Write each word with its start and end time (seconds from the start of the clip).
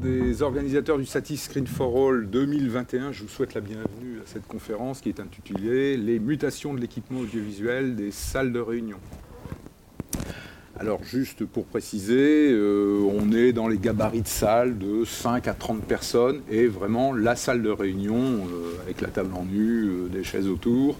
des 0.00 0.40
organisateurs 0.42 0.98
du 0.98 1.04
Satis 1.04 1.44
Screen 1.44 1.66
for 1.66 2.08
All 2.08 2.26
2021, 2.26 3.12
je 3.12 3.22
vous 3.22 3.28
souhaite 3.28 3.52
la 3.54 3.60
bienvenue 3.60 4.18
à 4.24 4.26
cette 4.26 4.46
conférence 4.46 5.00
qui 5.00 5.10
est 5.10 5.20
intitulée 5.20 5.96
Les 5.98 6.18
mutations 6.18 6.72
de 6.72 6.80
l'équipement 6.80 7.20
audiovisuel 7.20 7.96
des 7.96 8.10
salles 8.10 8.52
de 8.52 8.60
réunion. 8.60 8.96
Alors 10.78 11.04
juste 11.04 11.44
pour 11.44 11.66
préciser, 11.66 12.50
euh, 12.50 13.02
on 13.12 13.32
est 13.32 13.52
dans 13.52 13.68
les 13.68 13.76
gabarits 13.76 14.22
de 14.22 14.28
salles 14.28 14.78
de 14.78 15.04
5 15.04 15.46
à 15.46 15.52
30 15.52 15.82
personnes 15.82 16.40
et 16.50 16.66
vraiment 16.66 17.12
la 17.12 17.36
salle 17.36 17.62
de 17.62 17.68
réunion 17.68 18.16
euh, 18.16 18.80
avec 18.82 19.02
la 19.02 19.08
table 19.08 19.34
en 19.34 19.44
nu, 19.44 19.88
euh, 19.88 20.08
des 20.08 20.24
chaises 20.24 20.48
autour 20.48 20.96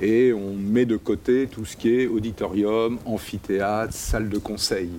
et 0.00 0.32
on 0.32 0.54
met 0.54 0.84
de 0.84 0.96
côté 0.96 1.48
tout 1.50 1.64
ce 1.64 1.76
qui 1.76 1.92
est 2.00 2.06
auditorium, 2.06 2.98
amphithéâtre, 3.06 3.92
salle 3.92 4.28
de 4.28 4.38
conseil. 4.38 4.90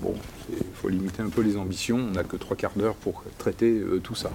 Bon, 0.00 0.14
il 0.50 0.56
faut 0.74 0.88
limiter 0.88 1.22
un 1.22 1.28
peu 1.28 1.42
les 1.42 1.56
ambitions, 1.56 1.96
on 1.96 2.12
n'a 2.12 2.24
que 2.24 2.36
trois 2.36 2.56
quarts 2.56 2.76
d'heure 2.76 2.94
pour 2.94 3.24
traiter 3.38 3.80
tout 4.02 4.14
ça. 4.14 4.30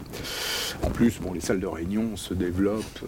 En 0.84 0.90
plus, 0.90 1.20
bon, 1.20 1.34
les 1.34 1.42
salles 1.42 1.60
de 1.60 1.68
réunion 1.68 2.16
se 2.18 2.34
développent 2.34 3.04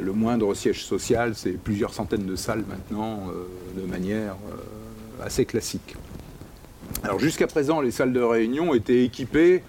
le 0.00 0.12
moindre 0.12 0.54
siège 0.54 0.84
social, 0.84 1.34
c'est 1.34 1.52
plusieurs 1.52 1.94
centaines 1.94 2.26
de 2.26 2.36
salles 2.36 2.64
maintenant, 2.68 3.28
euh, 3.28 3.80
de 3.80 3.86
manière 3.86 4.36
euh, 4.50 5.24
assez 5.24 5.44
classique. 5.44 5.96
Alors 7.02 7.18
jusqu'à 7.18 7.46
présent, 7.46 7.80
les 7.80 7.90
salles 7.90 8.12
de 8.12 8.20
réunion 8.20 8.74
étaient 8.74 9.04
équipées, 9.04 9.62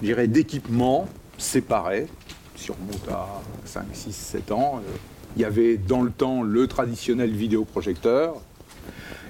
je 0.00 0.06
dirais, 0.06 0.26
d'équipements 0.26 1.08
séparés. 1.38 2.08
Si 2.56 2.70
on 2.70 2.74
remonte 2.74 3.08
à 3.10 3.28
5, 3.64 3.84
6, 3.92 4.12
7 4.12 4.52
ans, 4.52 4.80
euh, 4.84 4.90
il 5.36 5.42
y 5.42 5.44
avait 5.44 5.76
dans 5.76 6.02
le 6.02 6.10
temps 6.10 6.42
le 6.42 6.66
traditionnel 6.66 7.30
vidéoprojecteur, 7.30 8.40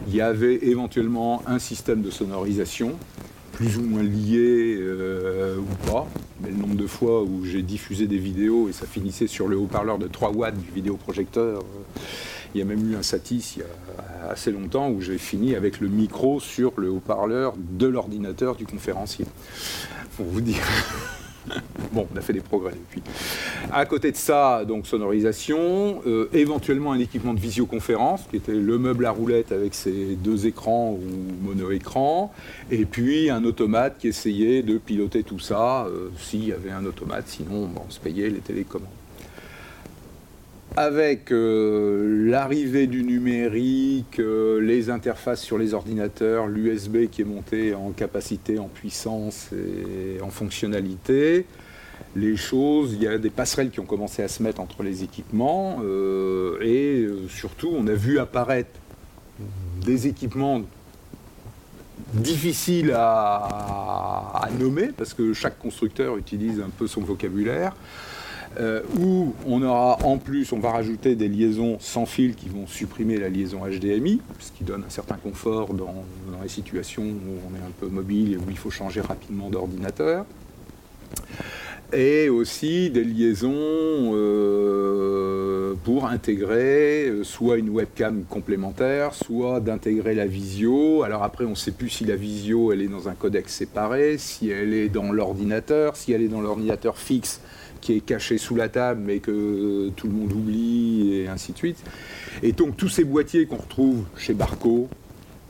il 0.09 0.17
y 0.17 0.21
avait 0.21 0.59
éventuellement 0.67 1.43
un 1.47 1.59
système 1.59 2.03
de 2.03 2.11
sonorisation, 2.11 2.93
plus 3.53 3.77
ou 3.79 3.83
moins 3.83 4.03
lié 4.03 4.79
ou 5.59 5.91
pas. 5.91 6.07
Mais 6.43 6.51
le 6.51 6.57
nombre 6.57 6.75
de 6.75 6.87
fois 6.87 7.23
où 7.23 7.45
j'ai 7.45 7.63
diffusé 7.63 8.07
des 8.07 8.19
vidéos 8.19 8.69
et 8.69 8.73
ça 8.73 8.87
finissait 8.87 9.29
sur 9.29 9.47
le 9.47 9.57
haut-parleur 9.57 9.99
de 9.99 10.09
3 10.09 10.33
watts 10.33 10.59
du 10.59 10.71
vidéoprojecteur, 10.71 11.61
euh, 11.61 12.01
il 12.55 12.59
y 12.59 12.63
a 12.63 12.65
même 12.65 12.91
eu 12.91 12.97
un 12.97 13.03
Satis 13.03 13.55
il 13.57 13.61
y 13.61 13.63
a 13.63 14.31
assez 14.31 14.51
longtemps 14.51 14.91
où 14.91 15.01
j'ai 15.01 15.19
fini 15.19 15.55
avec 15.55 15.81
le 15.81 15.89
micro 15.89 16.41
sur 16.41 16.73
le 16.77 16.91
haut-parleur 16.91 17.55
de 17.57 17.87
l'ordinateur 17.87 18.57
du 18.57 18.67
conférencier. 18.67 19.27
Pour 20.17 20.27
vous 20.27 20.41
dire. 20.41 20.63
bon, 21.93 22.07
on 22.13 22.17
a 22.17 22.21
fait 22.21 22.33
des 22.33 22.41
progrès 22.41 22.73
depuis. 22.73 23.03
À 23.73 23.85
côté 23.87 24.13
de 24.13 24.17
ça, 24.17 24.65
donc 24.65 24.87
sonorisation, 24.87 26.03
euh, 26.07 26.29
éventuellement 26.33 26.93
un 26.93 26.99
équipement 26.99 27.35
de 27.35 27.41
visioconférence, 27.41 28.23
qui 28.31 28.37
était 28.37 28.55
le 28.55 28.79
meuble 28.79 29.07
à 29.07 29.11
roulette 29.11 29.53
avec 29.53 29.75
ses 29.75 30.17
deux 30.17 30.47
écrans 30.47 30.93
ou 30.93 31.45
mono-écran, 31.45 32.33
et 32.71 32.85
puis 32.85 33.31
un 33.31 33.45
automate 33.45 33.99
qui 33.99 34.09
essayait 34.09 34.63
de 34.63 34.79
piloter 34.79 35.23
tout 35.23 35.39
ça, 35.41 35.87
euh, 35.87 36.11
s'il 36.19 36.47
y 36.47 36.53
avait 36.53 36.71
un 36.71 36.85
automate, 36.85 37.29
sinon 37.29 37.71
on 37.77 37.91
se 37.91 38.01
payait 38.01 38.31
les 38.31 38.41
télécommandes 38.41 39.02
avec 40.77 41.33
euh, 41.33 42.29
l'arrivée 42.31 42.87
du 42.87 43.05
numérique, 43.05 44.19
euh, 44.19 44.61
les 44.61 44.91
interfaces 44.91 45.43
sur 45.43 45.59
les 45.59 45.75
ordinateurs, 45.75 46.47
l'USB 46.47 47.09
qui 47.11 47.23
est 47.23 47.27
monté 47.27 47.75
en 47.75 47.91
capacité, 47.91 48.59
en 48.59 48.69
puissance 48.69 49.51
et 49.53 50.21
en 50.23 50.31
fonctionnalité, 50.31 51.47
les 52.17 52.37
choses, 52.37 52.95
il 52.95 53.03
y 53.03 53.07
a 53.07 53.19
des 53.19 53.31
passerelles 53.31 53.71
qui 53.71 53.81
ont 53.81 53.87
commencé 53.87 54.23
à 54.23 54.29
se 54.29 54.43
mettre 54.43 54.61
entre 54.61 54.83
les 54.83 55.03
équipements 55.03 55.79
euh, 55.83 56.59
et 56.63 57.07
surtout 57.29 57.71
on 57.75 57.87
a 57.87 57.95
vu 57.95 58.19
apparaître 58.19 58.81
des 59.85 60.07
équipements 60.07 60.63
difficiles 62.15 62.93
à 62.95 64.49
nommer 64.59 64.91
parce 64.97 65.15
que 65.15 65.33
chaque 65.33 65.59
constructeur 65.59 66.17
utilise 66.17 66.61
un 66.61 66.71
peu 66.71 66.87
son 66.87 67.01
vocabulaire. 67.01 67.75
Euh, 68.61 68.83
où 69.01 69.35
on 69.47 69.63
aura 69.63 69.99
en 70.05 70.19
plus, 70.19 70.53
on 70.53 70.59
va 70.59 70.73
rajouter 70.73 71.15
des 71.15 71.29
liaisons 71.29 71.79
sans 71.81 72.05
fil 72.05 72.35
qui 72.35 72.49
vont 72.49 72.67
supprimer 72.67 73.19
la 73.19 73.31
liaison 73.31 73.61
HDMI, 73.67 74.21
ce 74.41 74.53
qui 74.53 74.65
donne 74.65 74.85
un 74.87 74.91
certain 74.91 75.17
confort 75.17 75.73
dans, 75.73 76.05
les 76.43 76.49
situations 76.49 77.05
où 77.05 77.51
on 77.51 77.57
est 77.57 77.67
un 77.67 77.73
peu 77.81 77.87
mobile 77.87 78.35
et 78.35 78.37
où 78.37 78.51
il 78.51 78.59
faut 78.59 78.71
changer 78.71 79.01
rapidement 79.01 79.49
d'ordinateur. 79.49 80.27
Et 81.95 82.29
aussi 82.29 82.91
des 82.91 83.05
liaisons 83.05 83.53
euh, 83.55 85.75
pour 85.85 86.07
intégrer 86.07 87.09
euh, 87.09 87.25
soit 87.25 87.59
une 87.59 87.69
webcam 87.69 88.25
complémentaire, 88.25 89.15
soit 89.15 89.61
d'intégrer 89.61 90.15
la 90.15 90.27
visio. 90.27 91.03
Alors 91.03 91.23
après, 91.23 91.45
on 91.45 91.51
ne 91.51 91.55
sait 91.55 91.71
plus 91.71 91.91
si 91.91 92.05
la 92.05 92.17
visio, 92.17 92.73
elle 92.73 92.83
est 92.83 92.89
dans 92.89 93.09
un 93.09 93.15
codec 93.15 93.49
séparé, 93.49 94.17
si 94.19 94.51
elle 94.51 94.75
est 94.75 94.89
dans 94.89 95.13
l'ordinateur, 95.13 95.97
si 95.97 96.13
elle 96.13 96.23
est 96.23 96.29
dans 96.29 96.41
l'ordinateur 96.41 96.99
fixe 96.99 97.41
qui 97.83 97.97
est 97.97 98.01
caché 98.01 98.39
sous 98.39 98.55
la 98.55 98.71
table 98.71 99.03
mais 99.05 99.19
que 99.19 99.91
tout 99.97 100.07
le 100.07 100.15
monde 100.15 100.33
oublie 100.33 101.15
et 101.17 101.29
ainsi 101.29 101.53
de 101.53 101.59
suite. 101.59 101.85
Et 102.43 102.53
donc 102.53 102.79
tous 102.79 102.89
ces 102.89 103.05
boîtiers 103.05 103.45
qu'on 103.45 103.57
retrouve 103.57 104.05
chez 104.17 104.33
Barco, 104.33 104.89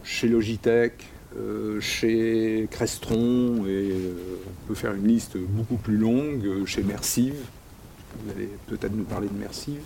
chez 0.02 0.26
Logitech, 0.26 0.94
euh, 1.36 1.80
chez 1.80 2.68
Crestron, 2.70 3.64
et 3.66 3.90
euh, 3.90 4.14
on 4.46 4.68
peut 4.68 4.74
faire 4.74 4.92
une 4.92 5.06
liste 5.06 5.38
beaucoup 5.38 5.76
plus 5.76 5.96
longue, 5.96 6.44
euh, 6.44 6.66
chez 6.66 6.82
Mersive, 6.82 7.36
vous 8.22 8.30
allez 8.30 8.48
peut-être 8.66 8.94
nous 8.94 9.04
parler 9.04 9.28
de 9.28 9.38
Mersive, 9.38 9.80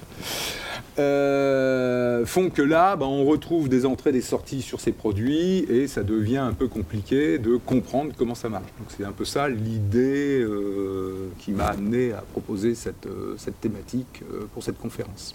euh, 0.99 2.25
font 2.25 2.51
que 2.51 2.63
là, 2.63 2.97
bah, 2.97 3.07
on 3.07 3.25
retrouve 3.25 3.69
des 3.69 3.87
entrées, 3.87 4.13
des 4.13 4.21
sorties 4.21 4.63
sur 4.63 4.81
ces 4.81 4.93
produits 4.93 5.59
et 5.69 5.87
ça 5.89 6.03
devient 6.03 6.39
un 6.39 6.53
peu 6.53 6.69
compliqué 6.69 7.39
de 7.39 7.57
comprendre 7.57 8.13
comment 8.17 8.35
ça 8.35 8.49
marche. 8.49 8.67
Donc 8.79 8.89
c'est 8.97 9.05
un 9.05 9.13
peu 9.13 9.25
ça 9.25 9.49
l'idée 9.49 10.41
euh, 10.41 11.29
qui 11.39 11.53
m'a 11.53 11.67
amené 11.67 12.13
à 12.13 12.23
proposer 12.33 12.75
cette, 12.75 13.07
euh, 13.07 13.37
thématique 13.61 14.23
pour 14.55 14.63
cette 14.63 14.79
conférence. 14.79 15.35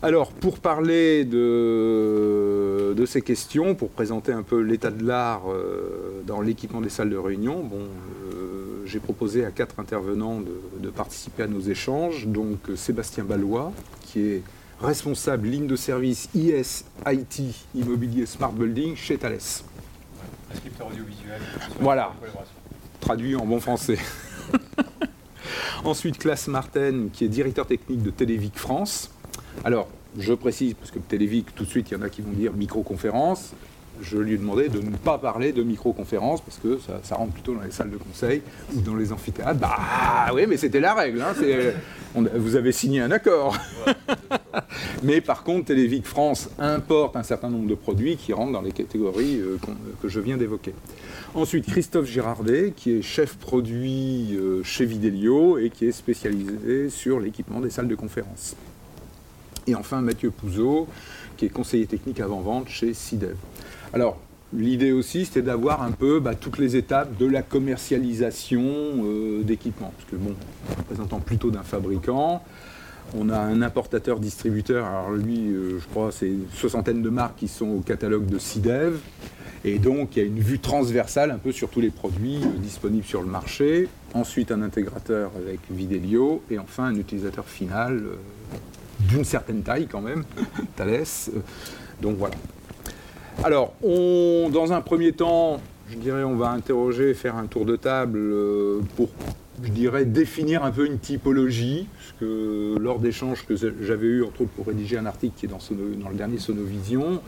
Alors, 0.00 0.30
pour 0.30 0.60
parler 0.60 1.24
de, 1.24 2.94
de, 2.96 3.06
ces 3.06 3.20
questions, 3.20 3.74
pour 3.74 3.90
présenter 3.90 4.30
un 4.30 4.44
peu 4.44 4.60
l'état 4.60 4.92
de 4.92 5.04
l'art 5.04 5.42
dans 6.24 6.40
l'équipement 6.40 6.80
des 6.80 6.88
salles 6.88 7.10
de 7.10 7.16
réunion, 7.16 7.64
bon, 7.64 7.80
j'ai 8.88 9.00
proposé 9.00 9.44
à 9.44 9.50
quatre 9.50 9.78
intervenants 9.78 10.40
de, 10.40 10.90
participer 10.90 11.44
à 11.44 11.46
nos 11.46 11.60
échanges. 11.60 12.26
Donc 12.26 12.58
Sébastien 12.74 13.24
Ballois, 13.24 13.72
qui 14.02 14.20
est 14.20 14.42
responsable 14.80 15.48
ligne 15.48 15.66
de 15.66 15.76
service 15.76 16.28
IS 16.34 16.84
IT 17.06 17.42
Immobilier 17.74 18.26
Smart 18.26 18.52
Building 18.52 18.96
chez 18.96 19.18
Thales. 19.18 19.38
audiovisuel. 20.80 21.40
Voilà, 21.80 22.14
traduit 23.00 23.36
en 23.36 23.44
bon 23.44 23.60
français. 23.60 23.98
Ensuite, 25.84 26.18
Classe 26.18 26.48
Martin, 26.48 27.08
qui 27.12 27.24
est 27.24 27.28
directeur 27.28 27.66
technique 27.66 28.02
de 28.02 28.10
Télévic 28.10 28.56
France. 28.58 29.10
Alors, 29.64 29.88
je 30.18 30.32
précise, 30.32 30.74
parce 30.74 30.90
que 30.90 30.98
Télévic, 30.98 31.54
tout 31.54 31.64
de 31.64 31.68
suite, 31.68 31.90
il 31.90 31.94
y 31.94 31.96
en 31.96 32.02
a 32.02 32.08
qui 32.08 32.22
vont 32.22 32.32
dire 32.32 32.52
microconférence 32.52 33.52
je 34.02 34.18
lui 34.18 34.34
ai 34.34 34.36
demandé 34.38 34.68
de 34.68 34.80
ne 34.80 34.96
pas 34.96 35.18
parler 35.18 35.52
de 35.52 35.62
microconférence 35.62 36.40
parce 36.40 36.58
que 36.58 36.78
ça, 37.02 37.14
rentre 37.14 37.32
plutôt 37.32 37.54
dans 37.54 37.62
les 37.62 37.70
salles 37.70 37.90
de 37.90 37.96
conseil 37.96 38.42
ou 38.74 38.80
dans 38.80 38.94
les 38.94 39.12
amphithéâtres. 39.12 39.58
Bah 39.58 40.30
oui, 40.34 40.46
mais 40.48 40.56
c'était 40.56 40.80
la 40.80 40.94
règle. 40.94 41.22
Hein, 41.22 41.34
vous 42.14 42.56
avez 42.56 42.72
signé 42.72 43.00
un 43.00 43.10
accord. 43.10 43.56
mais 45.02 45.20
par 45.20 45.44
contre, 45.44 45.66
Télévic 45.66 46.06
France 46.06 46.48
importe 46.58 47.16
un 47.16 47.22
certain 47.22 47.50
nombre 47.50 47.68
de 47.68 47.74
produits 47.74 48.16
qui 48.16 48.32
rentrent 48.32 48.52
dans 48.52 48.62
les 48.62 48.72
catégories 48.72 49.40
euh, 49.40 49.58
que 50.00 50.08
je 50.08 50.20
viens 50.20 50.36
d'évoquer. 50.36 50.74
Ensuite, 51.34 51.66
Christophe 51.66 52.06
Girardet, 52.06 52.72
qui 52.74 52.92
est 52.92 53.02
chef 53.02 53.36
produit 53.36 54.36
euh, 54.36 54.62
chez 54.64 54.86
Videlio 54.86 55.58
et 55.58 55.70
qui 55.70 55.86
est 55.86 55.92
spécialisé 55.92 56.88
sur 56.88 57.20
l'équipement 57.20 57.60
des 57.60 57.70
salles 57.70 57.88
de 57.88 57.94
conférence. 57.94 58.56
Et 59.66 59.74
enfin, 59.74 60.00
Mathieu 60.00 60.30
Pouzeau, 60.30 60.88
qui 61.36 61.44
est 61.44 61.50
conseiller 61.50 61.86
technique 61.86 62.20
avant-vente 62.20 62.68
chez 62.68 62.94
CIDEV. 62.94 63.36
Alors, 63.92 64.18
l'idée 64.52 64.92
aussi, 64.92 65.24
c'était 65.24 65.42
d'avoir 65.42 65.82
un 65.82 65.92
peu 65.92 66.20
bah, 66.20 66.34
toutes 66.34 66.58
les 66.58 66.76
étapes 66.76 67.16
de 67.16 67.26
la 67.26 67.42
commercialisation 67.42 68.62
euh, 68.62 69.42
d'équipements. 69.42 69.92
Parce 69.96 70.10
que, 70.10 70.16
bon, 70.16 70.34
représentant 70.76 71.20
plutôt 71.20 71.50
d'un 71.50 71.62
fabricant, 71.62 72.42
on 73.16 73.30
a 73.30 73.38
un 73.38 73.62
importateur-distributeur, 73.62 74.84
alors 74.84 75.12
lui, 75.12 75.48
euh, 75.48 75.78
je 75.80 75.86
crois, 75.86 76.12
c'est 76.12 76.26
une 76.26 76.46
soixantaine 76.52 77.00
de 77.00 77.08
marques 77.08 77.36
qui 77.36 77.48
sont 77.48 77.68
au 77.68 77.80
catalogue 77.80 78.26
de 78.26 78.38
CIDEV. 78.38 78.98
Et 79.64 79.78
donc, 79.78 80.16
il 80.16 80.18
y 80.20 80.22
a 80.22 80.26
une 80.26 80.38
vue 80.38 80.58
transversale 80.58 81.30
un 81.30 81.38
peu 81.38 81.50
sur 81.50 81.70
tous 81.70 81.80
les 81.80 81.90
produits 81.90 82.36
euh, 82.36 82.58
disponibles 82.58 83.06
sur 83.06 83.22
le 83.22 83.28
marché. 83.28 83.88
Ensuite, 84.12 84.52
un 84.52 84.60
intégrateur 84.60 85.30
avec 85.36 85.60
Videlio. 85.70 86.42
Et 86.50 86.58
enfin, 86.58 86.84
un 86.84 86.94
utilisateur 86.96 87.46
final 87.46 88.02
d'une 89.00 89.24
certaine 89.24 89.62
taille 89.62 89.86
quand 89.86 90.00
même, 90.00 90.24
Thales. 90.76 91.04
donc 92.02 92.16
voilà. 92.18 92.34
Alors, 93.44 93.72
dans 93.82 94.72
un 94.72 94.80
premier 94.80 95.12
temps, 95.12 95.60
je 95.88 95.96
dirais, 95.96 96.24
on 96.24 96.34
va 96.34 96.50
interroger, 96.50 97.14
faire 97.14 97.36
un 97.36 97.46
tour 97.46 97.64
de 97.64 97.76
table 97.76 98.18
euh, 98.18 98.80
pour, 98.96 99.10
je 99.62 99.70
dirais, 99.70 100.04
définir 100.04 100.64
un 100.64 100.72
peu 100.72 100.86
une 100.86 100.98
typologie, 100.98 101.86
parce 101.96 102.14
que 102.20 102.76
lors 102.80 102.98
d'échanges 102.98 103.46
que 103.46 103.54
j'avais 103.56 104.06
eu, 104.06 104.24
entre 104.24 104.42
autres, 104.42 104.50
pour 104.50 104.66
rédiger 104.66 104.98
un 104.98 105.06
article 105.06 105.34
qui 105.36 105.46
est 105.46 105.48
dans, 105.48 105.58
le 105.70 106.16
dernier 106.16 106.38
Sonovision, 106.38 107.22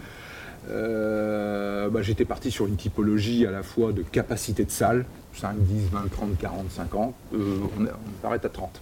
bah, 0.68 2.02
j'étais 2.02 2.24
parti 2.24 2.50
sur 2.50 2.66
une 2.66 2.76
typologie 2.76 3.46
à 3.46 3.52
la 3.52 3.62
fois 3.62 3.92
de 3.92 4.02
capacité 4.02 4.64
de 4.64 4.70
salle, 4.70 5.06
5, 5.34 5.56
10, 5.58 5.90
20, 5.92 6.10
30, 6.10 6.38
40, 6.38 6.70
50, 6.70 7.14
on, 7.32 7.36
on 7.36 8.26
arrête 8.26 8.44
à 8.44 8.48
30, 8.48 8.80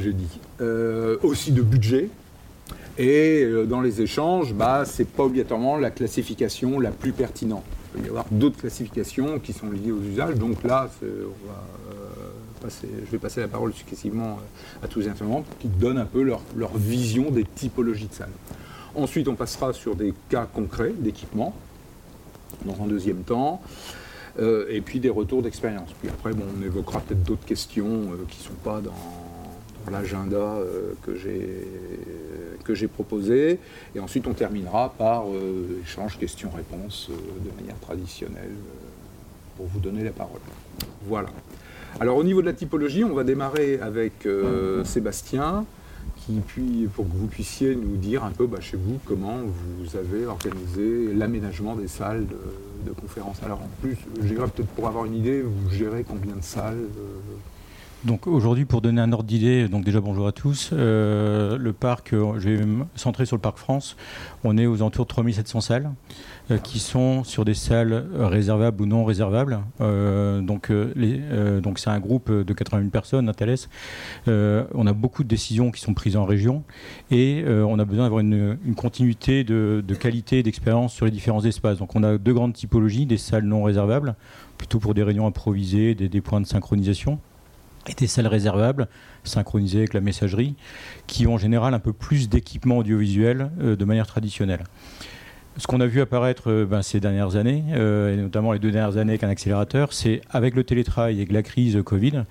je 0.00 0.10
dis. 0.10 0.40
aussi 1.22 1.52
de 1.52 1.60
budget, 1.60 2.08
et 2.98 3.42
euh, 3.44 3.66
dans 3.66 3.80
les 3.80 4.00
échanges, 4.00 4.54
bah, 4.54 4.84
ce 4.84 5.02
n'est 5.02 5.08
pas 5.08 5.24
obligatoirement 5.24 5.76
la 5.76 5.90
classification 5.90 6.80
la 6.80 6.90
plus 6.90 7.12
pertinente. 7.12 7.64
Il 7.94 8.00
peut 8.00 8.06
y 8.06 8.08
avoir 8.08 8.26
d'autres 8.30 8.58
classifications 8.58 9.38
qui 9.38 9.52
sont 9.52 9.70
liées 9.70 9.92
aux 9.92 10.02
usages. 10.02 10.36
Donc 10.36 10.62
là, 10.64 10.88
euh, 11.02 11.26
je 12.64 13.10
vais 13.10 13.18
passer 13.18 13.40
la 13.40 13.48
parole 13.48 13.72
successivement 13.74 14.38
euh, 14.82 14.84
à 14.84 14.88
tous 14.88 15.00
les 15.00 15.08
intervenants 15.08 15.44
qui 15.60 15.68
donnent 15.68 15.98
un 15.98 16.06
peu 16.06 16.22
leur, 16.22 16.40
vision 16.74 17.30
des 17.30 17.44
typologies 17.44 18.08
de 18.08 18.14
salles. 18.14 18.28
Ensuite, 18.94 19.28
on 19.28 19.34
passera 19.34 19.74
sur 19.74 19.94
des 19.94 20.14
cas 20.30 20.46
concrets 20.46 20.94
d'équipement 20.96 21.54
dans 22.64 22.82
un 22.82 22.86
deuxième 22.86 23.22
temps. 23.22 23.60
et 24.38 24.80
puis 24.80 25.00
des 25.00 25.10
retours 25.10 25.42
d'expérience. 25.42 25.90
Puis 26.00 26.08
après, 26.08 26.32
bon, 26.32 26.44
on 26.58 26.62
évoquera 26.62 27.00
peut-être 27.00 27.22
d'autres 27.22 27.44
questions 27.44 28.08
qui 28.28 28.38
ne 28.38 28.44
sont 28.44 28.60
pas 28.64 28.80
dans, 28.80 29.25
l'agenda 29.90 30.36
euh, 30.36 30.92
que 31.02 32.74
j'ai 32.74 32.88
proposé. 32.88 33.58
Et 33.94 34.00
ensuite, 34.00 34.26
on 34.26 34.32
terminera 34.32 34.92
par 34.96 35.24
euh, 35.28 35.80
échange 35.82 36.18
questions-réponses 36.18 37.08
euh, 37.10 37.14
de 37.48 37.60
manière 37.60 37.78
traditionnelle 37.80 38.54
pour 39.56 39.66
vous 39.66 39.80
donner 39.80 40.04
la 40.04 40.10
parole. 40.10 40.40
Voilà. 41.06 41.28
Alors 41.98 42.18
au 42.18 42.24
niveau 42.24 42.42
de 42.42 42.46
la 42.46 42.52
typologie, 42.52 43.04
on 43.04 43.14
va 43.14 43.24
démarrer 43.24 43.80
avec 43.80 44.28
Sébastien, 44.84 45.64
puis 46.46 46.88
pour 46.94 47.06
que 47.06 47.16
vous 47.16 47.26
puissiez 47.26 47.74
nous 47.74 47.96
dire 47.96 48.22
un 48.22 48.32
peu 48.32 48.46
bah, 48.46 48.60
chez 48.60 48.76
vous 48.76 48.98
comment 49.06 49.38
vous 49.78 49.96
avez 49.96 50.26
organisé 50.26 51.14
l'aménagement 51.14 51.74
des 51.74 51.88
salles 51.88 52.26
de, 52.26 52.36
de 52.86 52.90
conférences. 52.92 53.42
Alors 53.42 53.60
en 53.62 53.70
plus, 53.80 53.96
j'irai 54.22 54.46
peut-être 54.48 54.68
pour 54.68 54.88
avoir 54.88 55.06
une 55.06 55.14
idée, 55.14 55.40
vous 55.40 55.70
gérez 55.70 56.04
combien 56.06 56.36
de 56.36 56.44
salles 56.44 56.84
donc 58.06 58.28
aujourd'hui, 58.28 58.64
pour 58.64 58.80
donner 58.80 59.00
un 59.00 59.12
ordre 59.12 59.24
d'idée, 59.24 59.68
donc 59.68 59.84
déjà 59.84 60.00
bonjour 60.00 60.28
à 60.28 60.32
tous. 60.32 60.70
Euh, 60.72 61.58
le 61.58 61.72
parc, 61.72 62.12
euh, 62.12 62.38
je 62.38 62.50
vais 62.50 62.64
me 62.64 62.84
centrer 62.94 63.26
sur 63.26 63.36
le 63.36 63.40
parc 63.40 63.58
France. 63.58 63.96
On 64.44 64.56
est 64.56 64.66
aux 64.66 64.76
alentours 64.76 65.06
de 65.06 65.08
3700 65.08 65.60
salles 65.60 65.90
euh, 66.52 66.58
qui 66.58 66.78
sont 66.78 67.24
sur 67.24 67.44
des 67.44 67.54
salles 67.54 68.06
réservables 68.14 68.80
ou 68.80 68.86
non 68.86 69.04
réservables. 69.04 69.58
donc 69.80 70.70
c'est 71.78 71.90
un 71.90 71.98
groupe 71.98 72.30
de 72.30 72.52
80 72.52 72.88
personnes 72.90 73.28
à 73.28 73.32
on 74.28 74.86
a 74.86 74.92
beaucoup 74.92 75.24
de 75.24 75.28
décisions 75.28 75.72
qui 75.72 75.80
sont 75.80 75.92
prises 75.92 76.16
en 76.16 76.24
région 76.24 76.62
et 77.10 77.44
on 77.46 77.78
a 77.78 77.84
besoin 77.84 78.04
d'avoir 78.04 78.20
une, 78.20 78.56
continuité 78.76 79.42
de, 79.42 79.82
qualité 79.98 80.38
et 80.38 80.42
d'expérience 80.42 80.94
sur 80.94 81.06
les 81.06 81.10
différents 81.10 81.44
espaces. 81.44 81.78
Donc 81.78 81.96
on 81.96 82.04
a 82.04 82.18
deux 82.18 82.34
grandes 82.34 82.54
typologies, 82.54 83.06
des 83.06 83.18
salles 83.18 83.44
non 83.44 83.64
réservables, 83.64 84.14
plutôt 84.58 84.78
pour 84.78 84.94
des 84.94 85.02
réunions 85.02 85.26
improvisées, 85.26 85.94
des 85.94 86.20
points 86.20 86.40
de 86.40 86.46
synchronisation 86.46 87.18
et 87.88 87.94
des 87.94 88.06
salles 88.06 88.26
réservables, 88.26 88.88
synchronisées 89.24 89.78
avec 89.78 89.94
la 89.94 90.00
messagerie, 90.00 90.54
qui 91.06 91.26
ont 91.26 91.34
en 91.34 91.38
général 91.38 91.74
un 91.74 91.78
peu 91.78 91.92
plus 91.92 92.28
d'équipement 92.28 92.78
audiovisuel 92.78 93.50
euh, 93.60 93.76
de 93.76 93.84
manière 93.84 94.06
traditionnelle. 94.06 94.64
Ce 95.58 95.66
qu'on 95.66 95.80
a 95.80 95.86
vu 95.86 96.00
apparaître 96.00 96.50
euh, 96.50 96.66
ben, 96.66 96.82
ces 96.82 97.00
dernières 97.00 97.36
années, 97.36 97.64
euh, 97.72 98.12
et 98.12 98.16
notamment 98.16 98.52
les 98.52 98.58
deux 98.58 98.70
dernières 98.70 98.98
années 98.98 99.12
avec 99.12 99.24
un 99.24 99.28
accélérateur, 99.28 99.92
c'est 99.92 100.20
avec 100.30 100.54
le 100.54 100.64
télétravail 100.64 101.14
et 101.14 101.18
avec 101.18 101.32
la 101.32 101.42
crise 101.42 101.80
Covid, 101.84 102.24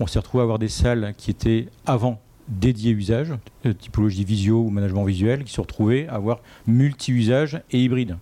on 0.00 0.06
s'est 0.06 0.18
retrouvé 0.18 0.42
à 0.42 0.44
avoir 0.44 0.58
des 0.58 0.68
salles 0.68 1.14
qui 1.16 1.30
étaient 1.30 1.68
avant 1.86 2.20
dédiées 2.48 2.92
usage, 2.92 3.34
typologie 3.78 4.24
visio 4.24 4.62
ou 4.62 4.70
management 4.70 5.04
visuel, 5.04 5.44
qui 5.44 5.52
se 5.52 5.60
retrouvaient 5.60 6.08
à 6.08 6.14
avoir 6.14 6.40
multi-usage 6.66 7.60
et 7.70 7.82
hybride. 7.82 8.16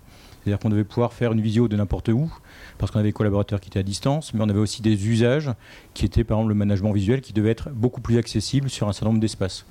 C'est-à-dire 0.46 0.60
qu'on 0.60 0.68
devait 0.68 0.84
pouvoir 0.84 1.12
faire 1.12 1.32
une 1.32 1.40
visio 1.40 1.66
de 1.66 1.76
n'importe 1.76 2.08
où, 2.08 2.32
parce 2.78 2.92
qu'on 2.92 3.00
avait 3.00 3.08
des 3.08 3.12
collaborateurs 3.12 3.60
qui 3.60 3.68
étaient 3.68 3.80
à 3.80 3.82
distance, 3.82 4.32
mais 4.32 4.44
on 4.44 4.48
avait 4.48 4.60
aussi 4.60 4.80
des 4.80 5.08
usages 5.08 5.50
qui 5.92 6.04
étaient 6.04 6.22
par 6.22 6.38
exemple 6.38 6.50
le 6.50 6.54
management 6.54 6.92
visuel 6.92 7.20
qui 7.20 7.32
devait 7.32 7.50
être 7.50 7.70
beaucoup 7.70 8.00
plus 8.00 8.16
accessible 8.16 8.70
sur 8.70 8.86
un 8.86 8.92
certain 8.92 9.06
nombre 9.06 9.18
d'espaces. 9.18 9.66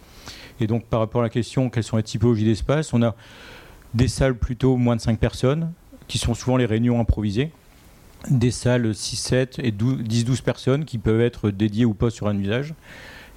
Et 0.59 0.67
donc 0.67 0.83
par 0.87 0.99
rapport 0.99 1.21
à 1.21 1.23
la 1.23 1.29
question 1.29 1.69
quelles 1.69 1.85
sont 1.85 1.95
les 1.95 2.03
typologies 2.03 2.43
d'espaces, 2.43 2.93
on 2.93 3.01
a 3.03 3.15
des 3.93 4.09
salles 4.09 4.35
plutôt 4.35 4.75
moins 4.75 4.97
de 4.97 5.01
5 5.01 5.17
personnes, 5.17 5.71
qui 6.09 6.17
sont 6.17 6.33
souvent 6.33 6.57
les 6.57 6.65
réunions 6.65 6.99
improvisées, 6.99 7.51
des 8.29 8.51
salles 8.51 8.93
6, 8.93 9.15
7 9.15 9.59
et 9.59 9.71
10-12 9.71 10.41
personnes 10.41 10.83
qui 10.83 10.97
peuvent 10.97 11.21
être 11.21 11.51
dédiées 11.51 11.85
ou 11.85 11.93
pas 11.93 12.09
sur 12.09 12.27
un 12.27 12.37
usage. 12.37 12.73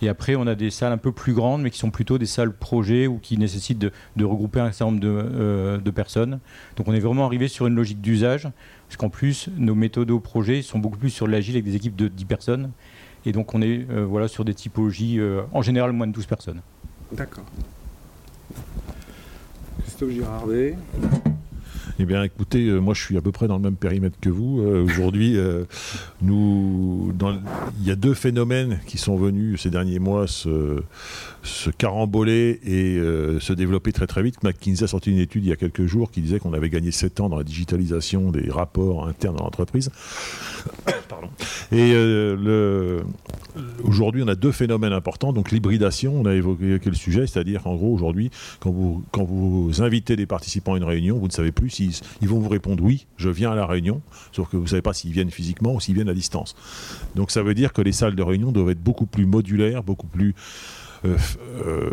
Et 0.01 0.09
après, 0.09 0.37
on 0.37 0.47
a 0.47 0.55
des 0.55 0.71
salles 0.71 0.93
un 0.93 0.99
peu 0.99 1.13
plus 1.13 1.33
grandes, 1.33 1.63
mais 1.63 1.71
qui 1.71 1.79
sont 1.79 1.91
plutôt 1.91 2.19
des 2.19 2.27
salles 2.27 2.53
projets 2.53 3.07
ou 3.07 3.19
qui 3.19 3.37
nécessitent 3.37 3.79
de, 3.79 4.25
regrouper 4.25 4.61
un 4.61 4.71
certain 4.71 4.93
nombre 4.93 5.01
de, 5.01 5.09
euh, 5.09 5.79
de, 5.79 5.91
personnes. 5.91 6.39
Donc 6.77 6.87
on 6.89 6.95
est 6.95 7.01
vraiment 7.01 7.27
arrivé 7.27 7.49
sur 7.49 7.67
une 7.67 7.75
logique 7.75 8.01
d'usage 8.01 8.49
parce 8.89 8.97
qu'en 8.97 9.11
plus, 9.11 9.49
nos 9.57 9.75
méthodes 9.75 10.11
au 10.11 10.21
projet 10.21 10.63
sont 10.63 10.79
beaucoup 10.79 10.99
plus 10.99 11.11
sur 11.11 11.27
l'agile 11.27 11.57
avec 11.57 11.65
des 11.65 11.75
équipes 11.77 11.97
de 11.97 12.09
10 12.09 12.25
personnes. 12.25 12.71
Et 13.27 13.33
donc, 13.33 13.55
on 13.55 13.61
est 13.61 13.87
euh, 13.91 14.05
voilà, 14.05 14.29
sur 14.29 14.45
des 14.45 14.55
typologies, 14.55 15.19
euh, 15.19 15.43
en 15.53 15.63
général, 15.63 15.93
moins 15.93 16.07
de 16.07 16.13
12 16.13 16.27
personnes. 16.27 16.63
D'accord. 17.13 17.45
Christophe 19.83 20.11
Girardet 20.11 20.77
eh 21.99 22.05
bien, 22.05 22.23
écoutez, 22.23 22.67
euh, 22.67 22.81
moi, 22.81 22.95
je 22.95 23.03
suis 23.03 23.17
à 23.17 23.21
peu 23.21 23.33
près 23.33 23.49
dans 23.49 23.57
le 23.57 23.63
même 23.63 23.77
périmètre 23.77 24.19
que 24.21 24.29
vous. 24.29 24.59
Aujourd'hui, 24.59 25.37
nous, 26.23 27.13
il 27.81 27.87
y 27.87 27.91
a 27.91 27.97
deux 27.97 28.15
phénomènes 28.15 28.81
qui 28.87 28.99
sont 28.99 29.17
venus 29.17 29.61
ces 29.63 29.71
derniers 29.71 29.99
mois 29.99 30.27
se, 30.27 30.83
se 31.43 31.71
caramboler 31.71 32.61
et 32.65 32.99
se 33.41 33.53
développer 33.53 33.93
très 33.93 34.07
très 34.07 34.23
vite. 34.23 34.43
McKinsey 34.43 34.85
a 34.85 34.89
sorti 34.89 35.11
une 35.11 35.19
étude 35.19 35.45
il 35.45 35.49
y 35.49 35.53
a 35.53 35.57
quelques 35.57 35.87
jours 35.87 36.11
qui 36.11 36.21
disait 36.21 36.39
qu'on 36.39 36.53
avait 36.53 36.71
gagné 36.71 36.91
7 36.91 37.21
ans 37.21 37.29
dans 37.29 37.39
la 37.39 37.45
digitalisation 37.45 38.31
des 38.31 38.51
rapports 38.51 39.07
internes 39.07 39.37
dans 39.37 39.45
l'entreprise. 39.45 39.91
Et 41.73 41.93
le, 41.93 43.03
aujourd'hui, 43.85 44.23
on 44.23 44.29
a 44.29 44.35
deux 44.35 44.53
phénomènes 44.53 44.93
importants. 44.93 45.33
Donc 45.33 45.51
l'hybridation, 45.51 46.15
on 46.21 46.27
a 46.27 46.35
évoqué 46.35 46.79
le 46.85 46.95
sujet, 46.95 47.27
c'est-à-dire 47.27 47.63
qu'en 47.63 47.75
gros, 47.77 47.93
aujourd'hui, 47.93 48.31
quand 48.61 48.71
vous, 48.71 49.83
invitez 49.83 50.17
des 50.17 50.27
participants 50.27 50.75
à 50.75 50.77
une 50.77 50.85
réunion, 50.85 51.19
vous 51.19 51.27
ne 51.27 51.33
savez 51.33 51.53
plus 51.53 51.71
s'ils 51.71 51.93
ils 52.21 52.29
vont 52.29 52.39
vous 52.39 52.49
répondre 52.49 52.83
oui, 52.83 53.07
je 53.17 53.29
viens 53.29 53.53
à 53.53 53.55
la 53.55 53.67
réunion, 53.67 54.01
sauf 54.33 54.49
que 54.49 54.57
vous 54.57 54.65
ne 54.65 54.69
savez 54.69 54.83
pas 54.83 54.93
s'ils 54.93 55.13
viennent 55.13 55.31
physiquement 55.31 55.75
ou 55.75 55.81
s'ils 55.81 55.95
viennent 55.95 56.09
à 56.09 56.15
distance. 56.15 56.57
Donc 57.15 57.31
ça 57.31 57.43
veut 57.43 57.55
dire 57.55 57.73
que 57.73 57.83
les 57.83 57.93
salles 57.93 58.15
de 58.15 58.23
réunion 58.23 58.53
doivent 58.53 58.71
être 58.71 58.83
beaucoup 58.83 59.07
plus 59.07 59.27
modulaires, 59.27 59.83
beaucoup 59.83 60.07
plus 60.07 60.35
euh, 61.05 61.17
euh, 61.65 61.91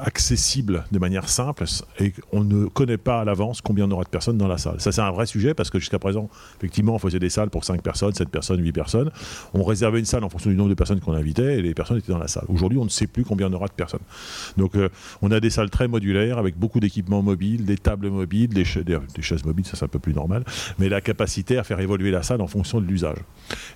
accessible 0.00 0.84
de 0.92 0.98
manière 0.98 1.28
simple 1.28 1.64
et 1.98 2.12
on 2.32 2.44
ne 2.44 2.66
connaît 2.66 2.98
pas 2.98 3.20
à 3.20 3.24
l'avance 3.24 3.60
combien 3.60 3.86
on 3.86 3.90
aura 3.90 4.04
de 4.04 4.08
personnes 4.08 4.38
dans 4.38 4.46
la 4.46 4.58
salle. 4.58 4.80
Ça, 4.80 4.92
c'est 4.92 5.00
un 5.00 5.10
vrai 5.10 5.26
sujet 5.26 5.54
parce 5.54 5.70
que 5.70 5.78
jusqu'à 5.78 5.98
présent, 5.98 6.28
effectivement, 6.58 6.94
on 6.94 6.98
faisait 6.98 7.18
des 7.18 7.30
salles 7.30 7.50
pour 7.50 7.64
5 7.64 7.82
personnes, 7.82 8.14
7 8.14 8.28
personnes, 8.28 8.60
8 8.60 8.72
personnes. 8.72 9.10
On 9.54 9.64
réservait 9.64 9.98
une 9.98 10.04
salle 10.04 10.24
en 10.24 10.28
fonction 10.28 10.50
du 10.50 10.56
nombre 10.56 10.70
de 10.70 10.74
personnes 10.74 11.00
qu'on 11.00 11.14
invitait 11.14 11.58
et 11.58 11.62
les 11.62 11.74
personnes 11.74 11.98
étaient 11.98 12.12
dans 12.12 12.18
la 12.18 12.28
salle. 12.28 12.44
Aujourd'hui, 12.48 12.78
on 12.78 12.84
ne 12.84 12.90
sait 12.90 13.06
plus 13.06 13.24
combien 13.24 13.48
on 13.50 13.52
aura 13.52 13.66
de 13.66 13.72
personnes. 13.72 14.00
Donc, 14.56 14.76
euh, 14.76 14.88
on 15.22 15.30
a 15.32 15.40
des 15.40 15.50
salles 15.50 15.70
très 15.70 15.88
modulaires 15.88 16.38
avec 16.38 16.56
beaucoup 16.56 16.80
d'équipements 16.80 17.22
mobiles, 17.22 17.64
des 17.64 17.78
tables 17.78 18.08
mobiles, 18.08 18.50
des, 18.50 18.64
chaises 18.64 19.44
mobiles, 19.44 19.66
ça 19.66 19.76
c'est 19.76 19.84
un 19.84 19.88
peu 19.88 19.98
plus 19.98 20.14
normal, 20.14 20.44
mais 20.78 20.88
la 20.88 21.00
capacité 21.00 21.58
à 21.58 21.64
faire 21.64 21.80
évoluer 21.80 22.10
la 22.10 22.22
salle 22.22 22.40
en 22.40 22.46
fonction 22.46 22.80
de 22.80 22.86
l'usage. 22.86 23.18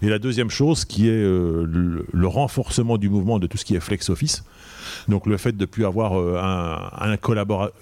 Et 0.02 0.08
la 0.08 0.18
deuxième 0.18 0.50
chose 0.50 0.84
qui 0.84 1.08
est 1.08 1.22
le, 1.22 2.06
le 2.12 2.26
renforcement 2.26 2.96
du 2.96 3.08
mouvement 3.08 3.38
de 3.38 3.46
tout 3.46 3.56
ce 3.56 3.64
qui 3.64 3.74
est 3.74 3.80
flex 3.80 4.08
office. 4.10 4.44
Donc 5.08 5.26
le 5.26 5.36
fait 5.36 5.52
de 5.52 5.60
ne 5.60 5.66
plus 5.66 5.84
avoir 5.84 6.18
euh, 6.18 6.38
un, 6.40 7.16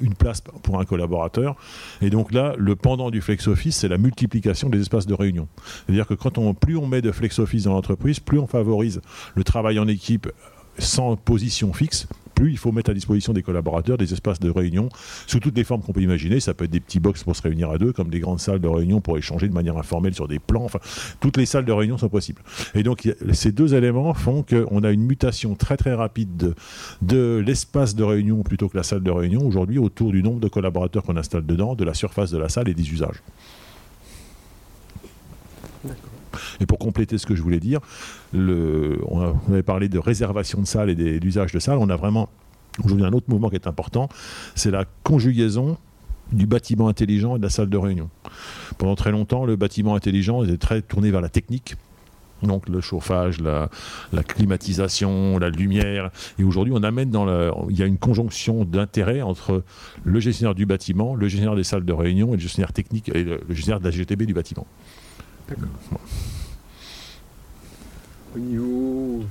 une 0.00 0.14
place 0.14 0.40
pour 0.40 0.80
un 0.80 0.84
collaborateur. 0.84 1.56
Et 2.00 2.10
donc 2.10 2.32
là, 2.32 2.54
le 2.56 2.76
pendant 2.76 3.10
du 3.10 3.20
flex 3.20 3.48
office, 3.48 3.76
c'est 3.76 3.88
la 3.88 3.98
multiplication 3.98 4.68
des 4.68 4.80
espaces 4.80 5.06
de 5.06 5.14
réunion. 5.14 5.48
C'est-à-dire 5.84 6.06
que 6.06 6.14
quand 6.14 6.38
on, 6.38 6.54
plus 6.54 6.76
on 6.76 6.86
met 6.86 7.02
de 7.02 7.12
flex 7.12 7.38
office 7.38 7.64
dans 7.64 7.72
l'entreprise, 7.72 8.20
plus 8.20 8.38
on 8.38 8.46
favorise 8.46 9.00
le 9.34 9.44
travail 9.44 9.78
en 9.78 9.88
équipe 9.88 10.30
sans 10.78 11.16
position 11.16 11.72
fixe, 11.72 12.06
plus 12.36 12.52
il 12.52 12.58
faut 12.58 12.70
mettre 12.70 12.90
à 12.90 12.94
disposition 12.94 13.32
des 13.32 13.42
collaborateurs 13.42 13.96
des 13.98 14.12
espaces 14.12 14.38
de 14.38 14.50
réunion 14.50 14.88
sous 15.26 15.40
toutes 15.40 15.56
les 15.56 15.64
formes 15.64 15.82
qu'on 15.82 15.92
peut 15.92 16.02
imaginer. 16.02 16.38
Ça 16.38 16.54
peut 16.54 16.66
être 16.66 16.70
des 16.70 16.80
petits 16.80 17.00
box 17.00 17.24
pour 17.24 17.34
se 17.34 17.42
réunir 17.42 17.70
à 17.70 17.78
deux, 17.78 17.92
comme 17.92 18.10
des 18.10 18.20
grandes 18.20 18.38
salles 18.38 18.60
de 18.60 18.68
réunion 18.68 19.00
pour 19.00 19.18
échanger 19.18 19.48
de 19.48 19.54
manière 19.54 19.76
informelle 19.76 20.14
sur 20.14 20.28
des 20.28 20.38
plans. 20.38 20.64
Enfin, 20.64 20.78
toutes 21.18 21.36
les 21.36 21.46
salles 21.46 21.64
de 21.64 21.72
réunion 21.72 21.98
sont 21.98 22.08
possibles. 22.08 22.42
Et 22.74 22.82
donc, 22.82 23.08
ces 23.32 23.50
deux 23.50 23.74
éléments 23.74 24.14
font 24.14 24.44
qu'on 24.44 24.84
a 24.84 24.90
une 24.90 25.02
mutation 25.02 25.54
très 25.54 25.76
très 25.76 25.94
rapide 25.94 26.36
de, 26.36 26.54
de 27.02 27.42
l'espace 27.44 27.94
de 27.96 28.04
réunion 28.04 28.42
plutôt 28.42 28.68
que 28.68 28.76
la 28.76 28.82
salle 28.82 29.02
de 29.02 29.10
réunion 29.10 29.44
aujourd'hui 29.46 29.78
autour 29.78 30.12
du 30.12 30.22
nombre 30.22 30.40
de 30.40 30.48
collaborateurs 30.48 31.02
qu'on 31.02 31.16
installe 31.16 31.46
dedans, 31.46 31.74
de 31.74 31.84
la 31.84 31.94
surface 31.94 32.30
de 32.30 32.38
la 32.38 32.48
salle 32.48 32.68
et 32.68 32.74
des 32.74 32.92
usages. 32.92 33.22
Et 36.60 36.66
pour 36.66 36.78
compléter 36.78 37.18
ce 37.18 37.26
que 37.26 37.34
je 37.34 37.42
voulais 37.42 37.60
dire, 37.60 37.80
on, 38.34 39.34
avait 39.48 39.62
parlé 39.62 39.88
de 39.88 39.98
réservation 39.98 40.60
de 40.60 40.66
salles 40.66 40.90
et 40.90 41.20
d'usage 41.20 41.52
de 41.52 41.58
salles. 41.58 41.78
On 41.78 41.90
a 41.90 41.96
vraiment 41.96 42.28
aujourd'hui 42.84 43.04
un 43.04 43.12
autre 43.12 43.26
mouvement 43.28 43.48
qui 43.48 43.56
est 43.56 43.66
important, 43.66 44.08
c'est 44.54 44.70
la 44.70 44.84
conjugaison 45.02 45.78
du 46.32 46.46
bâtiment 46.46 46.88
intelligent 46.88 47.36
et 47.36 47.38
de 47.38 47.44
la 47.44 47.50
salle 47.50 47.70
de 47.70 47.76
réunion. 47.76 48.10
Pendant 48.78 48.96
très 48.96 49.12
longtemps, 49.12 49.44
le 49.44 49.56
bâtiment 49.56 49.94
intelligent 49.94 50.42
était 50.44 50.58
très 50.58 50.82
tourné 50.82 51.10
vers 51.10 51.20
la 51.20 51.28
technique 51.28 51.76
Donc 52.42 52.68
le 52.68 52.80
chauffage, 52.80 53.40
la, 53.40 53.68
climatisation, 54.24 55.38
la 55.38 55.50
lumière. 55.50 56.10
Et 56.38 56.44
aujourd'hui, 56.44 56.72
on 56.76 56.82
amène 56.82 57.10
dans 57.10 57.26
il 57.70 57.78
y 57.78 57.82
a 57.82 57.86
une 57.86 57.98
conjonction 57.98 58.64
d'intérêts 58.64 59.22
entre 59.22 59.62
le 60.04 60.20
gestionnaire 60.20 60.54
du 60.54 60.66
bâtiment, 60.66 61.14
le 61.14 61.28
gestionnaire 61.28 61.56
des 61.56 61.64
salles 61.64 61.84
de 61.84 61.92
réunion 61.92 62.30
et 62.30 62.36
le 62.36 62.42
gestionnaire 62.42 62.72
technique 62.72 63.08
et 63.08 63.22
le, 63.22 63.40
le 63.48 63.54
gestionnaire 63.54 63.80
de 63.80 63.84
la 63.84 63.90
GTB 63.90 64.24
du 64.24 64.34
bâtiment. 64.34 64.66
D'accord. 65.48 65.68
Au 68.34 68.38
niveau. 68.38 69.24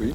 Oui. 0.00 0.14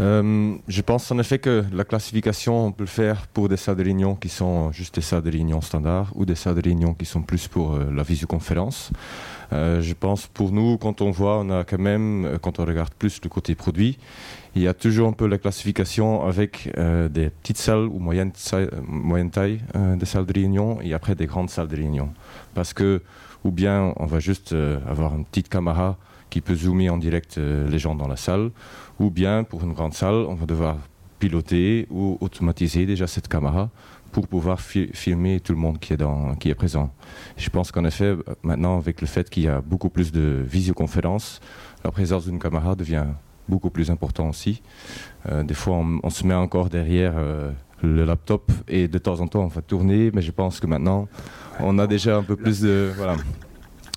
Euh, 0.00 0.54
je 0.68 0.82
pense 0.82 1.10
en 1.10 1.18
effet 1.18 1.38
que 1.38 1.64
la 1.72 1.84
classification, 1.84 2.66
on 2.66 2.72
peut 2.72 2.84
le 2.84 2.88
faire 2.88 3.26
pour 3.26 3.48
des 3.48 3.56
salles 3.56 3.76
de 3.76 3.82
réunion 3.84 4.14
qui 4.14 4.28
sont 4.28 4.70
juste 4.72 4.94
des 4.94 5.00
salles 5.00 5.22
de 5.22 5.30
réunion 5.30 5.60
standards 5.60 6.12
ou 6.14 6.24
des 6.24 6.36
salles 6.36 6.54
de 6.54 6.62
réunion 6.62 6.94
qui 6.94 7.04
sont 7.04 7.22
plus 7.22 7.48
pour 7.48 7.74
euh, 7.74 7.90
la 7.92 8.02
visioconférence. 8.02 8.90
Euh, 9.52 9.82
je 9.82 9.94
pense 9.94 10.26
pour 10.26 10.52
nous, 10.52 10.78
quand 10.78 11.00
on 11.02 11.10
voit, 11.10 11.40
on 11.40 11.50
a 11.50 11.64
quand 11.64 11.78
même, 11.78 12.24
euh, 12.24 12.38
quand 12.38 12.60
on 12.60 12.64
regarde 12.64 12.94
plus 12.94 13.20
le 13.22 13.28
côté 13.28 13.54
produit, 13.54 13.98
il 14.54 14.62
y 14.62 14.68
a 14.68 14.74
toujours 14.74 15.08
un 15.08 15.12
peu 15.12 15.26
la 15.26 15.38
classification 15.38 16.24
avec 16.24 16.70
euh, 16.78 17.08
des 17.08 17.30
petites 17.30 17.58
salles 17.58 17.86
ou 17.86 17.98
moyenne, 17.98 18.30
taille- 18.32 18.70
moyenne 18.86 19.30
taille 19.30 19.60
euh, 19.74 19.96
de 19.96 20.04
salles 20.04 20.26
de 20.26 20.32
réunion 20.32 20.80
et 20.80 20.94
après 20.94 21.14
des 21.14 21.26
grandes 21.26 21.50
salles 21.50 21.68
de 21.68 21.76
réunion. 21.76 22.08
Parce 22.54 22.72
que, 22.72 23.02
ou 23.44 23.50
bien 23.50 23.92
on 23.96 24.06
va 24.06 24.20
juste 24.20 24.52
euh, 24.52 24.78
avoir 24.88 25.14
une 25.14 25.24
petite 25.24 25.48
caméra 25.48 25.96
qui 26.30 26.40
peut 26.40 26.54
zoomer 26.54 26.90
en 26.90 26.96
direct 26.98 27.38
euh, 27.38 27.68
les 27.68 27.78
gens 27.78 27.94
dans 27.94 28.08
la 28.08 28.16
salle, 28.16 28.50
ou 28.98 29.10
bien 29.10 29.44
pour 29.44 29.62
une 29.62 29.72
grande 29.72 29.94
salle, 29.94 30.14
on 30.14 30.34
va 30.34 30.46
devoir 30.46 30.76
piloter 31.18 31.86
ou 31.90 32.18
automatiser 32.20 32.86
déjà 32.86 33.06
cette 33.06 33.28
caméra 33.28 33.70
pour 34.12 34.28
pouvoir 34.28 34.60
fi- 34.60 34.90
filmer 34.92 35.40
tout 35.40 35.52
le 35.52 35.58
monde 35.58 35.78
qui 35.78 35.92
est, 35.92 35.96
dans, 35.96 36.34
qui 36.36 36.48
est 36.48 36.54
présent. 36.54 36.90
Je 37.36 37.50
pense 37.50 37.72
qu'en 37.72 37.84
effet, 37.84 38.14
maintenant, 38.42 38.78
avec 38.78 39.00
le 39.00 39.06
fait 39.06 39.28
qu'il 39.28 39.44
y 39.44 39.48
a 39.48 39.60
beaucoup 39.60 39.90
plus 39.90 40.12
de 40.12 40.44
visioconférences, 40.46 41.40
la 41.84 41.90
présence 41.90 42.26
d'une 42.26 42.38
caméra 42.38 42.74
devient 42.74 43.06
beaucoup 43.48 43.70
plus 43.70 43.90
important 43.90 44.28
aussi. 44.28 44.62
Euh, 45.28 45.42
des 45.42 45.54
fois, 45.54 45.76
on, 46.02 46.10
se 46.10 46.26
met 46.26 46.34
encore 46.34 46.68
derrière 46.68 47.14
le 47.82 48.04
laptop 48.04 48.50
et 48.68 48.88
de 48.88 48.98
temps 48.98 49.20
en 49.20 49.26
temps, 49.26 49.44
on 49.44 49.48
va 49.48 49.62
mais 50.12 50.22
je 50.22 50.30
pense 50.32 50.60
que 50.60 50.66
maintenant, 50.66 51.08
on 51.60 51.78
a 51.78 51.86
déjà 51.86 52.16
un 52.16 52.22
peu 52.22 52.36
plus 52.36 52.60
de... 52.60 52.92
Voilà. 52.96 53.16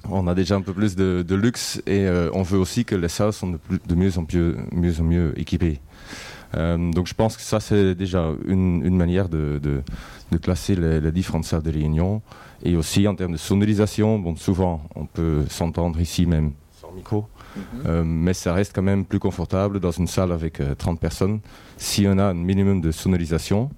On 0.10 0.28
a 0.28 0.36
déjà 0.36 0.56
un 0.56 0.62
peu 0.62 0.74
plus 0.74 0.96
de, 0.96 1.36
luxe 1.36 1.82
et 1.86 2.06
euh, 2.06 2.30
on 2.34 2.42
veut 2.42 2.58
aussi 2.58 2.86
que 2.86 2.96
les 2.96 3.10
salles 3.10 3.34
sont 3.34 3.60
de 3.88 3.96
mieux, 3.96 4.18
en 4.18 4.26
mieux, 4.32 4.56
mieux 4.72 5.02
en 5.02 5.04
mieux 5.04 5.34
équipées. 5.38 5.82
Euh, 6.56 6.92
donc 6.92 7.08
je 7.08 7.14
pense 7.14 7.36
que 7.36 7.42
ça 7.44 7.60
c'est 7.60 7.94
déjà 7.94 8.30
une, 8.46 8.86
une 8.86 8.96
manière 8.96 9.28
de, 9.28 9.60
de- 9.62 9.82
de 10.32 10.38
classer 10.38 10.76
les, 10.76 11.02
les 11.02 11.12
différentes 11.12 11.44
salles 11.46 11.64
de 11.64 11.72
réunion. 11.72 12.22
Et 12.64 12.76
aussi 12.76 13.08
en 13.08 13.16
termes 13.16 13.34
de 13.34 13.38
sonorisation, 13.38 14.18
bon, 14.18 14.36
souvent 14.36 14.82
on 14.96 15.06
peut 15.06 15.44
s'entendre 15.50 16.00
ici 16.00 16.26
même 16.26 16.54
sans 16.82 16.92
micro, 16.92 17.28
euh, 17.86 18.04
mais 18.06 18.34
ça 18.34 18.54
reste 18.54 18.74
quand 18.76 18.82
même 18.82 19.06
plus 19.06 19.20
confortable 19.20 19.80
dans 19.80 19.92
une 19.92 20.08
salle 20.08 20.32
avec 20.32 20.60
euh, 20.62 20.76
30 20.76 21.00
personnes 21.00 21.40
si 21.78 22.06
on 22.08 22.18
a 22.18 22.24
un 22.26 22.34
minimum 22.34 22.82
de 22.82 22.92
sonorisation. 22.92 23.70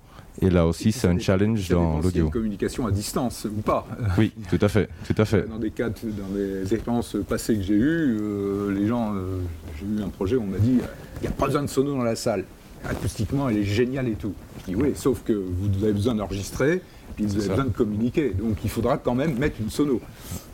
Et 0.42 0.50
là 0.50 0.66
aussi 0.66 0.94
c'est 0.94 1.08
un 1.08 1.20
challenge 1.20 1.68
Ça 1.68 1.74
dans 1.74 2.00
l'audio. 2.00 2.26
une 2.26 2.32
communication 2.32 2.88
à 2.88 2.92
distance 2.92 3.46
ou 3.46 3.62
pas. 3.62 3.86
Oui, 4.18 4.32
tout 4.50 4.60
à 4.62 4.70
fait, 4.70 4.88
tout 5.06 5.16
à 5.22 5.26
fait. 5.26 5.48
Dans 5.50 5.58
des 5.60 5.72
cas, 5.72 5.90
dans 5.90 6.34
des 6.34 6.74
expériences 6.74 7.18
passées 7.28 7.56
que 7.56 7.62
j'ai 7.62 7.74
eues, 7.74 8.18
euh, 8.22 8.72
les 8.72 8.88
gens, 8.88 9.14
euh, 9.16 9.40
j'ai 9.78 9.86
eu 9.86 10.04
un 10.04 10.08
projet 10.10 10.38
où 10.38 10.44
on 10.44 10.48
m'a 10.48 10.58
dit 10.60 10.78
il 11.18 11.22
n'y 11.24 11.28
a 11.28 11.32
pas 11.32 11.48
besoin 11.48 11.62
de 11.64 11.68
sono 11.68 11.94
dans 11.94 12.04
la 12.04 12.16
salle. 12.16 12.46
Acoustiquement, 12.90 13.50
elle 13.50 13.58
est 13.58 13.64
géniale 13.66 14.08
et 14.08 14.14
tout. 14.14 14.34
Je 14.62 14.72
dis 14.72 14.76
oui, 14.76 14.94
sauf 14.96 15.24
que 15.24 15.34
vous 15.34 15.84
avez 15.84 15.92
besoin 15.92 16.16
d'enregistrer, 16.16 16.82
puis 17.16 17.26
vous 17.26 17.36
avez 17.36 17.44
ça. 17.44 17.50
besoin 17.50 17.66
de 17.66 17.70
communiquer. 17.76 18.30
Donc 18.32 18.58
il 18.64 18.70
faudra 18.70 18.98
quand 18.98 19.16
même 19.16 19.38
mettre 19.38 19.58
une 19.60 19.70
sono. 19.70 20.02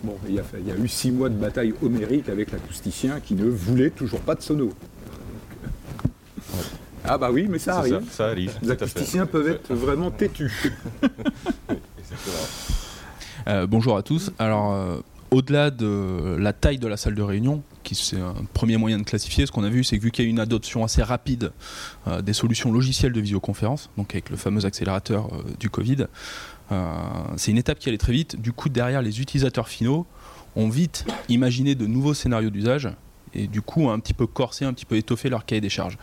Bon, 0.03 0.15
il 0.27 0.35
y 0.35 0.39
a, 0.39 0.43
fa- 0.43 0.57
il 0.59 0.67
y 0.67 0.71
a 0.71 0.75
eu 0.75 0.87
six 0.87 1.11
mois 1.11 1.29
de 1.29 1.35
bataille 1.35 1.73
homérique 1.83 2.29
avec 2.29 2.51
l'acousticien 2.51 3.19
qui 3.19 3.33
ne 3.35 3.45
voulait 3.49 3.89
toujours 3.91 4.19
pas 4.21 4.35
de 4.35 4.41
sono. 4.41 4.71
Ah 7.07 7.17
bah 7.19 7.29
oui, 7.31 7.47
mais 7.49 7.59
ça 7.59 7.77
arrive. 7.77 7.99
ça, 8.09 8.11
ça 8.11 8.25
arrive. 8.27 8.51
Les 8.63 8.71
acousticiens 8.71 9.25
peuvent 9.27 9.47
être 9.47 9.73
vraiment 9.73 10.09
têtus. 10.11 10.73
Euh, 13.47 13.67
bonjour 13.67 13.95
à 13.95 14.01
tous. 14.01 14.31
Alors, 14.39 14.73
euh, 14.73 14.97
au-delà 15.35 15.69
de 15.69 16.37
la 16.39 16.53
taille 16.53 16.77
de 16.77 16.87
la 16.87 16.95
salle 16.95 17.13
de 17.13 17.21
réunion, 17.21 17.61
qui 17.83 17.93
c'est 17.93 18.19
un 18.21 18.35
premier 18.53 18.77
moyen 18.77 18.97
de 18.97 19.03
classifier, 19.03 19.45
ce 19.45 19.51
qu'on 19.51 19.65
a 19.65 19.69
vu, 19.69 19.83
c'est 19.83 19.97
que 19.97 20.03
vu 20.03 20.11
qu'il 20.11 20.23
y 20.23 20.27
a 20.27 20.29
une 20.29 20.39
adoption 20.39 20.85
assez 20.85 21.03
rapide 21.03 21.51
euh, 22.07 22.21
des 22.21 22.31
solutions 22.31 22.71
logicielles 22.71 23.11
de 23.11 23.19
visioconférence, 23.19 23.89
donc 23.97 24.13
avec 24.13 24.29
le 24.29 24.37
fameux 24.37 24.65
accélérateur 24.65 25.25
euh, 25.33 25.43
du 25.59 25.69
Covid, 25.69 26.07
euh, 26.71 26.93
c'est 27.35 27.51
une 27.51 27.57
étape 27.57 27.79
qui 27.79 27.89
allait 27.89 27.97
très 27.97 28.13
vite. 28.13 28.39
Du 28.39 28.53
coup, 28.53 28.69
derrière, 28.69 29.01
les 29.01 29.19
utilisateurs 29.19 29.67
finaux 29.67 30.05
ont 30.55 30.69
vite 30.69 31.05
imaginé 31.27 31.75
de 31.75 31.85
nouveaux 31.85 32.13
scénarios 32.13 32.49
d'usage 32.49 32.89
et 33.33 33.47
du 33.47 33.61
coup 33.61 33.81
ont 33.81 33.91
un 33.91 33.99
petit 33.99 34.13
peu 34.13 34.27
corsé, 34.27 34.63
un 34.63 34.71
petit 34.71 34.85
peu 34.85 34.95
étoffé 34.95 35.27
leur 35.27 35.45
cahier 35.45 35.59
des 35.59 35.67
charges. 35.67 35.97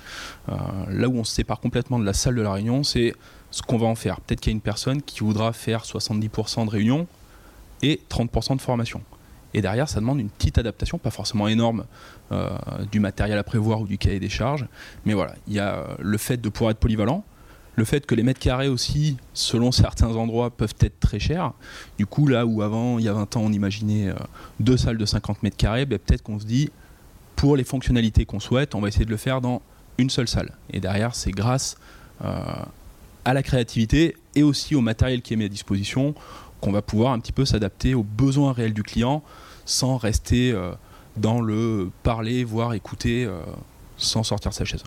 Là 0.91 1.09
où 1.09 1.17
on 1.17 1.25
se 1.25 1.35
sépare 1.35 1.59
complètement 1.59 1.99
de 1.99 2.05
la 2.05 2.13
salle 2.13 2.35
de 2.35 2.43
la 2.43 2.53
réunion, 2.53 2.83
c'est 2.83 3.15
ce 3.51 3.63
qu'on 3.63 3.79
va 3.79 3.87
en 3.87 3.95
faire. 3.95 4.21
Peut-être 4.21 4.41
qu'il 4.41 4.51
y 4.51 4.55
a 4.55 4.57
une 4.57 4.61
personne 4.61 5.01
qui 5.01 5.21
voudra 5.21 5.55
faire 5.55 5.85
70% 5.85 6.67
de 6.67 6.71
réunion 6.71 7.07
et 7.81 8.01
30% 8.11 8.57
de 8.57 8.61
formation. 8.61 9.01
Et 9.55 9.61
derrière, 9.61 9.89
ça 9.89 10.01
demande 10.01 10.21
une 10.21 10.31
petite 10.31 10.59
adaptation, 10.59 10.99
pas 10.99 11.11
forcément 11.11 11.49
énorme, 11.49 11.85
euh, 12.31 12.51
du 12.91 13.01
matériel 13.01 13.39
à 13.39 13.45
prévoir 13.45 13.81
ou 13.81 13.87
du 13.87 13.99
cahier 13.99 14.21
des 14.21 14.29
charges. 14.29 14.67
Mais 15.05 15.15
voilà, 15.15 15.35
il 15.47 15.55
y 15.55 15.59
a 15.59 15.75
euh, 15.75 15.95
le 15.99 16.19
fait 16.19 16.41
de 16.41 16.49
pouvoir 16.49 16.71
être 16.71 16.79
polyvalent, 16.79 17.25
le 17.77 17.85
fait 17.85 18.05
que 18.07 18.15
les 18.15 18.23
mètres 18.23 18.41
carrés 18.41 18.69
aussi, 18.69 19.17
selon 19.35 19.73
certains 19.73 20.15
endroits, 20.17 20.51
peuvent 20.51 20.75
être 20.81 21.01
très 21.01 21.19
chers. 21.19 21.53
Du 21.99 22.07
coup, 22.07 22.27
là 22.27 22.47
où 22.47 22.63
avant, 22.63 22.99
il 22.99 23.05
y 23.05 23.09
a 23.09 23.13
20 23.13 23.37
ans, 23.37 23.43
on 23.45 23.53
imaginait 23.53 24.09
euh, 24.09 24.15
deux 24.61 24.77
salles 24.77 24.99
de 24.99 25.07
50 25.07 25.43
mètres 25.43 25.57
carrés, 25.57 25.87
ben, 25.87 25.99
peut-être 25.99 26.23
qu'on 26.23 26.41
se 26.41 26.47
dit, 26.47 26.71
pour 27.37 27.57
les 27.57 27.65
fonctionnalités 27.65 28.25
qu'on 28.25 28.41
souhaite, 28.41 28.75
on 28.75 28.81
va 28.81 28.89
essayer 28.89 29.05
de 29.05 29.11
le 29.11 29.17
faire 29.17 29.41
dans 29.41 29.63
une 29.99 30.11
seule 30.11 30.29
salle. 30.29 30.53
Et 30.71 30.81
derrière, 30.81 31.15
c'est 31.15 31.33
grâce 31.33 31.77
à 33.25 33.35
la 33.35 33.43
créativité 33.43 34.17
et 34.37 34.45
aussi 34.45 34.77
au 34.77 34.81
matériel 34.81 35.23
qui 35.23 35.35
est 35.35 35.37
mis 35.37 35.45
à 35.45 35.49
disposition 35.49 36.15
qu'on 36.63 36.73
va 36.73 36.81
pouvoir 36.81 37.13
un 37.13 37.19
petit 37.19 37.33
peu 37.33 37.45
s'adapter 37.45 37.95
aux 37.95 38.05
besoins 38.05 38.53
réels 38.53 38.73
du 38.73 38.85
client 38.85 39.23
sans 39.65 39.97
rester 39.97 40.53
euh, 40.53 40.73
dans 41.17 41.41
le 41.41 41.91
parler, 42.03 42.45
voir, 42.45 42.75
écouter, 42.75 43.25
euh, 43.25 43.41
sans 43.97 44.23
sortir 44.23 44.51
de 44.51 44.55
sa 44.55 44.65
chaise. 44.65 44.83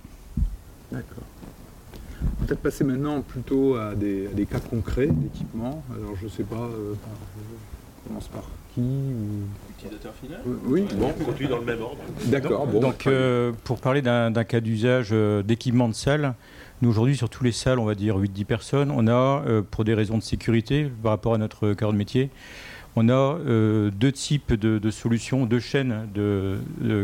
D'accord. 0.92 1.24
Peut-être 2.46 2.60
passer 2.62 2.84
maintenant 2.84 3.22
plutôt 3.22 3.76
à 3.76 3.94
des, 3.96 4.28
à 4.28 4.32
des 4.32 4.46
cas 4.46 4.60
concrets 4.60 5.08
d'équipement. 5.08 5.84
Alors 5.94 6.16
je 6.22 6.28
sais 6.28 6.44
pas, 6.44 6.56
euh, 6.56 6.94
je 8.04 8.08
commence 8.08 8.28
par 8.28 8.44
qui 8.74 8.82
ou... 8.82 9.46
Utilisateur 9.78 10.14
final 10.16 10.42
Oui, 10.66 10.86
bon, 10.96 11.12
Conduit 11.26 11.48
dans 11.48 11.60
le 11.60 11.66
même 11.66 11.82
ordre. 11.82 11.98
d'accord. 12.28 12.68
Bon, 12.68 12.80
Donc, 12.80 13.08
euh, 13.08 13.52
pour 13.64 13.80
parler 13.80 14.02
d'un 14.02 14.32
d'un 14.32 14.44
cas 14.44 14.60
d'usage 14.60 15.10
euh, 15.12 15.44
d'équipement 15.44 15.88
de 15.88 15.94
salle, 15.94 16.34
nous 16.82 16.90
aujourd'hui, 16.90 17.16
sur 17.16 17.30
tous 17.30 17.44
les 17.44 17.52
salles, 17.52 17.80
on 17.80 17.86
va 17.86 17.96
dire 17.96 18.18
8-10 18.18 18.46
personnes, 18.46 18.92
on 18.92 19.08
a, 19.08 19.44
euh, 19.48 19.62
pour 19.62 19.86
des 19.86 19.94
raisons 19.94 20.18
de 20.18 20.24
sécurité 20.24 20.90
par 21.04 21.12
rapport 21.12 21.36
à 21.36 21.38
notre 21.38 21.74
cœur 21.74 21.92
de 21.94 21.98
métier, 21.98 22.30
on 22.96 23.10
a 23.10 23.14
euh, 23.14 23.92
deux 23.92 24.12
types 24.12 24.54
de, 24.54 24.92
solutions, 24.92 25.46
deux 25.46 25.60
chaînes 25.60 26.08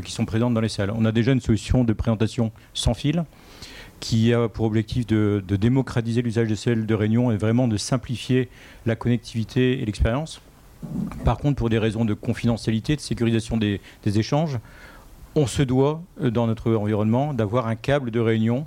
qui 0.04 0.12
sont 0.12 0.26
présentes 0.26 0.54
dans 0.54 0.62
les 0.62 0.70
salles. 0.70 0.92
On 0.96 1.06
a 1.06 1.12
déjà 1.12 1.34
une 1.34 1.42
solution 1.42 1.84
de 1.84 1.94
présentation 1.94 2.52
sans 2.74 2.94
fil 2.94 3.26
qui 4.00 4.34
a 4.34 4.48
pour 4.48 4.66
objectif 4.66 5.06
de, 5.06 5.44
démocratiser 5.48 6.22
l'usage 6.22 6.48
des 6.48 6.56
salles 6.56 6.86
de 6.86 6.94
réunion 6.96 7.32
et 7.32 7.38
vraiment 7.38 7.68
de 7.68 7.78
simplifier 7.78 8.50
la 8.86 8.96
connectivité 8.96 9.82
et 9.82 9.86
l'expérience. 9.86 10.42
Par 11.24 11.38
contre, 11.38 11.58
pour 11.58 11.70
des 11.70 11.78
raisons 11.78 12.06
de 12.06 12.16
confidentialité, 12.16 12.96
de 12.96 13.02
sécurisation 13.02 13.58
des- 13.58 13.80
échanges, 14.06 14.58
on 15.36 15.46
se 15.46 15.62
doit, 15.62 16.02
euh, 16.22 16.32
dans 16.32 16.48
notre 16.48 16.74
environnement, 16.74 17.34
d'avoir 17.34 17.68
un 17.68 17.76
câble 17.76 18.10
de 18.10 18.20
réunion, 18.20 18.66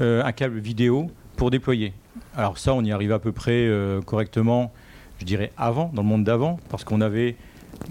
euh, 0.00 0.22
un 0.24 0.32
câble 0.32 0.58
vidéo 0.58 1.10
pour 1.36 1.50
déployer. 1.50 1.92
Alors 2.36 2.56
ça, 2.56 2.72
on 2.72 2.84
y 2.84 2.92
arrive 2.92 3.12
à 3.12 3.18
peu 3.18 3.32
près 3.32 3.68
correctement, 4.06 4.72
je 5.18 5.24
dirais 5.24 5.52
avant, 5.56 5.90
dans 5.94 6.02
le 6.02 6.08
monde 6.08 6.24
d'avant, 6.24 6.58
parce 6.68 6.84
qu'on 6.84 7.00
avait, 7.00 7.36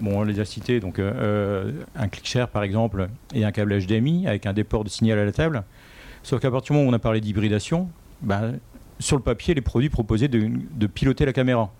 bon, 0.00 0.20
on 0.20 0.22
les 0.24 0.40
a 0.40 0.44
cités, 0.44 0.80
donc 0.80 0.98
euh, 0.98 1.12
euh, 1.16 1.72
un 1.94 2.08
ClickShare 2.08 2.48
par 2.48 2.62
exemple, 2.62 3.08
et 3.34 3.44
un 3.44 3.52
câble 3.52 3.78
HDMI 3.78 4.26
avec 4.26 4.46
un 4.46 4.52
déport 4.52 4.84
de 4.84 4.88
signal 4.88 5.18
à 5.18 5.24
la 5.24 5.32
table. 5.32 5.64
Sauf 6.22 6.40
qu'à 6.40 6.50
partir 6.50 6.72
du 6.72 6.78
moment 6.78 6.88
où 6.88 6.92
on 6.92 6.96
a 6.96 6.98
parlé 6.98 7.20
d'hybridation, 7.20 7.88
ben, 8.22 8.58
sur 8.98 9.16
le 9.16 9.22
papier, 9.22 9.54
les 9.54 9.60
produits 9.60 9.90
proposaient 9.90 10.28
de, 10.28 10.86
piloter 10.86 11.26
la 11.26 11.32
caméra. 11.32 11.70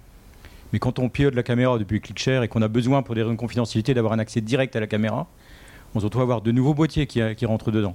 Mais 0.73 0.79
quand 0.79 0.99
on 0.99 1.09
pilote 1.09 1.35
la 1.35 1.43
caméra 1.43 1.79
depuis 1.79 2.01
ClickShare 2.01 2.43
et 2.43 2.49
qu'on 2.49 2.63
a 2.63 2.69
besoin 2.69 3.03
pour 3.03 3.15
des 3.15 3.23
raisons 3.23 3.35
de 3.35 3.39
confidentialité 3.39 3.95
d'avoir 3.95 4.13
un 4.13 4.19
accès 4.19 4.41
direct 4.41 4.75
à 4.77 4.81
la 4.81 4.87
caméra, 4.87 5.27
on 5.95 6.01
se 6.01 6.05
retrouve 6.05 6.23
à 6.23 6.25
avoir 6.25 6.41
de 6.43 6.53
nouveaux 6.53 6.75
boîtiers 6.75 7.07
qui, 7.07 7.21
qui 7.37 7.47
rentrent 7.47 7.71
dedans. 7.71 7.95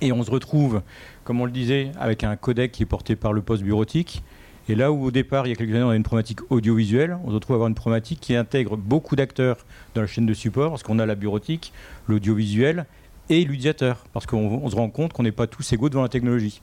Et 0.00 0.10
on 0.10 0.22
se 0.24 0.30
retrouve, 0.30 0.82
comme 1.22 1.40
on 1.40 1.44
le 1.44 1.52
disait, 1.52 1.92
avec 2.00 2.24
un 2.24 2.34
codec 2.34 2.72
qui 2.72 2.82
est 2.82 2.86
porté 2.86 3.14
par 3.14 3.32
le 3.32 3.42
poste 3.42 3.62
bureautique. 3.62 4.22
Et 4.68 4.74
là 4.74 4.92
où 4.92 5.04
au 5.04 5.10
départ, 5.10 5.46
il 5.46 5.50
y 5.50 5.52
a 5.52 5.56
quelques 5.56 5.72
années, 5.72 5.82
on 5.82 5.90
a 5.90 5.96
une 5.96 6.02
problématique 6.04 6.50
audiovisuelle, 6.50 7.18
on 7.24 7.30
se 7.30 7.34
retrouve 7.34 7.54
à 7.54 7.56
avoir 7.56 7.68
une 7.68 7.74
problématique 7.74 8.20
qui 8.20 8.36
intègre 8.36 8.76
beaucoup 8.76 9.16
d'acteurs 9.16 9.58
dans 9.94 10.02
la 10.02 10.06
chaîne 10.06 10.26
de 10.26 10.34
support, 10.34 10.70
parce 10.70 10.82
qu'on 10.82 10.98
a 10.98 11.06
la 11.06 11.16
bureautique, 11.16 11.72
l'audiovisuel 12.06 12.86
et 13.28 13.44
l'utilisateur, 13.44 14.04
parce 14.12 14.26
qu'on 14.26 14.60
on 14.62 14.70
se 14.70 14.76
rend 14.76 14.88
compte 14.88 15.12
qu'on 15.12 15.24
n'est 15.24 15.32
pas 15.32 15.46
tous 15.46 15.72
égaux 15.72 15.88
devant 15.88 16.02
la 16.02 16.08
technologie. 16.08 16.60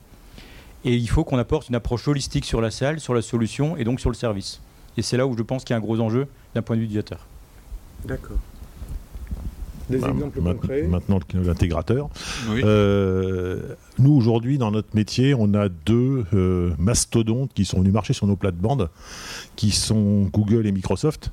Et 0.84 0.96
il 0.96 1.08
faut 1.10 1.24
qu'on 1.24 1.38
apporte 1.38 1.68
une 1.68 1.74
approche 1.74 2.08
holistique 2.08 2.46
sur 2.46 2.62
la 2.62 2.70
salle, 2.70 3.00
sur 3.00 3.12
la 3.12 3.20
solution 3.20 3.76
et 3.76 3.84
donc 3.84 4.00
sur 4.00 4.08
le 4.08 4.14
service. 4.14 4.60
Et 4.96 5.02
c'est 5.02 5.18
là 5.18 5.26
où 5.26 5.36
je 5.36 5.42
pense 5.42 5.64
qu'il 5.64 5.74
y 5.74 5.74
a 5.74 5.76
un 5.76 5.80
gros 5.80 6.00
enjeu 6.00 6.26
d'un 6.54 6.62
point 6.62 6.76
de 6.76 6.80
vue 6.80 6.86
utilisateur. 6.86 7.26
D'accord. 8.06 8.38
Des 9.90 9.98
bah, 9.98 10.08
exemples 10.10 10.40
ma- 10.40 10.54
concrets 10.54 10.82
Maintenant, 10.82 11.18
l'intégrateur. 11.34 12.08
Oui. 12.50 12.62
Euh, 12.64 13.74
nous, 13.98 14.12
aujourd'hui, 14.12 14.56
dans 14.58 14.70
notre 14.70 14.94
métier, 14.94 15.34
on 15.34 15.52
a 15.54 15.68
deux 15.68 16.24
euh, 16.32 16.70
mastodontes 16.78 17.52
qui 17.54 17.64
sont 17.64 17.78
venus 17.80 17.92
marcher 17.92 18.12
sur 18.12 18.26
nos 18.26 18.36
plates-bandes, 18.36 18.88
qui 19.56 19.70
sont 19.70 20.22
Google 20.32 20.66
et 20.66 20.72
Microsoft, 20.72 21.32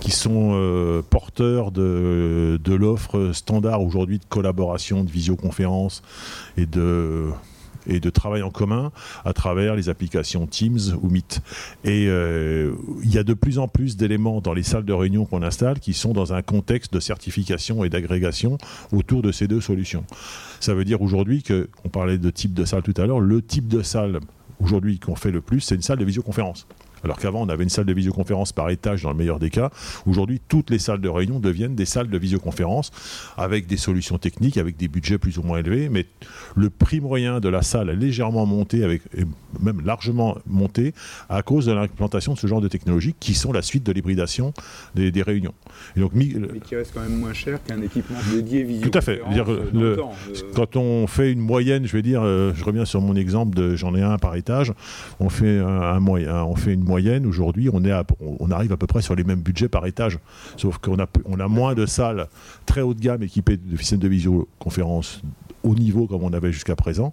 qui 0.00 0.10
sont 0.10 0.50
euh, 0.52 1.02
porteurs 1.08 1.70
de, 1.72 2.60
de 2.62 2.74
l'offre 2.74 3.30
standard 3.32 3.82
aujourd'hui 3.82 4.18
de 4.18 4.24
collaboration, 4.28 5.04
de 5.04 5.10
visioconférence 5.10 6.02
et 6.56 6.66
de 6.66 7.26
et 7.88 8.00
de 8.00 8.10
travail 8.10 8.42
en 8.42 8.50
commun 8.50 8.92
à 9.24 9.32
travers 9.32 9.74
les 9.74 9.88
applications 9.88 10.46
Teams 10.46 10.96
ou 11.00 11.08
Meet. 11.08 11.40
Et 11.84 12.06
euh, 12.08 12.72
il 13.02 13.12
y 13.12 13.18
a 13.18 13.24
de 13.24 13.34
plus 13.34 13.58
en 13.58 13.68
plus 13.68 13.96
d'éléments 13.96 14.40
dans 14.40 14.54
les 14.54 14.62
salles 14.62 14.84
de 14.84 14.92
réunion 14.92 15.24
qu'on 15.24 15.42
installe 15.42 15.80
qui 15.80 15.94
sont 15.94 16.12
dans 16.12 16.32
un 16.32 16.42
contexte 16.42 16.92
de 16.92 17.00
certification 17.00 17.84
et 17.84 17.88
d'agrégation 17.88 18.58
autour 18.92 19.22
de 19.22 19.32
ces 19.32 19.48
deux 19.48 19.60
solutions. 19.60 20.04
Ça 20.60 20.74
veut 20.74 20.84
dire 20.84 21.02
aujourd'hui 21.02 21.42
que, 21.42 21.68
on 21.84 21.88
parlait 21.88 22.18
de 22.18 22.30
type 22.30 22.54
de 22.54 22.64
salle 22.64 22.82
tout 22.82 22.94
à 22.96 23.06
l'heure, 23.06 23.20
le 23.20 23.42
type 23.42 23.68
de 23.68 23.82
salle 23.82 24.20
aujourd'hui 24.60 24.98
qu'on 24.98 25.16
fait 25.16 25.30
le 25.30 25.40
plus, 25.40 25.60
c'est 25.60 25.74
une 25.74 25.82
salle 25.82 25.98
de 25.98 26.04
visioconférence. 26.04 26.66
Alors 27.04 27.18
qu'avant, 27.18 27.42
on 27.42 27.48
avait 27.48 27.62
une 27.64 27.68
salle 27.70 27.84
de 27.86 27.92
visioconférence 27.92 28.52
par 28.52 28.70
étage 28.70 29.02
dans 29.02 29.10
le 29.10 29.16
meilleur 29.16 29.38
des 29.38 29.50
cas. 29.50 29.70
Aujourd'hui, 30.06 30.40
toutes 30.48 30.70
les 30.70 30.78
salles 30.78 31.00
de 31.00 31.08
réunion 31.08 31.38
deviennent 31.40 31.74
des 31.74 31.84
salles 31.84 32.08
de 32.08 32.18
visioconférence 32.18 32.90
avec 33.36 33.66
des 33.66 33.76
solutions 33.76 34.18
techniques, 34.18 34.56
avec 34.58 34.76
des 34.76 34.88
budgets 34.88 35.18
plus 35.18 35.38
ou 35.38 35.42
moins 35.42 35.58
élevés. 35.58 35.88
Mais 35.88 36.06
le 36.56 36.70
prix 36.70 37.00
moyen 37.00 37.40
de 37.40 37.48
la 37.48 37.62
salle 37.62 37.90
est 37.90 37.96
légèrement 37.96 38.46
monté, 38.46 38.84
avec, 38.84 39.02
et 39.16 39.24
même 39.62 39.80
largement 39.84 40.36
monté, 40.46 40.92
à 41.28 41.42
cause 41.42 41.66
de 41.66 41.72
l'implantation 41.72 42.34
de 42.34 42.38
ce 42.38 42.46
genre 42.46 42.60
de 42.60 42.68
technologies 42.68 43.14
qui 43.18 43.34
sont 43.34 43.52
la 43.52 43.62
suite 43.62 43.84
de 43.84 43.92
l'hybridation 43.92 44.52
des, 44.94 45.10
des 45.10 45.22
réunions. 45.22 45.54
Et 45.96 46.00
donc, 46.00 46.14
mi- 46.14 46.34
Mais 46.52 46.60
qui 46.60 46.76
reste 46.76 46.92
quand 46.94 47.00
même 47.00 47.18
moins 47.18 47.32
cher 47.32 47.62
qu'un 47.62 47.80
équipement 47.82 48.18
dédié 48.32 48.80
Tout 48.80 48.90
à 48.96 49.00
fait. 49.00 49.20
visioconférence 49.28 49.34
Dire, 49.34 49.52
euh, 49.52 49.70
le- 49.90 49.96
temps. 49.96 50.12
Euh, 50.30 50.34
quand 50.54 50.76
on 50.76 51.06
fait 51.06 51.32
une 51.32 51.40
moyenne, 51.40 51.86
je 51.86 51.92
vais 51.92 52.02
dire, 52.02 52.22
euh, 52.22 52.52
je 52.54 52.64
reviens 52.64 52.84
sur 52.84 53.00
mon 53.00 53.14
exemple 53.16 53.54
de 53.56 53.76
j'en 53.76 53.94
ai 53.94 54.02
un 54.02 54.18
par 54.18 54.34
étage, 54.36 54.72
on 55.20 55.28
fait 55.28 55.58
un, 55.58 55.66
un 55.66 56.00
moyen, 56.00 56.44
on 56.44 56.56
fait 56.56 56.72
une 56.74 56.84
moyenne. 56.88 57.26
Aujourd'hui, 57.26 57.70
on 57.70 58.50
arrive 58.50 58.72
à 58.72 58.76
peu 58.76 58.86
près 58.88 59.02
sur 59.02 59.14
les 59.14 59.22
mêmes 59.22 59.40
budgets 59.40 59.68
par 59.68 59.86
étage, 59.86 60.18
sauf 60.56 60.78
qu'on 60.78 60.98
a 60.98 61.06
on 61.24 61.38
a 61.38 61.46
moins 61.46 61.74
de 61.74 61.86
salles 61.86 62.26
très 62.66 62.80
haut 62.80 62.94
de 62.94 63.00
gamme 63.00 63.22
équipées 63.22 63.56
de 63.56 63.76
systèmes 63.76 64.00
de 64.00 64.08
visioconférence 64.08 65.22
haut 65.62 65.74
niveau 65.74 66.06
comme 66.06 66.22
on 66.22 66.32
avait 66.32 66.52
jusqu'à 66.52 66.76
présent, 66.76 67.12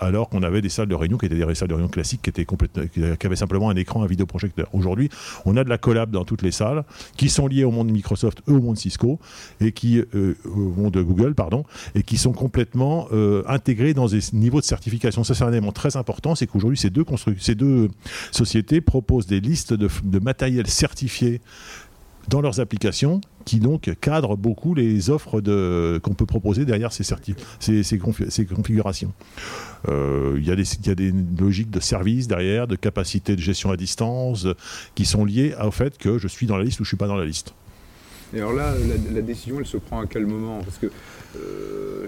alors 0.00 0.28
qu'on 0.28 0.42
avait 0.42 0.62
des 0.62 0.68
salles 0.68 0.88
de 0.88 0.94
réunion 0.94 1.18
qui 1.18 1.26
étaient 1.26 1.34
des 1.34 1.54
salles 1.54 1.68
de 1.68 1.74
réunion 1.74 1.88
classiques 1.88 2.22
qui 2.22 2.30
étaient 2.30 2.46
qui 2.46 3.26
avaient 3.26 3.36
simplement 3.36 3.70
un 3.70 3.76
écran, 3.76 4.02
un 4.02 4.06
vidéoprojecteur. 4.06 4.68
Aujourd'hui, 4.72 5.08
on 5.44 5.56
a 5.56 5.64
de 5.64 5.68
la 5.68 5.78
collab 5.78 6.10
dans 6.10 6.24
toutes 6.24 6.42
les 6.42 6.50
salles 6.50 6.84
qui 7.16 7.28
sont 7.28 7.46
liées 7.46 7.64
au 7.64 7.70
monde 7.70 7.90
Microsoft 7.90 8.42
et 8.48 8.52
au 8.52 8.60
monde 8.60 8.76
Cisco 8.76 9.18
et 9.60 9.72
qui 9.72 10.02
euh, 10.14 10.34
au 10.44 10.80
monde 10.80 10.94
de 10.94 11.02
Google, 11.02 11.34
pardon, 11.34 11.64
et 11.94 12.02
qui 12.02 12.18
sont 12.18 12.32
complètement 12.32 13.08
euh, 13.12 13.42
intégrés 13.46 13.94
dans 13.94 14.06
des 14.06 14.20
niveaux 14.32 14.60
de 14.60 14.66
certification. 14.66 15.24
Ça, 15.24 15.34
c'est 15.34 15.44
un 15.44 15.52
élément 15.52 15.72
très 15.72 15.96
important, 15.96 16.34
c'est 16.34 16.46
qu'aujourd'hui, 16.46 16.78
ces 16.78 16.90
deux, 16.90 17.88
sociétés 18.30 18.80
proposent 18.80 19.26
des 19.26 19.40
listes 19.40 19.72
de 19.74 20.18
matériel 20.18 20.66
certifié 20.66 21.40
dans 22.28 22.40
leurs 22.40 22.60
applications 22.60 23.20
qui 23.44 23.60
donc 23.60 23.90
cadrent 24.00 24.36
beaucoup 24.36 24.74
les 24.74 25.10
offres 25.10 25.40
qu'on 26.00 26.14
peut 26.14 26.26
proposer 26.26 26.64
derrière 26.64 26.92
ces, 26.92 27.98
configurations. 27.98 29.12
Euh, 29.88 30.36
Il 30.38 30.46
y, 30.46 30.50
a 30.90 30.94
des- 30.94 31.14
logiques 31.38 31.70
de 31.70 31.80
service 31.80 32.26
derrière, 32.26 32.66
de 32.66 32.76
capacité 32.76 33.36
de 33.36 33.40
gestion 33.40 33.70
à 33.70 33.76
distance, 33.76 34.46
qui 34.94 35.04
sont 35.04 35.24
liées 35.24 35.54
au 35.62 35.70
fait 35.70 35.96
que 35.98 36.18
je 36.18 36.28
suis 36.28 36.46
dans 36.46 36.56
la 36.56 36.64
liste 36.64 36.80
ou 36.80 36.84
je 36.84 36.88
suis 36.88 36.96
pas 36.96 37.06
dans 37.06 37.16
la 37.16 37.24
liste. 37.24 37.54
Et 38.34 38.38
alors 38.38 38.52
là, 38.52 38.74
la, 38.74 39.14
la 39.14 39.22
décision, 39.22 39.60
elle 39.60 39.66
se 39.66 39.76
prend 39.76 40.00
à 40.00 40.06
quel 40.06 40.26
moment? 40.26 40.58
Parce 40.64 40.78
que 40.78 40.90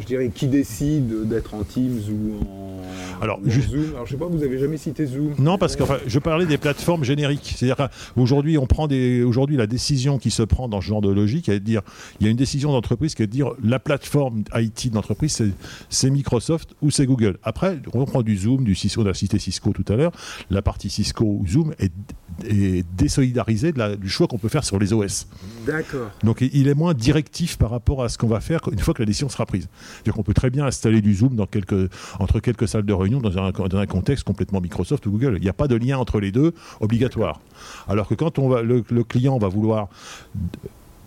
je 0.01 0.07
dirais, 0.07 0.31
qui 0.35 0.47
décide 0.47 1.29
d'être 1.29 1.55
en 1.55 1.65
Teams 1.65 2.01
ou 2.11 2.35
en, 2.45 3.23
Alors, 3.23 3.41
ou 3.43 3.47
en 3.49 3.51
juste- 3.51 3.71
Zoom 3.71 3.85
Alors 3.95 4.07
je 4.07 4.13
sais 4.13 4.17
pas, 4.17 4.27
vous 4.27 4.43
avez 4.43 4.59
jamais 4.59 4.77
cité 4.77 5.07
Zoom 5.07 5.35
Non, 5.39 5.59
parce 5.59 5.75
que 5.77 5.83
enfin, 5.83 5.99
je 6.07 6.19
parlais 6.21 6.47
des 6.47 6.57
plateformes 6.57 7.03
génériques. 7.05 7.55
C'est-à-dire 7.57 7.89
qu'aujourd'hui, 8.15 8.59
on 8.59 8.67
prend 8.67 8.87
des, 8.87 9.23
aujourd'hui, 9.25 9.57
la 9.57 9.67
décision 9.67 10.19
qui 10.19 10.31
se 10.31 10.43
prend 10.45 10.69
dans 10.69 10.81
ce 10.81 10.87
genre 10.87 11.01
de 11.03 11.11
logique, 11.11 11.49
est 11.49 11.59
de 11.61 11.65
dire, 11.65 11.83
il 12.21 12.25
y 12.25 12.29
a 12.29 12.31
une 12.31 12.37
décision 12.37 12.71
d'entreprise 12.73 13.15
qui 13.17 13.23
est 13.23 13.27
de 13.27 13.33
dire, 13.33 13.51
la 13.63 13.79
plateforme 13.81 14.45
IT 14.55 14.89
de 14.91 14.95
l'entreprise, 14.95 15.33
c'est, 15.33 15.51
c'est 15.91 16.11
Microsoft 16.11 16.75
ou 16.81 16.91
c'est 16.93 17.07
Google. 17.07 17.39
Après, 17.43 17.81
on 17.93 18.05
prend 18.05 18.23
du 18.23 18.37
Zoom, 18.37 18.63
du 18.65 18.75
Cisco, 18.77 19.03
on 19.03 19.07
a 19.07 19.15
cité 19.15 19.39
Cisco 19.41 19.73
tout 19.73 19.93
à 19.93 19.97
l'heure. 19.97 20.13
La 20.51 20.63
partie 20.63 20.91
Cisco 20.91 21.25
ou 21.25 21.45
Zoom 21.47 21.75
est, 21.81 21.93
est 22.49 22.87
désolidarisée 22.97 23.73
de 23.73 23.79
la- 23.79 23.97
du 23.97 24.09
choix 24.09 24.29
qu'on 24.29 24.39
peut 24.39 24.49
faire 24.49 24.63
sur 24.65 24.79
les 24.79 24.93
OS. 24.93 25.27
D'accord. 25.67 26.11
Donc 26.23 26.41
il 26.41 26.69
est 26.69 26.75
moins 26.75 26.95
directif 26.95 27.59
par 27.59 27.71
rapport 27.71 28.05
à 28.05 28.09
ce 28.09 28.17
qu'on 28.17 28.29
va 28.29 28.39
faire 28.41 28.61
une 28.71 28.79
fois 28.79 28.95
que 28.95 29.03
la 29.03 29.07
décision 29.07 29.18
sera 29.29 29.47
prise. 29.47 29.69
C'est-à-dire 29.95 30.15
qu'on 30.15 30.23
peut 30.23 30.35
très 30.35 30.51
bien 30.51 30.67
installer 30.67 31.01
du 31.01 31.15
Zoom 31.15 31.37
entre 32.19 32.41
quelques 32.41 32.69
salles 32.69 32.85
de 32.85 32.93
réunion 32.93 33.21
dans 33.21 33.37
un, 33.39 33.87
contexte 33.87 34.25
complètement 34.25 34.61
Microsoft 34.61 35.07
ou 35.07 35.11
Google. 35.11 35.35
Il 35.39 35.43
n'y 35.43 35.49
a 35.49 35.55
pas 35.55 35.67
de 35.67 35.75
lien 35.75 35.99
entre 35.99 36.21
les 36.21 36.31
deux 36.31 36.55
obligatoire. 36.81 37.41
Alors 37.89 38.07
que 38.07 38.15
quand 38.15 38.39
on 38.39 38.49
va, 38.49 38.63
le 38.63 39.03
client 39.03 39.39
va 39.39 39.49
vouloir 39.49 39.89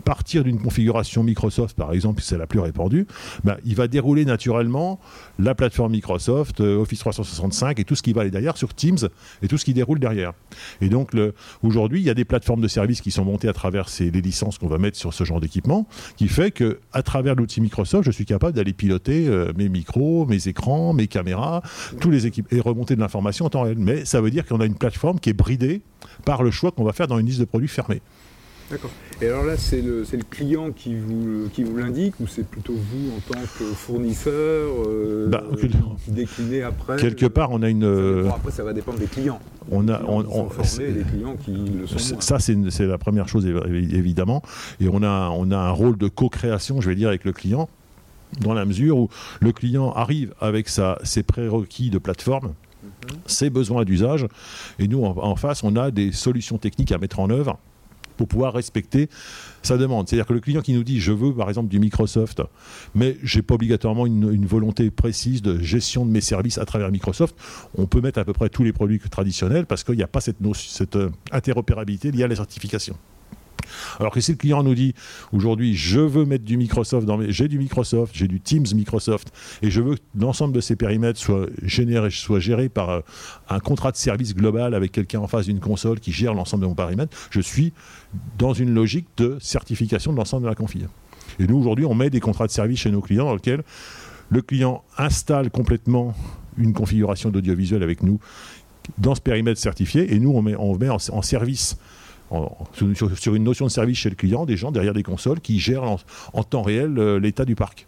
partir 0.01 0.43
d'une 0.43 0.59
configuration 0.59 1.23
Microsoft, 1.23 1.77
par 1.77 1.93
exemple, 1.93 2.21
c'est 2.21 2.37
la 2.37 2.47
plus 2.47 2.59
répandue, 2.59 3.07
ben, 3.43 3.57
il 3.65 3.75
va 3.75 3.87
dérouler 3.87 4.25
naturellement 4.25 4.99
la 5.39 5.55
plateforme 5.55 5.93
Microsoft, 5.93 6.61
euh, 6.61 6.81
Office 6.81 6.99
365 6.99 7.79
et 7.79 7.83
tout 7.83 7.95
ce 7.95 8.01
qui 8.01 8.13
va 8.13 8.21
aller 8.21 8.31
derrière 8.31 8.57
sur 8.57 8.73
Teams 8.73 8.97
et 9.41 9.47
tout 9.47 9.57
ce 9.57 9.65
qui 9.65 9.73
déroule 9.73 9.99
derrière. 9.99 10.33
Et 10.81 10.89
donc 10.89 11.11
aujourd'hui, 11.63 12.01
il 12.01 12.05
y 12.05 12.09
a 12.09 12.13
des 12.13 12.25
plateformes 12.25 12.61
de 12.61 12.67
services 12.67 13.01
qui 13.01 13.11
sont 13.11 13.25
montées 13.25 13.47
à 13.47 13.53
travers 13.53 13.87
les 13.99 14.21
licences 14.21 14.57
qu'on 14.57 14.67
va 14.67 14.77
mettre 14.77 14.97
sur 14.97 15.13
ce 15.13 15.23
genre 15.23 15.39
d'équipement, 15.39 15.87
qui 16.17 16.27
fait 16.27 16.51
que 16.51 16.79
à 16.93 17.03
travers 17.03 17.35
l'outil 17.35 17.61
Microsoft, 17.61 18.05
je 18.05 18.11
suis 18.11 18.25
capable 18.25 18.55
d'aller 18.55 18.73
piloter 18.73 19.27
euh, 19.27 19.51
mes 19.55 19.69
micros, 19.69 20.25
mes 20.25 20.47
écrans, 20.47 20.93
mes 20.93 21.07
caméras, 21.07 21.61
tous 21.99 22.09
les 22.09 22.25
équipes 22.25 22.51
et 22.51 22.59
remonter 22.59 22.95
de 22.95 23.01
l'information 23.01 23.45
en 23.45 23.49
temps 23.49 23.61
réel. 23.61 23.77
Mais 23.77 24.05
ça 24.05 24.21
veut 24.21 24.31
dire 24.31 24.45
qu'on 24.45 24.59
a 24.59 24.65
une 24.65 24.75
plateforme 24.75 25.19
qui 25.19 25.29
est 25.29 25.33
bridée 25.33 25.81
par 26.25 26.43
le 26.43 26.51
choix 26.51 26.71
qu'on 26.71 26.83
va 26.83 26.93
faire 26.93 27.07
dans 27.07 27.19
une 27.19 27.27
liste 27.27 27.39
de 27.39 27.45
produits 27.45 27.67
fermée. 27.67 28.01
D'accord. 28.71 28.89
Et 29.21 29.27
alors 29.27 29.43
là, 29.43 29.57
c'est 29.57 29.81
le, 29.81 30.03
client 30.29 30.71
qui 30.71 30.95
vous, 30.95 31.49
qui 31.53 31.63
vous 31.63 31.75
l'indique 31.77 32.15
ou 32.21 32.27
c'est 32.27 32.45
plutôt 32.47 32.73
vous 32.73 33.11
en 33.15 33.19
tant 33.33 33.39
que 33.59 33.65
fournisseur 33.65 34.71
euh, 34.87 35.27
Bah, 35.27 35.43
qui 35.59 36.11
déclinez 36.11 36.63
après 36.63 36.95
Quelque 36.95 37.25
part, 37.25 37.51
on 37.51 37.61
a 37.61 37.69
une, 37.69 37.83
euh, 37.83 38.29
après, 38.29 38.51
ça 38.51 38.63
va 38.63 38.73
dépendre 38.73 38.97
des 38.97 39.07
clients. 39.07 39.39
on 39.69 39.87
a, 39.89 40.01
on, 40.07 40.21
clients 40.23 40.23
qui 40.23 40.31
sont 40.33 40.39
on- 40.39 40.49
formés 40.49 40.91
des 40.93 41.03
clients 41.03 41.35
qui 41.35 41.51
le 41.51 41.85
sont. 41.87 42.21
Ça, 42.21 42.39
c'est 42.39 42.55
la 42.87 42.97
première 42.97 43.27
chose, 43.27 43.45
évi- 43.45 43.93
évidemment. 43.93 44.41
Et 44.79 44.87
on 44.87 45.03
a, 45.03 45.29
on 45.29 45.51
a 45.51 45.57
un 45.57 45.71
rôle 45.71 45.97
de 45.97 46.07
co-création, 46.07 46.79
je 46.81 46.89
vais 46.89 46.95
dire, 46.95 47.09
avec 47.09 47.25
le 47.25 47.33
client, 47.33 47.67
dans 48.39 48.53
la 48.53 48.63
mesure 48.63 48.97
où 48.97 49.09
le 49.41 49.51
client 49.51 49.91
arrive 49.91 50.33
avec 50.39 50.69
sa, 50.69 50.97
ses 51.03 51.23
prérequis 51.23 51.89
de 51.89 51.97
plateforme, 51.97 52.53
ses 53.25 53.49
besoins 53.49 53.83
d'usage, 53.83 54.25
et 54.79 54.87
nous, 54.87 55.03
en, 55.03 55.15
en 55.17 55.35
face, 55.35 55.63
on 55.63 55.75
a 55.75 55.91
des 55.91 56.11
solutions 56.13 56.57
techniques 56.57 56.91
à 56.93 56.97
mettre 56.97 57.19
en 57.19 57.29
œuvre 57.29 57.59
pour 58.21 58.27
pouvoir 58.27 58.53
respecter 58.53 59.09
sa 59.63 59.77
demande. 59.77 60.07
C'est-à-dire 60.07 60.27
que 60.27 60.33
le 60.33 60.41
client 60.41 60.61
qui 60.61 60.73
nous 60.73 60.83
dit 60.83 60.99
je 60.99 61.11
veux 61.11 61.33
par 61.33 61.49
exemple 61.49 61.69
du 61.69 61.79
Microsoft, 61.79 62.43
mais 62.93 63.17
j'ai 63.23 63.41
pas 63.41 63.55
obligatoirement 63.55 64.05
une, 64.05 64.45
volonté 64.45 64.91
précise 64.91 65.41
de 65.41 65.59
gestion 65.59 66.05
de 66.05 66.11
mes 66.11 66.21
services 66.21 66.59
à 66.59 66.65
travers 66.65 66.91
Microsoft, 66.91 67.35
on 67.75 67.87
peut 67.87 67.99
mettre 67.99 68.19
à 68.19 68.25
peu 68.25 68.33
près 68.33 68.49
tous 68.49 68.63
les 68.63 68.73
produits 68.73 68.99
traditionnels 68.99 69.65
parce 69.65 69.83
qu'il 69.83 69.95
n'y 69.95 70.03
a 70.03 70.07
pas 70.07 70.21
cette, 70.21 70.37
cette 70.53 70.97
euh, 70.97 71.09
interopérabilité 71.31 72.11
liée 72.11 72.23
à 72.23 72.27
la 72.27 72.35
certification. 72.35 72.95
Alors 73.99 74.11
que 74.11 74.21
si 74.21 74.31
le 74.31 74.37
client 74.37 74.63
nous 74.63 74.75
dit 74.75 74.93
aujourd'hui 75.31 75.75
je 75.75 75.99
veux 75.99 76.25
mettre 76.25 76.45
du 76.45 76.57
Microsoft 76.57 77.05
dans 77.05 77.17
mes, 77.17 77.31
j'ai 77.31 77.47
du 77.47 77.59
Microsoft, 77.59 78.13
j'ai 78.15 78.27
du 78.27 78.39
Teams 78.39 78.65
Microsoft 78.73 79.31
et 79.61 79.71
je 79.71 79.81
veux 79.81 79.95
que 79.95 80.01
l'ensemble 80.19 80.53
de 80.53 80.61
ces 80.61 80.75
périmètres 80.75 81.19
soit 81.19 81.47
généré, 81.63 82.09
soit 82.09 82.39
géré 82.39 82.69
par 82.69 82.89
euh, 82.89 83.01
un 83.49 83.59
contrat 83.59 83.91
de 83.91 83.97
service 83.97 84.35
global 84.35 84.73
avec 84.73 84.91
quelqu'un 84.91 85.19
en 85.19 85.27
face 85.27 85.45
d'une 85.45 85.59
console 85.59 85.99
qui 85.99 86.11
gère 86.11 86.33
l'ensemble 86.33 86.63
de 86.63 86.67
mon 86.67 86.75
périmètre, 86.75 87.17
je 87.29 87.41
suis 87.41 87.73
dans 88.37 88.53
une 88.53 88.73
logique 88.73 89.07
de 89.17 89.37
certification 89.39 90.11
de 90.11 90.17
l'ensemble 90.17 90.43
de 90.43 90.49
la 90.49 90.55
config. 90.55 90.87
Et 91.39 91.47
nous 91.47 91.57
aujourd'hui 91.57 91.85
on 91.85 91.95
met 91.95 92.09
des 92.09 92.19
contrats 92.19 92.47
de 92.47 92.51
service 92.51 92.79
chez 92.79 92.91
nos 92.91 93.01
clients 93.01 93.25
dans 93.25 93.35
lesquels 93.35 93.63
le 94.29 94.41
client 94.41 94.83
installe 94.97 95.51
complètement 95.51 96.15
une 96.57 96.73
configuration 96.73 97.29
d'audiovisuel 97.29 97.83
avec 97.83 98.03
nous 98.03 98.19
dans 98.97 99.15
ce 99.15 99.21
périmètre 99.21 99.59
certifié 99.59 100.13
et 100.13 100.19
nous 100.19 100.31
on 100.31 100.41
met, 100.41 100.55
on 100.55 100.77
met 100.77 100.89
en, 100.89 100.97
en 101.11 101.21
service 101.21 101.77
en- 102.31 102.57
sur, 103.15 103.35
une 103.35 103.43
notion 103.43 103.65
de 103.65 103.71
service 103.71 103.97
chez 103.97 104.09
le 104.09 104.15
client, 104.15 104.45
des 104.45 104.57
gens 104.57 104.71
derrière 104.71 104.93
des 104.93 105.03
consoles 105.03 105.39
qui 105.41 105.59
gèrent 105.59 105.83
en, 105.83 105.99
en 106.33 106.43
temps 106.43 106.61
réel 106.63 106.97
euh, 106.97 107.19
l'état 107.19 107.45
du 107.45 107.55
parc, 107.55 107.85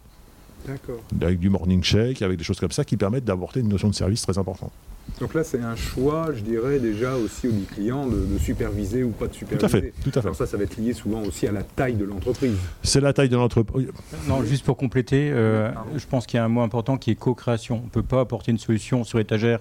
D'accord. 0.66 1.00
avec 1.20 1.38
du 1.38 1.50
morning 1.50 1.82
check, 1.82 2.22
avec 2.22 2.38
des 2.38 2.44
choses 2.44 2.60
comme 2.60 2.72
ça 2.72 2.84
qui 2.84 2.96
permettent 2.96 3.24
d'apporter 3.24 3.60
une 3.60 3.68
notion 3.68 3.88
de 3.88 3.94
service 3.94 4.22
très 4.22 4.38
importante. 4.38 4.72
Donc 5.20 5.34
là, 5.34 5.44
c'est 5.44 5.60
un 5.60 5.76
choix, 5.76 6.30
je 6.34 6.40
dirais, 6.40 6.78
déjà 6.78 7.14
aussi 7.14 7.46
au 7.46 7.52
client 7.74 8.06
de, 8.06 8.24
de 8.24 8.38
superviser 8.38 9.04
ou 9.04 9.10
pas 9.10 9.26
de 9.26 9.34
superviser. 9.34 9.58
Tout 9.58 9.66
à 9.66 9.68
fait, 9.68 9.92
tout 10.02 10.08
à 10.08 10.12
fait. 10.12 10.20
Alors 10.20 10.34
ça, 10.34 10.46
ça 10.46 10.56
va 10.56 10.64
être 10.64 10.78
lié 10.78 10.94
souvent 10.94 11.22
aussi 11.22 11.46
à 11.46 11.52
la 11.52 11.62
taille 11.62 11.94
de 11.94 12.04
l'entreprise. 12.06 12.56
C'est 12.82 13.02
la 13.02 13.12
taille 13.12 13.28
de 13.28 13.36
l'entreprise. 13.36 13.88
Non, 14.28 14.42
juste 14.44 14.64
pour 14.64 14.78
compléter, 14.78 15.30
euh, 15.30 15.70
je 15.94 16.06
pense 16.06 16.26
qu'il 16.26 16.38
y 16.38 16.40
a 16.40 16.44
un 16.44 16.48
mot 16.48 16.62
important 16.62 16.96
qui 16.96 17.10
est 17.10 17.16
co-création. 17.16 17.80
On 17.82 17.84
ne 17.84 17.90
peut 17.90 18.02
pas 18.02 18.20
apporter 18.20 18.50
une 18.50 18.58
solution 18.58 19.04
sur 19.04 19.20
étagère 19.20 19.60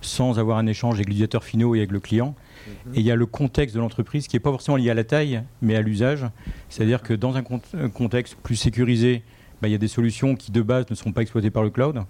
sans 0.00 0.38
avoir 0.38 0.58
un 0.58 0.66
échange 0.66 0.94
avec 0.96 1.06
l'utilisateur 1.06 1.44
finaux 1.44 1.74
et 1.74 1.78
avec 1.78 1.90
le 1.92 2.00
client. 2.00 2.34
Et 2.94 3.00
il 3.00 3.02
y 3.02 3.10
a 3.10 3.16
le 3.16 3.26
contexte 3.26 3.74
de 3.74 3.80
l'entreprise 3.80 4.26
qui 4.28 4.36
n'est 4.36 4.40
pas 4.40 4.50
forcément 4.50 4.76
lié 4.76 4.90
à 4.90 4.94
la 4.94 5.04
taille, 5.04 5.42
mais 5.62 5.76
à 5.76 5.80
l'usage. 5.82 6.24
C'est-à-dire 6.68 7.02
que 7.02 7.14
dans 7.14 7.36
un 7.36 7.42
cont- 7.42 7.60
un 7.78 7.88
contexte 7.88 8.36
plus 8.42 8.56
sécurisé, 8.56 9.22
bah, 9.62 9.68
il 9.68 9.72
y 9.72 9.74
a 9.74 9.78
des 9.78 9.88
solutions 9.88 10.34
qui 10.36 10.50
de 10.52 10.62
base 10.62 10.86
ne 10.90 10.94
sont 10.94 11.12
pas 11.12 11.22
exploitées 11.22 11.50
par 11.50 11.62
le 11.62 11.70
cloud. 11.70 12.02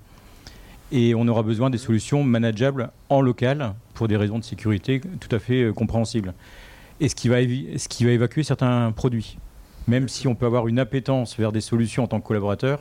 Et 0.93 1.15
on 1.15 1.27
aura 1.29 1.43
besoin 1.43 1.69
des 1.69 1.79
solutions 1.79 2.23
manageables 2.23 2.91
en 3.09 3.21
local 3.21 3.75
pour 3.95 4.09
des 4.09 4.17
raisons 4.17 4.39
de 4.39 4.45
sécurité 4.45 5.01
tout 5.21 5.35
à 5.35 5.39
fait 5.39 5.63
euh, 5.65 5.73
compréhensibles. 5.73 6.33
Et 7.01 7.09
ce 7.09 7.15
qui, 7.15 7.29
va 7.29 7.41
évi- 7.41 7.77
ce 7.79 7.89
qui 7.89 8.05
va 8.05 8.13
évacuer 8.13 8.43
certains 8.45 8.93
produits. 8.93 9.37
Même 9.89 10.09
si 10.09 10.27
on 10.29 10.35
peut 10.35 10.47
avoir 10.47 10.69
une 10.69 10.79
appétence 10.79 11.37
vers 11.37 11.53
des 11.53 11.61
solutions 11.61 12.05
en 12.05 12.07
tant 12.07 12.21
que 12.21 12.27
collaborateur, 12.27 12.81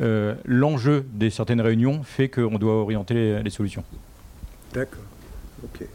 euh, 0.00 0.34
l'enjeu 0.44 1.06
des 1.12 1.30
certaines 1.30 1.60
réunions 1.60 2.02
fait 2.02 2.28
qu'on 2.28 2.58
doit 2.58 2.74
orienter 2.74 3.14
les- 3.14 3.42
les 3.42 3.50
solutions. 3.50 3.84
D'accord. 4.74 5.04
Ok. 5.62 5.86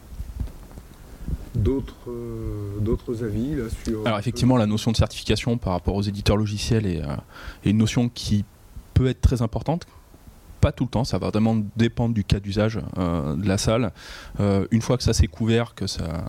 D'autres 1.53 2.09
euh, 2.09 2.79
d'autres 2.79 3.23
avis 3.23 3.55
là 3.55 3.65
sur. 3.83 4.07
Alors 4.07 4.17
effectivement, 4.17 4.55
la 4.55 4.65
notion 4.65 4.91
de 4.91 4.97
certification 4.97 5.57
par 5.57 5.73
rapport 5.73 5.95
aux 5.95 6.01
éditeurs 6.01 6.37
logiciels 6.37 6.85
est, 6.85 7.01
euh, 7.01 7.15
est 7.65 7.71
une 7.71 7.77
notion 7.77 8.07
qui 8.07 8.45
peut 8.93 9.07
être 9.07 9.19
très 9.19 9.41
importante. 9.41 9.85
Pas 10.61 10.71
tout 10.71 10.85
le 10.85 10.89
temps, 10.89 11.03
ça 11.03 11.17
va 11.17 11.29
vraiment 11.29 11.57
dépendre 11.75 12.13
du 12.13 12.23
cas 12.23 12.39
d'usage 12.39 12.79
euh, 12.97 13.35
de 13.35 13.47
la 13.47 13.57
salle. 13.57 13.91
Une 14.71 14.81
fois 14.81 14.97
que 14.97 15.03
ça 15.03 15.13
s'est 15.13 15.27
couvert, 15.27 15.73
que 15.73 15.85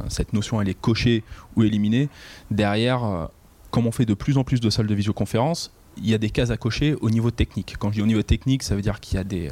cette 0.09 0.33
notion 0.33 0.61
elle 0.61 0.69
est 0.69 0.81
cochée 0.81 1.25
ou 1.57 1.65
éliminée, 1.65 2.09
derrière, 2.51 3.29
comme 3.73 3.89
on 3.89 3.93
fait 3.93 4.07
de 4.07 4.15
plus 4.15 4.39
en 4.39 4.45
plus 4.45 4.61
de 4.61 4.71
salles 4.71 4.87
de 4.87 4.95
visioconférence, 4.95 5.73
il 5.97 6.09
y 6.09 6.15
a 6.15 6.19
des 6.19 6.31
cases 6.31 6.51
à 6.51 6.57
cocher 6.57 6.95
au 7.01 7.11
niveau 7.11 7.33
technique. 7.33 7.75
Quand 7.81 7.89
je 7.89 7.95
dis 7.95 8.03
au 8.03 8.07
niveau 8.07 8.23
technique, 8.23 8.63
ça 8.63 8.77
veut 8.77 8.83
dire 8.83 9.01
qu'il 9.01 9.17
y 9.17 9.21
a 9.21 9.25
des, 9.25 9.51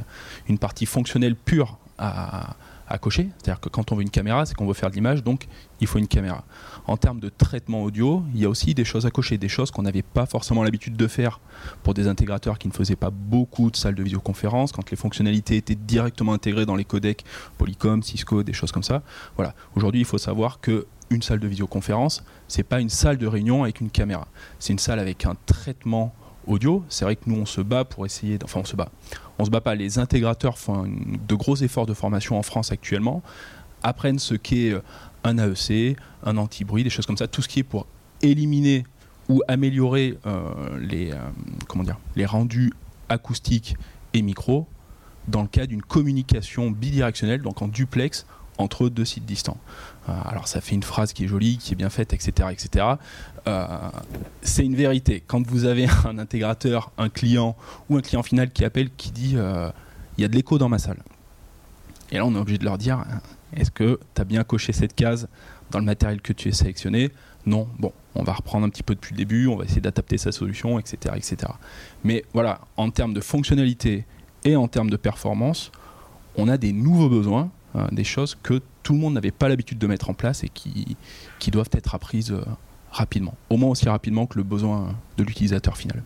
une 0.49 0.59
partie 0.59 0.87
fonctionnelle 0.87 1.35
pure 1.35 1.79
à 1.99 2.57
cocher. 2.97 3.29
C'est-à-dire 3.37 3.61
que 3.61 3.69
quand 3.69 3.93
on 3.93 3.97
veut 3.97 4.03
une 4.03 4.09
caméra, 4.09 4.47
c'est 4.47 4.55
qu'on 4.55 4.67
veut 4.67 4.73
faire 4.73 4.89
de 4.89 4.95
l'image, 4.95 5.23
donc 5.23 5.47
il 5.81 5.87
faut 5.87 5.99
une 5.99 6.09
caméra. 6.09 6.45
En 6.87 6.97
termes 6.97 7.21
de 7.21 7.29
traitement 7.29 7.83
audio, 7.83 8.25
il 8.35 8.41
y 8.41 8.47
a 8.47 8.49
aussi 8.49 8.75
des 8.75 8.87
choses 8.87 9.05
à 9.05 9.11
cocher, 9.11 9.37
des 9.37 9.49
choses 9.49 9.71
qu'on 9.71 9.83
n'avait 9.83 10.01
pas 10.01 10.25
forcément 10.25 10.63
l'habitude 10.63 10.97
de 10.97 11.07
faire 11.07 11.41
pour 11.83 11.93
des 11.93 12.09
intégrateurs 12.09 12.59
qui 12.59 12.69
ne 12.69 12.73
faisaient 12.73 12.97
pas 12.97 13.11
beaucoup 13.11 13.71
de 13.71 13.77
salles 13.77 13.95
de 13.95 14.03
visioconférence, 14.03 14.73
quand 14.73 14.91
les 14.91 14.97
fonctionnalités 14.97 15.57
étaient 15.57 15.75
directement 15.75 16.33
intégrées 16.33 16.65
dans 16.65 16.77
les 16.77 16.87
codecs 16.87 17.25
Polycom, 17.59 18.03
Cisco, 18.03 18.43
des 18.43 18.55
choses 18.55 18.73
comme 18.73 18.83
ça. 18.83 19.03
Voilà. 19.37 19.55
Aujourd'hui, 19.75 20.01
il 20.01 20.07
faut 20.07 20.17
savoir 20.17 20.61
que 20.61 20.87
une 21.11 21.23
salle 21.23 21.41
de 21.41 21.49
visioconférence, 21.49 22.23
c'est 22.49 22.63
pas 22.63 22.81
une 22.81 22.91
salle 22.91 23.17
de 23.19 23.27
réunion 23.27 23.63
avec 23.65 23.81
une 23.81 23.91
caméra. 23.91 24.29
C'est 24.59 24.73
une 24.73 24.79
salle 24.79 24.99
avec 24.99 25.25
un 25.27 25.37
traitement 25.47 26.15
audio. 26.49 26.85
C'est 26.89 27.05
vrai 27.05 27.17
que 27.17 27.23
nous, 27.27 27.37
on 27.37 27.47
se 27.47 27.61
bat 27.61 27.85
pour 27.85 28.07
essayer. 28.07 28.39
Enfin, 28.43 28.61
on 28.61 28.65
se 28.65 28.77
bat. 28.77 28.91
On 29.39 29.45
se 29.45 29.51
bat 29.51 29.61
pas. 29.61 29.75
Les 29.75 29.99
intégrateurs 29.99 30.59
font 30.59 30.87
de 30.87 31.35
gros 31.35 31.57
efforts 31.57 31.87
de 31.87 31.95
formation 31.95 32.39
en 32.39 32.43
France 32.43 32.73
actuellement, 32.73 33.23
apprennent 33.83 34.19
ce 34.19 34.35
qu'est 34.35 34.71
euh, 34.71 34.81
un 35.25 35.39
AEC, 35.39 35.97
un 36.25 36.37
anti-bruit, 36.37 36.85
des 36.85 36.91
choses 36.91 37.07
comme 37.07 37.17
ça, 37.17 37.29
tout 37.29 37.43
ce 37.43 37.49
qui 37.49 37.61
est 37.61 37.65
pour 37.65 37.87
éliminer 38.23 38.85
ou 39.29 39.43
améliorer 39.47 40.19
euh, 40.27 40.41
les, 40.81 41.13
euh, 41.13 41.17
comment 41.69 41.85
dire, 41.85 41.99
les 42.17 42.27
rendus 42.27 42.73
acoustiques 43.09 43.77
et 44.15 44.23
micro 44.23 44.67
dans 45.29 45.43
le 45.43 45.49
cas 45.49 45.67
d'une 45.67 45.83
communication 45.83 46.71
bidirectionnelle, 46.71 47.43
donc 47.43 47.61
en 47.61 47.69
duplex 47.69 48.27
entre 48.57 48.89
deux 48.89 49.05
sites 49.05 49.27
distants. 49.27 49.59
Alors 50.09 50.49
ça 50.49 50.61
fait 50.61 50.75
une 50.75 50.83
phrase 50.83 51.13
qui 51.13 51.25
est 51.25 51.29
jolie, 51.29 51.59
qui 51.59 51.75
est 51.75 51.77
bien 51.77 51.91
faite, 51.91 52.13
etc. 52.13 52.49
etc. 52.51 52.87
Euh, 53.49 53.67
c'est 54.43 54.65
une 54.65 54.75
vérité. 54.75 55.23
Quand 55.27 55.47
vous 55.47 55.65
avez 55.65 55.87
un 56.05 56.19
intégrateur, 56.19 56.93
un 56.99 57.09
client 57.09 57.57
ou 57.89 57.97
un 57.97 58.01
client 58.01 58.23
final 58.23 58.51
qui 58.51 58.65
appelle, 58.65 58.91
qui 58.97 59.11
dit 59.11 59.33
euh, 59.37 59.71
il 60.17 60.23
y 60.23 60.25
a 60.25 60.29
de 60.29 60.35
l'écho 60.35 60.59
dans 60.59 60.69
ma 60.69 60.79
salle. 60.79 61.03
Et 62.11 62.17
là, 62.17 62.27
on 62.27 62.35
est 62.35 62.39
obligé 62.39 62.59
de 62.59 62.65
leur 62.65 62.79
dire 62.79 63.05
est-ce 63.57 63.71
que 63.71 63.99
tu 64.15 64.21
as 64.21 64.25
bien 64.25 64.45
coché 64.45 64.73
cette 64.73 64.95
case 64.95 65.29
dans 65.71 65.79
le 65.79 65.85
matériel 65.85 66.21
que 66.21 66.33
tu 66.33 66.49
as 66.49 66.53
sélectionné? 66.53 67.11
Non. 67.47 67.69
Bon, 67.79 67.93
on 68.15 68.23
va 68.23 68.35
reprendre 68.35 68.67
un 68.67 68.69
petit 68.69 68.83
peu 68.83 68.95
depuis 68.95 69.15
le 69.15 69.19
début, 69.19 69.47
on 69.47 69.57
va 69.57 69.65
essayer 69.65 69.81
d'adapter 69.81 70.19
sa 70.19 70.33
solution, 70.33 70.79
etc., 70.79 71.15
etc. 71.17 71.53
Mais 72.05 72.25
voilà, 72.35 72.61
en 72.77 72.91
termes 72.91 73.15
de 73.15 73.21
fonctionnalité 73.21 74.05
et 74.45 74.57
en 74.57 74.69
termes 74.69 74.91
de 74.91 74.97
performance, 74.97 75.73
on 76.37 76.49
a 76.49 76.59
des 76.59 76.73
nouveaux 76.73 77.09
besoins, 77.09 77.51
euh, 77.77 77.87
des 77.93 78.05
choses 78.05 78.37
que 78.43 78.61
tout 78.83 78.93
le 78.93 78.99
monde 78.99 79.15
n'avait 79.15 79.31
pas 79.31 79.49
l'habitude 79.49 79.79
de 79.79 79.87
mettre 79.87 80.11
en 80.11 80.15
place 80.15 80.45
et 80.45 80.49
qui, 80.49 80.97
doivent 81.51 81.71
être 81.73 81.95
apprises 81.95 82.33
euh, 82.33 82.43
rapidement. 82.91 83.35
Au 83.51 83.57
moins 83.57 83.71
aussi 83.71 83.89
rapidement 83.89 84.27
que 84.27 84.39
le 84.39 84.45
besoin 84.45 84.95
de 85.17 85.25
l'utilisateur 85.25 85.77
final. 85.77 86.03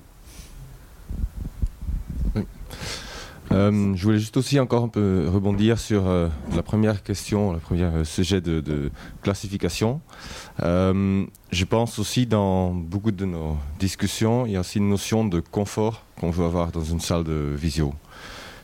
Euh, 3.53 3.93
je 3.95 4.05
voulais 4.05 4.19
juste 4.19 4.37
aussi 4.37 4.59
encore 4.59 4.85
un 4.85 4.89
peu 4.89 5.29
rebondir 5.29 5.79
sur 5.79 6.07
euh, 6.07 6.29
la 6.57 6.63
première 6.63 7.03
question, 7.03 7.53
le 7.53 7.59
premier 7.59 7.83
euh, 7.83 8.05
sujet 8.05 8.41
de, 8.41 8.91
classification. 9.23 10.01
Je 10.59 11.65
pense 11.69 11.99
aussi 11.99 12.27
dans 12.27 12.73
beaucoup 12.73 13.11
de 13.11 13.25
nos 13.27 13.57
discussions, 13.79 14.47
il 14.47 14.53
y 14.53 14.57
a 14.57 14.61
aussi 14.61 14.79
une 14.79 14.89
notion 14.89 15.27
de 15.27 15.41
confort 15.41 16.03
qu'on 16.19 16.31
veut 16.31 16.47
avoir 16.47 16.73
dans 16.73 16.85
une 16.85 17.01
salle 17.01 17.25
de 17.25 17.55
visio. 17.55 17.95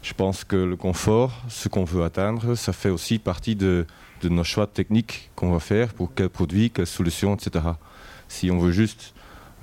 Je 0.02 0.14
pense 0.14 0.44
que 0.44 0.56
le 0.56 0.76
confort, 0.76 1.32
ce 1.48 1.68
qu'on 1.68 1.84
veut 1.84 2.04
atteindre, 2.04 2.54
ça 2.54 2.72
fait 2.72 2.88
aussi 2.88 3.18
partie 3.18 3.56
de, 3.56 3.84
de 4.22 4.28
nos 4.28 4.44
choix 4.44 4.66
techniques 4.66 5.30
qu'on 5.34 5.52
va 5.52 5.60
faire 5.60 5.92
pour 5.92 6.12
quel 6.14 6.30
produit, 6.30 6.70
quelle 6.70 6.86
solution, 6.86 7.34
etc. 7.34 7.64
Si 8.28 8.50
on 8.50 8.58
veut 8.58 8.72
juste 8.72 9.14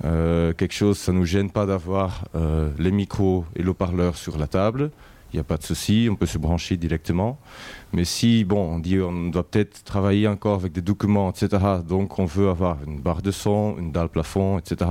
euh, 0.04 0.52
quelque 0.52 0.74
chose, 0.74 0.98
ça 0.98 1.12
ne 1.12 1.18
nous 1.18 1.24
gêne 1.24 1.50
pas 1.50 1.66
d'avoir 1.66 2.24
euh, 2.34 2.70
les 2.78 2.90
micros 2.90 3.44
et 3.54 3.62
le 3.62 3.72
parleur 3.72 4.16
sur 4.16 4.38
la 4.38 4.46
table. 4.46 4.90
Il 5.32 5.36
n'y 5.36 5.40
a 5.40 5.44
pas 5.44 5.56
de 5.56 5.62
souci, 5.62 6.08
on 6.10 6.16
peut 6.16 6.26
se 6.26 6.38
brancher 6.38 6.76
directement. 6.76 7.38
Mais 7.92 8.04
si, 8.04 8.44
bon, 8.44 8.74
on 8.74 8.78
dit 8.78 9.00
on 9.00 9.28
doit 9.28 9.48
peut-être 9.48 9.84
travailler 9.84 10.28
encore 10.28 10.54
avec 10.54 10.72
des 10.72 10.82
documents, 10.82 11.30
etc., 11.30 11.62
donc 11.86 12.18
on 12.18 12.24
veut 12.24 12.48
avoir 12.48 12.78
une 12.86 13.00
barre 13.00 13.22
de 13.22 13.30
son, 13.30 13.76
une 13.78 13.92
dalle 13.92 14.08
plafond, 14.08 14.58
etc., 14.58 14.90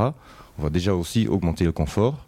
on 0.58 0.64
va 0.64 0.70
déjà 0.70 0.94
aussi 0.94 1.28
augmenter 1.28 1.66
le 1.66 1.72
confort. 1.72 2.26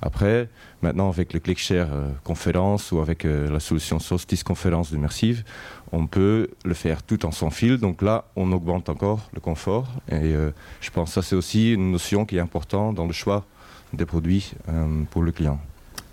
Après, 0.00 0.48
maintenant 0.80 1.08
avec 1.08 1.32
le 1.32 1.40
ClickShare 1.40 1.88
euh, 1.92 2.08
conférence 2.22 2.92
ou 2.92 3.00
avec 3.00 3.24
euh, 3.24 3.50
la 3.50 3.58
solution 3.58 3.98
Solstice 3.98 4.44
conférence 4.44 4.90
d'immersive, 4.90 5.42
on 5.90 6.06
peut 6.06 6.48
le 6.64 6.74
faire 6.74 7.02
tout 7.02 7.26
en 7.26 7.32
sans 7.32 7.50
fil. 7.50 7.78
Donc 7.78 8.02
là, 8.02 8.26
on 8.36 8.52
augmente 8.52 8.88
encore 8.88 9.28
le 9.34 9.40
confort. 9.40 9.88
Et 10.08 10.14
euh, 10.34 10.50
je 10.80 10.90
pense 10.90 11.10
que 11.10 11.14
ça, 11.14 11.22
c'est 11.22 11.34
aussi 11.34 11.72
une 11.72 11.90
notion 11.90 12.24
qui 12.26 12.36
est 12.36 12.40
importante 12.40 12.94
dans 12.94 13.06
le 13.06 13.12
choix 13.12 13.44
des 13.92 14.06
produits 14.06 14.52
euh, 14.68 15.02
pour 15.10 15.22
le 15.22 15.32
client. 15.32 15.58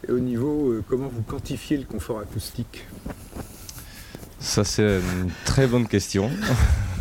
Et 0.07 0.11
au 0.11 0.19
niveau, 0.19 0.73
comment 0.87 1.07
vous 1.07 1.21
quantifiez 1.23 1.77
le 1.77 1.85
confort 1.85 2.19
acoustique? 2.19 2.87
Ça, 4.39 4.63
c'est 4.63 4.99
une 4.99 5.31
très 5.45 5.67
bonne 5.67 5.87
question. 5.87 6.29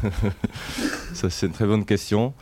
ça, 1.15 1.31
c'est 1.31 1.47
une 1.47 1.53
très 1.53 1.67
bonne 1.67 1.85
question. 1.85 2.33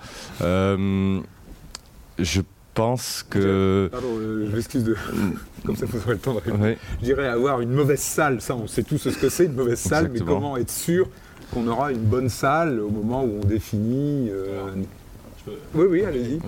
Je 2.18 2.40
pense 2.74 3.24
que. 3.28 3.88
Pardon, 3.92 4.06
euh, 4.18 4.48
je 4.50 4.56
m'excuse 4.56 4.84
de. 4.84 4.96
Comme 5.66 5.76
ça, 5.76 5.86
vous 5.86 5.98
aurez 5.98 6.12
le 6.14 6.18
temps 6.18 6.34
de 6.34 6.40
répondre. 6.40 6.66
Je 7.00 7.04
dirais 7.04 7.28
avoir 7.28 7.60
une 7.60 7.70
mauvaise 7.70 8.00
salle, 8.00 8.40
ça, 8.40 8.54
on 8.56 8.66
sait 8.66 8.82
tous 8.82 8.98
ce 8.98 9.08
que 9.10 9.28
c'est, 9.28 9.44
une 9.46 9.54
mauvaise 9.54 9.78
salle, 9.78 10.10
mais 10.12 10.20
comment 10.20 10.56
être 10.56 10.70
sûr 10.70 11.08
qu'on 11.52 11.66
aura 11.68 11.92
une 11.92 12.02
bonne 12.02 12.28
salle 12.28 12.80
au 12.80 12.90
moment 12.90 13.22
où 13.24 13.40
on 13.42 13.46
définit. 13.46 14.28
euh, 14.30 14.70
Oui, 15.74 15.86
oui, 15.88 16.04
allez-y. 16.04 16.40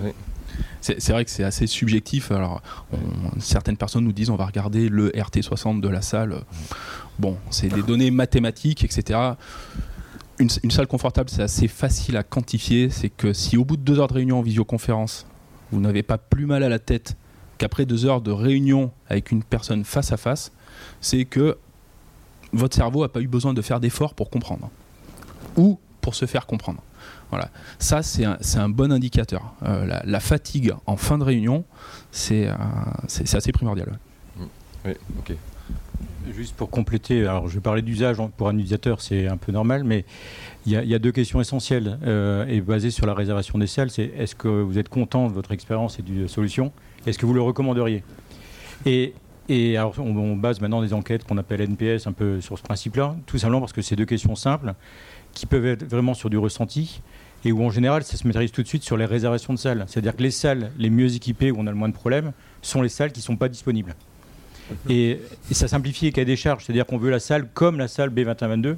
C'est 0.81 1.01
c'est 1.01 1.13
vrai 1.13 1.25
que 1.25 1.31
c'est 1.31 1.45
assez 1.45 1.67
subjectif. 1.67 2.31
Alors, 2.31 2.63
on- 2.93 3.39
certaines 3.41 3.77
personnes 3.77 4.05
nous 4.05 4.13
disent 4.13 4.31
on 4.31 4.37
va 4.37 4.47
regarder 4.47 4.89
le 4.89 5.11
RT60 5.11 5.81
de 5.81 5.89
la 5.89 6.03
salle. 6.03 6.41
Bon, 7.19 7.37
c'est 7.51 7.69
des 7.69 7.83
données 7.83 8.11
mathématiques, 8.11 8.83
etc. 8.85 9.19
Une, 10.41 10.49
une 10.65 10.71
salle 10.71 10.87
confortable, 10.89 11.31
c'est 11.31 11.43
assez 11.43 11.69
facile 11.69 12.17
à 12.17 12.23
quantifier. 12.25 12.91
C'est 12.91 13.09
que 13.09 13.33
si 13.33 13.57
au 13.57 13.65
bout 13.65 13.77
de 13.77 13.83
deux 13.83 14.01
heures 14.01 14.09
de 14.09 14.15
réunion 14.15 14.39
en 14.41 14.43
visioconférence, 14.43 15.27
vous 15.75 15.81
n'avez 15.81 16.03
pas 16.03 16.19
plus 16.19 16.47
mal 16.47 16.63
à 16.63 16.69
la 16.69 16.79
tête 16.79 17.17
qu'après 17.59 17.85
deux 17.85 18.07
heures 18.07 18.21
de 18.21 18.31
réunion 18.31 18.93
avec 19.09 19.33
une 19.33 19.43
personne 19.43 19.85
face 19.85 20.13
à 20.13 20.17
face, 20.17 20.53
c'est 21.01 21.25
que 21.25 21.59
votre 22.53 22.77
cerveau 22.77 23.03
n'a 23.03 23.09
pas 23.09 23.21
eu 23.21 23.27
besoin 23.27 23.53
de 23.55 23.61
faire 23.61 23.81
d'efforts 23.81 24.15
pour 24.15 24.31
comprendre 24.31 24.71
ou 25.57 25.79
pour 26.01 26.15
se 26.15 26.27
faire 26.27 26.47
comprendre. 26.47 26.81
Voilà. 27.31 27.49
Ça, 27.79 28.03
c'est 28.03 28.25
un, 28.25 28.39
un 28.57 28.69
bon 28.69 28.93
indicateur. 28.93 29.55
Euh, 29.65 30.01
la, 30.05 30.21
fatigue 30.21 30.73
en 30.87 30.97
fin 30.97 31.19
de 31.19 31.25
réunion, 31.25 31.65
c'est 32.13 32.47
euh, 32.47 32.55
assez 33.03 33.53
primordial. 33.53 33.99
Oui, 34.85 34.93
ok. 35.19 35.37
Juste 36.33 36.57
pour 36.57 36.71
compléter, 36.71 37.21
alors 37.23 37.49
je 37.49 37.59
parler 37.59 37.83
d'usage 37.83 38.19
hein, 38.19 38.31
pour 38.37 38.49
un 38.49 38.55
utilisateur, 38.55 39.01
c'est 39.01 39.29
un 39.29 39.37
peu 39.37 39.53
normal, 39.53 39.85
mais 39.85 40.05
il 40.67 40.73
y, 40.73 40.95
a- 40.95 40.99
deux 40.99 41.13
questions 41.13 41.41
essentielles 41.41 41.99
euh, 42.07 42.47
et 42.47 42.61
basées 42.63 42.91
sur 42.91 43.07
la 43.07 43.13
réservation 43.15 43.59
des 43.59 43.67
salles. 43.67 43.91
C'est 43.91 44.11
est-ce 44.17 44.35
que 44.35 44.49
vous 44.49 44.79
êtes 44.79 44.89
content 44.89 45.29
de 45.29 45.33
votre 45.35 45.53
expérience 45.53 45.99
et 45.99 46.03
de 46.03 46.23
la 46.23 46.29
solution 46.29 46.73
Est-ce 47.07 47.19
que 47.19 47.27
vous 47.27 47.35
le 47.35 47.43
recommanderiez? 47.43 48.03
Et 48.87 49.13
Et 49.51 49.77
alors, 49.77 49.95
on, 49.99 50.17
on 50.17 50.37
base 50.37 50.61
maintenant 50.63 50.81
des 50.81 50.95
enquêtes 50.95 51.25
qu'on 51.25 51.37
appelle 51.37 51.61
NPS 51.61 52.07
un 52.07 52.13
peu 52.13 52.41
sur 52.41 52.57
ce 52.59 52.63
principe-là, 52.63 53.15
tout 53.27 53.37
simplement 53.37 53.61
parce 53.61 53.75
que 53.75 53.83
c'est 53.83 53.95
deux 53.97 54.07
questions 54.07 54.35
simples 54.35 54.73
qui 55.35 55.45
peuvent 55.45 55.67
être 55.67 55.85
vraiment 55.85 56.15
sur 56.15 56.31
du 56.31 56.39
ressenti 56.39 57.03
et 57.45 57.53
où 57.53 57.63
en 57.63 57.69
général 57.71 58.03
ça 58.05 58.17
se 58.17 58.27
matérialise 58.27 58.53
tout 58.53 58.63
de 58.63 58.69
suite 58.69 58.83
sur 58.85 58.97
les 58.97 59.05
réservations 59.05 59.53
de 59.53 59.59
salles. 59.59 59.85
C'est-à-dire 59.87 60.17
que 60.17 60.23
les 60.23 60.31
salles 60.31 60.71
les 60.79 60.89
mieux 60.89 61.15
équipées 61.15 61.51
où 61.51 61.57
on 61.59 61.67
a 61.67 61.71
le 61.71 61.77
moins 61.77 61.91
de 61.91 61.95
problèmes 61.95 62.33
sont 62.63 62.81
les 62.81 62.89
salles 62.89 63.13
qui 63.13 63.21
ne 63.21 63.25
sont 63.25 63.37
pas 63.37 63.51
disponibles. 63.51 63.95
Et, 64.89 65.21
ça 65.51 65.69
simplifie 65.69 66.07
les 66.07 66.13
cahiers 66.13 66.25
des 66.25 66.37
charges, 66.37 66.65
c'est-à-dire 66.65 66.87
qu'on 66.87 66.99
veut 66.99 67.11
la 67.11 67.21
salle 67.21 67.49
comme 67.53 67.79
la 67.79 67.89
salle 67.89 68.11
B2122, 68.11 68.77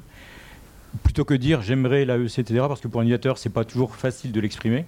plutôt 1.03 1.25
que 1.25 1.33
dire 1.33 1.61
j'aimerais 1.61 2.05
la 2.05 2.17
EC, 2.17 2.39
etc. 2.39 2.65
Parce 2.67 2.81
que 2.81 2.87
pour 2.87 3.01
un 3.01 3.03
utilisateur, 3.03 3.37
c'est 3.37 3.49
pas 3.49 3.63
toujours 3.63 3.95
facile 3.95 4.31
de 4.31 4.39
l'exprimer 4.39 4.85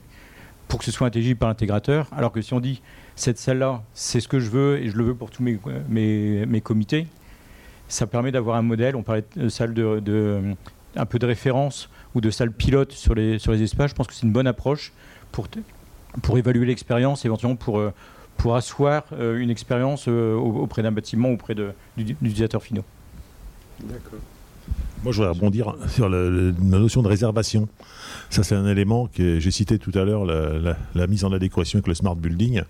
pour 0.67 0.79
que 0.79 0.85
ce 0.85 0.91
soit 0.91 1.07
intelligible 1.07 1.39
par 1.39 1.49
l'intégrateur. 1.49 2.07
Alors 2.15 2.31
que 2.31 2.41
si 2.41 2.53
on 2.53 2.59
dit 2.59 2.81
cette 3.15 3.37
salle-là, 3.37 3.83
c'est 3.93 4.19
ce 4.19 4.27
que 4.27 4.39
je 4.39 4.49
veux 4.49 4.77
et 4.77 4.89
je 4.89 4.97
le 4.97 5.03
veux 5.03 5.15
pour 5.15 5.31
tous 5.31 5.43
mes, 5.43 5.59
mes, 5.89 6.61
comités, 6.61 7.07
ça 7.87 8.07
permet 8.07 8.31
d'avoir 8.31 8.55
un 8.55 8.61
modèle. 8.61 8.95
On 8.95 9.03
parlait 9.03 9.23
de 9.35 9.49
salle 9.49 9.73
de, 9.73 10.55
un 10.95 11.05
peu 11.05 11.19
de 11.19 11.25
référence 11.25 11.89
ou 12.13 12.21
de 12.21 12.29
salle 12.29 12.51
pilote 12.51 12.91
sur 12.91 13.15
les, 13.15 13.39
sur 13.39 13.51
les 13.51 13.63
espaces. 13.63 13.91
Je 13.91 13.95
pense 13.95 14.07
que 14.07 14.13
c'est 14.13 14.25
une 14.25 14.31
bonne 14.31 14.47
approche 14.47 14.93
pour, 15.31 15.47
pour 16.21 16.37
évaluer 16.37 16.65
l'expérience, 16.67 17.25
éventuellement 17.25 17.55
pour, 17.55 17.79
euh, 17.79 17.91
pour 18.39 18.55
asseoir 18.55 19.03
euh, 19.13 19.37
une 19.37 19.49
expérience 19.51 20.07
euh, 20.07 20.33
au- 20.35 20.61
auprès 20.63 20.81
d'un 20.81 20.91
bâtiment, 20.91 21.29
auprès 21.29 21.53
de, 21.55 21.71
du, 21.95 22.03
du 22.05 22.11
utilisateur 22.21 22.63
finaux. 22.63 22.83
D'accord. 23.83 24.19
Moi, 25.01 25.13
je 25.13 25.17
voudrais 25.19 25.31
rebondir 25.31 25.75
sur 25.87 26.09
la 26.09 26.29
notion 26.61 27.01
de 27.01 27.07
réservation. 27.07 27.69
Ça, 28.29 28.43
c'est 28.43 28.55
un 28.55 28.67
élément 28.67 29.07
que 29.07 29.39
j'ai 29.39 29.49
cité 29.49 29.79
tout 29.79 29.93
à 29.95 30.03
l'heure, 30.03 30.25
la, 30.25 31.07
mise 31.07 31.23
en 31.23 31.31
adéquation 31.31 31.77
avec 31.77 31.87
le 31.87 31.93
smart 31.93 32.17
building. 32.17 32.63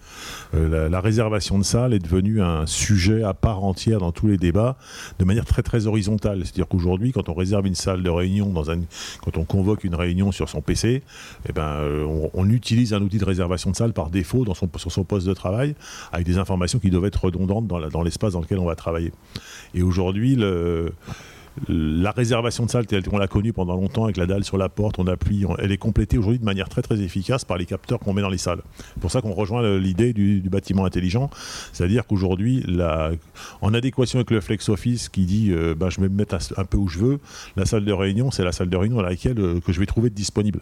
Euh, 0.53 0.89
la, 0.89 1.01
réservation 1.01 1.57
de 1.57 1.63
salles 1.63 1.91
est 1.95 1.99
devenue 1.99 2.39
un 2.39 2.67
sujet 2.67 3.23
à 3.23 3.33
part 3.33 3.63
entière 3.63 3.97
dans 3.99 4.11
tous 4.11 4.27
les 4.27 4.37
débats, 4.37 4.77
de 5.17 5.25
manière 5.25 5.45
très 5.45 5.63
très 5.63 5.87
horizontale. 5.87 6.41
C'est-à-dire 6.43 6.67
qu'aujourd'hui, 6.67 7.13
quand 7.13 7.29
on 7.29 7.33
réserve 7.33 7.65
une 7.65 7.73
salle 7.73 8.03
de 8.03 8.09
réunion, 8.11 8.49
dans 8.49 8.69
un, 8.69 8.77
quand 9.23 9.37
on 9.37 9.43
convoque 9.43 9.83
une 9.83 9.95
réunion 9.95 10.31
sur 10.31 10.49
son 10.49 10.61
PC, 10.61 11.01
eh 11.49 11.51
ben, 11.51 11.63
euh, 11.63 12.27
on, 12.35 12.47
utilise 12.49 12.93
un 12.93 13.01
outil 13.01 13.17
de 13.17 13.25
réservation 13.25 13.71
de 13.71 13.75
salle 13.75 13.93
par 13.93 14.11
défaut 14.11 14.45
dans 14.45 14.53
son, 14.53 14.69
sur 14.75 14.91
son 14.91 15.03
poste 15.03 15.25
de 15.25 15.33
travail, 15.33 15.73
avec 16.11 16.27
des 16.27 16.37
informations 16.37 16.77
qui 16.77 16.91
doivent 16.91 17.05
être 17.05 17.25
redondantes 17.25 17.65
dans 17.65 17.79
la- 17.79 17.89
dans 17.89 18.03
l'espace 18.03 18.33
dans 18.33 18.41
lequel 18.41 18.59
on 18.59 18.65
va 18.65 18.75
travailler. 18.75 19.11
Et 19.73 19.81
aujourd'hui, 19.81 20.35
le 20.35 20.93
la 21.67 22.11
réservation 22.11 22.65
de 22.65 22.71
salle 22.71 22.85
telle 22.87 23.03
qu'on 23.03 23.17
l'a 23.17 23.27
connue 23.27 23.53
pendant 23.53 23.75
longtemps 23.75 24.05
avec 24.05 24.17
la 24.17 24.25
dalle 24.25 24.43
sur 24.43 24.57
la 24.57 24.69
porte, 24.69 24.99
on 24.99 25.07
appuie, 25.07 25.45
on- 25.45 25.57
elle 25.57 25.71
est 25.71 25.77
complétée 25.77 26.17
aujourd'hui 26.17 26.39
de 26.39 26.45
manière 26.45 26.69
très 26.69 26.81
très 26.81 27.01
efficace 27.01 27.43
par 27.45 27.57
les 27.57 27.65
capteurs 27.65 27.99
qu'on 27.99 28.13
met 28.13 28.21
dans 28.21 28.29
les 28.29 28.37
salles. 28.37 28.61
C'est 28.93 28.99
pour 28.99 29.11
ça 29.11 29.21
qu'on 29.21 29.33
rejoint 29.33 29.77
l'idée 29.77 30.13
du, 30.13 30.39
du 30.41 30.49
bâtiment 30.49 30.85
intelligent, 30.85 31.29
c'est-à-dire 31.73 32.05
qu'aujourd'hui, 32.07 32.65
en 33.61 33.73
adéquation 33.73 34.19
avec 34.19 34.31
le 34.31 34.41
flex 34.41 34.69
office 34.69 35.09
qui 35.09 35.25
dit 35.25 35.51
euh, 35.51 35.75
ben, 35.75 35.89
je 35.89 35.99
vais 35.99 36.09
me 36.09 36.15
mettre 36.15 36.37
un, 36.57 36.65
peu 36.65 36.77
où 36.77 36.87
je 36.87 36.99
veux, 36.99 37.19
la 37.55 37.65
salle 37.65 37.85
de 37.85 37.91
réunion, 37.91 38.31
c'est 38.31 38.43
la 38.43 38.51
salle 38.51 38.69
de 38.69 38.77
réunion 38.77 38.97
dans 38.97 39.01
laquelle 39.03 39.39
euh, 39.39 39.59
que 39.59 39.71
je 39.73 39.79
vais 39.79 39.85
trouver 39.85 40.09
disponible. 40.09 40.61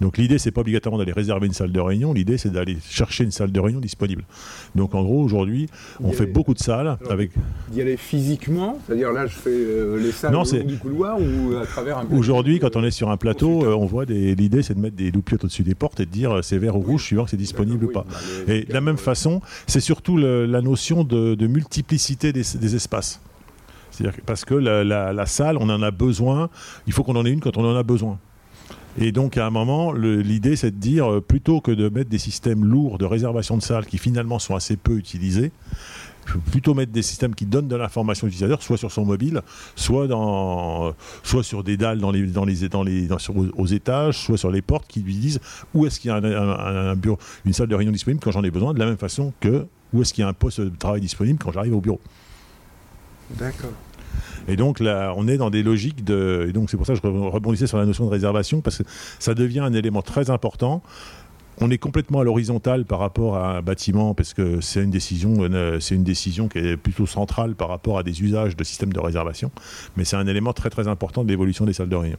Donc 0.00 0.18
l'idée, 0.18 0.38
c'est 0.38 0.50
pas 0.50 0.60
obligatoirement 0.60 0.98
d'aller 0.98 1.12
réserver 1.12 1.46
une 1.46 1.52
salle 1.52 1.72
de 1.72 1.80
réunion, 1.80 2.12
l'idée 2.12 2.38
c'est 2.38 2.50
d'aller 2.50 2.78
chercher 2.88 3.24
une 3.24 3.30
salle 3.30 3.52
de 3.52 3.60
réunion 3.60 3.80
disponible. 3.80 4.24
Donc 4.74 4.94
en 4.94 5.02
gros, 5.02 5.22
aujourd'hui, 5.22 5.68
on 6.02 6.12
fait 6.12 6.26
beaucoup 6.26 6.54
de 6.54 6.58
salles 6.58 6.86
Alors, 7.00 7.12
avec 7.12 7.30
D'y 7.72 7.80
aller 7.80 7.96
physiquement, 7.96 8.78
c'est-à-dire 8.86 9.12
là 9.12 9.26
je 9.26 9.34
fais 9.34 9.50
euh, 9.50 9.96
les 9.98 10.12
salles 10.18 10.32
Non, 10.32 10.42
au 10.42 10.44
c'est- 10.44 10.58
long 10.60 10.64
du 10.66 10.76
couloir 10.76 11.18
ou 11.20 11.56
à 11.56 11.64
travers 11.66 11.98
un 11.98 12.06
Aujourd'hui, 12.12 12.58
quand 12.58 12.76
on 12.76 12.84
est 12.84 12.90
sur 12.90 13.10
un 13.10 13.16
plateau, 13.16 13.64
euh, 13.64 13.74
on 13.74 13.86
voit 13.86 14.04
des- 14.06 14.34
l'idée, 14.34 14.62
c'est 14.62 14.74
de 14.74 14.80
mettre 14.80 14.96
des 14.96 15.10
loupiottes 15.10 15.44
au-dessus 15.44 15.62
des 15.62 15.74
portes 15.74 16.00
et 16.00 16.06
de 16.06 16.10
dire 16.10 16.32
euh, 16.38 16.42
c'est 16.42 16.58
vert 16.58 16.76
ou 16.76 16.80
rouge 16.80 17.04
suivant 17.04 17.24
que 17.24 17.30
c'est 17.30 17.36
disponible 17.36 17.86
ou 17.86 17.92
pas. 17.92 18.04
Bah, 18.46 18.52
Et 18.54 18.64
de 18.64 18.72
la 18.72 18.80
même 18.80 18.98
façon, 18.98 19.40
c'est 19.66 19.80
surtout 19.80 20.16
le- 20.16 20.46
la 20.46 20.60
notion 20.60 21.04
de, 21.04 21.34
de 21.34 21.46
multiplicité 21.46 22.32
des, 22.32 22.42
des 22.60 22.74
espaces. 22.76 23.20
C'est-à-dire 23.90 24.16
que- 24.16 24.22
parce 24.24 24.44
que 24.44 24.54
la, 24.54 24.84
la- 24.84 25.12
la 25.12 25.26
salle, 25.26 25.56
on 25.58 25.68
en 25.70 25.82
a 25.82 25.90
besoin. 25.90 26.50
Il 26.86 26.92
faut 26.92 27.02
qu'on 27.04 27.16
en 27.16 27.24
ait 27.24 27.30
une 27.32 27.40
quand 27.40 27.56
on 27.56 27.64
en 27.64 27.74
a 27.76 27.82
besoin. 27.82 28.18
Et 29.00 29.12
donc, 29.12 29.36
à 29.36 29.46
un 29.46 29.50
moment, 29.50 29.92
le- 29.92 30.20
l'idée, 30.22 30.56
c'est 30.56 30.72
de 30.72 30.76
dire, 30.80 31.10
euh, 31.10 31.20
plutôt 31.20 31.60
que 31.60 31.70
de 31.70 31.88
mettre 31.88 32.10
des 32.10 32.18
systèmes 32.18 32.64
lourds 32.64 32.98
de 32.98 33.04
réservation 33.04 33.56
de 33.56 33.62
salles 33.62 33.86
qui 33.86 33.96
finalement 33.98 34.38
sont 34.40 34.56
assez 34.56 34.76
peu 34.76 34.96
utilisés, 34.96 35.52
il 36.28 36.32
faut 36.32 36.38
plutôt 36.50 36.74
mettre 36.74 36.92
des 36.92 37.02
systèmes 37.02 37.34
qui 37.34 37.46
donnent 37.46 37.68
de 37.68 37.76
l'information 37.76 38.26
à 38.26 38.28
l'utilisateur, 38.28 38.62
soit 38.62 38.76
sur 38.76 38.92
son 38.92 39.04
mobile, 39.06 39.40
soit, 39.76 40.06
dans, 40.06 40.92
soit 41.22 41.42
sur 41.42 41.64
des 41.64 41.76
dalles 41.78 41.98
dans 42.00 42.10
les, 42.10 42.26
dans 42.26 42.44
les, 42.44 42.68
dans 42.68 42.82
les, 42.82 43.06
dans- 43.06 43.18
sur- 43.18 43.36
aux, 43.36 43.46
aux 43.56 43.66
étages, 43.66 44.18
soit 44.18 44.36
sur 44.36 44.50
les 44.50 44.60
portes 44.62 44.86
qui 44.86 45.00
lui 45.00 45.14
disent 45.16 45.40
où 45.74 45.86
est-ce 45.86 45.98
qu'il 45.98 46.08
y 46.10 46.12
a 46.12 46.16
un, 46.16 46.24
un- 46.24 46.90
un 46.90 46.96
bureau, 46.96 47.18
une 47.46 47.52
salle 47.54 47.68
de 47.68 47.74
réunion 47.74 47.92
disponible 47.92 48.20
quand 48.22 48.30
j'en 48.30 48.44
ai 48.44 48.50
besoin, 48.50 48.74
de 48.74 48.78
la 48.78 48.86
même 48.86 48.98
façon 48.98 49.32
que 49.40 49.66
où 49.94 50.02
est-ce 50.02 50.12
qu'il 50.12 50.22
y 50.22 50.24
a 50.24 50.28
un 50.28 50.34
poste 50.34 50.60
de 50.60 50.68
travail 50.76 51.00
disponible 51.00 51.38
quand 51.42 51.50
j'arrive 51.50 51.74
au 51.74 51.80
bureau. 51.80 52.00
D'accord. 53.30 53.70
Et 54.48 54.56
donc 54.56 54.80
là, 54.80 55.12
on 55.16 55.28
est 55.28 55.36
dans 55.36 55.50
des 55.50 55.62
logiques 55.62 56.04
de. 56.04 56.46
Et 56.48 56.52
donc 56.52 56.70
c'est 56.70 56.76
pour 56.76 56.86
ça 56.86 56.94
que 56.94 56.98
je 57.02 57.06
re- 57.06 57.30
rebondissais 57.30 57.66
sur 57.66 57.76
la 57.78 57.84
notion 57.86 58.04
de 58.06 58.10
réservation, 58.10 58.60
parce 58.60 58.78
que 58.78 58.82
ça 59.18 59.34
devient 59.34 59.60
un 59.60 59.72
élément 59.72 60.02
très 60.02 60.30
important. 60.30 60.82
On 61.60 61.70
est 61.70 61.78
complètement 61.78 62.20
à 62.20 62.24
l'horizontale 62.24 62.84
par 62.84 63.00
rapport 63.00 63.36
à 63.36 63.56
un 63.56 63.62
bâtiment, 63.62 64.14
parce 64.14 64.32
que 64.32 64.60
c'est 64.60 64.84
une 64.84 64.90
décision, 64.90 65.34
euh, 65.40 65.80
une 65.80 66.04
décision 66.04 66.46
qui 66.48 66.58
est 66.58 66.76
plutôt 66.76 67.06
centrale 67.06 67.56
par 67.56 67.68
rapport 67.68 67.98
à 67.98 68.04
des 68.04 68.22
usages 68.22 68.56
de 68.56 68.62
systèmes 68.62 68.92
de 68.92 69.00
réservation. 69.00 69.50
Mais 69.96 70.04
c'est 70.04 70.16
un 70.16 70.26
élément 70.26 70.52
très 70.52 70.70
très 70.70 70.86
important 70.86 71.24
de 71.24 71.28
l'évolution 71.28 71.64
des 71.64 71.72
salles 71.72 71.88
de 71.88 71.96
réunion. 71.96 72.18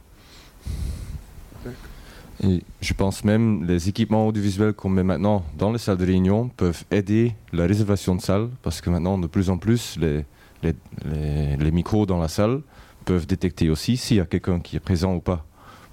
Je 2.80 2.94
pense 2.94 3.24
même 3.24 3.66
les 3.66 3.88
équipements 3.90 4.26
audiovisuels 4.26 4.72
qu'on 4.72 4.88
met 4.88 5.02
maintenant 5.02 5.44
dans 5.58 5.72
les 5.72 5.78
salles 5.78 5.98
de 5.98 6.06
réunion 6.06 6.48
peuvent 6.48 6.84
aider 6.90 7.34
la 7.52 7.66
réservation 7.66 8.14
de 8.14 8.22
salles 8.22 8.48
parce 8.62 8.80
que 8.80 8.88
maintenant 8.88 9.18
de 9.18 9.26
plus 9.26 9.50
en 9.50 9.58
plus 9.58 9.98
les 9.98 11.70
micros 11.70 12.06
dans 12.06 12.18
la 12.18 12.28
salle 12.28 12.62
peuvent 13.04 13.26
détecter 13.26 13.68
aussi 13.68 13.98
s'il 13.98 14.16
y 14.16 14.20
a 14.20 14.24
quelqu'un 14.24 14.58
qui 14.58 14.76
est 14.76 14.80
présent 14.80 15.14
ou 15.14 15.20
pas. 15.20 15.44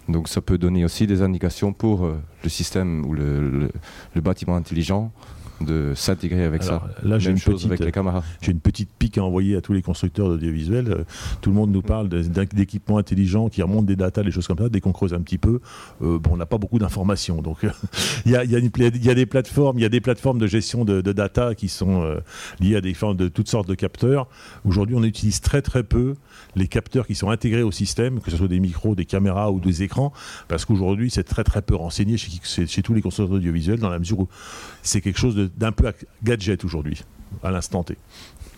Donc 0.09 0.27
ça 0.27 0.41
peut 0.41 0.57
donner 0.57 0.85
aussi 0.85 1.05
des 1.07 1.21
indications 1.21 1.73
pour 1.73 2.05
euh, 2.05 2.17
le 2.43 2.49
système 2.49 3.05
ou 3.05 3.13
le, 3.13 3.49
le- 3.49 3.71
le 4.15 4.21
bâtiment 4.21 4.55
intelligent 4.55 5.11
de 5.59 5.93
s'intégrer 5.95 6.43
avec 6.43 6.61
Alors, 6.61 6.81
ça. 7.01 7.07
là, 7.07 7.17
j'ai 7.17 7.31
une 7.31 7.39
petite- 7.39 7.65
avec 7.65 7.79
les 7.79 7.91
caméras. 7.91 8.23
J'ai 8.43 8.51
une 8.51 8.59
petite 8.59 8.91
pique 8.99 9.17
à 9.17 9.23
envoyer 9.23 9.55
à 9.55 9.61
tous 9.61 9.73
les 9.73 9.81
constructeurs 9.81 10.29
d'audiovisuels. 10.29 10.91
Euh, 10.91 11.03
Tout 11.41 11.49
le 11.49 11.55
monde 11.55 11.71
nous 11.71 11.81
parle 11.81 12.09
de- 12.09 12.21
d'un- 12.21 12.43
d'équipements 12.45 12.99
intelligents 12.99 13.49
qui 13.49 13.63
remontent 13.63 13.81
des 13.81 13.95
datas, 13.95 14.21
des 14.21 14.29
choses 14.29 14.45
comme 14.45 14.59
ça. 14.59 14.69
Dès 14.69 14.81
qu'on 14.81 14.91
creuse 14.91 15.15
un 15.15 15.19
petit 15.21 15.39
peu, 15.39 15.59
euh, 16.03 16.19
bon, 16.19 16.33
on 16.33 16.37
n'a 16.37 16.45
pas 16.45 16.59
beaucoup 16.59 16.77
d'informations. 16.77 17.41
Donc, 17.41 17.57
il 18.27 18.33
y, 18.33 18.35
a, 18.35 18.43
y 18.43 18.53
y 18.53 19.15
des 19.15 19.25
plateformes, 19.25 19.79
il 19.79 19.81
y 19.81 19.85
a 19.85 19.89
des 19.89 19.99
plateformes 19.99 20.37
de 20.37 20.45
gestion 20.45 20.85
de, 20.85 21.01
de 21.01 21.11
data 21.11 21.55
qui 21.55 21.69
sont 21.69 22.03
euh, 22.03 22.19
liées 22.59 22.75
à 22.75 22.81
des 22.81 22.93
formes 22.93 23.17
de 23.17 23.27
toutes 23.27 23.49
sortes 23.49 23.67
de 23.67 23.73
capteurs. 23.73 24.27
Aujourd'hui, 24.63 24.95
on 24.95 25.03
utilise 25.03 25.41
très 25.41 25.63
très 25.63 25.81
peu 25.81 26.13
les 26.55 26.67
capteurs 26.67 27.07
qui 27.07 27.15
sont 27.15 27.29
intégrés 27.29 27.63
au 27.63 27.71
système, 27.71 28.19
que 28.19 28.31
ce 28.31 28.37
soit 28.37 28.47
des 28.47 28.59
micros, 28.59 28.95
des 28.95 29.05
caméras 29.05 29.51
ou 29.51 29.59
des 29.59 29.83
écrans, 29.83 30.13
parce 30.47 30.65
qu'aujourd'hui, 30.65 31.09
c'est 31.09 31.23
très 31.23 31.43
très 31.43 31.61
peu 31.61 31.75
renseigné 31.75 32.17
chez, 32.17 32.81
tous 32.81 32.93
les 32.93 33.01
constructeurs 33.01 33.37
audiovisuels, 33.37 33.79
dans 33.79 33.89
la 33.89 33.99
mesure 33.99 34.19
où 34.19 34.27
c'est 34.81 35.01
quelque 35.01 35.19
chose 35.19 35.35
d'un 35.57 35.71
peu 35.71 35.91
gadget 36.23 36.63
aujourd'hui, 36.65 37.03
à 37.43 37.51
l'instant 37.51 37.83
T. 37.83 37.97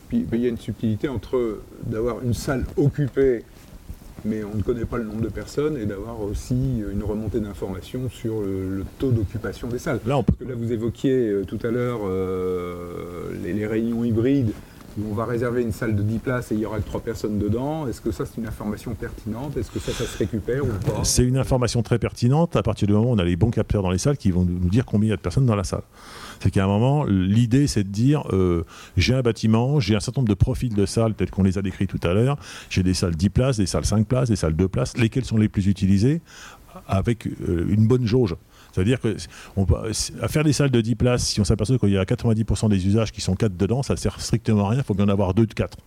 Puis 0.09 0.25
il 0.31 0.39
y 0.39 0.45
a 0.45 0.49
une 0.49 0.57
subtilité 0.57 1.07
entre 1.07 1.61
d'avoir 1.85 2.23
une 2.23 2.33
salle 2.33 2.65
occupée, 2.77 3.43
mais 4.25 4.43
on 4.43 4.55
ne 4.55 4.61
connaît 4.61 4.85
pas 4.85 4.97
le 4.97 5.03
nombre 5.03 5.21
de 5.21 5.29
personnes, 5.29 5.77
et 5.77 5.85
d'avoir 5.85 6.21
aussi 6.21 6.81
une 6.91 7.03
remontée 7.03 7.39
d'informations 7.39 8.09
sur 8.09 8.41
le, 8.41 8.77
le 8.77 8.85
taux 8.97 9.11
d'occupation 9.11 9.67
des 9.67 9.79
salles. 9.79 9.99
Là, 10.05 10.17
on 10.17 10.23
peut, 10.23 10.33
Parce 10.33 10.49
que 10.49 10.55
là, 10.55 10.59
vous 10.59 10.71
évoquiez 10.71 11.29
euh, 11.29 11.45
tout 11.45 11.59
à 11.63 11.69
l'heure 11.69 11.99
euh, 12.03 13.31
les, 13.43 13.53
les 13.53 13.67
réunions 13.67 14.03
hybrides, 14.03 14.51
on 15.09 15.13
va 15.13 15.25
réserver 15.25 15.61
une 15.61 15.71
salle 15.71 15.95
de 15.95 16.03
10 16.03 16.19
places 16.19 16.51
et 16.51 16.55
il 16.55 16.61
y 16.61 16.65
aura 16.65 16.79
que 16.79 16.85
3 16.85 17.01
personnes 17.01 17.39
dedans. 17.39 17.87
Est-ce 17.87 18.01
que 18.01 18.11
ça, 18.11 18.25
c'est 18.25 18.39
une 18.39 18.47
information 18.47 18.93
pertinente? 18.93 19.57
Est-ce 19.57 19.71
que 19.71 19.79
ça, 19.79 19.91
se 19.91 20.17
récupère 20.17 20.63
ou 20.63 20.69
pas? 20.69 21.03
C'est 21.03 21.23
une 21.23 21.37
information 21.37 21.81
très 21.83 21.99
pertinente 21.99 22.55
à 22.55 22.63
partir 22.63 22.87
du 22.87 22.93
moment 22.93 23.11
où 23.11 23.13
on 23.13 23.17
a 23.17 23.23
les 23.23 23.35
bons 23.35 23.51
capteurs 23.51 23.83
dans 23.83 23.91
les 23.91 23.97
salles 23.97 24.17
qui 24.17 24.31
vont 24.31 24.45
nous 24.45 24.69
dire 24.69 24.85
combien 24.85 25.07
il 25.07 25.11
y 25.11 25.13
a 25.13 25.17
de 25.17 25.21
personnes 25.21 25.45
dans 25.45 25.55
la 25.55 25.63
salle. 25.63 25.83
C'est 26.41 26.51
qu'à 26.51 26.63
un 26.63 26.67
moment, 26.67 27.05
l'idée 27.05 27.67
c'est 27.67 27.83
de 27.83 27.89
dire 27.89 28.23
euh, 28.31 28.63
j'ai 28.95 29.13
un 29.13 29.21
bâtiment, 29.21 29.79
j'ai 29.79 29.95
un 29.95 29.99
certain 29.99 30.21
nombre 30.21 30.29
de 30.29 30.35
profils 30.35 30.73
de 30.73 30.85
salles 30.85 31.13
tels 31.13 31.29
qu'on 31.29 31.43
les 31.43 31.57
a 31.57 31.61
décrits 31.61 31.87
tout 31.87 31.99
à 32.03 32.13
l'heure, 32.13 32.37
j'ai 32.69 32.83
des 32.83 32.93
salles 32.93 33.15
10 33.15 33.29
places, 33.29 33.57
des 33.57 33.65
salles 33.65 33.85
5 33.85 34.07
places, 34.07 34.29
des 34.29 34.35
salles 34.35 34.55
2 34.55 34.67
places, 34.67 34.97
lesquelles 34.97 35.25
sont 35.25 35.37
les 35.37 35.49
plus 35.49 35.67
utilisées? 35.67 36.21
Avec 36.87 37.27
euh, 37.27 37.65
une 37.67 37.87
bonne 37.87 38.05
jauge. 38.05 38.35
C'est-à-dire 38.71 38.99
que 38.99 39.15
à 40.21 40.27
faire 40.27 40.43
des 40.43 40.53
salles 40.53 40.71
de 40.71 40.81
10 40.81 40.95
places, 40.95 41.25
si 41.25 41.41
on 41.41 41.43
s'aperçoit 41.43 41.77
qu'il 41.77 41.89
y 41.89 41.97
a 41.97 42.03
90% 42.03 42.69
des 42.69 42.87
usages 42.87 43.11
qui 43.11 43.21
sont 43.21 43.35
4 43.35 43.57
dedans, 43.57 43.83
ça 43.83 43.95
sert 43.97 44.19
strictement 44.21 44.67
à 44.67 44.69
rien, 44.69 44.79
il 44.79 44.85
faut 44.85 44.93
bien 44.93 45.05
en 45.05 45.09
avoir 45.09 45.33
2 45.33 45.45
de 45.45 45.53
4. 45.53 45.77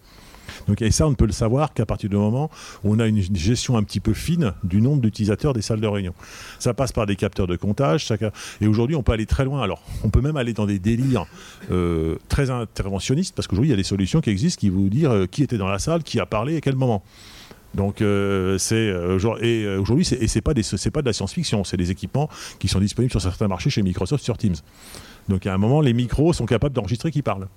Donc, 0.69 0.83
et 0.83 0.91
ça, 0.91 1.07
on 1.07 1.11
ne 1.11 1.15
peut 1.15 1.27
le 1.27 1.33
savoir 1.33 1.73
qu'à 1.73 1.87
partir 1.87 2.11
du 2.11 2.17
moment 2.17 2.51
où 2.85 2.95
on 2.95 2.99
a 2.99 3.07
une 3.07 3.23
gestion 3.37 3.77
un 3.77 3.83
petit 3.83 4.01
peu 4.01 4.15
fine 4.15 4.53
du 4.65 4.81
nombre 4.81 5.01
d'utilisateurs 5.01 5.53
des 5.53 5.63
salles 5.63 5.81
de 5.81 5.87
réunion. 5.87 6.15
Ça 6.59 6.75
passe 6.75 6.93
par 6.93 7.07
des 7.07 7.17
capteurs 7.17 7.47
de 7.47 7.57
comptage. 7.57 8.13
et 8.61 8.67
aujourd'hui, 8.67 8.97
on 8.97 9.03
peut 9.03 9.13
aller 9.13 9.27
très 9.27 9.45
loin. 9.45 9.63
Alors, 9.63 9.83
on 10.05 10.11
peut 10.11 10.21
même 10.21 10.37
aller 10.37 10.53
dans 10.53 10.67
des 10.67 10.79
délires 10.79 11.27
euh, 11.71 12.17
très 12.29 12.51
interventionnistes, 12.51 13.35
parce 13.35 13.49
qu'aujourd'hui, 13.49 13.71
il 13.71 13.73
y 13.73 13.75
a 13.75 13.77
des 13.79 13.83
solutions 13.83 14.21
qui 14.21 14.31
existent 14.31 14.61
qui 14.61 14.69
vous 14.69 14.89
dire 14.89 15.11
euh, 15.11 15.27
qui 15.27 15.43
était 15.43 15.59
dans 15.59 15.69
la 15.69 15.79
salle, 15.79 16.03
qui 16.03 16.21
a 16.21 16.27
parlé, 16.27 16.57
à 16.57 16.61
quel 16.61 16.77
moment. 16.77 17.03
Donc 17.75 18.03
euh, 18.03 18.59
c'est 18.59 18.75
euh, 18.75 19.19
genre- 19.19 19.43
et 19.43 19.65
euh, 19.65 19.81
aujourd'hui 19.81 20.05
c'est 20.05 20.27
c'est 20.29 20.41
pas 20.41 20.55
des 20.55 20.63
c'est 20.63 20.91
pas 20.91 21.01
de 21.01 21.07
la 21.07 21.13
science-fiction, 21.13 21.65
c'est 21.65 21.77
des 21.77 21.91
équipements 21.91 22.29
qui 22.59 22.69
sont 22.69 22.81
disponibles 22.81 23.11
sur 23.11 23.23
certains 23.23 23.49
marchés 23.49 23.71
chez 23.71 23.83
Microsoft 23.83 24.23
sur 24.23 24.37
Teams. 24.37 24.57
Donc 25.29 25.47
à 25.47 25.55
un 25.55 25.59
moment 25.59 25.81
les 25.81 25.93
micros 25.93 26.33
sont 26.33 26.47
capables 26.47 26.75
d'enregistrer 26.75 27.11
qui 27.11 27.23
parle. 27.23 27.49